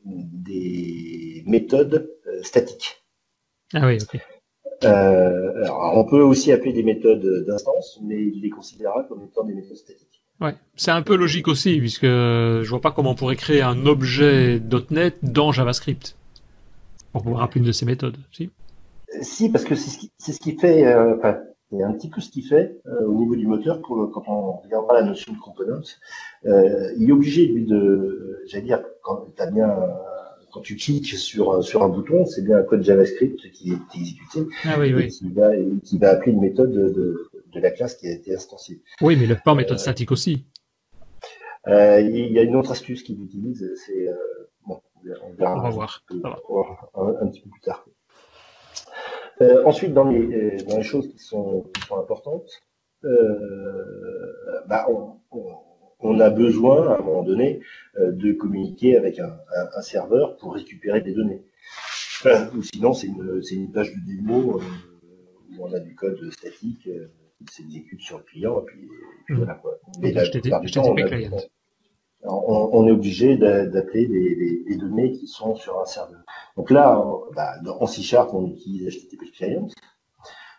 des 0.04 1.42
méthodes 1.46 2.10
euh, 2.26 2.42
statiques. 2.42 2.96
Ah 3.74 3.86
oui, 3.86 3.98
ok. 4.02 4.20
Euh, 4.84 5.64
alors, 5.64 5.92
on 5.96 6.04
peut 6.04 6.22
aussi 6.22 6.52
appeler 6.52 6.72
des 6.72 6.82
méthodes 6.82 7.44
d'instance, 7.46 8.00
mais 8.02 8.16
il 8.16 8.40
les 8.40 8.50
considérera 8.50 9.04
comme 9.04 9.22
étant 9.22 9.44
des 9.44 9.54
méthodes 9.54 9.76
statiques. 9.76 10.22
Ouais, 10.40 10.54
c'est 10.74 10.90
un 10.90 11.02
peu 11.02 11.16
logique 11.16 11.48
aussi, 11.48 11.78
puisque 11.78 12.06
je 12.06 12.68
vois 12.68 12.80
pas 12.80 12.90
comment 12.92 13.10
on 13.10 13.14
pourrait 13.14 13.36
créer 13.36 13.60
un 13.62 13.84
objet 13.86 14.60
.NET 14.90 15.18
dans 15.22 15.52
JavaScript 15.52 16.16
pour 17.12 17.22
pouvoir 17.22 17.42
appeler 17.42 17.60
une 17.60 17.66
de 17.66 17.72
ces 17.72 17.84
méthodes. 17.84 18.16
Si 18.32 18.50
Si, 19.20 19.50
parce 19.50 19.64
que 19.64 19.74
c'est 19.74 19.90
ce 19.90 19.98
qui, 19.98 20.10
c'est 20.18 20.32
ce 20.32 20.40
qui 20.40 20.56
fait, 20.56 20.86
euh, 20.86 21.16
enfin, 21.18 21.38
c'est 21.70 21.82
un 21.82 21.92
petit 21.92 22.08
peu 22.08 22.20
ce 22.20 22.30
qui 22.30 22.42
fait 22.42 22.80
euh, 22.86 23.06
au 23.06 23.14
niveau 23.14 23.36
du 23.36 23.46
moteur 23.46 23.80
pour 23.82 23.96
le- 23.96 24.06
quand 24.06 24.24
on 24.28 24.52
regardera 24.62 24.94
la 24.94 25.02
notion 25.02 25.32
de 25.32 25.38
component. 25.38 25.82
Euh, 26.46 26.92
il 26.96 27.08
est 27.08 27.12
obligé 27.12 27.46
lui 27.46 27.66
de, 27.66 27.76
euh, 27.76 28.42
j'allais 28.46 28.64
dire, 28.64 28.82
quand 29.02 29.26
t'as 29.36 29.50
bien, 29.50 29.68
euh, 29.68 29.86
quand 30.52 30.60
tu 30.60 30.76
cliques 30.76 31.06
sur 31.16 31.54
un- 31.54 31.62
sur 31.62 31.82
un 31.82 31.88
bouton, 31.88 32.26
c'est 32.26 32.42
bien 32.42 32.58
un 32.58 32.62
code 32.62 32.82
JavaScript 32.82 33.50
qui 33.52 33.72
est 33.72 33.98
exécuté 33.98 34.40
Ah 34.64 34.76
oui, 34.78 34.88
et 34.88 34.94
oui. 34.94 35.08
qui 35.08 35.30
va 35.30 35.56
et 35.56 35.68
qui 35.84 35.98
va 35.98 36.10
appeler 36.10 36.32
une 36.32 36.40
méthode 36.40 36.72
de, 36.72 36.88
de, 36.90 37.30
de 37.52 37.60
la 37.60 37.70
classe 37.70 37.94
qui 37.96 38.06
a 38.08 38.12
été 38.12 38.34
instanciée. 38.34 38.80
Oui, 39.00 39.16
mais 39.18 39.26
le 39.26 39.36
pas 39.36 39.52
en 39.52 39.54
méthode 39.56 39.78
statique 39.78 40.10
aussi. 40.12 40.44
Euh, 41.66 42.00
il 42.00 42.32
y 42.32 42.38
a 42.38 42.42
une 42.42 42.56
autre 42.56 42.72
astuce 42.72 43.02
qu'il 43.02 43.22
utilise, 43.22 43.70
c'est 43.86 44.08
euh, 44.08 44.14
bon, 44.66 44.80
on 45.24 45.32
verra. 45.34 45.56
On 45.58 45.62
va 45.62 45.70
voir. 45.70 46.02
Un, 46.94 47.14
un 47.20 47.26
petit 47.28 47.40
peu 47.42 47.50
plus 47.50 47.60
tard. 47.60 47.84
Euh, 49.42 49.62
ensuite, 49.64 49.92
dans 49.94 50.04
les, 50.04 50.20
euh, 50.20 50.56
dans 50.68 50.76
les 50.78 50.82
choses 50.82 51.08
qui 51.10 51.18
sont, 51.18 51.64
qui 51.74 51.86
sont 51.86 51.96
importantes, 51.98 52.48
euh, 53.04 54.60
bah, 54.68 54.86
on, 54.90 55.14
on, 55.30 55.48
on 56.02 56.18
a 56.20 56.30
besoin, 56.30 56.88
à 56.92 56.98
un 56.98 57.02
moment 57.02 57.22
donné, 57.22 57.60
euh, 57.98 58.12
de 58.12 58.32
communiquer 58.32 58.96
avec 58.96 59.18
un, 59.18 59.26
un, 59.28 59.68
un 59.78 59.82
serveur 59.82 60.36
pour 60.36 60.54
récupérer 60.54 61.00
des 61.00 61.12
données. 61.14 61.42
Euh, 62.26 62.46
ou 62.56 62.62
sinon, 62.62 62.92
c'est 62.92 63.06
une, 63.06 63.72
page 63.72 63.92
de 63.94 64.00
démo 64.06 64.58
euh, 64.58 64.62
où 65.58 65.64
on 65.64 65.72
a 65.72 65.80
du 65.80 65.94
code 65.94 66.18
statique 66.32 66.86
euh, 66.86 67.06
qui 67.38 67.54
s'exécute 67.54 68.00
sur 68.00 68.18
le 68.18 68.24
client, 68.24 68.60
et 68.60 68.64
puis, 68.66 68.80
et 68.84 69.24
puis 69.26 69.34
voilà 69.36 69.54
quoi. 69.54 69.78
On 72.22 72.68
on, 72.74 72.86
est 72.86 72.90
obligé 72.90 73.38
d'a- 73.38 73.64
d'appeler 73.66 74.06
les, 74.06 74.34
les- 74.34 74.62
les 74.68 74.76
données 74.76 75.12
qui 75.12 75.26
sont 75.26 75.54
sur 75.56 75.80
un 75.80 75.86
serveur. 75.86 76.20
Donc 76.58 76.70
là, 76.70 77.00
on- 77.00 77.22
bah, 77.34 77.54
en 77.80 77.86
C 77.86 78.02
Sharp, 78.02 78.34
on 78.34 78.46
utilise 78.46 78.86
HTTP 78.94 79.30
Client, 79.32 79.68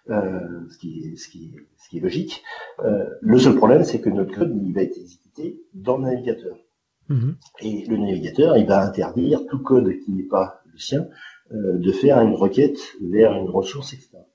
euh, 0.09 0.67
ce, 0.71 0.77
qui 0.79 1.03
est, 1.13 1.15
ce, 1.17 1.29
qui 1.29 1.45
est, 1.55 1.59
ce 1.77 1.89
qui 1.89 1.97
est 1.99 2.01
logique. 2.01 2.43
Euh, 2.83 3.05
le 3.21 3.37
seul 3.37 3.55
problème, 3.55 3.83
c'est 3.83 4.01
que 4.01 4.09
notre 4.09 4.33
code, 4.33 4.51
il 4.65 4.73
va 4.73 4.81
être 4.81 4.97
exécuté 4.97 5.20
dans 5.73 5.97
le 5.97 6.03
navigateur. 6.05 6.57
Mhm. 7.09 7.35
Et 7.61 7.85
le 7.87 7.97
navigateur, 7.97 8.57
il 8.57 8.65
va 8.65 8.85
interdire 8.85 9.45
tout 9.49 9.59
code 9.59 9.91
qui 9.99 10.11
n'est 10.11 10.23
pas 10.23 10.61
le 10.71 10.79
sien 10.79 11.07
euh, 11.53 11.77
de 11.77 11.91
faire 11.91 12.19
une 12.21 12.33
requête 12.33 12.79
vers 13.01 13.33
une 13.33 13.49
ressource 13.49 13.93
externe. 13.93 14.25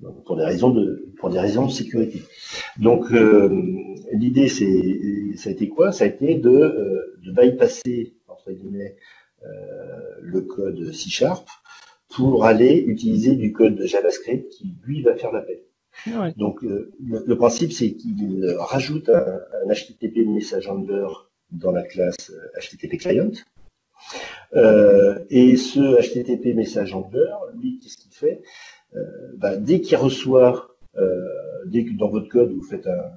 Donc, 0.00 0.24
pour 0.24 0.36
des 0.36 0.44
raisons 0.44 0.70
de 0.70 1.12
pour 1.18 1.30
des 1.30 1.38
raisons 1.38 1.66
de 1.66 1.70
sécurité. 1.70 2.22
Donc 2.78 3.12
euh, 3.12 3.48
l'idée 4.12 4.48
c'est 4.48 5.36
ça 5.36 5.50
a 5.50 5.52
été 5.52 5.68
quoi? 5.68 5.92
Ça 5.92 6.04
a 6.04 6.06
été 6.06 6.36
de, 6.36 6.48
euh, 6.50 7.16
de 7.22 7.32
bypasser 7.32 8.14
entre 8.28 8.52
guillemets 8.52 8.96
le 10.20 10.42
code 10.42 10.92
C 10.92 11.08
Sharp 11.08 11.46
pour 12.10 12.44
aller 12.44 12.84
utiliser 12.86 13.36
du 13.36 13.52
code 13.52 13.80
JavaScript 13.86 14.48
qui 14.50 14.74
lui 14.84 15.02
va 15.02 15.14
faire 15.14 15.32
l'appel. 15.32 15.60
Ouais. 16.06 16.32
Donc 16.36 16.64
euh, 16.64 16.90
le, 17.04 17.22
le 17.26 17.36
principe 17.36 17.72
c'est 17.72 17.92
qu'il 17.92 18.54
rajoute 18.58 19.08
un, 19.08 19.40
un 19.66 19.72
HTTP 19.72 20.26
message 20.26 20.68
handler 20.68 21.06
dans 21.52 21.72
la 21.72 21.82
classe 21.82 22.30
euh, 22.30 22.60
HTTP 22.60 22.98
client. 22.98 23.30
Euh, 24.54 25.18
et 25.30 25.56
ce 25.56 25.80
HTTP 26.00 26.54
message 26.56 26.94
handler, 26.94 27.30
lui, 27.60 27.78
qu'est-ce 27.78 27.96
qu'il 27.96 28.12
fait? 28.12 28.42
Euh, 28.96 29.00
bah, 29.36 29.56
Dès 29.56 29.80
qu'il 29.80 29.96
reçoit, 29.96 30.74
euh, 30.96 31.24
dès 31.66 31.84
que 31.84 31.92
dans 31.96 32.08
votre 32.08 32.28
code 32.28 32.50
vous 32.52 32.62
faites 32.62 32.86
un 32.86 32.90
euh, 32.90 33.10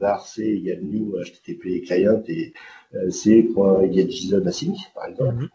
var 0.00 0.26
c 0.26 0.42
égale 0.42 0.82
new 0.82 1.16
HTTP 1.22 1.84
client 1.86 2.22
et 2.28 2.52
euh, 2.94 3.10
c.getJSON 3.10 4.46
async, 4.46 4.76
par 4.94 5.06
exemple. 5.06 5.34
Mhm. 5.34 5.48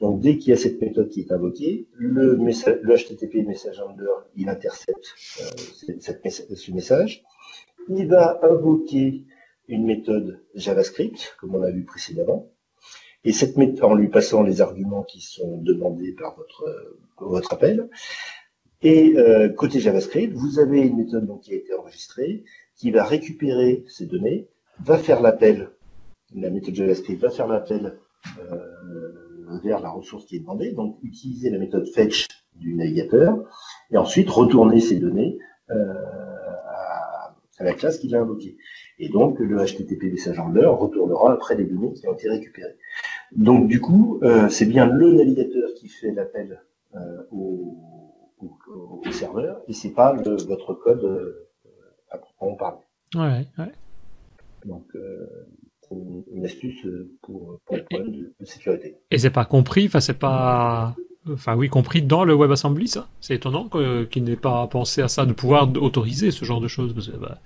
Donc 0.00 0.20
dès 0.20 0.38
qu'il 0.38 0.50
y 0.50 0.52
a 0.54 0.56
cette 0.56 0.80
méthode 0.80 1.10
qui 1.10 1.20
est 1.20 1.32
invoquée, 1.32 1.86
le, 1.92 2.36
HTTP 2.36 3.46
message 3.46 3.80
handler, 3.80 4.06
il 4.34 4.48
intercepte 4.48 5.14
euh, 5.40 6.54
ce 6.56 6.72
message. 6.72 7.22
Il 7.88 8.08
va 8.08 8.40
invoquer 8.42 9.24
une 9.68 9.84
méthode 9.84 10.42
JavaScript, 10.54 11.36
comme 11.38 11.54
on 11.54 11.62
a 11.62 11.70
vu 11.70 11.84
précédemment, 11.84 12.50
et 13.24 13.32
cette 13.32 13.58
méthode, 13.58 13.84
en 13.84 13.94
lui 13.94 14.08
passant 14.08 14.42
les 14.42 14.62
arguments 14.62 15.02
qui 15.02 15.20
sont 15.20 15.58
demandés 15.58 16.12
par 16.12 16.34
votre, 16.36 16.64
euh, 16.64 16.98
votre 17.18 17.52
appel. 17.52 17.90
Et 18.82 19.18
euh, 19.18 19.50
côté 19.50 19.80
JavaScript, 19.80 20.32
vous 20.32 20.58
avez 20.58 20.80
une 20.80 20.96
méthode 20.96 21.28
qui 21.42 21.52
a 21.52 21.56
été 21.56 21.74
enregistrée, 21.74 22.44
qui 22.74 22.90
va 22.90 23.04
récupérer 23.04 23.84
ces 23.86 24.06
données, 24.06 24.48
va 24.82 24.96
faire 24.96 25.20
l'appel, 25.20 25.70
la 26.34 26.48
méthode 26.48 26.74
JavaScript 26.74 27.20
va 27.20 27.28
faire 27.28 27.48
l'appel 27.48 27.98
vers 29.62 29.80
la 29.80 29.90
ressource 29.90 30.24
qui 30.26 30.36
est 30.36 30.40
demandée, 30.40 30.72
donc 30.72 30.98
utiliser 31.02 31.50
la 31.50 31.58
méthode 31.58 31.86
fetch 31.88 32.26
du 32.56 32.74
navigateur, 32.74 33.38
et 33.90 33.96
ensuite 33.96 34.28
retourner 34.30 34.80
ces 34.80 34.96
données 34.98 35.38
euh, 35.70 35.94
à, 36.68 37.34
à 37.58 37.64
la 37.64 37.72
classe 37.74 37.98
qu'il 37.98 38.14
a 38.14 38.20
invoquée. 38.20 38.56
Et 38.98 39.08
donc 39.08 39.38
le 39.38 39.56
HTTP 39.64 40.04
message 40.12 40.38
handler 40.38 40.66
retournera 40.66 41.32
après 41.32 41.54
les 41.56 41.64
données 41.64 41.92
qui 41.94 42.06
ont 42.08 42.12
été 42.14 42.28
récupérées. 42.28 42.76
Donc 43.32 43.68
du 43.68 43.80
coup, 43.80 44.18
euh, 44.22 44.48
c'est 44.48 44.66
bien 44.66 44.86
le 44.86 45.12
navigateur 45.12 45.70
qui 45.76 45.88
fait 45.88 46.10
l'appel 46.12 46.62
euh, 46.96 47.22
au, 47.30 47.76
au, 48.40 48.50
au 49.06 49.10
serveur, 49.12 49.62
et 49.68 49.72
c'est 49.72 49.90
pas 49.94 50.12
le- 50.12 50.36
votre 50.46 50.74
code 50.74 51.34
à 52.10 52.18
proprement 52.18 52.56
parler. 52.56 52.78
Ouais, 53.14 53.46
ouais. 53.58 53.72
Donc 54.64 54.84
euh, 54.96 55.46
une, 55.90 56.22
une 56.32 56.44
astuce 56.44 56.84
euh, 56.86 57.10
pour, 57.22 57.60
pour 57.66 57.76
les 57.76 57.82
problèmes 57.82 58.12
de, 58.12 58.32
de 58.38 58.44
sécurité. 58.44 58.96
Et 59.10 59.18
c'est 59.18 59.30
pas 59.30 59.44
compris, 59.44 59.86
enfin 59.86 60.00
c'est 60.00 60.18
pas, 60.18 60.94
enfin 61.30 61.56
oui 61.56 61.68
compris 61.68 62.02
dans 62.02 62.24
le 62.24 62.34
WebAssembly 62.34 62.88
ça. 62.88 63.08
C'est 63.20 63.34
étonnant 63.34 63.68
qu'il 64.10 64.24
n'ait 64.24 64.36
pas 64.36 64.66
pensé 64.66 65.02
à 65.02 65.08
ça, 65.08 65.26
de 65.26 65.32
pouvoir 65.32 65.70
autoriser 65.80 66.30
ce 66.30 66.44
genre 66.44 66.60
de 66.60 66.68
choses. 66.68 66.94
Parce 66.94 67.08
que 67.08 67.16
bah, 67.16 67.38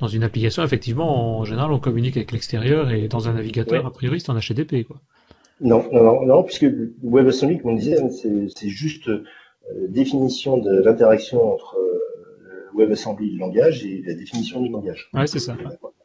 dans 0.00 0.08
une 0.08 0.22
application, 0.22 0.62
effectivement, 0.62 1.38
en 1.38 1.44
général, 1.44 1.72
on 1.72 1.78
communique 1.78 2.16
avec 2.16 2.32
l'extérieur 2.32 2.90
et 2.90 3.08
dans 3.08 3.28
un 3.28 3.32
navigateur, 3.34 3.82
Ouais. 3.82 3.88
a 3.88 3.90
priori, 3.90 4.20
c'est 4.20 4.30
en 4.30 4.38
HTTP 4.38 4.84
quoi. 4.86 5.00
Non, 5.60 5.84
non, 5.92 6.04
non, 6.04 6.26
non, 6.26 6.42
puisque 6.44 6.66
WebAssembly, 7.02 7.58
comme 7.58 7.72
on 7.72 7.76
disait, 7.76 8.00
hein, 8.00 8.10
c'est 8.10 8.68
juste 8.68 9.08
euh, 9.08 9.24
définition 9.88 10.56
de 10.58 10.82
l'interaction 10.82 11.52
entre 11.52 11.76
euh, 11.76 12.76
WebAssembly, 12.76 13.32
le 13.32 13.38
langage, 13.40 13.84
et 13.84 14.02
la 14.06 14.14
définition 14.14 14.62
du 14.62 14.68
langage. 14.68 15.08
Ouais, 15.14 15.26
c'est 15.26 15.40
ça. 15.40 15.56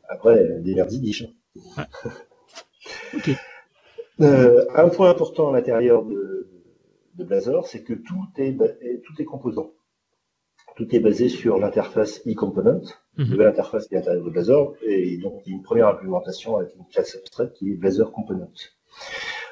Après, 0.09 0.37
euh, 0.39 0.59
des 0.61 0.73
Euh, 4.21 4.65
un 4.75 4.89
point 4.89 5.09
important 5.09 5.49
à 5.49 5.53
l'intérieur 5.53 6.05
de, 6.05 6.47
de 7.15 7.23
Blazor, 7.23 7.67
c'est 7.67 7.83
que 7.83 7.93
tout 7.93 8.27
est, 8.37 8.55
tout 9.01 9.25
composant. 9.25 9.71
Tout 10.75 10.95
est 10.95 10.99
basé 10.99 11.29
sur 11.29 11.57
l'interface 11.57 12.21
e-component, 12.27 12.83
Mhm. 13.17 13.29
nouvelle 13.29 13.47
interface 13.47 13.87
qui 13.87 13.93
est 13.93 13.97
à 13.97 13.99
l'intérieur 14.01 14.25
de 14.25 14.29
Blazor, 14.29 14.75
et 14.83 15.17
donc 15.17 15.41
il 15.45 15.51
y 15.51 15.53
a 15.53 15.57
une 15.57 15.63
première 15.63 15.87
implémentation 15.87 16.57
avec 16.57 16.75
une 16.75 16.85
classe 16.87 17.15
abstraite 17.15 17.53
qui 17.53 17.71
est 17.71 17.75
Blazor 17.75 18.11
Component. 18.11 18.51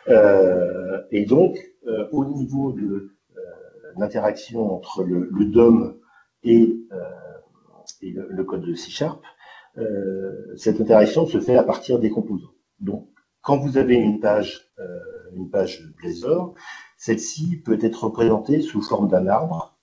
Euh, 0.08 1.02
et 1.12 1.26
donc, 1.26 1.58
euh, 1.88 2.08
au 2.12 2.26
niveau 2.26 2.72
de 2.72 3.12
l'interaction 3.98 4.74
entre 4.74 5.04
le, 5.04 5.30
le 5.32 5.46
DOM 5.46 6.00
et, 6.44 6.76
et 8.02 8.12
le, 8.12 8.44
code 8.44 8.62
de 8.62 8.74
C 8.74 8.90
Sharp, 8.90 9.22
euh, 9.78 10.56
cette 10.58 10.82
interaction 10.82 11.26
se 11.26 11.40
fait 11.40 11.56
à 11.56 11.64
partir 11.64 12.00
des 12.00 12.10
composants. 12.10 12.54
Donc, 12.80 13.08
quand 13.42 13.58
vous 13.58 13.78
avez 13.78 13.96
une 13.96 14.20
page, 14.20 14.72
euh, 14.80 15.00
une 15.36 15.50
page 15.50 15.84
Blazor, 15.98 16.54
celle-ci 16.98 17.58
peut 17.58 17.80
être 17.82 18.04
représentée 18.06 18.62
sous 18.62 18.82
forme 18.82 19.10
d'un 19.10 19.28
arbre, 19.28 19.78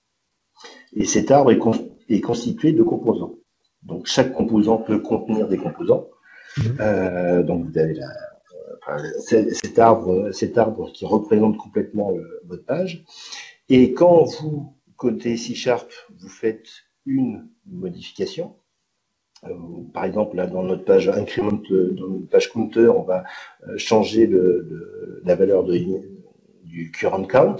et 0.93 1.05
cet 1.05 1.31
arbre 1.31 1.51
est, 1.51 2.21
constitué 2.21 2.71
de 2.71 2.83
composants. 2.83 3.35
Donc, 3.83 4.05
chaque 4.05 4.33
composant 4.33 4.77
peut 4.77 4.99
contenir 4.99 5.47
des 5.47 5.57
composants. 5.57 6.07
Mmh. 6.57 6.61
Euh, 6.79 7.43
donc, 7.43 7.65
vous 7.65 7.77
avez 7.77 7.93
la, 7.93 8.07
cet 9.19 9.77
arbre, 9.77 10.31
cet 10.31 10.57
arbre 10.57 10.91
qui 10.91 11.05
représente 11.05 11.57
complètement 11.57 12.11
votre 12.45 12.65
page. 12.65 13.05
Et 13.69 13.93
quand 13.93 14.23
vous, 14.41 14.75
côté 14.95 15.37
C 15.37 15.53
Sharp, 15.53 15.91
vous 16.19 16.29
faites 16.29 16.67
une 17.05 17.49
modification, 17.67 18.55
par 19.93 20.05
exemple, 20.05 20.35
là, 20.35 20.47
dans 20.47 20.63
notre 20.63 20.83
page 20.83 21.07
increment, 21.09 21.61
dans 21.69 22.07
notre 22.07 22.29
page 22.29 22.51
counter, 22.51 22.87
on 22.87 23.03
va 23.03 23.23
euh, 23.67 23.77
changer 23.77 24.29
la 25.23 25.35
valeur 25.35 25.63
du 25.63 26.91
current 26.91 27.23
count. 27.23 27.57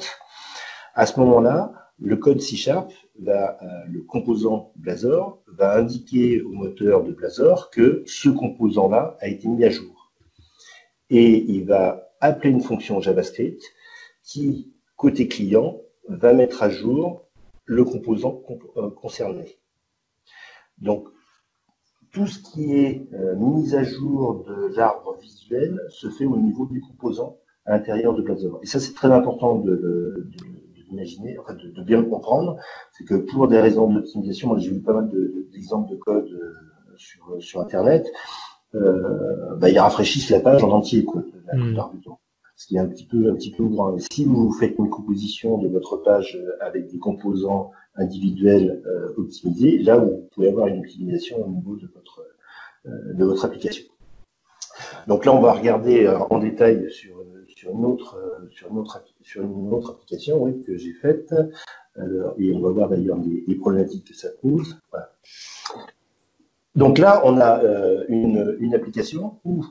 À 0.93 1.05
ce 1.05 1.19
moment-là, 1.19 1.73
le 1.99 2.15
code 2.15 2.41
C 2.41 2.55
Sharp, 2.55 2.91
va, 3.19 3.57
euh, 3.61 3.65
le 3.89 4.01
composant 4.01 4.71
Blazor, 4.77 5.41
va 5.47 5.75
indiquer 5.77 6.41
au 6.41 6.51
moteur 6.51 7.03
de 7.03 7.11
Blazor 7.11 7.69
que 7.69 8.03
ce 8.05 8.29
composant-là 8.29 9.17
a 9.19 9.27
été 9.27 9.47
mis 9.47 9.63
à 9.65 9.69
jour. 9.69 10.11
Et 11.09 11.37
il 11.37 11.65
va 11.65 12.09
appeler 12.21 12.51
une 12.51 12.61
fonction 12.61 13.01
JavaScript 13.01 13.61
qui, 14.23 14.73
côté 14.95 15.27
client, 15.27 15.81
va 16.07 16.33
mettre 16.33 16.63
à 16.63 16.69
jour 16.69 17.25
le 17.65 17.83
composant 17.83 18.41
concerné. 18.95 19.57
Donc, 20.77 21.07
tout 22.11 22.27
ce 22.27 22.39
qui 22.39 22.73
est 22.73 23.07
euh, 23.13 23.35
mise 23.35 23.75
à 23.75 23.83
jour 23.83 24.43
de 24.47 24.75
l'arbre 24.75 25.17
visuel 25.21 25.79
se 25.89 26.09
fait 26.09 26.25
au 26.25 26.37
niveau 26.37 26.65
du 26.65 26.81
composant 26.81 27.37
à 27.65 27.73
l'intérieur 27.73 28.13
de 28.15 28.21
Blazor. 28.21 28.59
Et 28.63 28.65
ça, 28.65 28.79
c'est 28.79 28.93
très 28.93 29.11
important 29.11 29.55
de, 29.59 30.27
enfin 31.39 31.53
de, 31.53 31.69
de, 31.69 31.83
bien 31.83 32.01
le 32.01 32.07
comprendre, 32.07 32.57
c'est 32.91 33.03
que 33.03 33.15
pour 33.15 33.47
des 33.47 33.59
raisons 33.59 33.91
d'optimisation, 33.91 34.57
j'ai 34.57 34.71
vu 34.71 34.81
pas 34.81 34.93
mal 34.93 35.09
d'exemples 35.51 35.91
de, 35.91 35.97
code 35.97 36.31
euh, 36.31 36.53
sur, 36.97 37.35
sur 37.39 37.61
Internet, 37.61 38.05
euh, 38.75 39.55
bah, 39.57 39.69
ils 39.69 39.79
rafraîchissent 39.79 40.29
la 40.29 40.39
page 40.39 40.63
en 40.63 40.69
entier, 40.69 41.03
quoi, 41.05 41.23
la 41.47 41.57
hmm. 41.57 41.63
plupart 41.63 41.91
du 41.91 42.01
temps. 42.01 42.19
Ce 42.55 42.67
qui 42.67 42.75
est 42.75 42.79
un 42.79 42.87
petit 42.87 43.05
peu 43.05 43.31
un 43.31 43.35
petit 43.35 43.51
peu 43.51 43.63
grand. 43.65 43.97
si 44.11 44.25
vous 44.25 44.51
faites 44.51 44.77
une 44.77 44.89
composition 44.89 45.57
de 45.59 45.69
votre 45.69 45.95
page 45.97 46.37
euh, 46.37 46.51
avec 46.59 46.91
des 46.91 46.97
composants 46.97 47.71
individuel 47.99 48.81
euh, 48.85 49.13
optimisé, 49.17 49.77
là 49.79 49.99
où 49.99 50.09
vous 50.09 50.29
pouvez 50.33 50.49
avoir 50.49 50.67
une 50.67 50.79
optimisation 50.79 51.45
au 51.45 51.49
niveau 51.49 51.75
de 51.75 51.87
votre, 51.93 52.25
euh, 52.85 53.13
de 53.13 53.25
votre 53.25 53.45
application. 53.45 53.85
Donc 55.07 55.25
là, 55.25 55.33
on 55.33 55.41
va 55.41 55.53
regarder 55.53 56.05
euh, 56.05 56.17
en 56.17 56.39
détail 56.39 56.89
sur, 56.91 57.23
sur, 57.47 57.71
une, 57.71 57.85
autre, 57.85 58.17
sur, 58.51 58.71
une, 58.71 58.77
autre, 58.77 59.03
sur 59.21 59.43
une 59.43 59.73
autre 59.73 59.91
application 59.91 60.51
que 60.65 60.77
j'ai 60.77 60.93
faite. 60.93 61.33
et 62.37 62.53
on 62.53 62.61
va 62.61 62.69
voir 62.71 62.89
d'ailleurs 62.89 63.19
les, 63.47 63.55
problématiques 63.55 64.07
que 64.07 64.15
ça 64.15 64.29
pose. 64.41 64.79
Donc 66.75 66.97
là, 66.97 67.21
on 67.25 67.39
a 67.39 67.61
une, 68.07 68.55
une, 68.59 68.73
application 68.73 69.39
où 69.43 69.65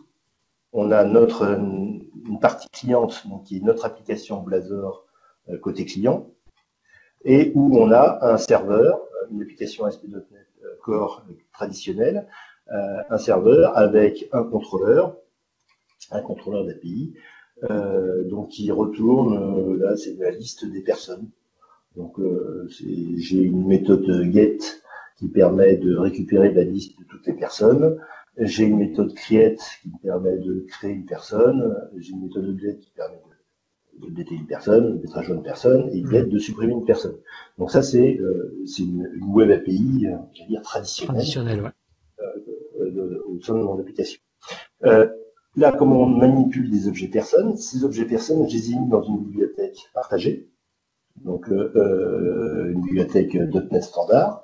on 0.73 0.91
a 0.91 1.05
notre 1.05 1.45
une 1.45 2.39
partie 2.41 2.69
cliente, 2.69 3.27
donc 3.29 3.45
qui 3.45 3.57
est 3.57 3.61
notre 3.61 3.87
application 3.87 4.43
Blazor 4.43 5.07
côté 5.63 5.87
client, 5.87 6.27
et 7.25 7.53
où 7.55 7.79
on 7.79 7.91
a 7.91 8.19
un 8.23 8.37
serveur, 8.37 9.01
une 9.31 9.43
application 9.43 9.85
ASP.NET 9.85 10.25
euh, 10.65 10.69
Core 10.83 11.25
traditionnelle, 11.53 12.27
euh, 12.73 13.03
un 13.11 13.19
serveur 13.19 13.77
avec 13.77 14.29
un 14.33 14.45
contrôleur, 14.45 15.17
un 16.11 16.23
contrôleur 16.23 16.65
d'API, 16.65 17.15
euh, 17.71 18.25
donc 18.29 18.51
qui 18.51 18.71
retourne, 18.71 19.79
là 19.79 19.97
c'est 19.97 20.17
la 20.19 20.31
liste 20.31 20.65
des 20.71 20.83
personnes. 20.83 21.29
Donc 21.97 22.21
j'ai 22.69 23.43
une 23.43 23.67
méthode 23.67 24.07
GET 24.31 24.59
qui 25.17 25.29
permet 25.29 25.77
de 25.77 25.97
récupérer 25.97 26.53
la 26.53 26.63
liste 26.63 26.97
de 26.99 27.05
toutes 27.05 27.27
les 27.27 27.33
personnes. 27.33 27.99
J'ai 28.37 28.65
une 28.65 28.79
méthode 28.79 29.13
create 29.15 29.61
qui 29.83 29.91
permet 30.03 30.39
de 30.39 30.65
créer 30.69 30.93
une 30.93 31.07
personne. 31.07 31.77
J'ai 31.97 32.13
une 32.13 32.23
méthode 32.23 32.47
object 32.47 32.85
qui 32.85 32.91
permet 32.93 33.17
de 33.17 33.38
d'être 34.11 34.31
une 34.31 34.47
personne, 34.47 35.01
d'être 35.01 35.17
à 35.17 35.23
jour 35.23 35.37
une 35.37 35.43
personne, 35.43 35.89
et 35.93 36.03
d'être 36.03 36.29
de 36.29 36.39
supprimer 36.39 36.73
une 36.73 36.85
personne. 36.85 37.17
Donc 37.59 37.71
ça, 37.71 37.83
c'est 37.83 38.19
euh, 38.19 38.55
une, 38.79 39.11
une, 39.15 39.31
web 39.31 39.51
API, 39.51 40.07
euh, 40.07 40.17
j'allais 40.33 40.49
dire 40.49 40.63
traditionnelle, 40.63 41.17
traditionnelle 41.17 41.63
ouais. 41.63 42.25
euh, 42.81 43.23
au 43.27 43.41
sein 43.41 43.55
de 43.55 43.63
mon 43.63 43.79
application. 43.79 44.21
Euh, 44.85 45.09
là, 45.57 45.73
comment 45.73 46.03
on 46.03 46.07
manipule 46.07 46.71
des 46.71 46.89
objets 46.89 47.09
personnes 47.09 47.57
Ces 47.57 47.85
objets 47.85 48.05
personnes, 48.05 48.49
je 48.49 48.55
les 48.55 48.73
ai 48.73 48.77
mis 48.77 48.89
dans 48.89 49.03
une 49.03 49.19
bibliothèque 49.19 49.79
partagée, 49.95 50.49
donc 51.25 51.49
euh, 51.51 52.71
une 52.73 52.83
bibliothèque 52.83 53.35
.NET 53.35 53.83
standard, 53.83 54.43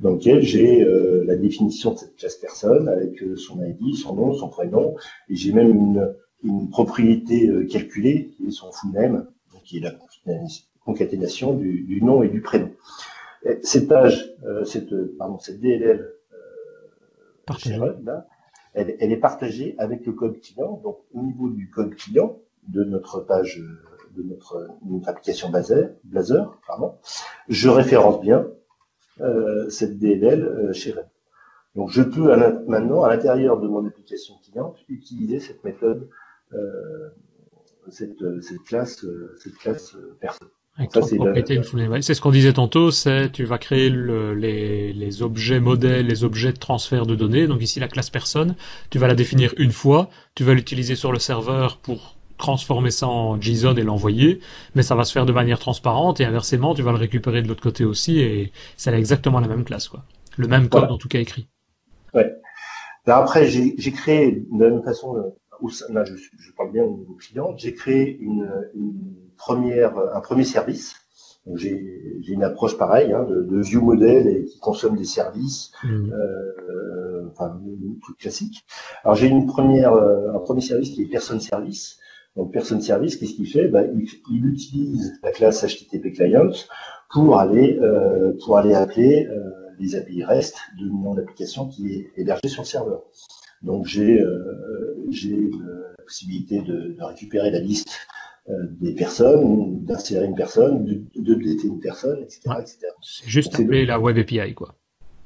dans 0.00 0.14
laquelle 0.14 0.42
j'ai 0.42 0.84
la 1.26 1.36
définition 1.36 1.92
de 1.92 1.98
cette 1.98 2.16
classe 2.16 2.36
personne 2.36 2.88
avec 2.88 3.22
son 3.36 3.62
ID, 3.62 3.94
son 3.94 4.16
nom, 4.16 4.32
son 4.32 4.48
prénom, 4.48 4.96
et 5.28 5.36
j'ai 5.36 5.52
même 5.52 5.70
une 5.70 6.14
une 6.44 6.70
propriété 6.70 7.48
euh, 7.48 7.66
calculée, 7.66 8.30
qui 8.36 8.46
est 8.46 8.50
son 8.50 8.70
full 8.70 8.92
name, 8.92 9.26
qui 9.64 9.78
est 9.78 9.80
la 9.80 9.92
concaténation 10.84 11.54
du, 11.54 12.00
nom 12.02 12.22
et 12.22 12.28
du 12.28 12.42
prénom. 12.42 12.70
Cette 13.62 13.88
page, 13.88 14.34
euh, 14.44 14.64
cette, 14.64 14.94
pardon, 15.16 15.38
cette 15.38 15.60
DLL 15.60 16.12
euh, 17.50 17.92
là, 18.04 18.26
elle, 18.74 18.96
elle, 19.00 19.12
est 19.12 19.18
partagée 19.18 19.74
avec 19.78 20.06
le 20.06 20.12
code 20.12 20.40
client. 20.40 20.80
Donc, 20.82 20.98
au 21.12 21.22
niveau 21.22 21.48
du 21.48 21.70
code 21.70 21.94
client 21.94 22.38
de 22.68 22.84
notre 22.84 23.20
page, 23.20 23.62
de 24.16 24.22
notre, 24.22 24.68
notre 24.86 25.08
application 25.08 25.50
Blazor, 25.50 25.88
Blazor 26.04 26.58
pardon, 26.66 26.94
je 27.48 27.68
référence 27.68 28.20
bien 28.20 28.46
euh, 29.20 29.68
cette 29.70 29.98
DLL 29.98 30.72
chez 30.72 30.92
Red. 30.92 31.08
Donc, 31.74 31.90
je 31.90 32.02
peux 32.02 32.32
à 32.32 32.36
maintenant, 32.66 33.02
à 33.02 33.10
l'intérieur 33.10 33.58
de 33.60 33.66
mon 33.66 33.84
application 33.86 34.34
client, 34.44 34.74
utiliser 34.88 35.40
cette 35.40 35.64
méthode 35.64 36.08
euh, 36.08 36.23
cette, 37.90 38.16
cette, 38.40 38.62
classe, 38.64 39.04
cette 39.42 39.56
classe 39.56 39.96
personne. 40.20 40.48
C'est 42.00 42.14
ce 42.14 42.20
qu'on 42.20 42.32
disait 42.32 42.52
tantôt, 42.52 42.90
c'est 42.90 43.30
tu 43.30 43.44
vas 43.44 43.58
créer 43.58 43.90
le, 43.90 44.34
les, 44.34 44.92
les, 44.92 45.22
objets 45.22 45.60
modèles, 45.60 46.08
les 46.08 46.24
objets 46.24 46.52
de 46.52 46.58
transfert 46.58 47.06
de 47.06 47.14
données. 47.14 47.46
Donc 47.46 47.62
ici 47.62 47.78
la 47.78 47.86
classe 47.86 48.10
personne, 48.10 48.56
tu 48.90 48.98
vas 48.98 49.06
la 49.06 49.14
définir 49.14 49.54
une 49.56 49.70
fois, 49.70 50.10
tu 50.34 50.42
vas 50.42 50.52
l'utiliser 50.52 50.96
sur 50.96 51.12
le 51.12 51.20
serveur 51.20 51.76
pour 51.76 52.16
transformer 52.38 52.90
ça 52.90 53.06
en 53.06 53.40
JSON 53.40 53.76
et 53.76 53.82
l'envoyer, 53.82 54.40
mais 54.74 54.82
ça 54.82 54.96
va 54.96 55.04
se 55.04 55.12
faire 55.12 55.26
de 55.26 55.32
manière 55.32 55.60
transparente 55.60 56.20
et 56.20 56.24
inversement 56.24 56.74
tu 56.74 56.82
vas 56.82 56.90
le 56.90 56.98
récupérer 56.98 57.42
de 57.42 57.48
l'autre 57.48 57.62
côté 57.62 57.84
aussi 57.84 58.18
et 58.18 58.52
c'est 58.76 58.92
exactement 58.92 59.38
la 59.38 59.46
même 59.46 59.64
classe 59.64 59.86
quoi, 59.88 60.04
le 60.36 60.48
même 60.48 60.68
code 60.68 60.90
en 60.90 60.98
tout 60.98 61.08
cas 61.08 61.20
écrit. 61.20 61.48
Ouais. 62.12 62.32
après 63.06 63.46
j'ai 63.46 63.92
créé 63.92 64.44
de 64.50 64.64
la 64.64 64.70
même 64.70 64.82
façon 64.82 65.14
là 65.90 66.04
je, 66.04 66.14
je, 66.16 66.52
parle 66.52 66.72
bien 66.72 66.84
au 66.84 66.96
niveau 66.96 67.14
client, 67.14 67.54
j'ai 67.56 67.74
créé 67.74 68.16
une, 68.18 68.50
une, 68.74 68.94
première, 69.36 69.98
un 69.98 70.20
premier 70.20 70.44
service. 70.44 70.94
J'ai 71.56 72.00
une 72.28 72.42
approche 72.42 72.78
pareille 72.78 73.12
hein, 73.12 73.24
de, 73.24 73.42
de, 73.42 73.60
view 73.60 73.82
model 73.82 74.28
et 74.28 74.44
qui 74.46 74.58
consomme 74.60 74.96
des 74.96 75.04
services, 75.04 75.72
mmh. 75.82 76.12
euh, 76.12 77.28
enfin 77.30 77.60
truc 78.00 78.16
classique. 78.16 78.64
Alors 79.02 79.14
j'ai 79.14 79.26
une 79.26 79.46
première, 79.46 79.92
euh, 79.92 80.32
un 80.34 80.38
premier 80.38 80.62
service 80.62 80.90
qui 80.90 81.02
est 81.02 81.06
person 81.06 81.38
service. 81.40 81.98
Donc 82.36 82.52
person 82.52 82.80
service, 82.80 83.16
qu'est-ce 83.16 83.34
qu'il 83.34 83.46
fait? 83.46 83.68
Bah, 83.68 83.82
il, 83.84 84.08
il, 84.30 84.46
utilise 84.46 85.12
la 85.22 85.30
classe 85.32 85.64
HTTP 85.64 86.14
client 86.14 86.50
pour 87.12 87.38
aller 87.38 87.78
euh, 87.80 88.32
pour 88.44 88.58
aller 88.58 88.74
appeler 88.74 89.26
euh, 89.26 89.50
les 89.78 89.96
API 89.96 90.24
REST 90.24 90.56
de 90.80 90.88
mon 90.88 91.16
application 91.18 91.68
qui 91.68 91.92
est 91.92 92.12
hébergée 92.16 92.48
sur 92.48 92.62
le 92.62 92.66
serveur. 92.66 93.02
Donc 93.62 93.86
j'ai 93.86 94.20
euh, 94.20 94.93
la 95.22 96.04
possibilité 96.04 96.60
de, 96.60 96.94
de, 96.96 97.02
récupérer 97.02 97.50
la 97.50 97.60
liste 97.60 98.06
euh, 98.48 98.52
des 98.80 98.94
personnes, 98.94 99.84
d'insérer 99.84 100.26
une 100.26 100.34
personne, 100.34 100.84
de, 100.84 101.02
de 101.16 101.66
une 101.66 101.80
personne, 101.80 102.22
etc. 102.22 102.40
C'est 103.02 103.28
juste 103.28 103.54
appeler 103.54 103.86
la 103.86 103.98
Web 103.98 104.18
API, 104.18 104.54
quoi. 104.54 104.74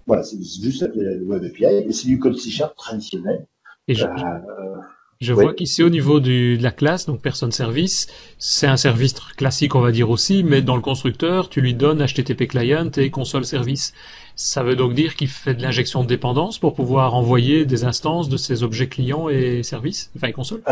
Voilà, 0.07 0.23
c'est 0.23 0.39
juste 0.39 0.83
appeler 0.83 1.05
la 1.05 1.23
Web 1.23 1.45
API, 1.45 1.65
et 1.65 1.93
c'est 1.93 2.07
du 2.07 2.19
code 2.19 2.37
C 2.37 2.51
Sharp 2.51 2.77
traditionnel. 2.77 3.47
Et 3.89 3.95
je, 3.95 4.05
euh, 4.05 4.77
je 5.21 5.33
vois 5.33 5.53
qu'ici 5.53 5.83
au 5.83 5.89
niveau 5.89 6.21
du, 6.21 6.57
de 6.59 6.63
la 6.63 6.71
classe, 6.71 7.07
donc 7.07 7.21
personne 7.21 7.51
service, 7.51 8.07
c'est 8.39 8.69
un 8.69 8.77
service 8.77 9.15
classique 9.37 9.75
on 9.75 9.81
va 9.81 9.91
dire 9.91 10.11
aussi, 10.11 10.45
mais 10.45 10.63
dans 10.63 10.77
le 10.77 10.83
constructeur, 10.83 11.49
tu 11.49 11.61
lui 11.61 11.75
donnes 11.75 12.05
HTTP 12.05 12.47
client 12.47 12.91
et 12.97 13.11
console 13.11 13.45
service. 13.45 13.93
Ça 14.37 14.63
veut 14.63 14.77
donc 14.77 14.95
dire 14.95 15.17
qu'il 15.17 15.27
fait 15.29 15.55
de 15.55 15.63
l'injection 15.63 16.05
de 16.05 16.09
dépendance 16.09 16.61
pour 16.61 16.75
pouvoir 16.75 17.15
envoyer 17.15 17.65
des 17.65 17.85
instances 17.85 18.29
de 18.29 18.37
ces 18.37 18.63
objets 18.63 18.87
clients 18.87 19.29
et 19.29 19.65
services, 19.65 20.13
enfin 20.15 20.29
et 20.29 20.33
console 20.33 20.63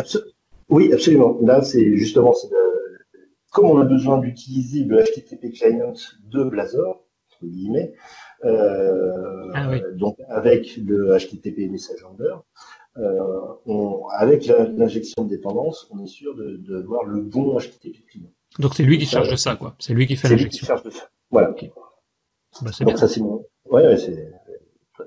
Oui, 0.69 0.93
absolument. 0.93 1.37
Là, 1.43 1.63
c'est 1.63 1.97
justement, 1.97 2.33
comme 3.51 3.67
on 3.67 3.79
a 3.81 3.85
besoin 3.85 4.19
d'utiliser 4.19 4.85
le 4.85 5.03
HTTP 5.03 5.53
client 5.53 5.95
de 6.23 6.45
Blazor, 6.45 7.05
entre 7.33 7.47
guillemets. 7.51 7.95
Euh, 8.45 9.51
Ah 9.55 9.69
oui. 9.71 9.81
Donc 9.95 10.17
avec 10.29 10.77
le 10.77 11.17
HTTP 11.17 11.71
message 11.71 12.05
handler, 12.05 12.35
on, 13.67 14.07
avec 14.09 14.47
l'injection 14.47 15.25
de 15.25 15.29
dépendance, 15.31 15.87
on 15.91 16.03
est 16.03 16.07
sûr 16.07 16.35
de, 16.35 16.57
de 16.57 16.83
voir 16.83 17.05
le 17.05 17.21
bon 17.23 17.57
HTTP 17.59 18.05
client. 18.07 18.31
Donc 18.59 18.75
c'est 18.75 18.83
lui 18.85 18.99
qui 18.99 19.07
charge 19.07 19.31
de 19.31 19.37
ça, 19.37 19.57
quoi. 19.57 19.75
C'est 19.79 19.93
lui 19.93 20.07
qui 20.07 20.17
fait 20.17 20.29
C'est 20.29 20.35
lui 20.35 20.41
qui 20.41 20.45
l'injection. 20.45 20.67
charge 20.67 20.83
de 20.85 20.91
ça. 20.91 21.09
Voilà. 21.31 21.49
Bah, 22.63 22.71
c'est 22.73 22.85
Donc 22.85 22.95
bien. 22.95 22.97
ça 22.97 23.09
c'est 23.09 23.21
mon, 23.21 23.45
ouais, 23.67 23.87
ouais, 23.87 23.97
c'est 23.97 24.33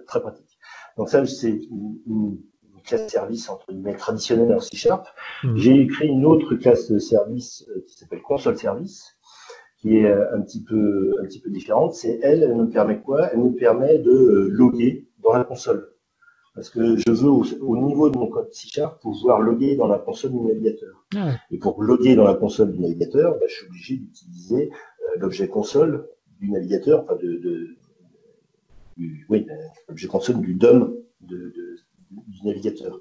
très- 0.07 0.21
pratique. 0.21 0.57
Donc 0.97 1.09
ça 1.09 1.25
c'est 1.25 1.49
une, 1.49 1.97
une 2.05 2.37
classe 2.83 3.09
service 3.09 3.49
entre 3.49 3.71
guillemets 3.71 3.95
traditionnelle 3.95 4.53
en 4.53 4.59
C 4.59 4.75
Sharp. 4.75 5.07
Mhm. 5.43 5.57
J'ai 5.57 5.87
créé 5.87 6.07
une 6.09 6.25
autre 6.25 6.55
classe 6.55 6.91
de 6.91 6.99
service 6.99 7.65
euh, 7.69 7.83
qui 7.87 7.95
s'appelle 7.97 8.21
console 8.21 8.57
service, 8.57 9.17
qui 9.79 9.97
est 9.97 10.05
euh, 10.05 10.35
un 10.35 10.41
petit 10.41 10.61
peu 10.63 11.13
un 11.21 11.25
petit 11.25 11.39
peu 11.39 11.49
différente. 11.49 11.93
C'est 11.95 12.19
elle, 12.21 12.43
elle 12.43 12.55
nous 12.55 12.69
permet 12.69 12.99
quoi? 13.01 13.31
Elle 13.33 13.39
nous 13.39 13.51
permet 13.53 13.97
de 13.97 14.11
euh, 14.11 14.47
loguer 14.51 15.07
dans 15.19 15.33
la 15.33 15.43
console. 15.43 15.89
Parce 16.55 16.69
que 16.69 16.97
je 16.97 17.11
veux 17.11 17.29
au, 17.29 17.45
au 17.61 17.77
niveau 17.77 18.09
de 18.09 18.17
mon 18.17 18.27
code 18.27 18.51
C 18.51 18.67
Sharp 18.67 19.01
pouvoir 19.01 19.39
loguer 19.39 19.75
dans 19.75 19.87
la 19.87 19.99
console 19.99 20.31
du 20.31 20.39
navigateur. 20.41 21.05
Ah 21.15 21.27
ouais. 21.27 21.33
Et 21.51 21.57
pour 21.57 21.81
loguer 21.81 22.15
dans 22.15 22.25
la 22.25 22.33
console 22.33 22.73
du 22.73 22.79
navigateur, 22.79 23.33
bah, 23.33 23.45
je 23.47 23.53
suis 23.55 23.65
obligé 23.67 23.95
d'utiliser 23.97 24.69
euh, 24.71 25.19
l'objet 25.19 25.47
console 25.47 26.07
du 26.39 26.49
navigateur, 26.49 27.03
enfin 27.03 27.15
de, 27.21 27.37
de 27.37 27.67
du, 28.97 29.25
oui, 29.29 29.45
l'objet 29.87 30.07
console 30.07 30.41
du 30.41 30.53
DOM 30.55 30.95
de, 31.21 31.37
de- 31.37 31.75
du 32.11 32.45
navigateur. 32.45 32.99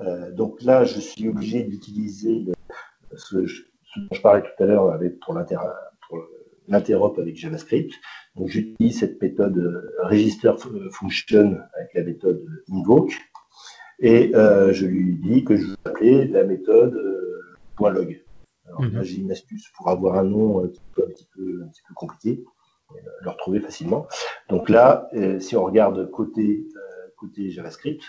Euh, 0.00 0.32
donc 0.32 0.62
là, 0.62 0.84
je 0.84 0.98
suis 0.98 1.28
obligé 1.28 1.62
d'utiliser 1.62 2.46
ce, 3.14 3.36
dont 3.36 3.46
je 4.12 4.20
parlais 4.20 4.42
tout 4.42 4.62
à 4.62 4.66
l'heure 4.66 4.90
avec 4.90 5.20
pour 5.20 5.34
l'inter 5.34 5.56
pour 6.08 6.18
l'interop 6.68 7.18
avec 7.18 7.36
JavaScript. 7.36 7.92
Donc 8.36 8.48
j'utilise 8.48 8.98
cette 9.00 9.20
méthode 9.22 9.58
euh, 9.58 9.90
register 10.04 10.48
f- 10.48 10.90
function 10.92 11.58
avec 11.78 11.94
la 11.94 12.02
méthode 12.02 12.44
invoke 12.70 13.12
et 13.98 14.34
euh, 14.34 14.72
je 14.72 14.86
lui 14.86 15.16
dis 15.16 15.44
que 15.44 15.56
je 15.56 15.66
veux 15.68 15.76
appeler 15.84 16.26
la 16.28 16.44
méthode 16.44 16.94
euh, 16.94 17.90
.log. 17.90 18.22
Alors 18.68 18.82
Mhm. 18.82 18.92
là, 18.94 19.02
j'ai 19.02 19.18
une 19.18 19.30
astuce 19.30 19.68
pour 19.76 19.88
avoir 19.90 20.18
un 20.18 20.24
nom 20.24 20.60
euh, 20.64 20.72
un 20.98 21.08
petit 21.08 21.28
peu, 21.34 21.62
un 21.64 21.68
petit 21.68 21.82
peu 21.88 21.94
compliqué, 21.94 22.44
euh, 22.90 22.94
le 23.22 23.30
retrouver 23.30 23.60
facilement. 23.60 24.06
Donc 24.50 24.68
là, 24.68 25.08
euh, 25.14 25.38
si 25.40 25.56
on 25.56 25.64
regarde 25.64 26.10
côté, 26.10 26.66
euh, 26.76 27.08
côté 27.16 27.50
JavaScript, 27.50 28.02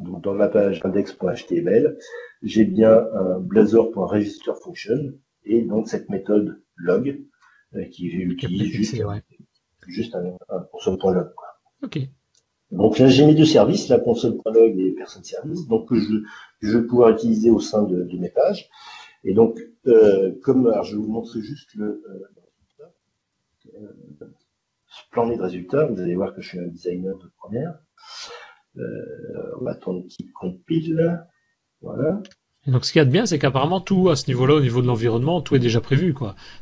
donc 0.00 0.22
dans 0.22 0.34
ma 0.34 0.48
page 0.48 0.80
index.html, 0.84 1.96
j'ai 2.42 2.64
bien 2.64 3.06
un 3.14 3.38
blazor.register 3.38 4.52
function 4.62 5.12
et 5.44 5.62
donc 5.62 5.88
cette 5.88 6.08
méthode 6.10 6.60
log 6.76 7.08
euh, 7.08 7.18
qui 7.90 8.08
Qui 8.08 8.16
utilise 8.16 8.72
juste, 8.72 9.04
ouais. 9.04 9.22
juste 9.86 10.14
un, 10.14 10.36
un 10.48 10.60
console.log. 10.72 11.30
Ok. 11.82 11.98
Donc 12.70 12.98
là, 12.98 13.08
j'ai 13.08 13.24
mis 13.26 13.34
deux 13.34 13.44
services, 13.44 13.88
la 13.88 14.00
console.log 14.00 14.78
et 14.80 14.92
personne 14.92 15.22
service, 15.22 15.66
donc 15.68 15.88
que 15.88 15.94
je, 15.96 16.14
je 16.60 16.78
vais 16.78 16.86
pouvoir 16.86 17.10
utiliser 17.10 17.50
au 17.50 17.60
sein 17.60 17.84
de, 17.84 18.02
de 18.04 18.18
mes 18.18 18.30
pages. 18.30 18.68
Et 19.22 19.32
donc, 19.32 19.58
euh, 19.86 20.32
comme 20.42 20.66
alors, 20.66 20.84
je 20.84 20.96
vais 20.96 21.02
vous 21.02 21.12
montrer 21.12 21.40
juste 21.40 21.74
le 21.74 22.02
euh, 22.08 22.86
euh, 23.76 24.26
splendide 24.86 25.40
résultat, 25.40 25.86
vous 25.86 26.00
allez 26.00 26.14
voir 26.14 26.34
que 26.34 26.40
je 26.42 26.48
suis 26.48 26.58
un 26.58 26.66
designer 26.66 27.16
de 27.18 27.30
première. 27.36 27.78
Euh, 28.76 29.52
on 29.60 29.64
va 29.64 29.72
attendre 29.72 30.04
qu'il 30.08 30.32
compile. 30.32 31.24
Voilà. 31.80 32.22
Et 32.66 32.70
donc 32.70 32.84
ce 32.84 32.92
qu'il 32.92 32.98
y 32.98 33.02
a 33.02 33.04
de 33.06 33.10
bien, 33.10 33.26
c'est 33.26 33.38
qu'apparemment 33.38 33.80
tout 33.80 34.08
à 34.10 34.16
ce 34.16 34.26
niveau-là, 34.28 34.54
au 34.54 34.60
niveau 34.60 34.82
de 34.82 34.86
l'environnement, 34.86 35.40
tout 35.40 35.54
est 35.56 35.58
déjà 35.58 35.80
prévu. 35.80 36.14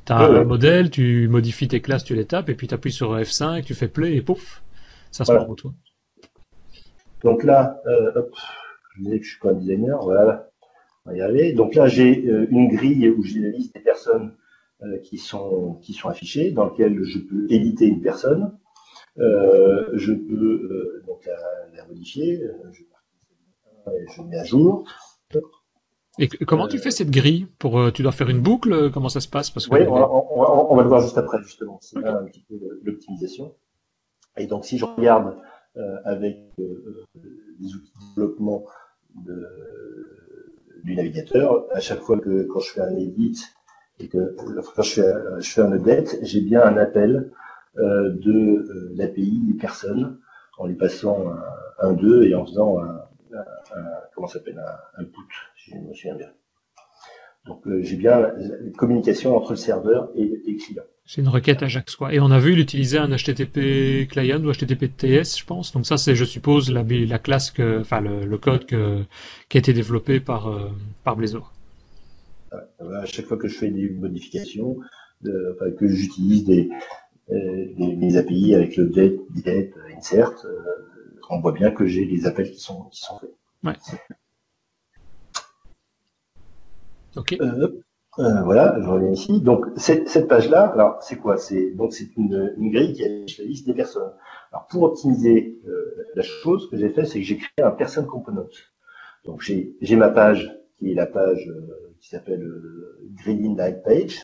T'as 0.04 0.16
Ouais, 0.16 0.26
un 0.36 0.42
ouais. 0.44 0.44
modèle, 0.44 0.90
tu 0.90 1.28
modifies 1.28 1.68
tes 1.68 1.80
classes, 1.80 2.04
tu 2.04 2.14
les 2.14 2.26
tapes, 2.26 2.48
et 2.48 2.54
puis 2.54 2.66
tu 2.68 2.74
appuies 2.74 2.92
sur 2.92 3.16
F5, 3.16 3.62
tu 3.64 3.74
fais 3.74 3.88
play, 3.88 4.14
et 4.16 4.22
pouf, 4.22 4.62
ça 5.10 5.24
se 5.24 5.32
Voilà. 5.32 5.44
pour 5.44 5.56
toi. 5.56 5.72
Donc 7.22 7.44
là, 7.44 7.80
euh, 7.86 8.12
hop, 8.16 8.34
je 8.96 9.02
disais 9.02 9.18
que 9.18 9.24
je 9.24 9.30
suis 9.30 9.40
pas 9.40 9.50
un 9.50 9.54
designer, 9.54 9.98
voilà, 10.02 10.50
on 11.06 11.10
va 11.10 11.16
y 11.16 11.20
arriver. 11.22 11.52
Donc 11.52 11.74
là, 11.74 11.86
j'ai 11.88 12.26
euh, 12.28 12.46
une 12.50 12.68
grille 12.68 13.08
où 13.10 13.24
j'ai 13.24 13.40
la 13.40 13.50
liste 13.50 13.74
des 13.74 13.80
personnes 13.82 14.34
euh, 14.82 14.98
qui 15.00 15.18
sont 15.18 15.74
qui 15.82 15.92
sont 15.94 16.08
affichées, 16.08 16.52
dans 16.52 16.66
lequel 16.66 17.02
je 17.04 17.20
peux 17.20 17.46
éditer 17.50 17.86
une 17.86 18.02
personne. 18.02 18.52
Je 19.16 20.12
peux 20.12 21.02
donc 21.06 21.26
la, 21.26 21.36
la 21.76 21.86
modifier, 21.86 22.42
je, 22.72 22.82
je 24.14 24.22
mets 24.22 24.38
à 24.38 24.44
jour. 24.44 24.84
Et 26.18 26.28
comment 26.28 26.68
tu 26.68 26.76
Euh, 26.76 26.80
fais 26.80 26.90
cette 26.90 27.10
grille 27.10 27.47
pour 27.59 27.78
euh, 27.80 27.90
Tu 27.90 28.02
dois 28.02 28.12
faire 28.12 28.28
une 28.28 28.40
boucle 28.40 28.72
euh, 28.72 28.90
Comment 28.90 29.09
ça 29.09 29.20
se 29.20 29.28
passe? 29.28 29.51
Parce 29.51 29.66
que 29.66 29.74
Oui, 29.74 29.80
on, 29.89 29.94
va- 29.94 30.10
on 30.10 30.40
va- 30.40 30.66
on 30.70 30.76
va 30.76 30.82
le 30.82 30.89
voir 30.89 31.01
juste 31.01 31.16
après, 31.18 31.39
justement. 31.43 31.78
C'est 31.80 31.98
là 32.01 32.18
un 32.20 32.24
petit 32.26 32.44
peu 32.48 32.56
l'optimisation. 32.84 33.55
Et 34.36 34.47
donc, 34.47 34.64
si 34.64 34.78
je 34.78 34.84
regarde 34.84 35.36
euh, 35.78 35.97
avec 36.05 36.36
euh, 36.59 37.05
les 37.60 37.74
outils 37.74 37.93
de 37.94 38.14
développement 38.14 38.64
de- 39.14 39.48
du 40.84 40.94
navigateur, 40.97 41.64
à 41.72 41.80
chaque 41.80 42.01
fois 42.01 42.18
que 42.18 42.43
quand 42.44 42.60
je 42.60 42.72
fais 42.72 42.80
un 42.80 42.97
edit 42.97 43.39
et 44.01 44.09
que 44.09 44.36
quand 44.74 44.82
je 44.82 44.93
fais, 44.94 45.06
un- 45.10 45.40
je 45.40 45.51
fais 45.51 45.60
un 45.62 45.72
update, 45.72 46.18
j'ai 46.22 46.40
bien 46.43 46.62
un 46.62 46.76
appel 46.76 47.30
euh, 47.78 48.10
de 48.10 48.90
l'API 48.94 49.40
des 49.47 49.55
personnes 49.55 50.18
en 50.59 50.66
lui 50.66 50.74
passant 50.74 51.30
un, 51.30 51.89
un 51.89 51.93
2 51.94 52.24
et 52.24 52.34
en 52.34 52.44
faisant 52.44 52.78
un, 52.82 53.01
un- 53.34 54.00
comment 54.14 54.26
s'appelle 54.28 54.59
un, 54.59 55.02
un 55.02 55.04
put, 55.04 55.20
si 55.56 55.72
je 55.72 55.76
me 55.78 55.94
souviens 55.94 56.16
bien. 56.16 56.30
Donc 57.46 57.66
euh, 57.66 57.82
j'ai 57.82 57.96
bien 57.96 58.18
la, 58.20 58.32
la 58.36 58.70
communication 58.76 59.36
entre 59.36 59.52
le 59.52 59.56
serveur 59.56 60.10
et, 60.16 60.22
et 60.22 60.52
le 60.52 60.59
client. 60.59 60.82
c'est 61.04 61.20
une 61.20 61.28
requête 61.28 61.62
Ajax, 61.62 61.96
quoi. 61.96 62.12
Et 62.14 62.20
on 62.20 62.30
a 62.30 62.38
vu 62.38 62.54
l'utiliser 62.54 62.98
un 62.98 63.09
HTTP 63.09 64.09
client 64.09 64.42
ou 64.44 64.52
HTTP 64.52 64.96
TS, 64.96 65.38
je 65.38 65.44
pense. 65.44 65.72
Donc 65.72 65.86
ça, 65.86 65.96
c'est, 65.98 66.14
je 66.14 66.24
suppose, 66.24 66.70
la, 66.70 66.82
la 66.82 67.18
classe 67.18 67.50
que, 67.50 67.80
enfin, 67.80 68.00
le, 68.00 68.24
le 68.24 68.38
code 68.38 68.64
que, 68.66 69.02
qui 69.48 69.59
a 69.59 69.60
été 69.60 69.72
développé 69.72 70.20
par, 70.20 70.48
euh, 70.48 70.70
par 71.04 71.16
Blazor. 71.16 71.52
Voilà, 72.80 73.00
à 73.00 73.06
chaque 73.06 73.26
fois 73.26 73.36
que 73.36 73.48
je 73.48 73.56
fais 73.56 73.70
des 73.70 73.88
modifications, 73.90 74.76
euh, 75.26 75.54
enfin, 75.54 75.70
que 75.70 75.88
j'utilise 75.88 76.44
des, 76.44 76.68
euh, 77.30 77.66
des, 77.78 77.96
des 77.96 78.16
API 78.16 78.54
avec 78.54 78.76
le 78.76 78.92
get, 78.92 79.18
get, 79.44 79.72
insert, 79.96 80.32
euh, 80.44 80.50
on 81.32 81.40
voit 81.40 81.52
bien 81.52 81.70
que 81.70 81.86
j'ai 81.86 82.04
les 82.04 82.26
appels 82.26 82.50
qui 82.50 82.60
sont, 82.60 82.84
qui 82.92 83.00
sont 83.00 83.18
faits. 83.18 83.34
Ouais. 83.64 83.72
Euh, 87.10 87.18
Ok. 87.20 87.36
euh, 88.18 88.42
voilà, 88.44 88.78
je 88.82 88.88
reviens 88.88 89.10
ici. 89.12 89.40
Donc 89.40 89.66
cette, 89.76 90.09
cette 90.09 90.28
page-là, 90.28 90.62
alors 90.74 91.02
c'est 91.02 91.16
quoi? 91.16 91.36
C'est 91.36 91.70
donc 91.72 91.92
c'est 91.92 92.10
une, 92.16 92.54
une 92.59 92.70
grille 92.70 92.92
qui 92.94 93.04
affiche 93.04 93.38
la 93.38 93.44
liste 93.44 93.66
des 93.66 93.74
personnes. 93.74 94.12
Alors 94.50 94.66
pour 94.68 94.82
optimiser 94.84 95.59
euh, 95.66 96.06
la 96.14 96.22
chose, 96.22 96.64
ce 96.64 96.68
que 96.70 96.76
j'ai 96.76 96.90
fait, 96.90 97.04
c'est 97.04 97.20
que 97.20 97.26
j'ai 97.26 97.38
créé 97.38 97.64
un 97.64 97.70
person 97.70 98.04
component. 98.04 98.48
Donc 99.24 99.40
j'ai 99.42 99.76
j'ai 99.80 99.96
ma 99.96 100.10
page 100.10 100.50
qui 100.78 100.90
est 100.90 100.94
la 100.94 101.06
page 101.06 101.44
euh, 101.48 101.94
qui 102.00 102.09
s'appelle 102.09 102.42
euh, 102.42 102.98
Grading 103.22 103.56
Light 103.56 103.82
Page. 103.82 104.16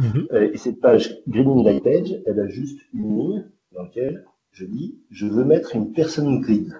Mhm. 0.00 0.26
Euh, 0.32 0.50
Et 0.52 0.58
cette 0.58 0.80
page 0.80 1.04
Grading 1.28 1.64
Light 1.64 1.82
Page, 1.82 2.10
elle 2.26 2.40
a 2.40 2.48
juste 2.48 2.80
une 2.92 3.16
ligne 3.18 3.44
dans 3.72 3.84
laquelle 3.84 4.26
je 4.56 4.64
dis 4.64 4.98
je 5.10 5.26
veux 5.26 5.44
mettre 5.44 5.76
une 5.76 5.92
person 5.92 6.40
grid. 6.40 6.72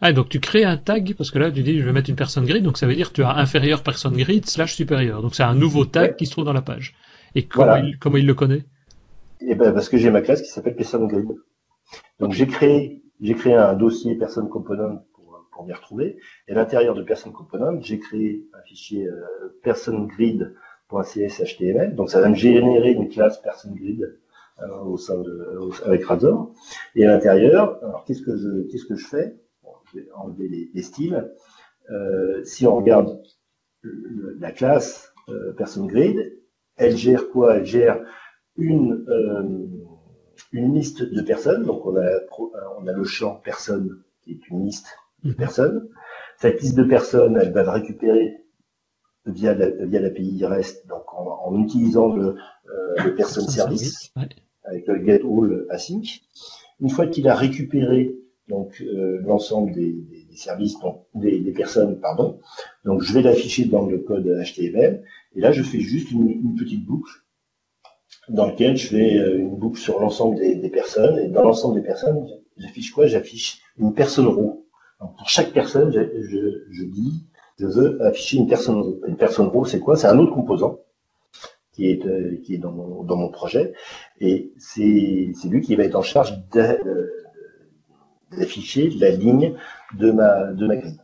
Ah, 0.00 0.12
donc 0.14 0.30
tu 0.30 0.40
crées 0.40 0.64
un 0.64 0.78
tag, 0.78 1.14
parce 1.18 1.30
que 1.30 1.38
là, 1.38 1.50
tu 1.50 1.62
dis, 1.62 1.78
je 1.80 1.84
vais 1.84 1.92
mettre 1.92 2.08
une 2.08 2.16
personne 2.16 2.46
grid, 2.46 2.62
donc 2.64 2.78
ça 2.78 2.86
veut 2.86 2.94
dire 2.94 3.10
que 3.10 3.16
tu 3.16 3.22
as 3.22 3.36
inférieur 3.36 3.82
personne 3.82 4.16
grid 4.16 4.46
slash 4.46 4.74
supérieur. 4.74 5.20
Donc 5.22 5.34
c'est 5.34 5.42
un 5.42 5.54
nouveau 5.54 5.84
tag 5.84 6.10
Ouais. 6.10 6.16
qui 6.16 6.24
se 6.26 6.30
trouve 6.32 6.46
dans 6.46 6.54
la 6.54 6.62
page. 6.62 6.94
Et 7.34 7.42
comment, 7.46 7.66
Voilà. 7.66 7.84
il, 7.86 7.98
comment 7.98 8.16
il 8.16 8.26
le 8.26 8.34
connaît? 8.34 8.64
Et 9.40 9.54
ben 9.54 9.72
parce 9.74 9.88
que 9.90 9.98
j'ai 9.98 10.10
ma 10.10 10.22
classe 10.22 10.40
qui 10.42 10.48
s'appelle 10.48 10.76
person 10.76 11.04
grid. 11.06 11.28
Donc 12.20 12.32
j'ai 12.32 12.46
créé 12.46 13.02
j'ai 13.20 13.34
créé 13.34 13.54
un 13.54 13.74
dossier 13.74 14.14
person 14.16 14.46
component 14.46 15.04
pour, 15.14 15.46
pour 15.52 15.66
m'y 15.66 15.72
retrouver. 15.74 16.18
Et 16.48 16.52
à 16.52 16.54
l'intérieur 16.54 16.94
de 16.94 17.02
person 17.02 17.30
component, 17.32 17.78
j'ai 17.82 17.98
créé 17.98 18.46
un 18.54 18.62
fichier 18.66 19.06
euh, 19.06 19.20
persongrid.cshtml. 20.90 21.94
Donc 21.94 22.10
ça 22.10 22.20
va 22.20 22.28
me 22.28 22.34
générer 22.34 22.92
une 22.92 23.08
classe 23.08 23.40
person 23.42 23.70
grid 23.74 24.18
au 24.84 24.96
sein 24.96 25.18
de 25.20 25.58
au- 25.60 25.72
avec 25.84 26.04
Razor. 26.04 26.52
Et 26.94 27.04
à 27.04 27.08
l'intérieur, 27.12 27.78
alors 27.84 28.04
qu'est-ce 28.04 28.22
que 28.22 28.36
je 28.36 28.62
qu'est-ce 28.70 28.86
que 28.86 28.96
je 28.96 29.06
fais? 29.06 29.36
Bon, 29.62 29.70
Je 29.92 30.00
vais 30.00 30.06
enlever 30.14 30.48
les, 30.48 30.70
les 30.74 30.82
styles. 30.82 31.30
Euh, 31.90 32.42
si 32.44 32.66
on 32.66 32.76
regarde 32.76 33.20
le- 33.82 34.36
la 34.40 34.52
classe 34.52 35.12
euh, 35.28 35.52
person 35.54 35.86
grid, 35.86 36.38
elle 36.76 36.96
gère 36.96 37.28
quoi? 37.30 37.56
Elle 37.56 37.66
gère 37.66 38.00
une 38.56 39.04
euh, 39.08 39.66
une 40.52 40.74
liste 40.74 41.02
de 41.02 41.22
personnes. 41.22 41.64
Donc 41.64 41.86
on 41.86 41.96
a 41.96 42.08
on 42.78 42.86
a 42.86 42.92
le 42.92 43.04
champ 43.04 43.40
personne 43.44 44.02
qui 44.22 44.32
est 44.32 44.48
une 44.48 44.64
liste 44.64 44.88
de 45.24 45.30
Mhm. 45.30 45.36
personnes. 45.36 45.88
Cette 46.38 46.60
liste 46.60 46.76
de 46.76 46.84
personnes, 46.84 47.38
elle 47.40 47.52
va 47.52 47.62
le 47.62 47.70
récupérer 47.70 48.36
via 49.26 49.54
la, 49.54 49.68
via 49.70 50.00
l'API 50.00 50.44
REST, 50.44 50.86
donc 50.88 51.12
en, 51.14 51.26
en 51.46 51.60
utilisant 51.62 52.14
le, 52.14 52.36
euh, 52.68 53.04
le 53.04 53.14
person 53.14 53.46
service 53.48 54.12
Ouais. 54.16 54.28
Avec 54.66 54.86
le 54.86 55.04
get 55.04 55.22
all 55.22 55.66
async. 55.70 56.20
Une 56.80 56.90
fois 56.90 57.06
qu'il 57.06 57.28
a 57.28 57.34
récupéré 57.34 58.14
donc 58.48 58.80
euh, 58.82 59.20
l'ensemble 59.24 59.72
des, 59.72 59.92
des- 59.92 60.26
des 60.30 60.36
services, 60.36 60.78
donc 60.80 61.04
des, 61.14 61.40
des 61.40 61.52
personnes, 61.52 61.98
pardon, 62.00 62.38
donc 62.84 63.02
je 63.02 63.12
vais 63.12 63.22
l'afficher 63.22 63.64
dans 63.64 63.86
le 63.86 63.98
code 63.98 64.26
HTML. 64.26 65.02
Et 65.34 65.40
là, 65.40 65.50
je 65.52 65.62
fais 65.62 65.80
juste 65.80 66.10
une, 66.12 66.28
une 66.28 66.54
petite 66.54 66.84
boucle 66.84 67.10
dans 68.28 68.46
lequel 68.46 68.76
je 68.76 68.88
fais 68.88 69.18
euh, 69.18 69.38
une 69.38 69.56
boucle 69.56 69.78
sur 69.80 70.00
l'ensemble 70.00 70.36
des, 70.36 70.68
personnes. 70.70 71.18
Et 71.18 71.28
dans 71.28 71.42
l'ensemble 71.42 71.80
des 71.80 71.86
personnes, 71.86 72.26
j'affiche 72.56 72.92
quoi? 72.92 73.06
J'affiche 73.06 73.60
une 73.78 73.94
personne 73.94 74.26
roue. 74.26 74.66
pour 74.98 75.28
chaque 75.28 75.52
personne, 75.52 75.92
je, 75.92 76.84
dis, 76.84 77.26
je 77.58 77.66
veux 77.66 78.02
afficher 78.04 78.36
une 78.38 78.46
personne 78.48 78.80
roue. 78.80 79.00
Une 79.06 79.16
personne 79.16 79.46
roue, 79.46 79.64
c'est 79.64 79.80
quoi? 79.80 79.96
C'est 79.96 80.06
un 80.08 80.18
autre 80.18 80.34
composant 80.34 80.80
qui 81.76 81.90
est, 81.90 82.04
euh, 82.06 82.40
qui 82.42 82.54
est 82.54 82.58
dans, 82.58 82.72
mon, 82.72 83.04
dans 83.04 83.16
mon 83.16 83.28
projet. 83.28 83.74
Et 84.20 84.50
c'est 84.56 85.30
lui 85.44 85.60
qui 85.60 85.76
va 85.76 85.84
être 85.84 85.94
en 85.94 86.02
charge 86.02 86.32
d'afficher 88.32 88.88
la 88.98 89.10
ligne 89.10 89.54
de 89.98 90.10
ma, 90.10 90.52
de 90.52 90.66
ma 90.66 90.76
grille. 90.76 90.96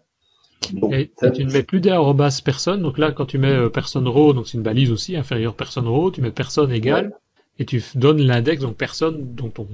et, 0.93 1.13
tu 1.35 1.45
ne 1.45 1.53
mets 1.53 1.63
plus 1.63 1.81
d'arrobas 1.81 2.41
personne. 2.43 2.81
Donc 2.81 2.97
là, 2.97 3.13
quand 3.13 3.27
tu 3.27 3.37
mets 3.37 3.53
euh, 3.53 3.69
personne 3.69 4.09
row, 4.09 4.33
donc 4.33 4.49
c'est 4.49 4.57
une 4.57 4.63
balise 4.63 4.91
aussi, 4.91 5.15
inférieure 5.15 5.55
personne 5.55 5.87
row, 5.87 6.11
tu 6.11 6.23
mets 6.23 6.31
personne 6.31 6.73
égale, 6.73 7.13
et 7.59 7.67
tu 7.67 7.83
donnes 7.95 8.23
l'index, 8.23 8.63
donc 8.63 8.77
personne, 8.77 9.35
donc 9.35 9.53
ton, 9.53 9.69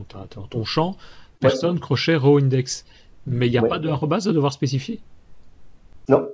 ton 0.51 0.65
champ, 0.65 0.97
personne, 1.39 1.79
crochet, 1.79 2.17
row 2.17 2.39
index. 2.39 2.85
Mais 3.27 3.47
il 3.47 3.51
n'y 3.51 3.59
a 3.59 3.63
pas 3.63 3.79
de 3.79 3.89
arrobas 3.89 4.27
à 4.29 4.33
devoir 4.33 4.53
spécifier? 4.53 4.99
Non. 6.09 6.29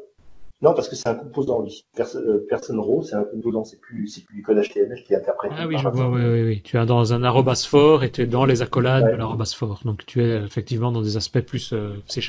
Non, 0.64 0.72
parce 0.72 0.88
que 0.88 0.96
c'est 0.96 1.10
un 1.10 1.14
composant, 1.14 1.60
lui. 1.60 1.84
Euh, 1.98 2.46
personne 2.48 2.80
row, 2.80 3.02
c'est 3.02 3.16
un 3.16 3.24
composant, 3.24 3.64
c'est 3.64 3.78
plus, 3.78 4.08
c'est 4.08 4.24
plus 4.24 4.36
du 4.36 4.42
code 4.42 4.56
HTML 4.56 5.04
qui 5.04 5.14
interprète. 5.14 5.52
Ah 5.54 5.66
oui, 5.66 5.76
je 5.76 5.86
vois, 5.86 6.08
oui, 6.08 6.22
oui, 6.24 6.42
oui. 6.42 6.62
Tu 6.64 6.78
es 6.78 6.86
dans 6.86 7.12
un 7.12 7.22
arrobas 7.22 7.66
fort 7.68 8.02
et 8.02 8.10
tu 8.10 8.22
es 8.22 8.26
dans 8.26 8.46
les 8.46 8.62
accolades 8.62 9.04
de 9.04 9.16
l'arrobas 9.16 9.52
fort. 9.54 9.80
Donc 9.84 10.06
tu 10.06 10.24
es 10.24 10.42
effectivement 10.42 10.90
dans 10.90 11.02
des 11.02 11.18
aspects 11.18 11.40
plus 11.40 11.74
euh, 11.74 12.02
C. 12.06 12.22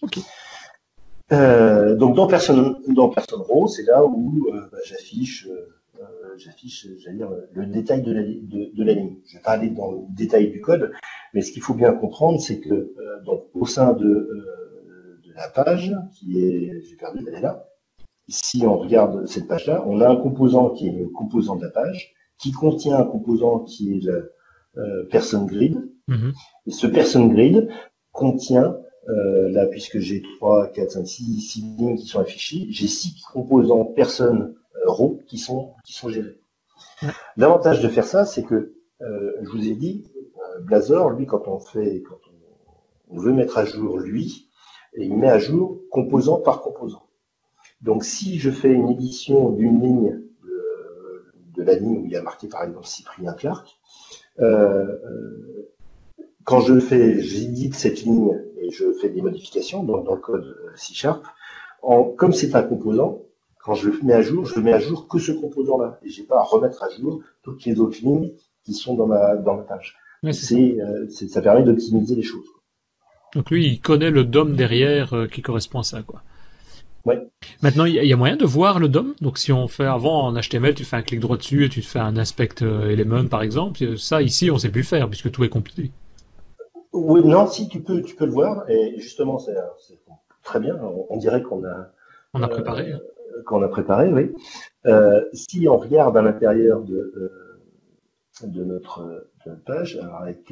Ok. 0.00 0.18
Euh, 1.32 1.96
donc 1.96 2.14
dans 2.14 2.28
personne, 2.28 2.76
dans 2.86 3.08
personne 3.08 3.40
row, 3.40 3.66
c'est 3.66 3.82
là 3.82 4.04
où 4.04 4.46
euh, 4.54 4.60
bah, 4.70 4.78
j'affiche, 4.84 5.48
j'affiche, 6.36 6.86
j'allais 7.00 7.16
dire 7.16 7.30
le 7.52 7.66
détail 7.66 8.02
de 8.02 8.12
la, 8.12 8.22
de, 8.22 8.76
de 8.76 8.84
la 8.84 8.92
ligne. 8.92 9.16
Je 9.26 9.38
vais 9.38 9.42
pas 9.42 9.52
aller 9.52 9.70
dans 9.70 9.90
le 9.90 9.98
détail 10.10 10.52
du 10.52 10.60
code, 10.60 10.92
mais 11.34 11.40
ce 11.40 11.50
qu'il 11.50 11.62
faut 11.62 11.74
bien 11.74 11.92
comprendre, 11.94 12.40
c'est 12.40 12.60
que 12.60 12.94
donc 13.24 13.46
au 13.54 13.66
sein 13.66 13.92
de 13.94 14.30
la 15.36 15.48
page, 15.48 15.94
qui 16.12 16.40
est, 16.40 16.82
j'ai 16.82 16.96
perdu, 16.96 17.24
elle 17.26 17.34
est 17.34 17.40
là. 17.40 17.68
Si 18.28 18.66
on 18.66 18.78
regarde 18.78 19.26
cette 19.26 19.46
page-là, 19.46 19.84
on 19.86 20.00
a 20.00 20.08
un 20.08 20.16
composant 20.16 20.70
qui 20.70 20.88
est 20.88 20.92
le 20.92 21.08
composant 21.08 21.56
de 21.56 21.64
la 21.64 21.70
page, 21.70 22.14
qui 22.38 22.52
contient 22.52 22.98
un 22.98 23.04
composant 23.04 23.60
qui 23.60 23.96
est 23.96 24.04
le 24.04 24.32
euh, 24.78 25.04
person 25.10 25.44
grid. 25.44 25.76
Mm-hmm. 26.08 26.32
Et 26.66 26.70
ce 26.70 26.86
person 26.86 27.26
grid 27.26 27.68
contient, 28.12 28.76
euh, 29.08 29.48
là, 29.50 29.66
puisque 29.66 29.98
j'ai 30.00 30.22
3, 30.38 30.72
4, 30.72 30.90
5, 30.90 31.06
6, 31.06 31.40
6 31.40 31.60
lignes 31.60 31.96
qui 31.96 32.06
sont 32.06 32.20
affichées, 32.20 32.66
j'ai 32.70 32.88
6 32.88 33.22
composants 33.32 33.84
person 33.84 34.54
euh, 34.74 34.90
row 34.90 35.20
qui 35.26 35.38
sont, 35.38 35.74
qui 35.84 35.92
sont 35.92 36.08
gérés. 36.08 36.40
L'avantage 37.36 37.82
de 37.82 37.88
faire 37.88 38.04
ça, 38.06 38.24
c'est 38.24 38.42
que, 38.42 38.74
euh, 39.02 39.32
je 39.42 39.48
vous 39.50 39.68
ai 39.68 39.74
dit, 39.74 40.10
euh, 40.16 40.60
Blazor, 40.60 41.10
lui, 41.10 41.26
quand 41.26 41.46
on 41.46 41.58
fait, 41.58 42.02
quand 42.02 42.18
on, 43.10 43.16
on 43.16 43.18
veut 43.18 43.32
mettre 43.32 43.58
à 43.58 43.64
jour 43.64 43.98
lui, 43.98 44.45
et 44.96 45.04
il 45.04 45.16
met 45.16 45.28
à 45.28 45.38
jour 45.38 45.78
composant 45.90 46.40
par 46.40 46.62
composant. 46.62 47.06
Donc 47.82 48.04
si 48.04 48.38
je 48.38 48.50
fais 48.50 48.72
une 48.72 48.90
édition 48.90 49.50
d'une 49.50 49.80
ligne 49.80 50.20
de, 51.56 51.62
la 51.62 51.74
ligne 51.74 51.98
où 51.98 52.04
il 52.06 52.12
y 52.12 52.16
a 52.16 52.22
marqué 52.22 52.48
par 52.48 52.64
exemple 52.64 52.86
Cyprien 52.86 53.32
Clark, 53.32 53.78
euh, 54.40 54.44
euh, 54.44 55.72
quand 56.44 56.60
je 56.60 56.78
fais, 56.78 57.20
j'édite 57.20 57.74
cette 57.74 58.02
ligne 58.02 58.40
et 58.60 58.70
je 58.70 58.92
fais 58.92 59.08
des 59.08 59.22
modifications 59.22 59.82
dans, 59.82 60.14
le 60.14 60.20
code 60.20 60.56
C 60.76 60.94
Sharp, 60.94 61.24
en, 61.82 62.04
comme 62.04 62.32
c'est 62.32 62.54
un 62.54 62.62
composant, 62.62 63.22
quand 63.58 63.74
je 63.74 63.90
le 63.90 63.98
mets 64.02 64.12
à 64.12 64.22
jour, 64.22 64.44
je 64.44 64.60
mets 64.60 64.72
à 64.72 64.78
jour 64.78 65.08
que 65.08 65.18
ce 65.18 65.32
composant-là. 65.32 65.98
Et 66.04 66.08
j'ai 66.08 66.22
pas 66.22 66.38
à 66.38 66.42
remettre 66.42 66.84
à 66.84 66.88
jour 66.90 67.20
toutes 67.42 67.64
les 67.64 67.80
autres 67.80 67.98
lignes 68.00 68.32
qui 68.64 68.74
sont 68.74 68.94
dans 68.94 69.06
ma, 69.06 69.36
dans 69.36 69.56
ma 69.56 69.62
page. 69.62 69.96
c'est, 70.32 70.80
euh, 70.80 71.08
ça 71.08 71.42
permet 71.42 71.64
d'optimiser 71.64 72.14
les 72.14 72.22
choses. 72.22 72.46
Donc 73.36 73.50
lui, 73.50 73.66
il 73.66 73.80
connaît 73.80 74.10
le 74.10 74.24
DOM 74.24 74.56
derrière 74.56 75.12
euh, 75.12 75.26
qui 75.26 75.42
correspond 75.42 75.80
à 75.80 75.82
ça, 75.82 76.00
quoi. 76.02 76.22
Ouais. 77.04 77.28
Maintenant, 77.62 77.84
il 77.84 77.94
y, 77.94 78.12
a 78.12 78.16
moyen 78.16 78.36
de 78.36 78.46
voir 78.46 78.80
le 78.80 78.88
DOM. 78.88 79.14
Donc, 79.20 79.38
si 79.38 79.52
on 79.52 79.68
fait 79.68 79.84
avant 79.84 80.24
en 80.24 80.32
HTML, 80.32 80.74
tu 80.74 80.84
fais 80.84 80.96
un 80.96 81.02
clic 81.02 81.20
droit 81.20 81.36
dessus 81.36 81.66
et 81.66 81.68
tu 81.68 81.82
fais 81.82 82.00
un 82.00 82.16
aspect 82.16 82.48
euh, 82.62 82.88
element, 82.88 83.26
par 83.26 83.42
exemple. 83.42 83.96
Ça, 83.98 84.22
ici, 84.22 84.50
on 84.50 84.58
sait 84.58 84.70
plus 84.70 84.80
le 84.80 84.86
faire 84.86 85.08
puisque 85.08 85.30
tout 85.30 85.44
est 85.44 85.48
complété. 85.50 85.92
Oui, 86.92 87.20
non, 87.24 87.46
si 87.46 87.68
tu 87.68 87.80
peux, 87.80 88.02
tu 88.02 88.16
peux 88.16 88.24
le 88.24 88.32
voir. 88.32 88.68
Et 88.70 88.94
justement, 88.98 89.38
c'est 89.38 89.54
très 90.42 90.58
bien. 90.58 90.76
On, 91.10 91.16
dirait 91.18 91.42
qu'on 91.42 91.62
a. 91.64 91.90
On 92.32 92.42
a 92.42 92.48
préparé. 92.48 92.90
Euh, 92.92 93.42
qu'on 93.44 93.62
a 93.62 93.68
préparé, 93.68 94.10
oui. 94.12 94.32
si 95.34 95.68
on 95.68 95.76
regarde 95.76 96.16
à 96.16 96.22
l'intérieur 96.22 96.80
de, 96.80 97.30
de, 98.42 98.64
notre, 98.64 99.04
de, 99.44 99.50
notre, 99.50 99.62
page, 99.64 99.98
alors 100.02 100.22
avec 100.22 100.50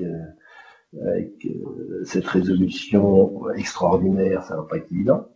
avec 1.02 1.46
euh, 1.46 2.02
cette 2.04 2.26
résolution 2.26 3.50
extraordinaire, 3.52 4.44
ça 4.44 4.56
va 4.56 4.62
pas 4.62 4.76
être 4.76 4.90
évident. 4.92 5.28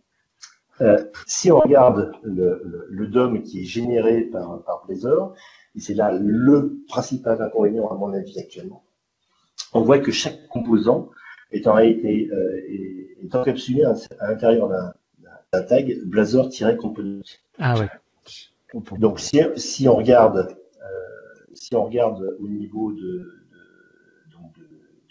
Euh, 0.81 0.97
si 1.25 1.51
on 1.51 1.59
regarde 1.59 2.13
le, 2.23 2.87
le, 2.89 3.07
DOM 3.07 3.43
qui 3.43 3.61
est 3.61 3.65
généré 3.65 4.21
par, 4.21 4.63
par 4.63 4.85
Blazor, 4.85 5.35
et 5.75 5.81
c'est 5.81 5.93
là 5.93 6.11
le 6.13 6.77
principal 6.87 7.41
inconvénient 7.41 7.89
à 7.89 7.95
mon 7.95 8.13
avis 8.13 8.39
actuellement, 8.39 8.83
on 9.73 9.81
voit 9.81 9.99
que 9.99 10.11
chaque 10.11 10.47
composant 10.47 11.09
est 11.51 11.67
en 11.67 11.73
réalité 11.73 12.29
euh, 12.31 13.21
est, 13.21 13.35
encapsulé 13.35 13.83
à, 13.83 13.93
l'intérieur 14.27 14.69
d'un 15.51 15.61
tag 15.63 15.99
Blazor-component. 16.05 17.23
Ah 17.57 17.77
ouais. 17.77 17.89
Donc 18.99 19.19
si, 19.19 19.41
si 19.57 19.89
on 19.89 19.95
regarde 19.95 20.55
si 21.53 21.75
on 21.75 21.85
regarde 21.85 22.37
au 22.39 22.47
niveau 22.47 22.91
de, 22.93 23.38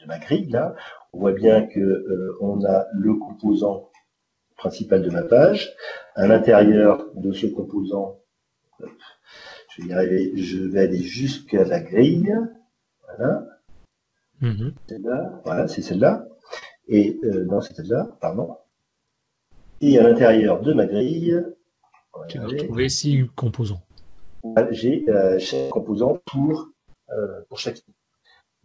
ma 0.08 0.18
grille 0.18 0.48
là, 0.48 0.74
on 1.12 1.20
voit 1.20 1.32
bien 1.32 1.66
que 1.66 1.78
euh, 1.78 2.36
on 2.40 2.64
a 2.64 2.86
le 2.92 3.14
composant 3.14 3.90
principal 4.56 5.02
de 5.02 5.10
ma 5.10 5.22
page. 5.22 5.70
À 6.16 6.26
l'intérieur 6.26 7.06
de 7.14 7.32
ce 7.32 7.46
composant, 7.46 8.18
je 8.80 9.82
vais, 9.82 9.92
arriver, 9.92 10.32
je 10.36 10.64
vais 10.64 10.80
aller 10.80 11.02
jusqu'à 11.02 11.64
la 11.64 11.80
grille. 11.80 12.34
Voilà. 13.06 13.46
Mm-hmm. 14.42 14.72
Celle-là, 14.88 15.40
voilà, 15.44 15.68
c'est 15.68 15.82
celle-là. 15.82 16.26
Et 16.88 17.20
euh, 17.24 17.44
non, 17.44 17.60
c'est 17.60 17.74
celle-là, 17.74 18.08
pardon. 18.20 18.56
Et 19.80 19.98
à 19.98 20.02
l'intérieur 20.02 20.60
de 20.62 20.72
ma 20.72 20.86
grille, 20.86 21.44
tu 22.28 22.38
vas 22.38 22.46
retrouver 22.46 22.88
six 22.88 23.28
composants. 23.36 23.82
J'ai 24.70 25.04
euh, 25.08 25.38
chaque 25.38 25.68
composant 25.70 26.18
pour, 26.24 26.70
pour 27.48 27.58
chaque 27.58 27.82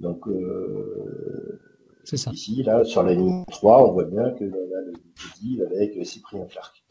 donc, 0.03 0.27
euh, 0.27 1.59
c'est 2.03 2.17
ça. 2.17 2.31
Ici, 2.31 2.61
là, 2.63 2.83
sur 2.83 3.01
la 3.03 3.13
ligne 3.13 3.45
3, 3.49 3.89
on 3.89 3.93
voit 3.93 4.03
bien 4.03 4.31
que 4.31 4.43
l'on 4.43 4.51
a 4.51 4.81
le 4.85 4.93
deal 5.41 5.67
avec 5.73 6.05
Cyprien 6.05 6.45
Clark. 6.45 6.83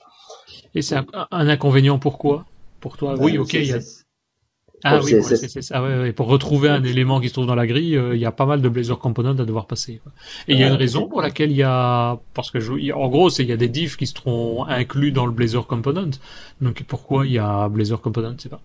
Et 0.74 0.82
c'est 0.82 0.97
un, 0.97 1.06
inconvénient 1.30 1.98
pourquoi? 1.98 2.47
Pour 2.80 2.97
toi? 2.97 3.14
Oui, 3.20 3.39
ok. 3.39 3.52
Il 3.52 3.66
y 3.66 3.72
a... 3.72 3.78
Ah 4.84 4.98
oui, 5.05 5.14
c'est 5.22 5.62
ça. 5.62 5.80
Ouais, 5.80 5.97
ouais. 5.97 6.12
Pour 6.12 6.26
retrouver 6.26 6.68
un 6.68 6.82
élément 6.82 7.20
qui 7.20 7.28
se 7.28 7.34
trouve 7.34 7.47
dans 7.47 7.55
la 7.55 7.68
grille, 7.68 7.97
euh, 7.97 8.16
il 8.16 8.20
y 8.20 8.24
a 8.24 8.32
pas 8.32 8.47
mal 8.47 8.60
de 8.60 8.68
Blazor 8.68 8.98
Components 8.98 9.39
à 9.39 9.44
devoir 9.44 9.66
passer. 9.66 10.01
Et 10.48 10.55
il 10.55 10.59
y 10.59 10.64
a 10.64 10.68
une 10.68 10.74
raison 10.74 11.06
pour 11.06 11.22
laquelle 11.22 11.52
il 11.52 11.56
y 11.56 11.62
a, 11.62 12.18
parce 12.34 12.51
que 12.51 12.59
je... 12.59 12.93
en 12.93 13.09
gros, 13.09 13.30
c'est 13.30 13.44
il 13.44 13.48
y 13.48 13.52
a 13.52 13.56
des 13.56 13.68
diffs 13.68 13.97
qui 13.97 14.09
seront 14.09 14.64
inclus 14.64 15.12
dans 15.12 15.26
le 15.26 15.32
Blazor 15.32 15.68
Component. 15.68 16.10
Donc 16.60 16.82
pourquoi 16.89 17.26
il 17.26 17.32
y 17.32 17.39
a 17.39 17.68
Blazor 17.68 18.01
Component, 18.01 18.34
c'est 18.39 18.48
pas? 18.48 18.60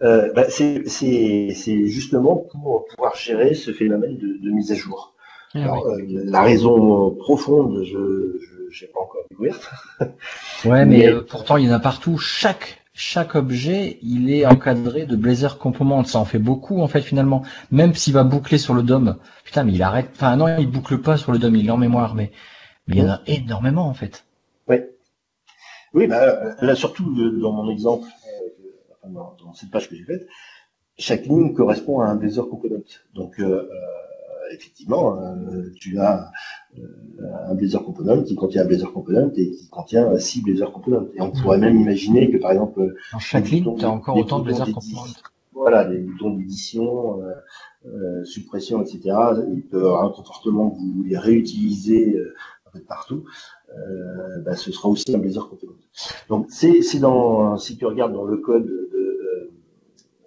Euh, 0.00 0.32
bah, 0.32 0.44
c'est 0.48 1.86
justement 1.86 2.36
pour 2.36 2.86
pouvoir 2.86 3.16
gérer 3.16 3.54
ce 3.54 3.72
phénomène 3.72 4.16
de, 4.16 4.50
mise 4.50 4.72
à 4.72 4.74
jour. 4.74 5.14
Ah 5.54 5.76
euh, 5.86 6.22
la 6.24 6.42
raison 6.42 7.10
profonde, 7.10 7.84
je 7.84 7.96
n'ai 7.98 8.90
pas 8.92 9.00
encore 9.00 9.20
découverte. 9.28 9.70
ouais, 10.64 10.86
mais, 10.86 11.08
euh, 11.08 11.20
pourtant 11.20 11.58
il 11.58 11.66
y 11.66 11.70
en 11.70 11.74
a 11.74 11.80
partout. 11.80 12.16
Chaque 12.18 12.82
chaque 12.94 13.36
objet, 13.36 13.98
il 14.02 14.30
est 14.30 14.44
encadré 14.44 15.06
de 15.06 15.16
Blazor 15.16 15.58
Components. 15.58 16.04
Ça 16.04 16.18
en 16.18 16.24
fait 16.24 16.38
beaucoup 16.38 16.80
en 16.80 16.88
fait 16.88 17.00
finalement. 17.00 17.42
Même 17.70 17.94
s'il 17.94 18.12
va 18.12 18.24
boucler 18.24 18.58
sur 18.58 18.74
le 18.74 18.82
DOM, 18.82 19.16
putain, 19.44 19.64
mais 19.64 19.72
il 19.72 19.82
arrête. 19.82 20.10
Enfin 20.14 20.36
non, 20.36 20.58
il 20.58 20.70
boucle 20.70 20.98
pas 20.98 21.16
sur 21.16 21.32
le 21.32 21.38
DOM, 21.38 21.54
il 21.54 21.66
est 21.66 21.70
en 21.70 21.76
mémoire, 21.76 22.14
mais, 22.14 22.32
mais 22.86 22.96
il 22.96 23.02
y 23.02 23.06
en 23.06 23.10
a 23.10 23.20
énormément 23.26 23.86
en 23.86 23.94
fait. 23.94 24.24
Oui. 24.68 24.76
Oui, 25.94 26.06
bah, 26.06 26.54
là 26.60 26.74
surtout 26.74 27.04
dans 27.40 27.52
mon 27.52 27.70
exemple 27.70 28.06
dans, 29.12 29.52
cette 29.54 29.70
page 29.70 29.88
que 29.88 29.96
j'ai 29.96 30.04
faite, 30.04 30.26
chaque 30.98 31.26
ligne 31.26 31.54
correspond 31.54 32.00
à 32.00 32.06
un 32.06 32.16
Blazor 32.16 32.48
Component. 32.48 32.84
Donc, 33.14 33.38
euh, 33.38 33.44
euh 33.44 33.68
effectivement, 34.54 35.18
euh, 35.18 35.72
tu 35.80 35.98
as 35.98 36.30
euh, 36.78 36.82
un 37.46 37.54
Blazor 37.54 37.86
Component 37.86 38.22
qui 38.22 38.34
contient 38.34 38.62
un 38.62 38.64
Blazor 38.66 38.92
Component 38.92 39.30
et 39.34 39.50
qui 39.50 39.68
contient 39.70 40.18
six 40.18 40.42
Blazor 40.42 40.72
Components. 40.72 41.06
Et 41.14 41.22
on 41.22 41.30
pourrait 41.30 41.56
même 41.56 41.80
imaginer 41.80 42.30
que, 42.30 42.36
par 42.36 42.52
exemple, 42.52 42.94
dans 43.12 43.18
chaque 43.18 43.48
ligne, 43.48 43.74
tu 43.78 43.84
as 43.84 43.90
encore 43.90 44.14
autant 44.14 44.40
de 44.40 44.44
Blazor 44.44 44.66
Components. 44.66 45.06
Voilà, 45.54 45.88
les 45.88 45.98
boutons 46.00 46.34
d'édition, 46.34 47.22
suppression, 48.24 48.82
etc. 48.82 49.16
Ils 49.54 49.62
peuvent 49.62 49.84
avoir 49.84 50.04
un 50.04 50.10
comportement 50.10 50.70
que 50.70 50.78
vous 50.80 50.92
voulez 50.96 51.16
réutiliser 51.16 52.18
partout. 52.80 53.24
Euh, 53.70 54.40
bah, 54.44 54.56
ce 54.56 54.72
sera 54.72 54.88
aussi 54.88 55.14
un 55.14 55.18
Blazor 55.18 55.48
Component. 55.48 55.72
Donc 56.28 56.46
c'est 56.50 56.98
dans 56.98 57.56
si 57.56 57.76
tu 57.76 57.86
regardes 57.86 58.12
dans 58.12 58.24
le 58.24 58.36
code 58.38 58.70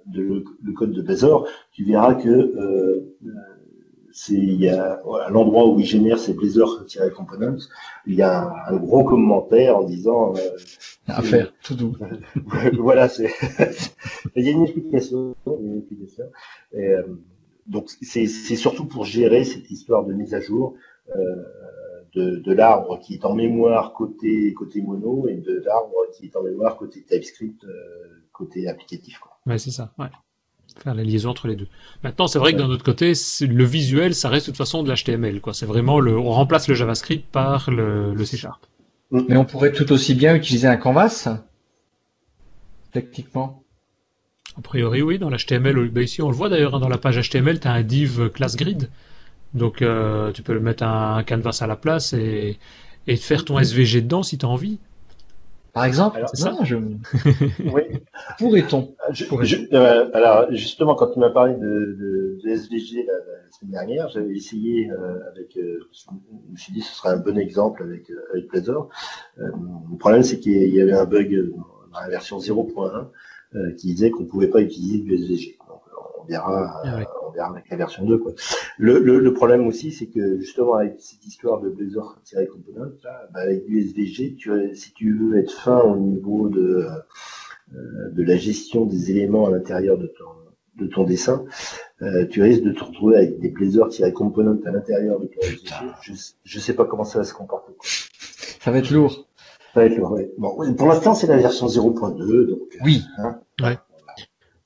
de, 0.05 0.43
le, 0.61 0.73
code 0.73 0.91
de 0.91 1.01
Blazor, 1.01 1.47
tu 1.71 1.83
verras 1.83 2.15
que 2.15 2.29
euh, 2.29 3.15
c'est 4.11 4.33
il 4.33 4.61
y 4.61 4.69
a 4.69 5.01
à 5.25 5.29
l'endroit 5.29 5.67
où 5.67 5.79
il 5.79 5.85
génère 5.85 6.19
ses 6.19 6.33
Blazor-components, 6.33 7.67
il 8.05 8.15
y 8.15 8.21
a 8.21 8.51
un, 8.67 8.77
gros 8.77 9.03
commentaire 9.03 9.77
en 9.77 9.83
disant 9.83 10.33
euh, 10.35 10.57
à 11.07 11.21
faire 11.21 11.53
tout 11.61 11.75
doux. 11.75 11.95
voilà, 12.79 13.09
c'est 13.09 13.29
il 14.35 14.45
y 14.45 14.49
a 14.49 14.51
une 14.51 14.63
explication, 14.63 15.35
une 15.45 15.79
explication. 15.79 16.25
Et, 16.73 16.87
euh, 16.87 17.03
donc 17.67 17.89
c'est 18.01 18.27
surtout 18.27 18.85
pour 18.85 19.05
gérer 19.05 19.43
cette 19.43 19.69
histoire 19.71 20.05
de 20.05 20.13
mise 20.13 20.33
à 20.33 20.39
jour. 20.39 20.75
Euh, 21.15 21.43
de, 22.15 22.37
de 22.37 22.53
l'arbre 22.53 22.99
qui 22.99 23.15
est 23.15 23.25
en 23.25 23.35
mémoire 23.35 23.93
côté 23.93 24.53
côté 24.53 24.81
mono 24.81 25.27
et 25.27 25.35
de 25.35 25.61
l'arbre 25.65 25.93
qui 26.13 26.27
est 26.27 26.35
en 26.37 26.43
mémoire 26.43 26.77
côté 26.77 27.03
TypeScript 27.03 27.63
euh, 27.65 28.23
côté 28.31 28.67
applicatif. 28.67 29.19
Quoi. 29.19 29.34
Ouais, 29.45 29.57
c'est 29.57 29.71
ça. 29.71 29.93
Ouais. 29.97 30.07
Faire 30.83 30.93
la 30.93 31.03
liaison 31.03 31.29
entre 31.29 31.47
les 31.47 31.55
deux. 31.55 31.67
Maintenant, 32.03 32.27
c'est 32.27 32.39
vrai 32.39 32.53
que 32.53 32.57
d'un 32.57 32.69
autre 32.69 32.83
côté, 32.83 33.13
le 33.41 33.63
visuel, 33.63 34.13
ça 34.13 34.29
reste 34.29 34.47
de 34.47 34.51
toute 34.51 34.57
façon 34.57 34.83
de 34.83 34.91
l'HTML. 34.91 35.39
Quoi. 35.39 35.53
C'est 35.53 35.65
vraiment 35.65 35.99
le, 35.99 36.17
on 36.17 36.31
remplace 36.31 36.67
le 36.67 36.75
JavaScript 36.75 37.31
par 37.31 37.69
le, 37.71 38.13
le 38.13 38.25
C 38.25 38.37
Sharp. 38.37 38.65
Mm. 39.11 39.21
Mais 39.29 39.37
on 39.37 39.45
pourrait 39.45 39.71
tout 39.71 39.91
aussi 39.91 40.15
bien 40.15 40.35
utiliser 40.35 40.67
un 40.67 40.77
canvas, 40.77 41.27
techniquement. 42.91 43.63
A 44.57 44.61
priori, 44.61 45.01
oui, 45.01 45.19
dans 45.19 45.29
l'HTML. 45.29 45.89
Ben 45.89 46.03
ici, 46.03 46.21
on 46.21 46.29
le 46.29 46.35
voit 46.35 46.49
d'ailleurs, 46.49 46.75
hein, 46.75 46.79
dans 46.79 46.89
la 46.89 46.97
page 46.97 47.17
HTML, 47.17 47.59
tu 47.59 47.67
as 47.67 47.71
un 47.71 47.83
div 47.83 48.29
class 48.29 48.55
grid. 48.55 48.89
Donc 49.53 49.81
euh, 49.81 50.31
tu 50.33 50.43
peux 50.43 50.53
le 50.53 50.59
mettre 50.59 50.83
un, 50.83 51.23
canvas 51.23 51.59
à 51.61 51.67
la 51.67 51.75
place 51.77 52.13
et, 52.13 52.57
et 53.07 53.15
faire 53.15 53.45
ton 53.45 53.57
SVG 53.57 54.01
dedans 54.01 54.23
si 54.23 54.37
tu 54.37 54.45
as 54.45 54.49
envie. 54.49 54.79
Par 55.75 55.83
exemple, 55.83 56.15
alors, 56.15 56.29
ça, 56.33 56.55
je... 56.63 56.77
oui. 57.65 57.81
pourrait-on? 58.39 58.95
Euh, 59.73 60.09
Alors 60.13 60.49
justement, 60.51 60.95
quand 60.95 61.07
tu 61.07 61.19
m'as 61.19 61.31
parlé 61.31 61.53
de, 61.55 62.39
de, 62.41 62.49
SVG 62.49 63.05
la, 63.05 63.13
semaine 63.51 63.71
dernière, 63.71 64.07
j'avais 64.07 64.33
essayé 64.33 64.89
euh, 64.89 65.19
avec, 65.33 65.57
euh, 65.57 65.85
je 65.91 66.05
me 66.49 66.55
suis 66.55 66.71
dit 66.71 66.79
ce 66.79 66.95
serait 66.95 67.09
un 67.09 67.17
bon 67.17 67.37
exemple 67.37 67.83
avec 67.83 68.09
avec 68.31 68.47
Blazor. 68.47 68.87
le 69.35 69.97
problème 69.99 70.23
c'est 70.23 70.39
qu'il 70.39 70.73
y 70.73 70.79
avait 70.79 70.93
un 70.93 71.03
bug 71.03 71.51
dans 71.91 71.99
la 71.99 72.07
version 72.07 72.37
0.1 72.37 73.75
qui 73.75 73.87
disait 73.87 74.11
qu'on 74.11 74.23
pouvait 74.23 74.47
pas 74.47 74.61
utiliser 74.61 74.99
du 74.99 75.13
SVG 75.15 75.57
on 76.25 76.27
verra, 76.27 76.71
ah 76.73 76.81
on 76.85 76.97
verra 76.97 77.14
avec 77.39 77.69
la 77.69 77.77
version 77.77 78.05
2. 78.05 78.17
Quoi. 78.17 78.33
Le, 78.77 78.99
le, 78.99 79.19
le 79.19 79.33
problème 79.33 79.67
aussi, 79.67 79.91
c'est 79.91 80.07
que 80.07 80.39
justement 80.39 80.75
avec 80.75 80.95
cette 80.99 81.25
histoire 81.25 81.61
de 81.61 81.69
Blazor-component, 81.69 82.91
bah, 83.03 83.39
avec 83.41 83.65
du 83.65 83.79
SVG, 83.81 84.35
tu, 84.35 84.75
si 84.75 84.93
tu 84.93 85.17
veux 85.17 85.37
être 85.37 85.51
fin 85.51 85.79
au 85.79 85.97
niveau 85.97 86.49
de, 86.49 86.87
euh, 87.73 88.09
de 88.11 88.23
la 88.23 88.37
gestion 88.37 88.85
des 88.85 89.11
éléments 89.11 89.47
à 89.47 89.51
l'intérieur 89.51 89.97
de 89.97 90.07
ton, 90.07 90.25
de 90.83 90.87
ton 90.87 91.03
dessin, 91.03 91.45
euh, 92.01 92.25
tu 92.27 92.41
risques 92.41 92.63
de 92.63 92.71
te 92.71 92.83
retrouver 92.83 93.17
avec 93.17 93.39
des 93.39 93.49
Blazor-component 93.49 94.59
à 94.65 94.71
l'intérieur 94.71 95.19
de 95.19 95.27
ton 95.27 95.41
SVG. 95.41 95.69
Je, 96.01 96.13
je 96.43 96.59
sais 96.59 96.73
pas 96.73 96.85
comment 96.85 97.03
ça 97.05 97.19
va 97.19 97.25
se 97.25 97.33
comporter. 97.33 97.73
Ça 97.81 98.71
va 98.71 98.79
être 98.79 98.89
lourd. 98.91 99.27
Ça 99.73 99.81
va 99.81 99.85
être 99.87 99.97
lourd, 99.97 100.11
ouais. 100.13 100.31
Bon, 100.37 100.73
pour 100.75 100.87
l'instant, 100.87 101.13
c'est 101.13 101.27
la 101.27 101.37
version 101.37 101.67
0.2, 101.67 102.47
donc. 102.47 102.77
Oui. 102.83 103.03
Hein, 103.17 103.39
ouais. 103.61 103.77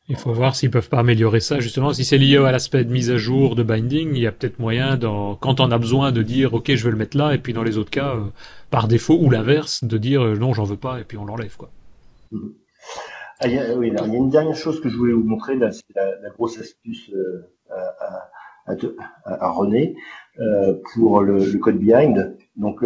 Il 0.09 0.15
faut 0.15 0.33
voir 0.33 0.55
s'ils 0.55 0.71
peuvent 0.71 0.89
pas 0.89 0.99
améliorer 0.99 1.39
ça. 1.39 1.59
Justement, 1.59 1.93
si 1.93 2.03
c'est 2.03 2.17
lié 2.17 2.37
à 2.37 2.51
l'aspect 2.51 2.83
de 2.83 2.91
mise 2.91 3.11
à 3.11 3.17
jour, 3.17 3.55
de 3.55 3.61
binding, 3.61 4.15
il 4.15 4.23
y 4.23 4.25
a 4.25 4.31
peut-être 4.31 4.57
moyen, 4.57 4.97
quand 5.39 5.59
on 5.59 5.69
a 5.69 5.77
besoin, 5.77 6.11
de 6.11 6.23
dire 6.23 6.55
OK, 6.55 6.73
je 6.73 6.83
vais 6.83 6.89
le 6.89 6.97
mettre 6.97 7.15
là, 7.15 7.35
et 7.35 7.37
puis 7.37 7.53
dans 7.53 7.61
les 7.61 7.77
autres 7.77 7.91
cas, 7.91 8.15
euh, 8.15 8.25
par 8.71 8.87
défaut 8.87 9.19
ou 9.21 9.29
l'inverse, 9.29 9.83
de 9.83 9.97
dire 9.99 10.23
euh, 10.23 10.35
non, 10.35 10.51
j'en 10.53 10.63
veux 10.63 10.77
pas, 10.77 10.99
et 10.99 11.03
puis 11.03 11.19
on 11.19 11.25
l'enlève, 11.25 11.55
quoi. 11.55 11.69
Ah, 13.39 13.47
il, 13.47 13.53
y 13.53 13.59
a, 13.59 13.71
une 13.71 14.29
dernière 14.31 14.55
chose 14.55 14.81
que 14.81 14.89
je 14.89 14.97
voulais 14.97 15.13
vous 15.13 15.23
montrer 15.23 15.53
c'est 15.71 15.83
la, 15.95 16.29
grosse 16.31 16.59
astuce 16.59 17.11
euh, 17.13 17.47
à, 19.25 19.51
René 19.51 19.95
pour 20.93 21.21
le, 21.21 21.37
le, 21.37 21.59
code 21.59 21.77
behind. 21.77 22.35
Donc 22.57 22.83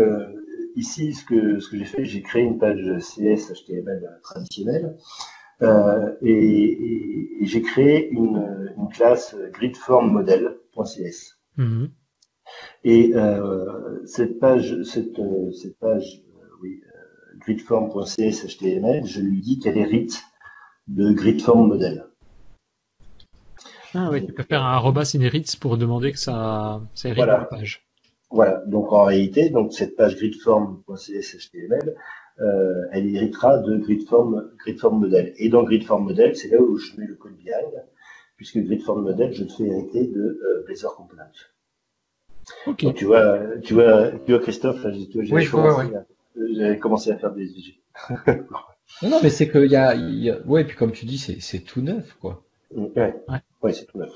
ici, 0.75 1.13
ce 1.13 1.23
que 1.25 1.59
ce 1.59 1.69
que 1.69 1.77
j'ai 1.77 1.85
fait, 1.85 2.05
j'ai 2.05 2.21
créé 2.21 2.43
une 2.43 2.59
page 2.59 2.83
CS 2.99 3.51
HTML 3.53 4.19
traditionnelle. 4.21 4.95
Euh, 5.61 6.13
et, 6.21 7.39
j'ai 7.41 7.61
créé 7.61 8.09
une, 8.09 8.73
une 8.77 8.89
classe 8.89 9.35
gridformmodel.cs. 9.53 11.37
Mhm. 11.57 11.91
Et 12.83 13.11
euh, 13.15 14.05
cette 14.05 14.39
page, 14.39 14.81
cette, 14.83 15.19
cette 15.61 15.77
page, 15.79 16.23
euh, 16.41 16.45
oui, 16.61 16.81
gridform.cs 17.39 18.45
HTML, 18.45 19.05
je 19.05 19.21
lui 19.21 19.41
dis 19.41 19.59
qu'elle 19.59 19.77
hérite 19.77 20.23
de 20.87 21.11
gridformmodel. 21.11 22.05
Ah 23.95 24.09
oui, 24.11 24.25
tu 24.25 24.33
peux 24.33 24.43
faire 24.43 24.63
un 24.63 24.73
arrobas 24.73 25.11
inherits 25.13 25.57
pour 25.59 25.77
demander 25.77 26.11
que 26.11 26.19
ça, 26.19 26.81
ça 26.95 27.09
hérite 27.09 27.23
voilà. 27.23 27.39
la 27.39 27.45
page. 27.45 27.85
Voilà, 28.31 28.63
donc 28.65 28.91
en 28.91 29.03
réalité, 29.03 29.51
donc 29.51 29.73
cette 29.73 29.95
page 29.95 30.15
gridform.cs 30.15 31.37
HTML, 31.37 31.95
euh, 32.41 32.85
elle 32.91 33.15
héritera 33.15 33.59
de 33.59 33.77
gridform, 33.77 34.51
gridform 34.57 34.99
model. 34.99 35.33
Et 35.37 35.49
dans 35.49 35.63
gridform 35.63 36.05
model, 36.05 36.35
c'est 36.35 36.49
là 36.49 36.59
où 36.61 36.77
je 36.77 36.99
mets 36.99 37.05
le 37.05 37.15
code 37.15 37.35
behind, 37.35 37.83
puisque 38.37 38.57
gridform 38.57 39.03
model, 39.03 39.33
je 39.33 39.43
le 39.43 39.49
fais 39.49 39.63
hériter 39.63 40.07
de 40.07 40.21
euh, 40.21 40.63
Blazor 40.65 40.95
Component. 40.95 41.23
Okay. 42.67 42.87
Donc, 42.87 42.95
tu 42.95 43.05
vois, 43.05 43.39
tu 43.63 43.73
vois, 43.73 44.11
tu 44.25 44.31
vois 44.31 44.39
Christophe, 44.41 44.85
tu 45.11 45.23
vois, 45.23 45.39
j'ai 45.39 45.49
commencé, 45.49 45.91
ouais. 46.35 46.79
commencé, 46.79 47.11
à 47.11 47.17
faire 47.17 47.33
des 47.33 47.45
SVG. 47.45 47.79
non, 49.01 49.09
non, 49.09 49.19
mais 49.23 49.29
c'est 49.29 49.49
qu'il 49.49 49.71
y 49.71 49.75
a, 49.75 49.95
y 49.95 50.29
a, 50.29 50.41
ouais, 50.45 50.65
puis 50.65 50.75
comme 50.75 50.91
tu 50.91 51.05
dis, 51.05 51.17
c'est 51.17 51.59
tout 51.59 51.81
neuf, 51.81 52.13
quoi. 52.19 52.43
Ouais, 52.71 52.91
ouais, 52.95 53.39
ouais 53.61 53.73
c'est 53.73 53.85
tout 53.85 53.97
neuf. 53.97 54.11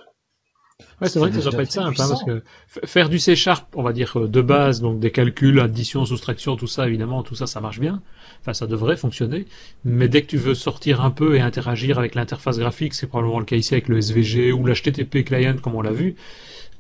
Ouais, 1.02 1.10
c'est 1.10 1.18
vrai 1.20 1.30
que 1.30 1.36
ça 1.36 1.42
doit 1.42 1.52
pas 1.52 1.64
être 1.64 1.72
simple, 1.72 2.00
hein, 2.00 2.06
parce 2.08 2.24
que 2.24 2.44
faire 2.66 3.10
du 3.10 3.18
C 3.20 3.36
Sharp, 3.36 3.76
on 3.76 3.84
va 3.84 3.94
dire 3.94 4.18
euh, 4.18 4.28
de 4.28 4.42
base, 4.42 4.82
donc 4.82 5.00
des 5.00 5.12
calculs, 5.12 5.60
addition, 5.60 6.06
soustraction, 6.06 6.56
tout 6.56 6.68
ça, 6.68 6.88
évidemment, 6.88 7.22
tout 7.22 7.36
ça, 7.36 7.46
ça 7.46 7.62
marche 7.62 7.80
bien. 7.80 8.02
Enfin, 8.42 8.54
ça 8.54 8.66
devrait 8.66 8.98
fonctionner. 8.98 9.46
Mais 9.86 10.08
dès 10.08 10.22
que 10.22 10.28
tu 10.28 10.38
veux 10.38 10.56
sortir 10.56 11.02
un 11.02 11.12
peu 11.12 11.36
et 11.36 11.40
interagir 11.40 11.98
avec 12.00 12.16
l'interface 12.16 12.58
graphique, 12.58 12.96
c'est 12.96 13.08
probablement 13.08 13.40
le 13.40 13.46
cas 13.46 13.56
ici 13.56 13.76
avec 13.76 13.90
le 13.90 13.98
SVG 13.98 14.52
ou 14.52 14.66
l'HTTP 14.66 15.24
client, 15.24 15.58
comme 15.62 15.76
on 15.76 15.82
l'a 15.82 15.92
vu. 15.92 16.16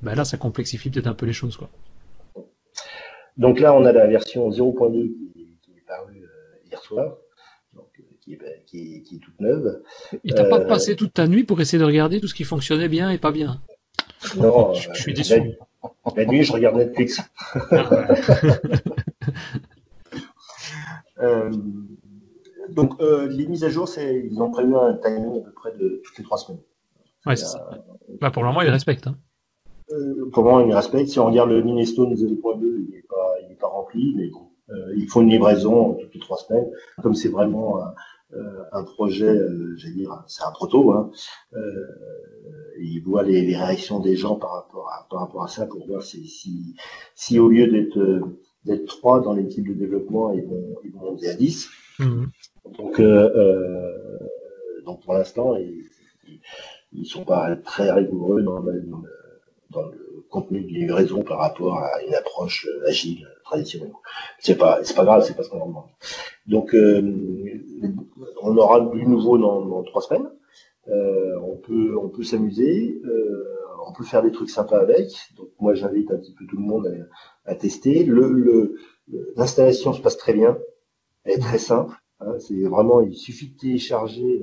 Ben 0.01 0.15
là, 0.15 0.25
ça 0.25 0.37
complexifie 0.37 0.89
peut-être 0.89 1.07
un 1.07 1.15
peu 1.15 1.25
les 1.25 1.33
choses, 1.33 1.57
quoi. 1.57 1.69
Donc 3.37 3.59
là, 3.59 3.73
on 3.75 3.85
a 3.85 3.91
la 3.91 4.07
version 4.07 4.49
0.2 4.49 5.11
qui, 5.61 5.71
est 5.71 5.85
parue 5.87 6.23
euh, 6.23 6.67
hier 6.67 6.81
soir. 6.81 7.17
Euh, 7.77 7.81
qui 8.25 8.33
est, 8.33 9.01
qui, 9.03 9.19
toute 9.19 9.39
neuve. 9.39 9.81
Et 10.23 10.33
t'as 10.33 10.49
pas 10.49 10.61
passé 10.61 10.95
toute 10.95 11.13
ta 11.13 11.27
nuit 11.27 11.43
pour 11.43 11.61
essayer 11.61 11.79
de 11.79 11.85
regarder 11.85 12.19
tout 12.19 12.27
ce 12.27 12.35
qui 12.35 12.43
fonctionnait 12.43 12.89
bien 12.89 13.09
et 13.11 13.17
pas 13.17 13.31
bien? 13.31 13.61
Non, 14.35 14.73
je, 14.73 14.93
suis 14.93 15.13
déçu. 15.13 15.57
La, 16.15 16.25
nuit, 16.25 16.43
je 16.43 16.51
regarde 16.51 16.77
Netflix. 16.77 17.21
euh, 21.21 21.51
donc, 22.69 23.01
euh, 23.01 23.27
les 23.27 23.47
mises 23.47 23.63
à 23.63 23.69
jour, 23.69 23.89
ils 23.97 24.41
ont 24.41 24.51
prévu 24.51 24.75
un 24.75 24.93
timing 24.95 25.39
à 25.39 25.41
peu 25.45 25.51
près 25.51 25.71
de 25.73 26.01
toutes 26.03 26.17
les 26.17 26.23
trois 26.23 26.37
semaines. 26.37 26.61
Ouais, 27.25 27.35
c'est 27.35 27.45
ça. 27.45 27.69
Bah, 28.21 28.31
pour 28.31 28.43
le 28.43 28.49
moment, 28.49 28.61
ils 28.61 28.69
respectent. 28.69 29.07
Hein. 29.07 29.17
Euh, 29.91 30.29
pour 30.31 30.43
le 30.43 30.51
moment, 30.51 30.65
ils 30.65 30.73
respectent. 30.73 31.09
Si 31.09 31.19
on 31.19 31.25
regarde 31.27 31.49
le 31.49 31.61
Minestone 31.63 32.13
0.2, 32.13 32.59
il 32.61 32.89
n'est 32.91 33.01
pas, 33.03 33.35
il 33.43 33.51
est 33.51 33.55
pas 33.55 33.67
rempli, 33.67 34.13
mais 34.15 34.29
bon, 34.29 34.49
euh, 34.69 34.93
ils 34.95 35.07
font 35.07 35.21
une 35.21 35.29
livraison 35.29 35.93
toutes 35.95 36.13
les 36.13 36.19
trois 36.19 36.37
semaines. 36.37 36.69
Comme 37.01 37.15
c'est 37.15 37.29
vraiment 37.29 37.81
euh, 37.81 37.85
un 38.71 38.83
projet, 38.83 39.29
euh, 39.29 39.75
j'allais 39.77 39.95
dire, 39.95 40.23
c'est 40.27 40.43
un 40.43 40.51
proto, 40.51 40.91
hein, 40.91 41.11
euh, 41.53 41.85
il 42.79 42.99
voit 42.99 43.23
les, 43.23 43.41
les, 43.41 43.55
réactions 43.55 43.99
des 43.99 44.15
gens 44.15 44.35
par 44.35 44.51
rapport 44.53 44.89
à, 44.91 45.07
par 45.09 45.19
rapport 45.21 45.43
à 45.43 45.47
ça 45.47 45.65
pour 45.65 45.85
voir 45.87 46.03
si, 46.03 46.27
si, 46.27 46.75
si 47.15 47.39
au 47.39 47.47
lieu 47.49 47.67
d'être 47.67 48.21
d'être 48.65 48.85
trois 48.85 49.21
dans 49.21 49.33
l'équipe 49.33 49.65
de 49.65 49.73
développement, 49.73 50.33
ils 50.33 50.43
vont, 50.43 50.75
ils 50.83 50.91
vont 50.91 51.11
monter 51.11 51.29
à 51.29 51.35
10. 51.35 51.69
Mmh. 51.99 52.25
Donc, 52.77 52.99
euh, 52.99 54.19
donc 54.85 55.03
pour 55.03 55.13
l'instant, 55.13 55.55
ils, 55.55 55.85
ils 56.91 57.05
sont 57.05 57.23
pas 57.23 57.55
très 57.55 57.89
rigoureux 57.91 58.41
dans 58.43 58.59
le, 58.59 58.83
dans 59.69 59.83
le 59.83 60.25
contenu 60.29 60.61
de 60.61 60.67
livraison 60.67 61.23
par 61.23 61.39
rapport 61.39 61.77
à 61.79 62.03
une 62.05 62.13
approche 62.13 62.67
agile 62.85 63.25
C'est 64.39 64.57
pas, 64.57 64.79
c'est 64.83 64.95
pas 64.95 65.05
grave, 65.05 65.23
c'est 65.25 65.35
pas 65.35 65.43
ce 65.43 65.49
qu'on 65.49 65.57
leur 65.57 65.67
demande. 65.67 65.89
Donc, 66.47 66.73
euh, 66.73 67.01
on 68.41 68.57
aura 68.57 68.79
du 68.81 69.05
nouveau 69.05 69.37
dans, 69.37 69.83
trois 69.83 70.01
semaines. 70.01 70.29
Euh, 70.87 71.37
on 71.43 71.57
peut, 71.57 71.97
on 71.97 72.07
peut 72.07 72.23
s'amuser, 72.23 73.01
euh, 73.05 73.45
on 73.87 73.93
peut 73.93 74.05
faire 74.05 74.23
des 74.23 74.31
trucs 74.31 74.49
sympas 74.49 74.79
avec. 74.79 75.09
Donc, 75.35 75.49
moi, 75.59 75.73
j'invite 75.73 76.11
un 76.11 76.17
petit 76.17 76.33
peu 76.33 76.45
tout 76.45 76.57
le 76.57 76.63
monde 76.63 77.07
à, 77.45 77.55
tester. 77.55 78.07
L'installation 79.35 79.93
se 79.93 80.01
passe 80.01 80.17
très 80.17 80.33
bien, 80.33 80.57
elle 81.23 81.33
est 81.33 81.39
très 81.39 81.59
simple. 81.59 81.95
Hein. 82.19 82.33
c'est 82.39 82.63
vraiment, 82.63 83.01
il 83.01 83.15
suffit 83.15 83.49
de 83.49 83.57
télécharger 83.57 84.41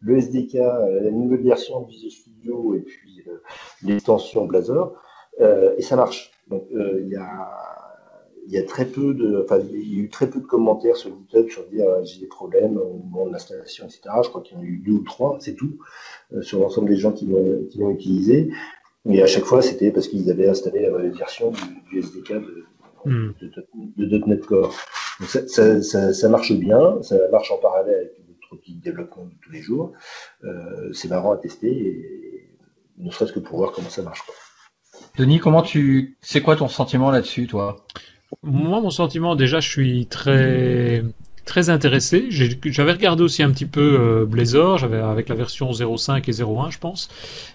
le, 0.00 0.16
SDK, 0.16 0.54
la 0.54 1.10
nouvelle 1.10 1.42
version 1.42 1.82
de 1.82 1.90
Visual 1.90 2.10
Studio 2.10 2.74
et 2.74 2.80
puis 2.80 3.22
l'extension 3.82 4.46
Blazor, 4.46 4.94
et 5.40 5.82
ça 5.82 5.96
marche. 5.96 6.32
Donc, 6.48 6.66
il 6.70 7.08
y 7.08 7.16
a 7.16 7.79
il 8.50 8.56
y 8.56 8.58
a 8.58 8.64
très 8.64 8.84
peu 8.84 9.14
de, 9.14 9.42
enfin, 9.44 9.60
il 9.72 9.94
y 9.94 10.00
a 10.00 10.02
eu 10.02 10.08
très 10.10 10.28
peu 10.28 10.40
de 10.40 10.46
commentaires 10.46 10.96
sur 10.96 11.10
GitHub 11.10 11.48
sur 11.48 11.66
dire 11.68 11.88
euh, 11.88 12.04
j'ai 12.04 12.20
des 12.20 12.26
problèmes 12.26 12.76
au 12.76 13.00
moment 13.04 13.26
de 13.26 13.32
l'installation, 13.32 13.86
etc. 13.86 14.02
Je 14.24 14.28
crois 14.28 14.42
qu'il 14.42 14.58
y 14.58 14.60
en 14.60 14.62
a 14.62 14.66
eu 14.66 14.78
deux 14.84 14.92
ou 14.92 15.02
trois, 15.02 15.38
c'est 15.40 15.54
tout, 15.54 15.78
euh, 16.32 16.42
sur 16.42 16.60
l'ensemble 16.60 16.88
des 16.88 16.96
gens 16.96 17.12
qui 17.12 17.26
l'ont, 17.26 17.90
utilisé. 17.90 18.50
Et 19.08 19.22
à 19.22 19.26
chaque 19.26 19.44
fois, 19.44 19.62
c'était 19.62 19.90
parce 19.90 20.08
qu'ils 20.08 20.30
avaient 20.30 20.48
installé 20.48 20.82
la 20.82 20.90
mauvaise 20.90 21.16
version 21.16 21.52
du, 21.52 21.60
du 21.90 21.98
SDK 22.00 22.32
de, 22.32 22.64
Hmm. 23.04 23.30
de, 23.40 24.06
de, 24.06 24.18
.NET 24.26 24.44
Core. 24.44 24.74
Donc 25.20 25.28
ça, 25.28 25.46
ça, 25.48 25.82
ça, 25.82 26.12
ça, 26.12 26.28
marche 26.28 26.52
bien, 26.52 27.00
ça 27.02 27.16
marche 27.30 27.50
en 27.50 27.56
parallèle 27.56 27.94
avec 27.94 28.26
d'autres 28.26 28.52
outils 28.52 28.74
de 28.74 28.82
développement 28.82 29.24
de 29.24 29.32
tous 29.42 29.50
les 29.50 29.62
jours. 29.62 29.92
Euh, 30.44 30.92
c'est 30.92 31.08
marrant 31.08 31.32
à 31.32 31.38
tester, 31.38 31.70
et, 31.70 32.50
ne 32.98 33.10
serait-ce 33.10 33.32
que 33.32 33.38
pour 33.38 33.56
voir 33.56 33.72
comment 33.72 33.88
ça 33.88 34.02
marche. 34.02 34.22
Quoi. 34.22 34.34
Denis, 35.16 35.38
comment 35.38 35.62
tu, 35.62 36.18
c'est 36.20 36.42
quoi 36.42 36.56
ton 36.56 36.68
sentiment 36.68 37.10
là-dessus, 37.10 37.46
toi? 37.46 37.86
Moi, 38.42 38.80
mon 38.80 38.90
sentiment, 38.90 39.36
déjà, 39.36 39.60
je 39.60 39.68
suis 39.68 40.06
très 40.06 41.02
très 41.44 41.68
intéressé. 41.68 42.26
J'avais 42.30 42.92
regardé 42.92 43.22
aussi 43.22 43.42
un 43.42 43.50
petit 43.50 43.66
peu 43.66 43.98
euh, 44.00 44.24
Blazor, 44.24 44.78
j'avais 44.78 44.98
avec 44.98 45.28
la 45.28 45.34
version 45.34 45.70
0.5 45.70 46.18
et 46.28 46.32
0.1, 46.32 46.70
je 46.70 46.78
pense. 46.78 47.08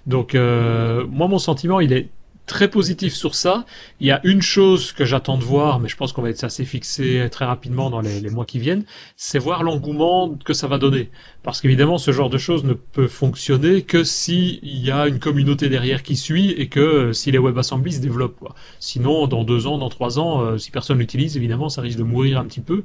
Donc, 0.05 0.35
euh, 0.35 1.05
moi, 1.07 1.27
mon 1.27 1.39
sentiment, 1.39 1.79
il 1.79 1.93
est 1.93 2.09
très 2.45 2.69
positif 2.69 3.13
sur 3.13 3.35
ça. 3.35 3.65
Il 3.99 4.07
y 4.07 4.11
a 4.11 4.21
une 4.23 4.41
chose 4.41 4.91
que 4.91 5.05
j'attends 5.05 5.37
de 5.37 5.43
voir, 5.43 5.79
mais 5.79 5.89
je 5.89 5.95
pense 5.95 6.13
qu'on 6.13 6.21
va 6.21 6.29
être 6.29 6.43
assez 6.43 6.65
fixé 6.65 7.27
très 7.31 7.45
rapidement 7.45 7.89
dans 7.89 8.01
les, 8.01 8.29
mois 8.29 8.45
qui 8.45 8.59
viennent, 8.59 8.85
c'est 9.15 9.39
voir 9.39 9.63
l'engouement 9.63 10.35
que 10.43 10.53
ça 10.53 10.67
va 10.67 10.77
donner. 10.77 11.09
Parce 11.43 11.61
qu'évidemment, 11.61 11.97
ce 11.97 12.11
genre 12.11 12.29
de 12.29 12.37
choses 12.37 12.63
ne 12.63 12.73
peut 12.73 13.07
fonctionner 13.07 13.83
que 13.83 14.03
s'il 14.03 14.59
y 14.63 14.91
a 14.91 15.07
une 15.07 15.19
communauté 15.19 15.69
derrière 15.69 16.03
qui 16.03 16.15
suit 16.15 16.51
et 16.51 16.67
que 16.67 16.79
euh, 16.79 17.13
si 17.13 17.31
les 17.31 17.37
WebAssembly 17.37 17.93
se 17.93 18.01
développent. 18.01 18.39
Quoi. 18.39 18.55
Sinon, 18.79 19.27
dans 19.27 19.43
deux 19.43 19.67
ans, 19.67 19.77
dans 19.77 19.89
trois 19.89 20.19
ans, 20.19 20.41
euh, 20.41 20.57
si 20.57 20.71
personne 20.71 20.99
l'utilise, 20.99 21.37
évidemment, 21.37 21.69
ça 21.69 21.81
risque 21.81 21.97
de 21.97 22.03
mourir 22.03 22.39
un 22.39 22.45
petit 22.45 22.61
peu 22.61 22.83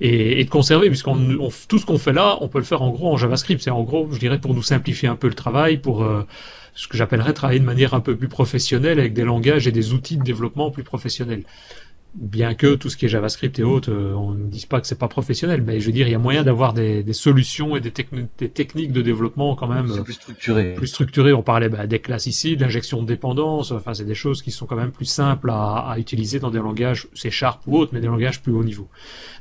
et, 0.00 0.40
et 0.40 0.44
de 0.44 0.50
conserver, 0.50 0.88
puisqu'on 0.88 1.16
on, 1.40 1.48
tout 1.68 1.78
ce 1.78 1.86
qu'on 1.86 1.98
fait 1.98 2.12
là, 2.12 2.38
on 2.40 2.48
peut 2.48 2.58
le 2.58 2.64
faire 2.64 2.82
en 2.82 2.90
gros 2.90 3.12
en 3.12 3.16
JavaScript. 3.16 3.62
C'est 3.62 3.70
en 3.70 3.82
gros, 3.82 4.08
je 4.12 4.18
dirais, 4.18 4.38
pour 4.38 4.54
nous 4.54 4.62
simplifier 4.62 5.08
un 5.08 5.16
peu 5.16 5.28
le 5.28 5.34
travail, 5.34 5.78
pour 5.78 6.02
euh, 6.02 6.26
ce 6.74 6.88
que 6.88 6.96
j'appellerais 6.96 7.32
travailler 7.32 7.60
de 7.60 7.64
manière 7.64 7.94
un 7.94 8.00
peu 8.00 8.16
plus 8.16 8.28
professionnelle 8.28 8.98
avec 8.98 9.14
des 9.14 9.24
langages 9.24 9.66
et 9.66 9.72
des 9.72 9.92
outils 9.92 10.16
de 10.16 10.24
développement 10.24 10.70
plus 10.70 10.82
professionnels. 10.84 11.44
Bien 12.14 12.54
que 12.54 12.76
tout 12.76 12.90
ce 12.90 12.96
qui 12.96 13.06
est 13.06 13.08
JavaScript 13.08 13.58
et 13.58 13.64
autres, 13.64 13.90
euh, 13.90 14.14
on 14.14 14.30
ne 14.34 14.44
dise 14.44 14.66
pas 14.66 14.80
que 14.80 14.86
c'est 14.86 14.98
pas 14.98 15.08
professionnel, 15.08 15.64
mais 15.66 15.80
je 15.80 15.86
veux 15.86 15.92
dire, 15.92 16.06
il 16.06 16.12
y 16.12 16.14
a 16.14 16.18
moyen 16.18 16.44
d'avoir 16.44 16.72
des, 16.72 17.02
des, 17.02 17.12
solutions 17.12 17.74
et 17.74 17.80
des, 17.80 17.92
des, 18.38 18.48
techniques 18.48 18.92
de 18.92 19.02
développement 19.02 19.56
quand 19.56 19.66
même 19.66 20.04
plus 20.04 20.12
structurées. 20.12 20.74
Plus 20.74 20.86
structurées. 20.86 21.32
On 21.32 21.42
parlait 21.42 21.68
bah, 21.68 21.88
des 21.88 21.98
classes 21.98 22.26
ici, 22.26 22.56
d'injection 22.56 23.02
de 23.02 23.08
dépendance. 23.08 23.72
Enfin, 23.72 23.94
c'est 23.94 24.04
des 24.04 24.14
choses 24.14 24.42
qui 24.42 24.52
sont 24.52 24.66
quand 24.66 24.76
même 24.76 24.92
plus 24.92 25.06
simples 25.06 25.50
à, 25.50 25.90
à 25.90 25.98
utiliser 25.98 26.38
dans 26.38 26.52
des 26.52 26.60
langages, 26.60 27.08
c'est 27.14 27.32
Sharp 27.32 27.62
ou 27.66 27.78
autres, 27.78 27.90
mais 27.92 28.00
des 28.00 28.06
langages 28.06 28.40
plus 28.40 28.52
haut 28.52 28.62
niveau. 28.62 28.88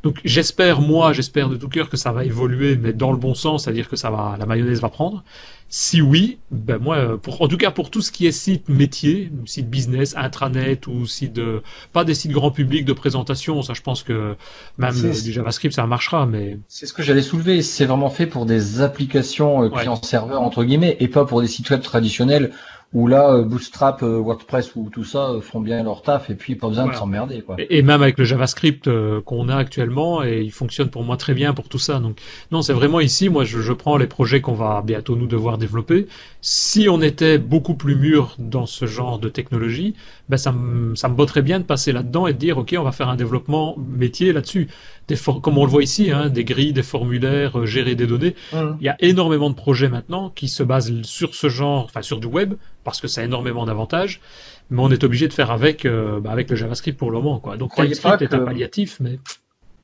Donc, 0.03 0.19
j'espère 0.25 0.81
moi, 0.81 1.13
j'espère 1.13 1.47
de 1.47 1.55
tout 1.55 1.69
cœur 1.69 1.89
que 1.89 1.95
ça 1.95 2.11
va 2.11 2.25
évoluer, 2.25 2.75
mais 2.75 2.91
dans 2.91 3.11
le 3.11 3.17
bon 3.17 3.33
sens, 3.33 3.63
c'est-à-dire 3.63 3.87
que 3.87 3.95
ça 3.95 4.09
va, 4.11 4.35
la 4.37 4.45
mayonnaise 4.45 4.81
va 4.81 4.89
prendre. 4.89 5.23
Si 5.69 6.01
oui, 6.01 6.37
ben 6.51 6.77
moi, 6.77 7.17
pour, 7.17 7.41
en 7.41 7.47
tout 7.47 7.57
cas 7.57 7.71
pour 7.71 7.89
tout 7.89 8.01
ce 8.01 8.11
qui 8.11 8.27
est 8.27 8.31
site 8.31 8.69
métier, 8.69 9.31
site 9.45 9.69
business, 9.69 10.13
intranet 10.15 10.85
ou 10.85 11.07
site 11.07 11.33
de, 11.33 11.63
pas 11.93 12.03
des 12.03 12.13
sites 12.13 12.31
grand 12.31 12.51
public 12.51 12.85
de 12.85 12.93
présentation, 12.93 13.61
ça 13.63 13.73
je 13.73 13.81
pense 13.81 14.03
que 14.03 14.35
même 14.77 14.93
du 14.93 15.31
JavaScript 15.31 15.73
ça 15.73 15.87
marchera, 15.87 16.27
mais. 16.27 16.59
C'est 16.67 16.85
ce 16.85 16.93
que 16.93 17.01
j'allais 17.01 17.23
soulever, 17.23 17.63
c'est 17.63 17.85
vraiment 17.85 18.11
fait 18.11 18.27
pour 18.27 18.45
des 18.45 18.81
applications 18.81 19.67
client-serveur 19.69 20.41
entre 20.41 20.63
guillemets 20.63 20.97
et 20.99 21.07
pas 21.07 21.25
pour 21.25 21.41
des 21.41 21.47
sites 21.47 21.69
web 21.71 21.81
traditionnels 21.81 22.51
où 22.93 23.07
là, 23.07 23.41
Bootstrap, 23.41 24.01
WordPress 24.01 24.75
ou 24.75 24.89
tout 24.91 25.03
ça 25.03 25.33
font 25.41 25.61
bien 25.61 25.83
leur 25.83 26.01
taf 26.01 26.29
et 26.29 26.35
puis 26.35 26.55
pas 26.55 26.67
besoin 26.67 26.83
voilà. 26.83 26.95
de 26.95 26.99
s'emmerder. 26.99 27.41
Quoi. 27.41 27.55
Et, 27.57 27.77
et, 27.77 27.81
même 27.81 28.01
avec 28.01 28.17
le 28.17 28.23
JavaScript 28.23 28.87
euh, 28.87 29.21
qu'on 29.21 29.49
a 29.49 29.55
actuellement, 29.55 30.23
et 30.23 30.41
il 30.41 30.51
fonctionne 30.51 30.89
pour 30.89 31.03
moi 31.03 31.17
très 31.17 31.33
bien 31.33 31.53
pour 31.53 31.69
tout 31.69 31.79
ça. 31.79 31.99
Donc 31.99 32.19
non, 32.51 32.61
c'est 32.61 32.73
vraiment 32.73 32.99
ici, 32.99 33.29
moi 33.29 33.43
je, 33.43 33.59
je 33.59 33.73
prends 33.73 33.97
les 33.97 34.07
projets 34.07 34.41
qu'on 34.41 34.53
va 34.53 34.81
bientôt 34.85 35.15
nous 35.15 35.27
devoir 35.27 35.57
développer. 35.57 36.07
Si 36.41 36.87
on 36.89 37.01
était 37.01 37.37
beaucoup 37.37 37.73
plus 37.73 37.95
mûr 37.95 38.35
dans 38.37 38.65
ce 38.65 38.85
genre 38.85 39.17
de 39.17 39.29
technologie, 39.29 39.95
ben 40.29 40.37
ça 40.37 40.51
me, 40.51 40.95
ça 40.95 41.09
me 41.09 41.15
botterait 41.15 41.41
bien 41.41 41.59
de 41.59 41.65
passer 41.65 41.91
là-dedans 41.91 42.27
et 42.27 42.33
de 42.33 42.37
dire 42.37 42.57
ok, 42.57 42.75
on 42.77 42.83
va 42.83 42.91
faire 42.91 43.09
un 43.09 43.15
développement 43.15 43.75
métier 43.77 44.33
là-dessus. 44.33 44.67
Des 45.07 45.17
comme 45.41 45.57
on 45.57 45.65
le 45.65 45.71
voit 45.71 45.83
ici, 45.83 46.11
hein, 46.11 46.29
des 46.29 46.45
grilles, 46.45 46.73
des 46.73 46.83
formulaires, 46.83 47.59
euh, 47.59 47.65
gérer 47.65 47.95
des 47.95 48.07
données. 48.07 48.35
Mmh. 48.53 48.57
Il 48.79 48.85
y 48.85 48.89
a 48.89 48.95
énormément 48.99 49.49
de 49.49 49.55
projets 49.55 49.89
maintenant 49.89 50.29
qui 50.29 50.47
se 50.47 50.63
basent 50.63 51.01
sur 51.03 51.35
ce 51.35 51.49
genre, 51.49 51.85
enfin 51.85 52.01
sur 52.01 52.19
du 52.19 52.27
web, 52.27 52.53
parce 52.83 53.01
que 53.01 53.07
ça 53.07 53.21
a 53.21 53.23
énormément 53.25 53.65
d'avantages, 53.65 54.21
mais 54.69 54.81
on 54.81 54.89
est 54.91 55.03
obligé 55.03 55.27
de 55.27 55.33
faire 55.33 55.51
avec, 55.51 55.85
euh, 55.85 56.19
bah, 56.19 56.31
avec 56.31 56.49
le 56.49 56.55
JavaScript 56.55 56.97
pour 56.97 57.11
le 57.11 57.17
moment. 57.17 57.39
Quoi. 57.39 57.57
Donc 57.57 57.75
TypeScript 57.75 58.21
est 58.21 58.33
un 58.33 58.39
palliatif, 58.39 58.97
mais... 58.99 59.19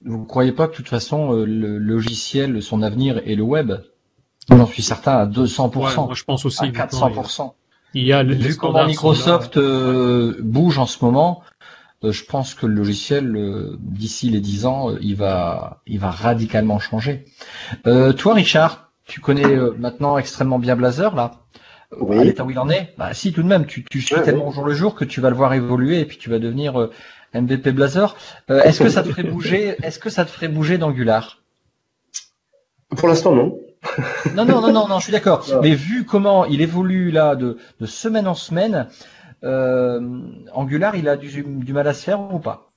Vous 0.05 0.19
ne 0.19 0.25
croyez 0.25 0.53
pas 0.53 0.67
que 0.67 0.71
de 0.71 0.77
toute 0.77 0.87
façon, 0.87 1.35
euh, 1.35 1.45
le 1.45 1.77
logiciel, 1.77 2.63
son 2.63 2.81
avenir 2.81 3.21
est 3.25 3.35
le 3.35 3.43
web 3.43 3.73
J'en 4.49 4.65
suis 4.65 4.81
certain 4.81 5.17
à 5.17 5.25
200%. 5.25 5.77
Ouais, 5.77 5.95
moi 5.95 6.13
je 6.13 6.23
pense 6.23 6.45
aussi. 6.45 6.65
À 6.65 6.67
400%. 6.67 7.51
Il 7.93 8.03
y 8.03 8.13
a 8.13 8.23
les 8.23 8.35
Vu 8.35 8.55
comment 8.55 8.85
Microsoft 8.85 9.57
euh, 9.57 10.35
bouge 10.41 10.77
en 10.77 10.85
ce 10.85 11.03
moment, 11.03 11.41
euh, 11.43 11.48
je 12.03 12.23
pense 12.23 12.53
que 12.53 12.65
le 12.65 12.73
logiciel, 12.73 13.35
euh, 13.35 13.77
d'ici 13.80 14.30
les 14.30 14.39
10 14.39 14.65
ans, 14.65 14.95
il 15.01 15.15
va, 15.15 15.81
il 15.85 15.99
va 15.99 16.11
radicalement 16.11 16.80
changer. 16.80 17.26
toi, 17.84 18.34
Richard, 18.34 18.91
tu 19.05 19.21
connais 19.21 19.55
maintenant 19.77 20.17
extrêmement 20.17 20.59
bien 20.59 20.76
Blazor, 20.76 21.15
là 21.15 21.31
oui. 21.97 22.19
à 22.19 22.23
l'état 22.23 22.43
où 22.43 22.51
il 22.51 22.59
en 22.59 22.69
est? 22.69 22.93
Bah 22.97 23.13
si, 23.13 23.34
tout 23.34 23.43
de 23.43 23.47
même, 23.47 23.65
tu, 23.65 23.84
tu 23.84 24.01
suis 24.01 24.15
tellement 24.21 24.47
au 24.47 24.51
jour 24.51 24.65
le 24.65 24.73
jour 24.73 24.95
que 24.95 25.05
tu 25.05 25.21
vas 25.21 25.30
le 25.30 25.35
voir 25.35 25.53
évoluer 25.53 25.99
et 25.99 26.05
puis 26.05 26.17
tu 26.17 26.30
vas 26.30 26.39
devenir 26.39 26.80
euh, 26.80 26.91
MVP 27.34 27.71
Blazor. 27.71 28.15
Euh, 28.49 28.61
est-ce 28.63 28.81
que 28.84 28.89
ça 28.89 29.03
te 29.03 29.09
ferait 29.09 29.23
bouger 29.23 29.76
Est-ce 29.84 29.99
que 29.99 30.09
ça 30.09 30.26
te 30.26 30.31
ferait 30.31 30.47
bouger 30.47 30.77
d'Angular? 30.77 31.41
Pour 32.95 33.07
l'instant, 33.07 33.35
non. 33.35 33.59
Non, 34.35 34.45
non, 34.45 34.61
non, 34.61 34.73
non, 34.73 34.88
non, 34.88 34.99
je 34.99 35.05
suis 35.05 35.11
d'accord. 35.11 35.45
Mais 35.61 35.73
vu 35.73 36.05
comment 36.05 36.45
il 36.45 36.61
évolue 36.61 37.11
là 37.11 37.35
de, 37.35 37.57
de 37.80 37.85
semaine 37.85 38.27
en 38.27 38.34
semaine, 38.35 38.76
euh, 38.76 38.84
Angular, 39.44 40.95
il 40.95 41.07
a 41.07 41.18
du, 41.18 41.44
du 41.44 41.74
mal 41.74 41.88
à 41.88 41.94
se 41.94 42.03
faire 42.03 42.34
ou 42.34 42.40
pas 42.40 42.72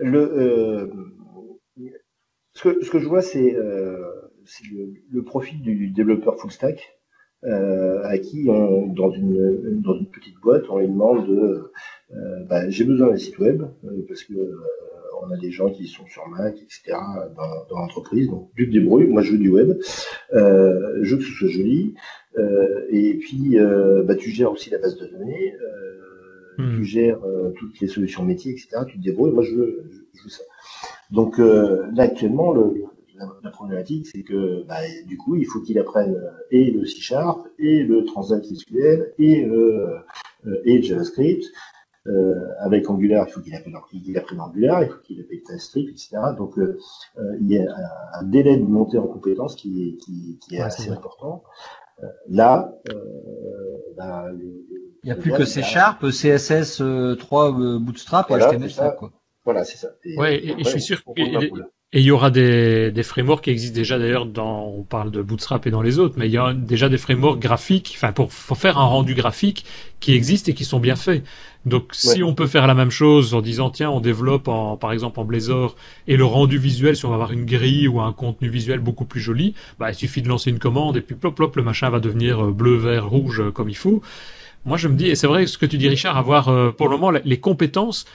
euh, 0.00 0.88
ce, 2.54 2.90
que, 2.90 2.98
je 2.98 3.08
vois, 3.08 3.22
c'est 3.22 3.54
euh, 3.54 4.30
le, 4.70 4.94
le 5.10 5.22
profil 5.22 5.60
du 5.62 5.88
développeur 5.90 6.38
full 6.38 6.50
stack 6.50 6.98
euh, 7.44 8.02
à 8.04 8.18
qui, 8.18 8.44
dans, 8.44 9.10
une, 9.10 9.82
petite 10.12 10.36
boîte, 10.42 10.64
on 10.70 10.78
lui 10.78 10.88
demande 10.88 11.26
de 11.26 11.72
euh, 12.14 12.44
bah, 12.48 12.68
j'ai 12.68 12.84
besoin 12.84 13.08
d'un 13.08 13.16
site 13.16 13.38
web 13.38 13.62
euh, 13.62 14.04
parce 14.06 14.22
que 14.22 14.34
euh, 14.34 14.54
on 15.22 15.30
a 15.32 15.36
des 15.38 15.50
gens 15.50 15.70
qui 15.70 15.86
sont 15.86 16.06
sur 16.06 16.26
Mac, 16.28 16.54
etc. 16.56 16.96
dans, 17.36 17.78
l'entreprise, 17.78 18.28
donc 18.28 18.50
tu 18.56 18.66
te 18.66 18.72
débrouilles. 18.72 19.06
Moi, 19.06 19.22
je 19.22 19.32
veux 19.32 19.38
du 19.38 19.50
web, 19.50 19.78
euh, 20.34 20.98
je 21.02 21.14
veux 21.14 21.18
que 21.18 21.26
ce 21.26 21.32
soit 21.32 21.48
joli, 21.48 21.94
euh, 21.94 22.21
et 22.90 23.14
puis 23.18 23.58
euh, 23.58 24.02
bah, 24.04 24.14
tu 24.16 24.30
gères 24.30 24.52
aussi 24.52 24.70
la 24.70 24.78
base 24.78 24.96
de 24.96 25.06
données. 25.06 25.54
Euh, 25.54 25.98
Hmm. 26.58 26.82
tu 26.82 26.84
gères 26.84 27.24
euh, 27.24 27.50
toutes 27.58 27.80
les 27.80 27.88
solutions 27.88 28.24
métiers, 28.24 28.52
etc. 28.52 28.84
Tu 28.86 28.98
te 28.98 29.02
débrouilles. 29.02 29.32
Moi, 29.32 29.42
je 29.42 29.54
veux, 29.54 29.84
je, 29.90 29.98
je 30.18 30.24
veux 30.24 30.28
ça. 30.30 30.42
Donc 31.10 31.38
euh, 31.38 31.86
là, 31.94 32.04
actuellement, 32.04 32.52
le, 32.52 32.74
la, 33.16 33.26
la 33.42 33.50
problématique, 33.50 34.06
c'est 34.08 34.22
que 34.22 34.64
bah, 34.66 34.76
du 35.06 35.16
coup, 35.16 35.36
il 35.36 35.46
faut 35.46 35.60
qu'il 35.60 35.78
apprenne 35.78 36.14
euh, 36.14 36.30
et 36.50 36.70
le 36.70 36.84
C 36.86 37.00
Sharp, 37.00 37.46
et 37.58 37.82
le 37.84 38.04
Transact 38.04 38.44
SQL, 38.46 39.12
et, 39.18 39.44
euh, 39.46 39.98
euh, 40.46 40.60
et 40.64 40.78
le 40.78 40.82
JavaScript. 40.82 41.44
Euh, 42.08 42.34
avec 42.58 42.90
Angular, 42.90 43.26
il 43.28 43.32
faut 43.32 43.40
qu'il 43.40 43.54
apprenne, 43.54 43.76
Angular, 44.40 44.82
il 44.82 44.88
faut 44.88 44.98
qu'il 45.04 45.20
apprenne 45.20 45.38
TypeScript, 45.46 45.90
etc. 45.90 46.16
Donc, 46.36 46.58
euh, 46.58 46.76
euh, 47.18 47.36
il 47.40 47.48
y 47.52 47.58
a 47.58 47.62
un, 47.62 48.20
un 48.20 48.24
délai 48.24 48.56
de 48.56 48.64
montée 48.64 48.98
en 48.98 49.06
compétences 49.06 49.54
qui 49.54 49.88
est, 49.88 49.96
qui, 49.98 50.38
qui 50.40 50.56
est 50.56 50.58
Ouais, 50.58 50.64
assez 50.64 50.90
important. 50.90 51.44
Euh, 52.02 52.06
là, 52.28 52.72
euh, 52.90 52.94
bah, 53.96 54.26
le, 54.30 54.38
le- 54.38 54.64
Il 55.04 55.06
n'y 55.06 55.12
a 55.12 55.16
plus 55.16 55.32
que 55.32 55.44
C 55.44 55.60
a- 55.60 55.62
Sharp, 55.64 56.10
CSS 56.10 56.80
euh, 56.80 57.16
3, 57.16 57.52
euh, 57.58 57.78
Bootstrap 57.78 58.28
Voilà, 58.28 58.52
et 58.52 58.56
HTML5. 58.56 58.62
c'est 58.68 58.74
ça. 58.74 58.90
Quoi. 58.92 59.12
Voilà, 59.44 59.64
c'est 59.64 59.76
ça. 59.76 59.88
Et, 60.04 60.16
Ouais, 60.16 60.36
et- 60.36 60.48
et 60.48 60.50
après, 60.52 60.64
je 60.64 60.68
suis 60.70 60.80
sûr 60.80 61.02
que-. 61.04 61.10
Et 61.94 62.00
il 62.00 62.04
y 62.06 62.10
aura 62.10 62.30
des, 62.30 62.90
des 62.90 63.02
frameworks 63.02 63.44
qui 63.44 63.50
existent 63.50 63.74
déjà 63.74 63.98
d'ailleurs 63.98 64.24
dans, 64.24 64.64
on 64.66 64.82
parle 64.82 65.10
de 65.10 65.20
Bootstrap 65.20 65.66
et 65.66 65.70
dans 65.70 65.82
les 65.82 65.98
autres, 65.98 66.14
mais 66.16 66.26
il 66.26 66.32
y 66.32 66.38
a 66.38 66.54
déjà 66.54 66.88
des 66.88 66.96
frameworks 66.96 67.38
graphiques, 67.38 67.92
enfin 67.96 68.12
pour, 68.12 68.28
pour 68.28 68.56
faire 68.56 68.78
un 68.78 68.86
rendu 68.86 69.14
graphique 69.14 69.66
qui 70.00 70.14
existent 70.14 70.50
et 70.50 70.54
qui 70.54 70.64
sont 70.64 70.80
bien 70.80 70.96
faits. 70.96 71.22
Donc 71.66 71.90
si 71.92 72.22
on 72.22 72.34
peut 72.34 72.46
faire 72.46 72.66
la 72.66 72.74
même 72.74 72.90
chose 72.90 73.34
en 73.34 73.42
disant 73.42 73.68
tiens 73.68 73.90
on 73.90 74.00
développe 74.00 74.48
en, 74.48 74.78
par 74.78 74.90
exemple 74.92 75.20
en 75.20 75.24
Blazor 75.24 75.76
et 76.08 76.16
le 76.16 76.24
rendu 76.24 76.56
visuel 76.56 76.96
si 76.96 77.04
on 77.04 77.10
va 77.10 77.16
avoir 77.16 77.30
une 77.30 77.44
grille 77.44 77.86
ou 77.86 78.00
un 78.00 78.12
contenu 78.12 78.48
visuel 78.48 78.80
beaucoup 78.80 79.04
plus 79.04 79.20
joli, 79.20 79.54
bah 79.78 79.90
il 79.90 79.94
suffit 79.94 80.22
de 80.22 80.28
lancer 80.28 80.48
une 80.50 80.58
commande 80.58 80.96
et 80.96 81.02
puis 81.02 81.14
plop 81.14 81.32
plop 81.32 81.54
le 81.56 81.62
machin 81.62 81.90
va 81.90 82.00
devenir 82.00 82.46
euh, 82.46 82.52
bleu, 82.52 82.74
vert, 82.74 83.06
rouge 83.06 83.40
euh, 83.40 83.50
comme 83.50 83.68
il 83.68 83.76
faut. 83.76 84.02
Moi 84.64 84.78
je 84.78 84.88
me 84.88 84.96
dis 84.96 85.08
et 85.08 85.14
c'est 85.14 85.26
vrai 85.26 85.46
ce 85.46 85.58
que 85.58 85.66
tu 85.66 85.76
dis 85.76 85.88
Richard, 85.88 86.16
avoir 86.16 86.48
euh, 86.48 86.70
pour 86.72 86.88
le 86.88 86.96
moment 86.96 87.10
les 87.22 87.38
compétences 87.38 88.06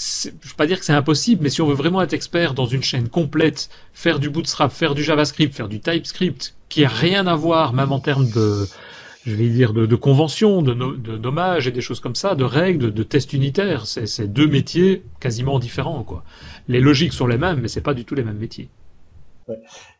je 0.00 0.30
veux 0.30 0.56
pas 0.56 0.66
dire 0.66 0.78
que 0.78 0.84
c'est 0.84 0.92
impossible, 0.94 1.42
mais 1.42 1.50
si 1.50 1.60
on 1.62 1.66
veut 1.66 1.74
vraiment 1.74 2.02
être 2.02 2.12
expert 2.14 2.54
dans 2.54 2.66
une 2.66 2.82
chaîne 2.82 3.08
complète, 3.08 3.68
faire 3.92 4.18
du 4.18 4.30
Bootstrap, 4.30 4.72
faire 4.72 4.94
du 4.94 5.02
JavaScript, 5.02 5.54
faire 5.54 5.68
du 5.68 5.80
TypeScript, 5.80 6.54
qui 6.68 6.84
a 6.84 6.88
rien 6.88 7.26
à 7.26 7.34
voir, 7.36 7.72
même 7.74 7.92
en 7.92 8.00
termes 8.00 8.28
de, 8.30 8.66
je 9.26 9.34
vais 9.34 9.48
dire, 9.48 9.72
de, 9.72 9.86
de 9.86 9.96
conventions, 9.96 10.62
de, 10.62 10.74
no- 10.74 10.96
de 10.96 11.16
dommages 11.18 11.66
et 11.68 11.72
des 11.72 11.80
choses 11.82 12.00
comme 12.00 12.14
ça, 12.14 12.34
de 12.34 12.44
règles, 12.44 12.86
de, 12.86 12.90
de 12.90 13.02
tests 13.02 13.32
unitaires. 13.32 13.86
C'est 13.86 14.32
deux 14.32 14.46
métiers 14.48 15.04
quasiment 15.20 15.58
différents, 15.58 16.04
quoi. 16.04 16.24
Les 16.68 16.80
logiques 16.80 17.12
sont 17.12 17.26
les 17.26 17.38
mêmes, 17.38 17.60
mais 17.60 17.68
c'est 17.68 17.80
pas 17.82 17.94
du 17.94 18.04
tout 18.04 18.14
les 18.14 18.24
mêmes 18.24 18.38
métiers. 18.38 18.70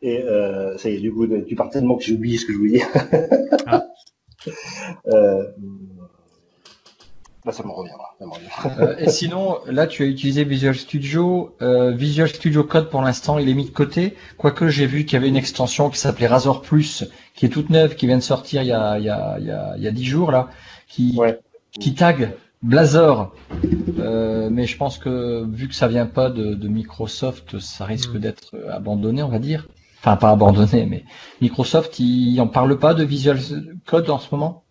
Et 0.02 0.22
euh, 0.22 0.76
ça 0.78 0.90
y 0.90 0.94
est, 0.94 1.00
du 1.00 1.12
coup, 1.12 1.26
tu 1.46 1.54
pars 1.54 1.70
tellement 1.70 1.96
que 1.96 2.04
j'ai 2.04 2.14
oublié 2.14 2.38
ce 2.38 2.46
que 2.46 2.52
je 2.52 2.58
voulais 2.58 2.72
dire. 2.78 2.86
Ah. 3.66 3.84
euh, 5.08 5.44
bah, 7.44 7.52
ça 7.52 7.62
me 7.64 7.70
reviendra. 7.70 8.14
Ça 8.18 8.26
me 8.26 8.32
reviendra. 8.32 8.82
Euh, 8.82 8.96
et 8.98 9.08
sinon, 9.08 9.58
là, 9.66 9.86
tu 9.86 10.02
as 10.02 10.06
utilisé 10.06 10.44
Visual 10.44 10.74
Studio. 10.74 11.54
Euh, 11.62 11.92
Visual 11.92 12.28
Studio 12.28 12.64
Code, 12.64 12.90
pour 12.90 13.02
l'instant, 13.02 13.38
il 13.38 13.48
est 13.48 13.54
mis 13.54 13.64
de 13.64 13.70
côté. 13.70 14.14
Quoique, 14.36 14.68
j'ai 14.68 14.86
vu 14.86 15.04
qu'il 15.04 15.14
y 15.14 15.16
avait 15.16 15.28
une 15.28 15.36
extension 15.36 15.88
qui 15.90 15.98
s'appelait 15.98 16.26
Razor 16.26 16.60
Plus, 16.62 17.04
qui 17.34 17.46
est 17.46 17.48
toute 17.48 17.70
neuve, 17.70 17.94
qui 17.96 18.06
vient 18.06 18.18
de 18.18 18.22
sortir 18.22 18.62
il 18.62 18.68
y 18.68 18.72
a, 18.72 18.98
il 18.98 19.04
y 19.04 19.10
a, 19.10 19.36
il 19.38 19.46
y 19.46 19.50
a, 19.50 19.74
il 19.76 19.82
y 19.82 19.88
a 19.88 19.90
10 19.90 20.04
jours, 20.04 20.30
là, 20.32 20.48
qui, 20.88 21.14
Ouais. 21.16 21.38
qui 21.78 21.94
tag 21.94 22.34
Blazor. 22.62 23.32
Euh, 23.98 24.48
mais 24.50 24.66
je 24.66 24.76
pense 24.76 24.98
que, 24.98 25.44
vu 25.50 25.68
que 25.68 25.74
ça 25.74 25.88
vient 25.88 26.06
pas 26.06 26.28
de, 26.30 26.54
de 26.54 26.68
Microsoft, 26.68 27.58
ça 27.58 27.84
risque 27.86 28.14
Mm. 28.14 28.18
d'être 28.18 28.54
abandonné, 28.70 29.22
on 29.22 29.28
va 29.28 29.38
dire. 29.38 29.66
Enfin, 30.00 30.16
pas 30.16 30.30
abandonné, 30.30 30.86
mais 30.86 31.04
Microsoft, 31.40 31.98
il 31.98 32.38
en 32.40 32.46
parle 32.48 32.78
pas 32.78 32.94
de 32.94 33.04
Visual 33.04 33.38
Code 33.86 34.08
en 34.10 34.18
ce 34.18 34.28
moment? 34.34 34.64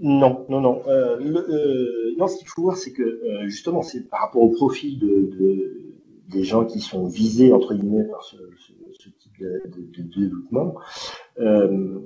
Non, 0.00 0.46
non, 0.48 0.60
non. 0.60 0.82
Euh, 0.86 1.16
le, 1.18 1.38
euh, 1.50 2.14
non, 2.18 2.28
ce 2.28 2.38
qu'il 2.38 2.48
faut 2.48 2.62
voir, 2.62 2.76
c'est 2.76 2.92
que 2.92 3.02
euh, 3.02 3.46
justement, 3.46 3.82
c'est 3.82 4.08
par 4.08 4.20
rapport 4.20 4.42
au 4.42 4.50
profil 4.50 4.98
de, 4.98 5.08
de- 5.08 5.76
des 6.28 6.44
gens 6.44 6.64
qui 6.64 6.78
sont 6.80 7.06
visés 7.06 7.52
entre 7.52 7.74
guillemets 7.74 8.04
par 8.04 8.22
ce, 8.22 8.36
ce, 8.36 8.72
ce 8.92 9.08
type 9.18 9.32
de, 9.40 9.62
de- 9.66 10.02
de 10.02 10.20
développement. 10.20 10.74
Euh, 11.40 11.98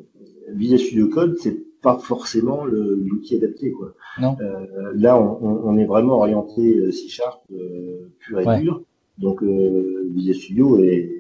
Visual 0.49 0.79
Studio 0.81 1.09
Code, 1.09 1.37
c'est 1.41 1.59
pas 1.83 1.99
forcément 1.99 2.65
le- 2.65 2.95
l'outil 2.95 3.37
adapté, 3.37 3.71
quoi. 3.73 3.93
Non. 4.19 4.37
Euh, 4.41 4.93
là, 4.95 5.21
on, 5.21 5.39
on- 5.47 5.61
on 5.69 5.77
est 5.79 5.85
vraiment 5.85 6.17
orienté 6.21 6.91
C 6.91 7.09
Sharp 7.09 7.43
euh, 7.53 8.09
pur 8.21 8.41
et 8.41 8.47
Ouais. 8.47 8.61
dur. 8.61 8.83
Donc, 9.19 9.43
euh, 9.43 10.09
Visual 10.15 10.37
Studio 10.37 10.79
est 10.79 11.11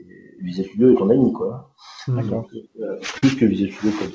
Visual 0.40 0.66
Studio 0.66 0.92
est 0.92 0.96
ton 0.96 1.10
ami, 1.10 1.30
quoi. 1.32 1.70
Plus 3.20 3.36
que 3.36 3.44
Visual 3.44 3.70
Studio 3.70 3.90
Code. 3.98 4.12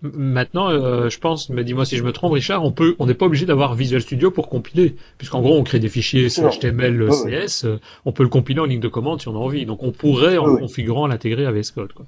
Maintenant, 0.00 0.70
euh, 0.70 1.10
je 1.10 1.18
pense, 1.18 1.50
mais 1.50 1.62
dis-moi 1.62 1.84
si 1.84 1.96
je 1.98 2.02
me 2.02 2.12
trompe, 2.12 2.32
Richard, 2.32 2.64
on 2.64 2.72
peut, 2.72 2.96
on 2.98 3.06
n'est 3.06 3.14
pas 3.14 3.26
obligé 3.26 3.44
d'avoir 3.44 3.74
Visual 3.74 4.00
Studio 4.00 4.30
pour 4.30 4.48
compiler, 4.48 4.96
puisqu'en 5.18 5.42
gros, 5.42 5.56
on 5.58 5.64
crée 5.64 5.78
des 5.80 5.90
fichiers. 5.90 6.28
HTML. 6.28 7.10
CS, 7.12 7.64
euh, 7.64 7.78
on 8.06 8.12
peut 8.12 8.22
le 8.22 8.30
compiler 8.30 8.60
en 8.60 8.64
ligne 8.64 8.80
de 8.80 8.88
commande 8.88 9.20
si 9.20 9.28
on 9.28 9.34
a 9.34 9.38
envie. 9.38 9.66
Donc, 9.66 9.82
on 9.82 9.92
pourrait, 9.92 10.38
en 10.38 10.56
configurant, 10.56 11.06
l'intégrer 11.06 11.44
à 11.46 11.52
VS 11.52 11.72
Code, 11.74 11.92
quoi. 11.92 12.06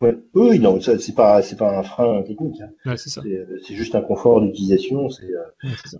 Ouais. 0.00 0.14
Oui, 0.34 0.58
non, 0.60 0.80
ça, 0.80 0.98
c'est 0.98 1.14
pas, 1.14 1.42
c'est 1.42 1.56
pas 1.56 1.78
un 1.78 1.82
frein 1.82 2.22
technique. 2.22 2.60
hein. 2.60 2.70
Ouais, 2.86 2.96
c'est 2.96 3.10
ça. 3.10 3.22
C'est 3.22 3.46
c'est 3.66 3.74
juste 3.74 3.94
un 3.94 4.02
confort 4.02 4.40
d'utilisation. 4.40 5.08
C'est, 5.08 5.24
euh, 5.24 5.42
Ouais, 5.64 5.70
c'est 5.82 5.90
ça. 5.90 5.98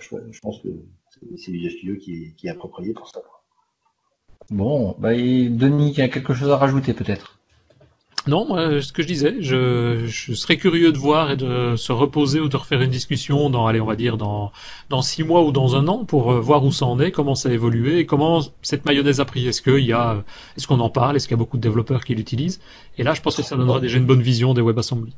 je, 0.00 0.16
je 0.30 0.40
pense 0.40 0.62
que 0.62 0.68
c'est- 1.10 1.36
c'est 1.36 1.52
Visual 1.52 1.72
Studio 1.72 1.96
qui 1.96 2.12
est, 2.14 2.32
qui 2.36 2.46
est 2.46 2.50
approprié 2.50 2.92
pour 2.94 3.08
ça. 3.08 3.20
Bon, 4.50 4.96
bah, 4.98 5.14
et 5.14 5.48
Denis, 5.48 5.90
il 5.92 5.98
y 5.98 6.02
a 6.02 6.08
quelque 6.08 6.34
chose 6.34 6.50
à 6.50 6.56
rajouter 6.56 6.94
peut-être? 6.94 7.38
Non, 8.28 8.44
moi, 8.44 8.82
ce 8.82 8.92
que 8.92 9.02
je 9.02 9.06
disais, 9.06 9.36
je, 9.40 10.04
je 10.06 10.34
serais 10.34 10.56
curieux 10.56 10.90
de 10.90 10.98
voir 10.98 11.30
et 11.30 11.36
de 11.36 11.76
se 11.76 11.92
reposer 11.92 12.40
ou 12.40 12.48
de 12.48 12.56
refaire 12.56 12.82
une 12.82 12.90
discussion 12.90 13.50
dans, 13.50 13.66
allez, 13.68 13.80
on 13.80 13.86
va 13.86 13.94
dire 13.94 14.16
dans 14.16 14.50
dans 14.90 15.00
six 15.00 15.22
mois 15.22 15.44
ou 15.44 15.52
dans 15.52 15.76
un 15.76 15.86
an 15.86 16.04
pour 16.04 16.32
euh, 16.32 16.40
voir 16.40 16.64
où 16.64 16.72
ça 16.72 16.86
en 16.86 16.98
est, 16.98 17.12
comment 17.12 17.36
ça 17.36 17.50
a 17.50 17.52
évolué, 17.52 17.98
et 17.98 18.06
comment 18.06 18.40
cette 18.62 18.84
mayonnaise 18.84 19.20
a 19.20 19.24
pris. 19.24 19.46
Est-ce 19.46 19.62
qu'il 19.62 19.84
y 19.84 19.92
a, 19.92 20.24
est-ce 20.56 20.66
qu'on 20.66 20.80
en 20.80 20.90
parle, 20.90 21.14
est-ce 21.14 21.28
qu'il 21.28 21.36
y 21.36 21.38
a 21.38 21.42
beaucoup 21.44 21.56
de 21.56 21.62
développeurs 21.62 22.04
qui 22.04 22.16
l'utilisent? 22.16 22.60
Et 22.98 23.04
là, 23.04 23.14
je 23.14 23.22
pense 23.22 23.36
que 23.36 23.42
ça 23.42 23.56
donnera 23.56 23.78
déjà 23.78 23.96
une 23.98 24.06
bonne 24.06 24.22
vision 24.22 24.54
des 24.54 24.62
WebAssembly. 24.62 25.14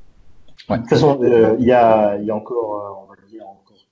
De 0.68 0.76
toute 0.76 0.88
façon, 0.88 1.18
euh, 1.22 1.56
il 1.58 1.64
y 1.64 1.72
a, 1.72 2.18
il 2.18 2.26
y 2.26 2.30
a 2.30 2.36
encore, 2.36 2.74
euh, 2.74 3.04
on 3.04 3.08
va 3.08 3.14
dire 3.30 3.46
encore 3.46 3.86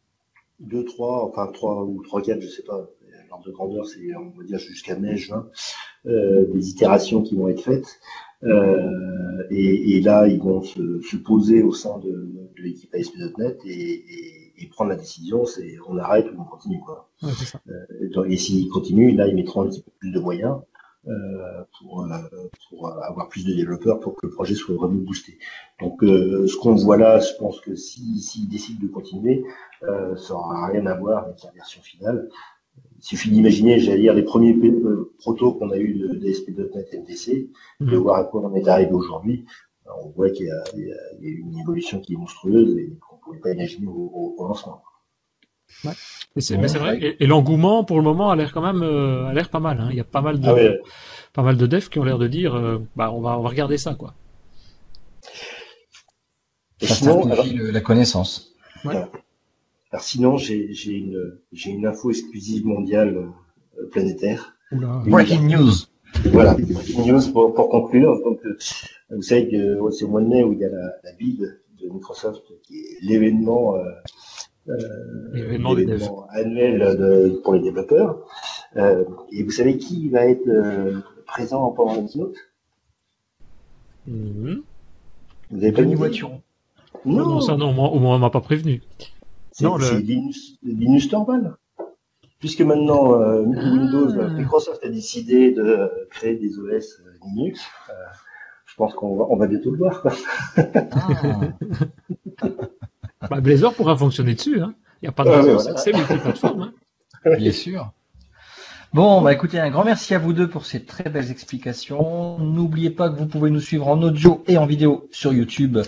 deux, 0.61 0.85
trois, 0.85 1.25
enfin 1.27 1.51
trois 1.55 1.85
ou 1.85 2.03
trois, 2.03 2.21
quatre, 2.21 2.43
je 2.43 2.49
sais 2.49 2.65
pas. 2.65 2.87
L'ordre 3.31 3.47
de 3.47 3.51
grandeur, 3.51 3.87
c'est 3.87 4.15
on 4.15 4.39
va 4.39 4.45
dire 4.45 4.59
jusqu'à 4.59 4.95
mai, 4.97 5.17
juin, 5.17 5.47
euh, 6.07 6.45
des 6.55 6.69
itérations 6.69 7.23
qui 7.23 7.35
vont 7.35 7.49
être 7.49 7.63
faites. 7.63 7.99
Euh, 8.45 9.43
et, 9.51 9.97
et 9.97 10.01
là, 10.01 10.27
ils 10.29 10.41
vont 10.41 10.63
se, 10.63 11.01
se 11.01 11.17
poser 11.17 11.63
au 11.63 11.73
sein 11.73 11.99
de, 11.99 12.11
de 12.11 12.63
l'équipe 12.63 12.95
ASP.NET 12.95 13.59
et, 13.65 13.71
et, 13.71 14.53
et 14.59 14.67
prendre 14.69 14.91
la 14.91 14.97
décision, 14.97 15.45
c'est 15.47 15.77
on 15.89 15.99
arrête 15.99 16.27
ou 16.33 16.41
on 16.41 16.45
continue 16.45 16.81
quoi. 16.85 17.09
Ouais, 17.23 17.33
ça. 17.33 17.61
Et 18.01 18.33
et 18.33 18.37
s'ils 18.37 18.69
continuent, 18.69 19.15
là, 19.15 19.27
ils 19.29 19.35
mettront 19.35 19.63
un 19.63 19.69
petit 19.69 19.83
peu 19.83 19.91
plus 19.99 20.11
de 20.13 20.21
moyens 20.21 20.57
euh, 21.09 21.65
pour, 21.79 22.05
euh, 22.05 22.09
pour 22.69 22.89
avoir 23.05 23.29
plus 23.29 23.45
de 23.45 23.55
développeurs 23.55 24.01
pour 24.01 24.15
que 24.17 24.27
le 24.27 24.33
projet 24.33 24.55
soit 24.55 24.75
vraiment 24.75 24.95
boosté. 25.01 25.39
Donc, 25.81 26.03
euh, 26.03 26.47
ce 26.47 26.57
qu'on 26.57 26.75
voit 26.75 26.97
là, 26.97 27.21
je 27.21 27.33
pense 27.39 27.61
que 27.61 27.75
s'ils 27.77 28.21
s'ils 28.21 28.49
décident 28.49 28.81
de 28.83 28.89
continuer, 28.91 29.45
euh, 29.85 30.17
ça 30.17 30.35
n'aura 30.35 30.67
rien 30.69 30.87
à 30.87 30.95
voir 30.95 31.25
avec 31.25 31.43
la 31.45 31.51
version 31.53 31.81
finale. 31.83 32.29
Il 32.99 33.05
suffit 33.05 33.31
d'imaginer, 33.31 33.79
j'allais 33.79 34.01
dire, 34.01 34.15
les 34.15 34.23
premiers 34.23 34.55
euh, 34.55 35.13
protos 35.19 35.53
qu'on 35.53 35.71
a 35.71 35.77
eu 35.77 35.95
de, 35.95 36.09
de 36.15 36.33
SP.NET 36.33 37.01
MVC, 37.03 37.51
de 37.81 37.87
Mhm. 37.87 37.95
voir 38.03 38.17
à 38.19 38.25
quoi 38.25 38.43
on 38.43 38.55
est 38.55 38.67
arrivé 38.69 38.93
aujourd'hui. 38.93 39.45
On 40.03 40.09
voit 40.11 40.31
qu'il 40.31 40.47
y, 40.47 40.51
a- 40.51 40.65
une 41.21 41.59
évolution 41.59 42.01
qui 42.01 42.15
est 42.15 42.17
monstrueuse 42.17 42.77
et 42.77 42.91
qu'on 43.01 43.17
ne 43.17 43.21
pouvait 43.21 43.39
pas 43.39 43.53
imaginer 43.53 43.87
au, 43.87 43.93
au- 43.93 44.35
au 44.39 44.49
lancement. 44.49 44.83
Mais 45.85 46.43
c'est 46.43 46.57
vrai. 46.79 46.99
Et, 47.01 47.23
et 47.23 47.27
l'engouement, 47.27 47.85
pour 47.85 47.97
le 47.99 48.03
moment, 48.03 48.31
a 48.31 48.37
l'air 48.37 48.53
quand 48.53 48.63
même, 48.63 48.83
euh, 48.83 49.27
a 49.27 49.33
l'air 49.35 49.49
pas 49.51 49.61
mal. 49.61 49.81
Hein. 49.81 49.89
Il 49.91 49.97
y 49.97 50.01
a 50.01 50.05
pas 50.05 50.21
mal 50.23 50.41
de, 50.41 50.49
Ah 50.49 50.55
ouais. 50.55 50.81
pas 51.33 51.43
mal 51.43 51.57
de 51.57 51.67
devs 51.67 51.89
qui 51.89 51.99
ont 51.99 52.05
l'air 52.05 52.19
de 52.19 52.27
dire, 52.29 52.55
euh, 52.55 52.79
bah, 52.97 53.13
on 53.13 53.21
va, 53.21 53.39
on 53.39 53.43
va 53.43 53.49
regarder 53.49 53.79
ça, 53.79 53.95
quoi. 53.95 54.15
Et 56.81 56.87
Ça 56.87 56.95
sinon, 56.95 57.25
alors- 57.31 57.47
la 57.47 57.81
connaissance. 57.81 58.55
Alors 59.97 60.05
sinon, 60.05 60.37
j'ai 60.37 60.93
une, 60.93 61.87
info 61.87 62.11
exclusive 62.11 62.67
mondiale 62.67 63.17
euh, 63.79 63.89
planétaire. 63.91 64.55
Oula. 64.71 65.03
Breaking 65.07 65.49
news. 65.49 65.73
Voilà, 66.33 66.53
breaking 66.53 67.07
news 67.11 67.33
pour, 67.33 67.55
pour 67.55 67.71
conclure. 67.71 68.23
Donc, 68.23 68.39
euh, 68.45 68.59
vous 69.09 69.23
savez 69.23 69.49
que 69.49 69.79
c'est 69.93 70.05
au 70.05 70.09
mois 70.09 70.21
de 70.21 70.27
mai 70.27 70.45
où 70.45 70.53
il 70.53 70.59
y 70.59 70.67
a 70.67 70.69
la, 70.69 70.93
la 71.03 71.13
bid 71.19 71.41
de 71.41 71.89
Microsoft, 71.89 72.43
qui 72.65 72.77
est 72.77 72.99
l'événement 73.01 73.77
euh, 73.77 73.85
euh, 74.69 75.59
annuel 76.29 76.79
de- 76.99 77.41
pour 77.43 77.55
les 77.55 77.61
développeurs. 77.61 78.19
Euh, 78.77 79.03
et 79.33 79.45
vous 79.45 79.51
savez 79.51 79.79
qui 79.79 80.11
va 80.11 80.27
être 80.27 80.47
euh, 80.47 81.01
présent 81.27 81.71
pendant 81.71 81.95
la 82.03 82.07
keynote? 82.07 82.37
Mhm. 84.07 84.61
Vous 85.53 85.57
avez 85.57 85.73
pas 85.73 85.81
Denis 85.81 85.95
Voituron. 85.95 86.43
Non, 87.07 87.27
Non, 87.27 87.41
ça, 87.41 87.57
non, 87.57 87.73
moi, 87.73 87.89
au 87.89 87.99
moins, 87.99 88.17
on 88.17 88.19
m'a 88.19 88.29
pas 88.29 88.43
prévenu. 88.43 88.83
C'est 89.59 89.65
non, 89.65 89.77
le- 89.79 89.85
c'est 89.85 90.01
Linus, 90.01 90.59
Linus 90.63 91.09
Torvald. 91.09 91.53
Puisque 92.39 92.61
maintenant 92.61 93.15
euh, 93.21 93.45
Ah. 93.57 93.71
Windows, 93.73 94.29
Microsoft 94.37 94.85
a 94.85 94.89
décidé 94.91 95.53
de 95.53 95.91
créer 96.11 96.35
des 96.37 96.59
OS 96.59 97.01
euh, 97.01 97.11
Linux, 97.25 97.63
euh, 97.89 97.93
je 98.67 98.75
pense 98.77 98.93
qu'on 98.95 99.17
va, 99.17 99.25
on 99.31 99.37
va 99.37 99.47
bientôt 99.47 99.71
le 99.71 99.79
voir. 99.79 100.03
quoi. 100.03 100.13
Ah, 100.59 101.41
Bah, 103.31 103.41
Blazor 103.41 103.75
pourra 103.75 103.97
fonctionner 103.97 104.35
dessus. 104.35 104.61
Hein. 104.61 104.75
Il 105.03 105.07
n'y 105.07 105.09
a 105.09 105.13
pas 105.13 105.25
de 105.25 105.31
Ah, 105.31 105.37
raison. 105.43 105.57
voilà. 105.63 105.77
C'est 105.79 105.93
multiplateforme. 105.93 106.63
Hein. 107.25 107.31
bien 107.39 107.53
sûr. 107.53 107.91
Bon, 108.93 109.21
bah 109.21 109.33
écoutez, 109.33 109.59
un 109.59 109.69
grand 109.71 109.85
merci 109.85 110.15
à 110.15 110.19
vous 110.19 110.33
deux 110.33 110.49
pour 110.49 110.65
ces 110.65 110.85
très 110.85 111.11
belles 111.11 111.31
explications. 111.31 112.39
N'oubliez 112.39 112.91
pas 112.91 113.11
que 113.11 113.17
vous 113.17 113.27
pouvez 113.27 113.51
nous 113.51 113.61
suivre 113.61 113.89
en 113.89 114.01
audio 114.03 114.45
et 114.47 114.57
en 114.59 114.67
vidéo 114.67 115.09
sur 115.11 115.33
YouTube 115.33 115.79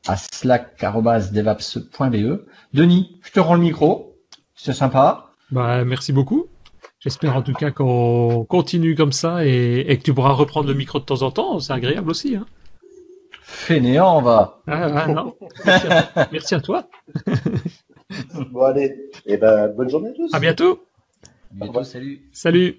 à 0.07 0.15
slack.devaps.be. 0.15 2.45
Denis, 2.73 3.19
je 3.21 3.31
te 3.31 3.39
rends 3.39 3.55
le 3.55 3.61
micro. 3.61 4.15
C'est 4.55 4.73
sympa. 4.73 5.31
Bah, 5.51 5.84
merci 5.84 6.13
beaucoup. 6.13 6.45
J'espère 6.99 7.35
en 7.35 7.41
tout 7.41 7.53
cas 7.53 7.71
qu'on 7.71 8.45
continue 8.49 8.95
comme 8.95 9.11
ça 9.11 9.45
et, 9.45 9.85
et 9.88 9.97
que 9.97 10.03
tu 10.03 10.13
pourras 10.13 10.31
reprendre 10.31 10.67
le 10.67 10.73
micro 10.73 10.99
de 10.99 11.05
temps 11.05 11.21
en 11.21 11.31
temps. 11.31 11.59
C'est 11.59 11.73
agréable 11.73 12.09
aussi. 12.09 12.35
Hein. 12.35 12.45
Fainéant, 13.49 14.21
va. 14.21 14.61
Ah, 14.67 14.89
ah, 14.93 15.07
non. 15.07 15.33
Merci, 15.65 15.87
à, 15.87 16.27
merci 16.33 16.55
à 16.55 16.59
toi. 16.59 16.89
Bon 18.51 18.63
allez, 18.63 19.09
et 19.25 19.37
ben 19.37 19.69
bonne 19.69 19.89
journée 19.89 20.09
à 20.09 20.13
tous. 20.13 20.33
À 20.33 20.39
bientôt. 20.39 20.83
Bientôt, 21.51 21.83
salut. 21.83 22.21
Salut. 22.33 22.77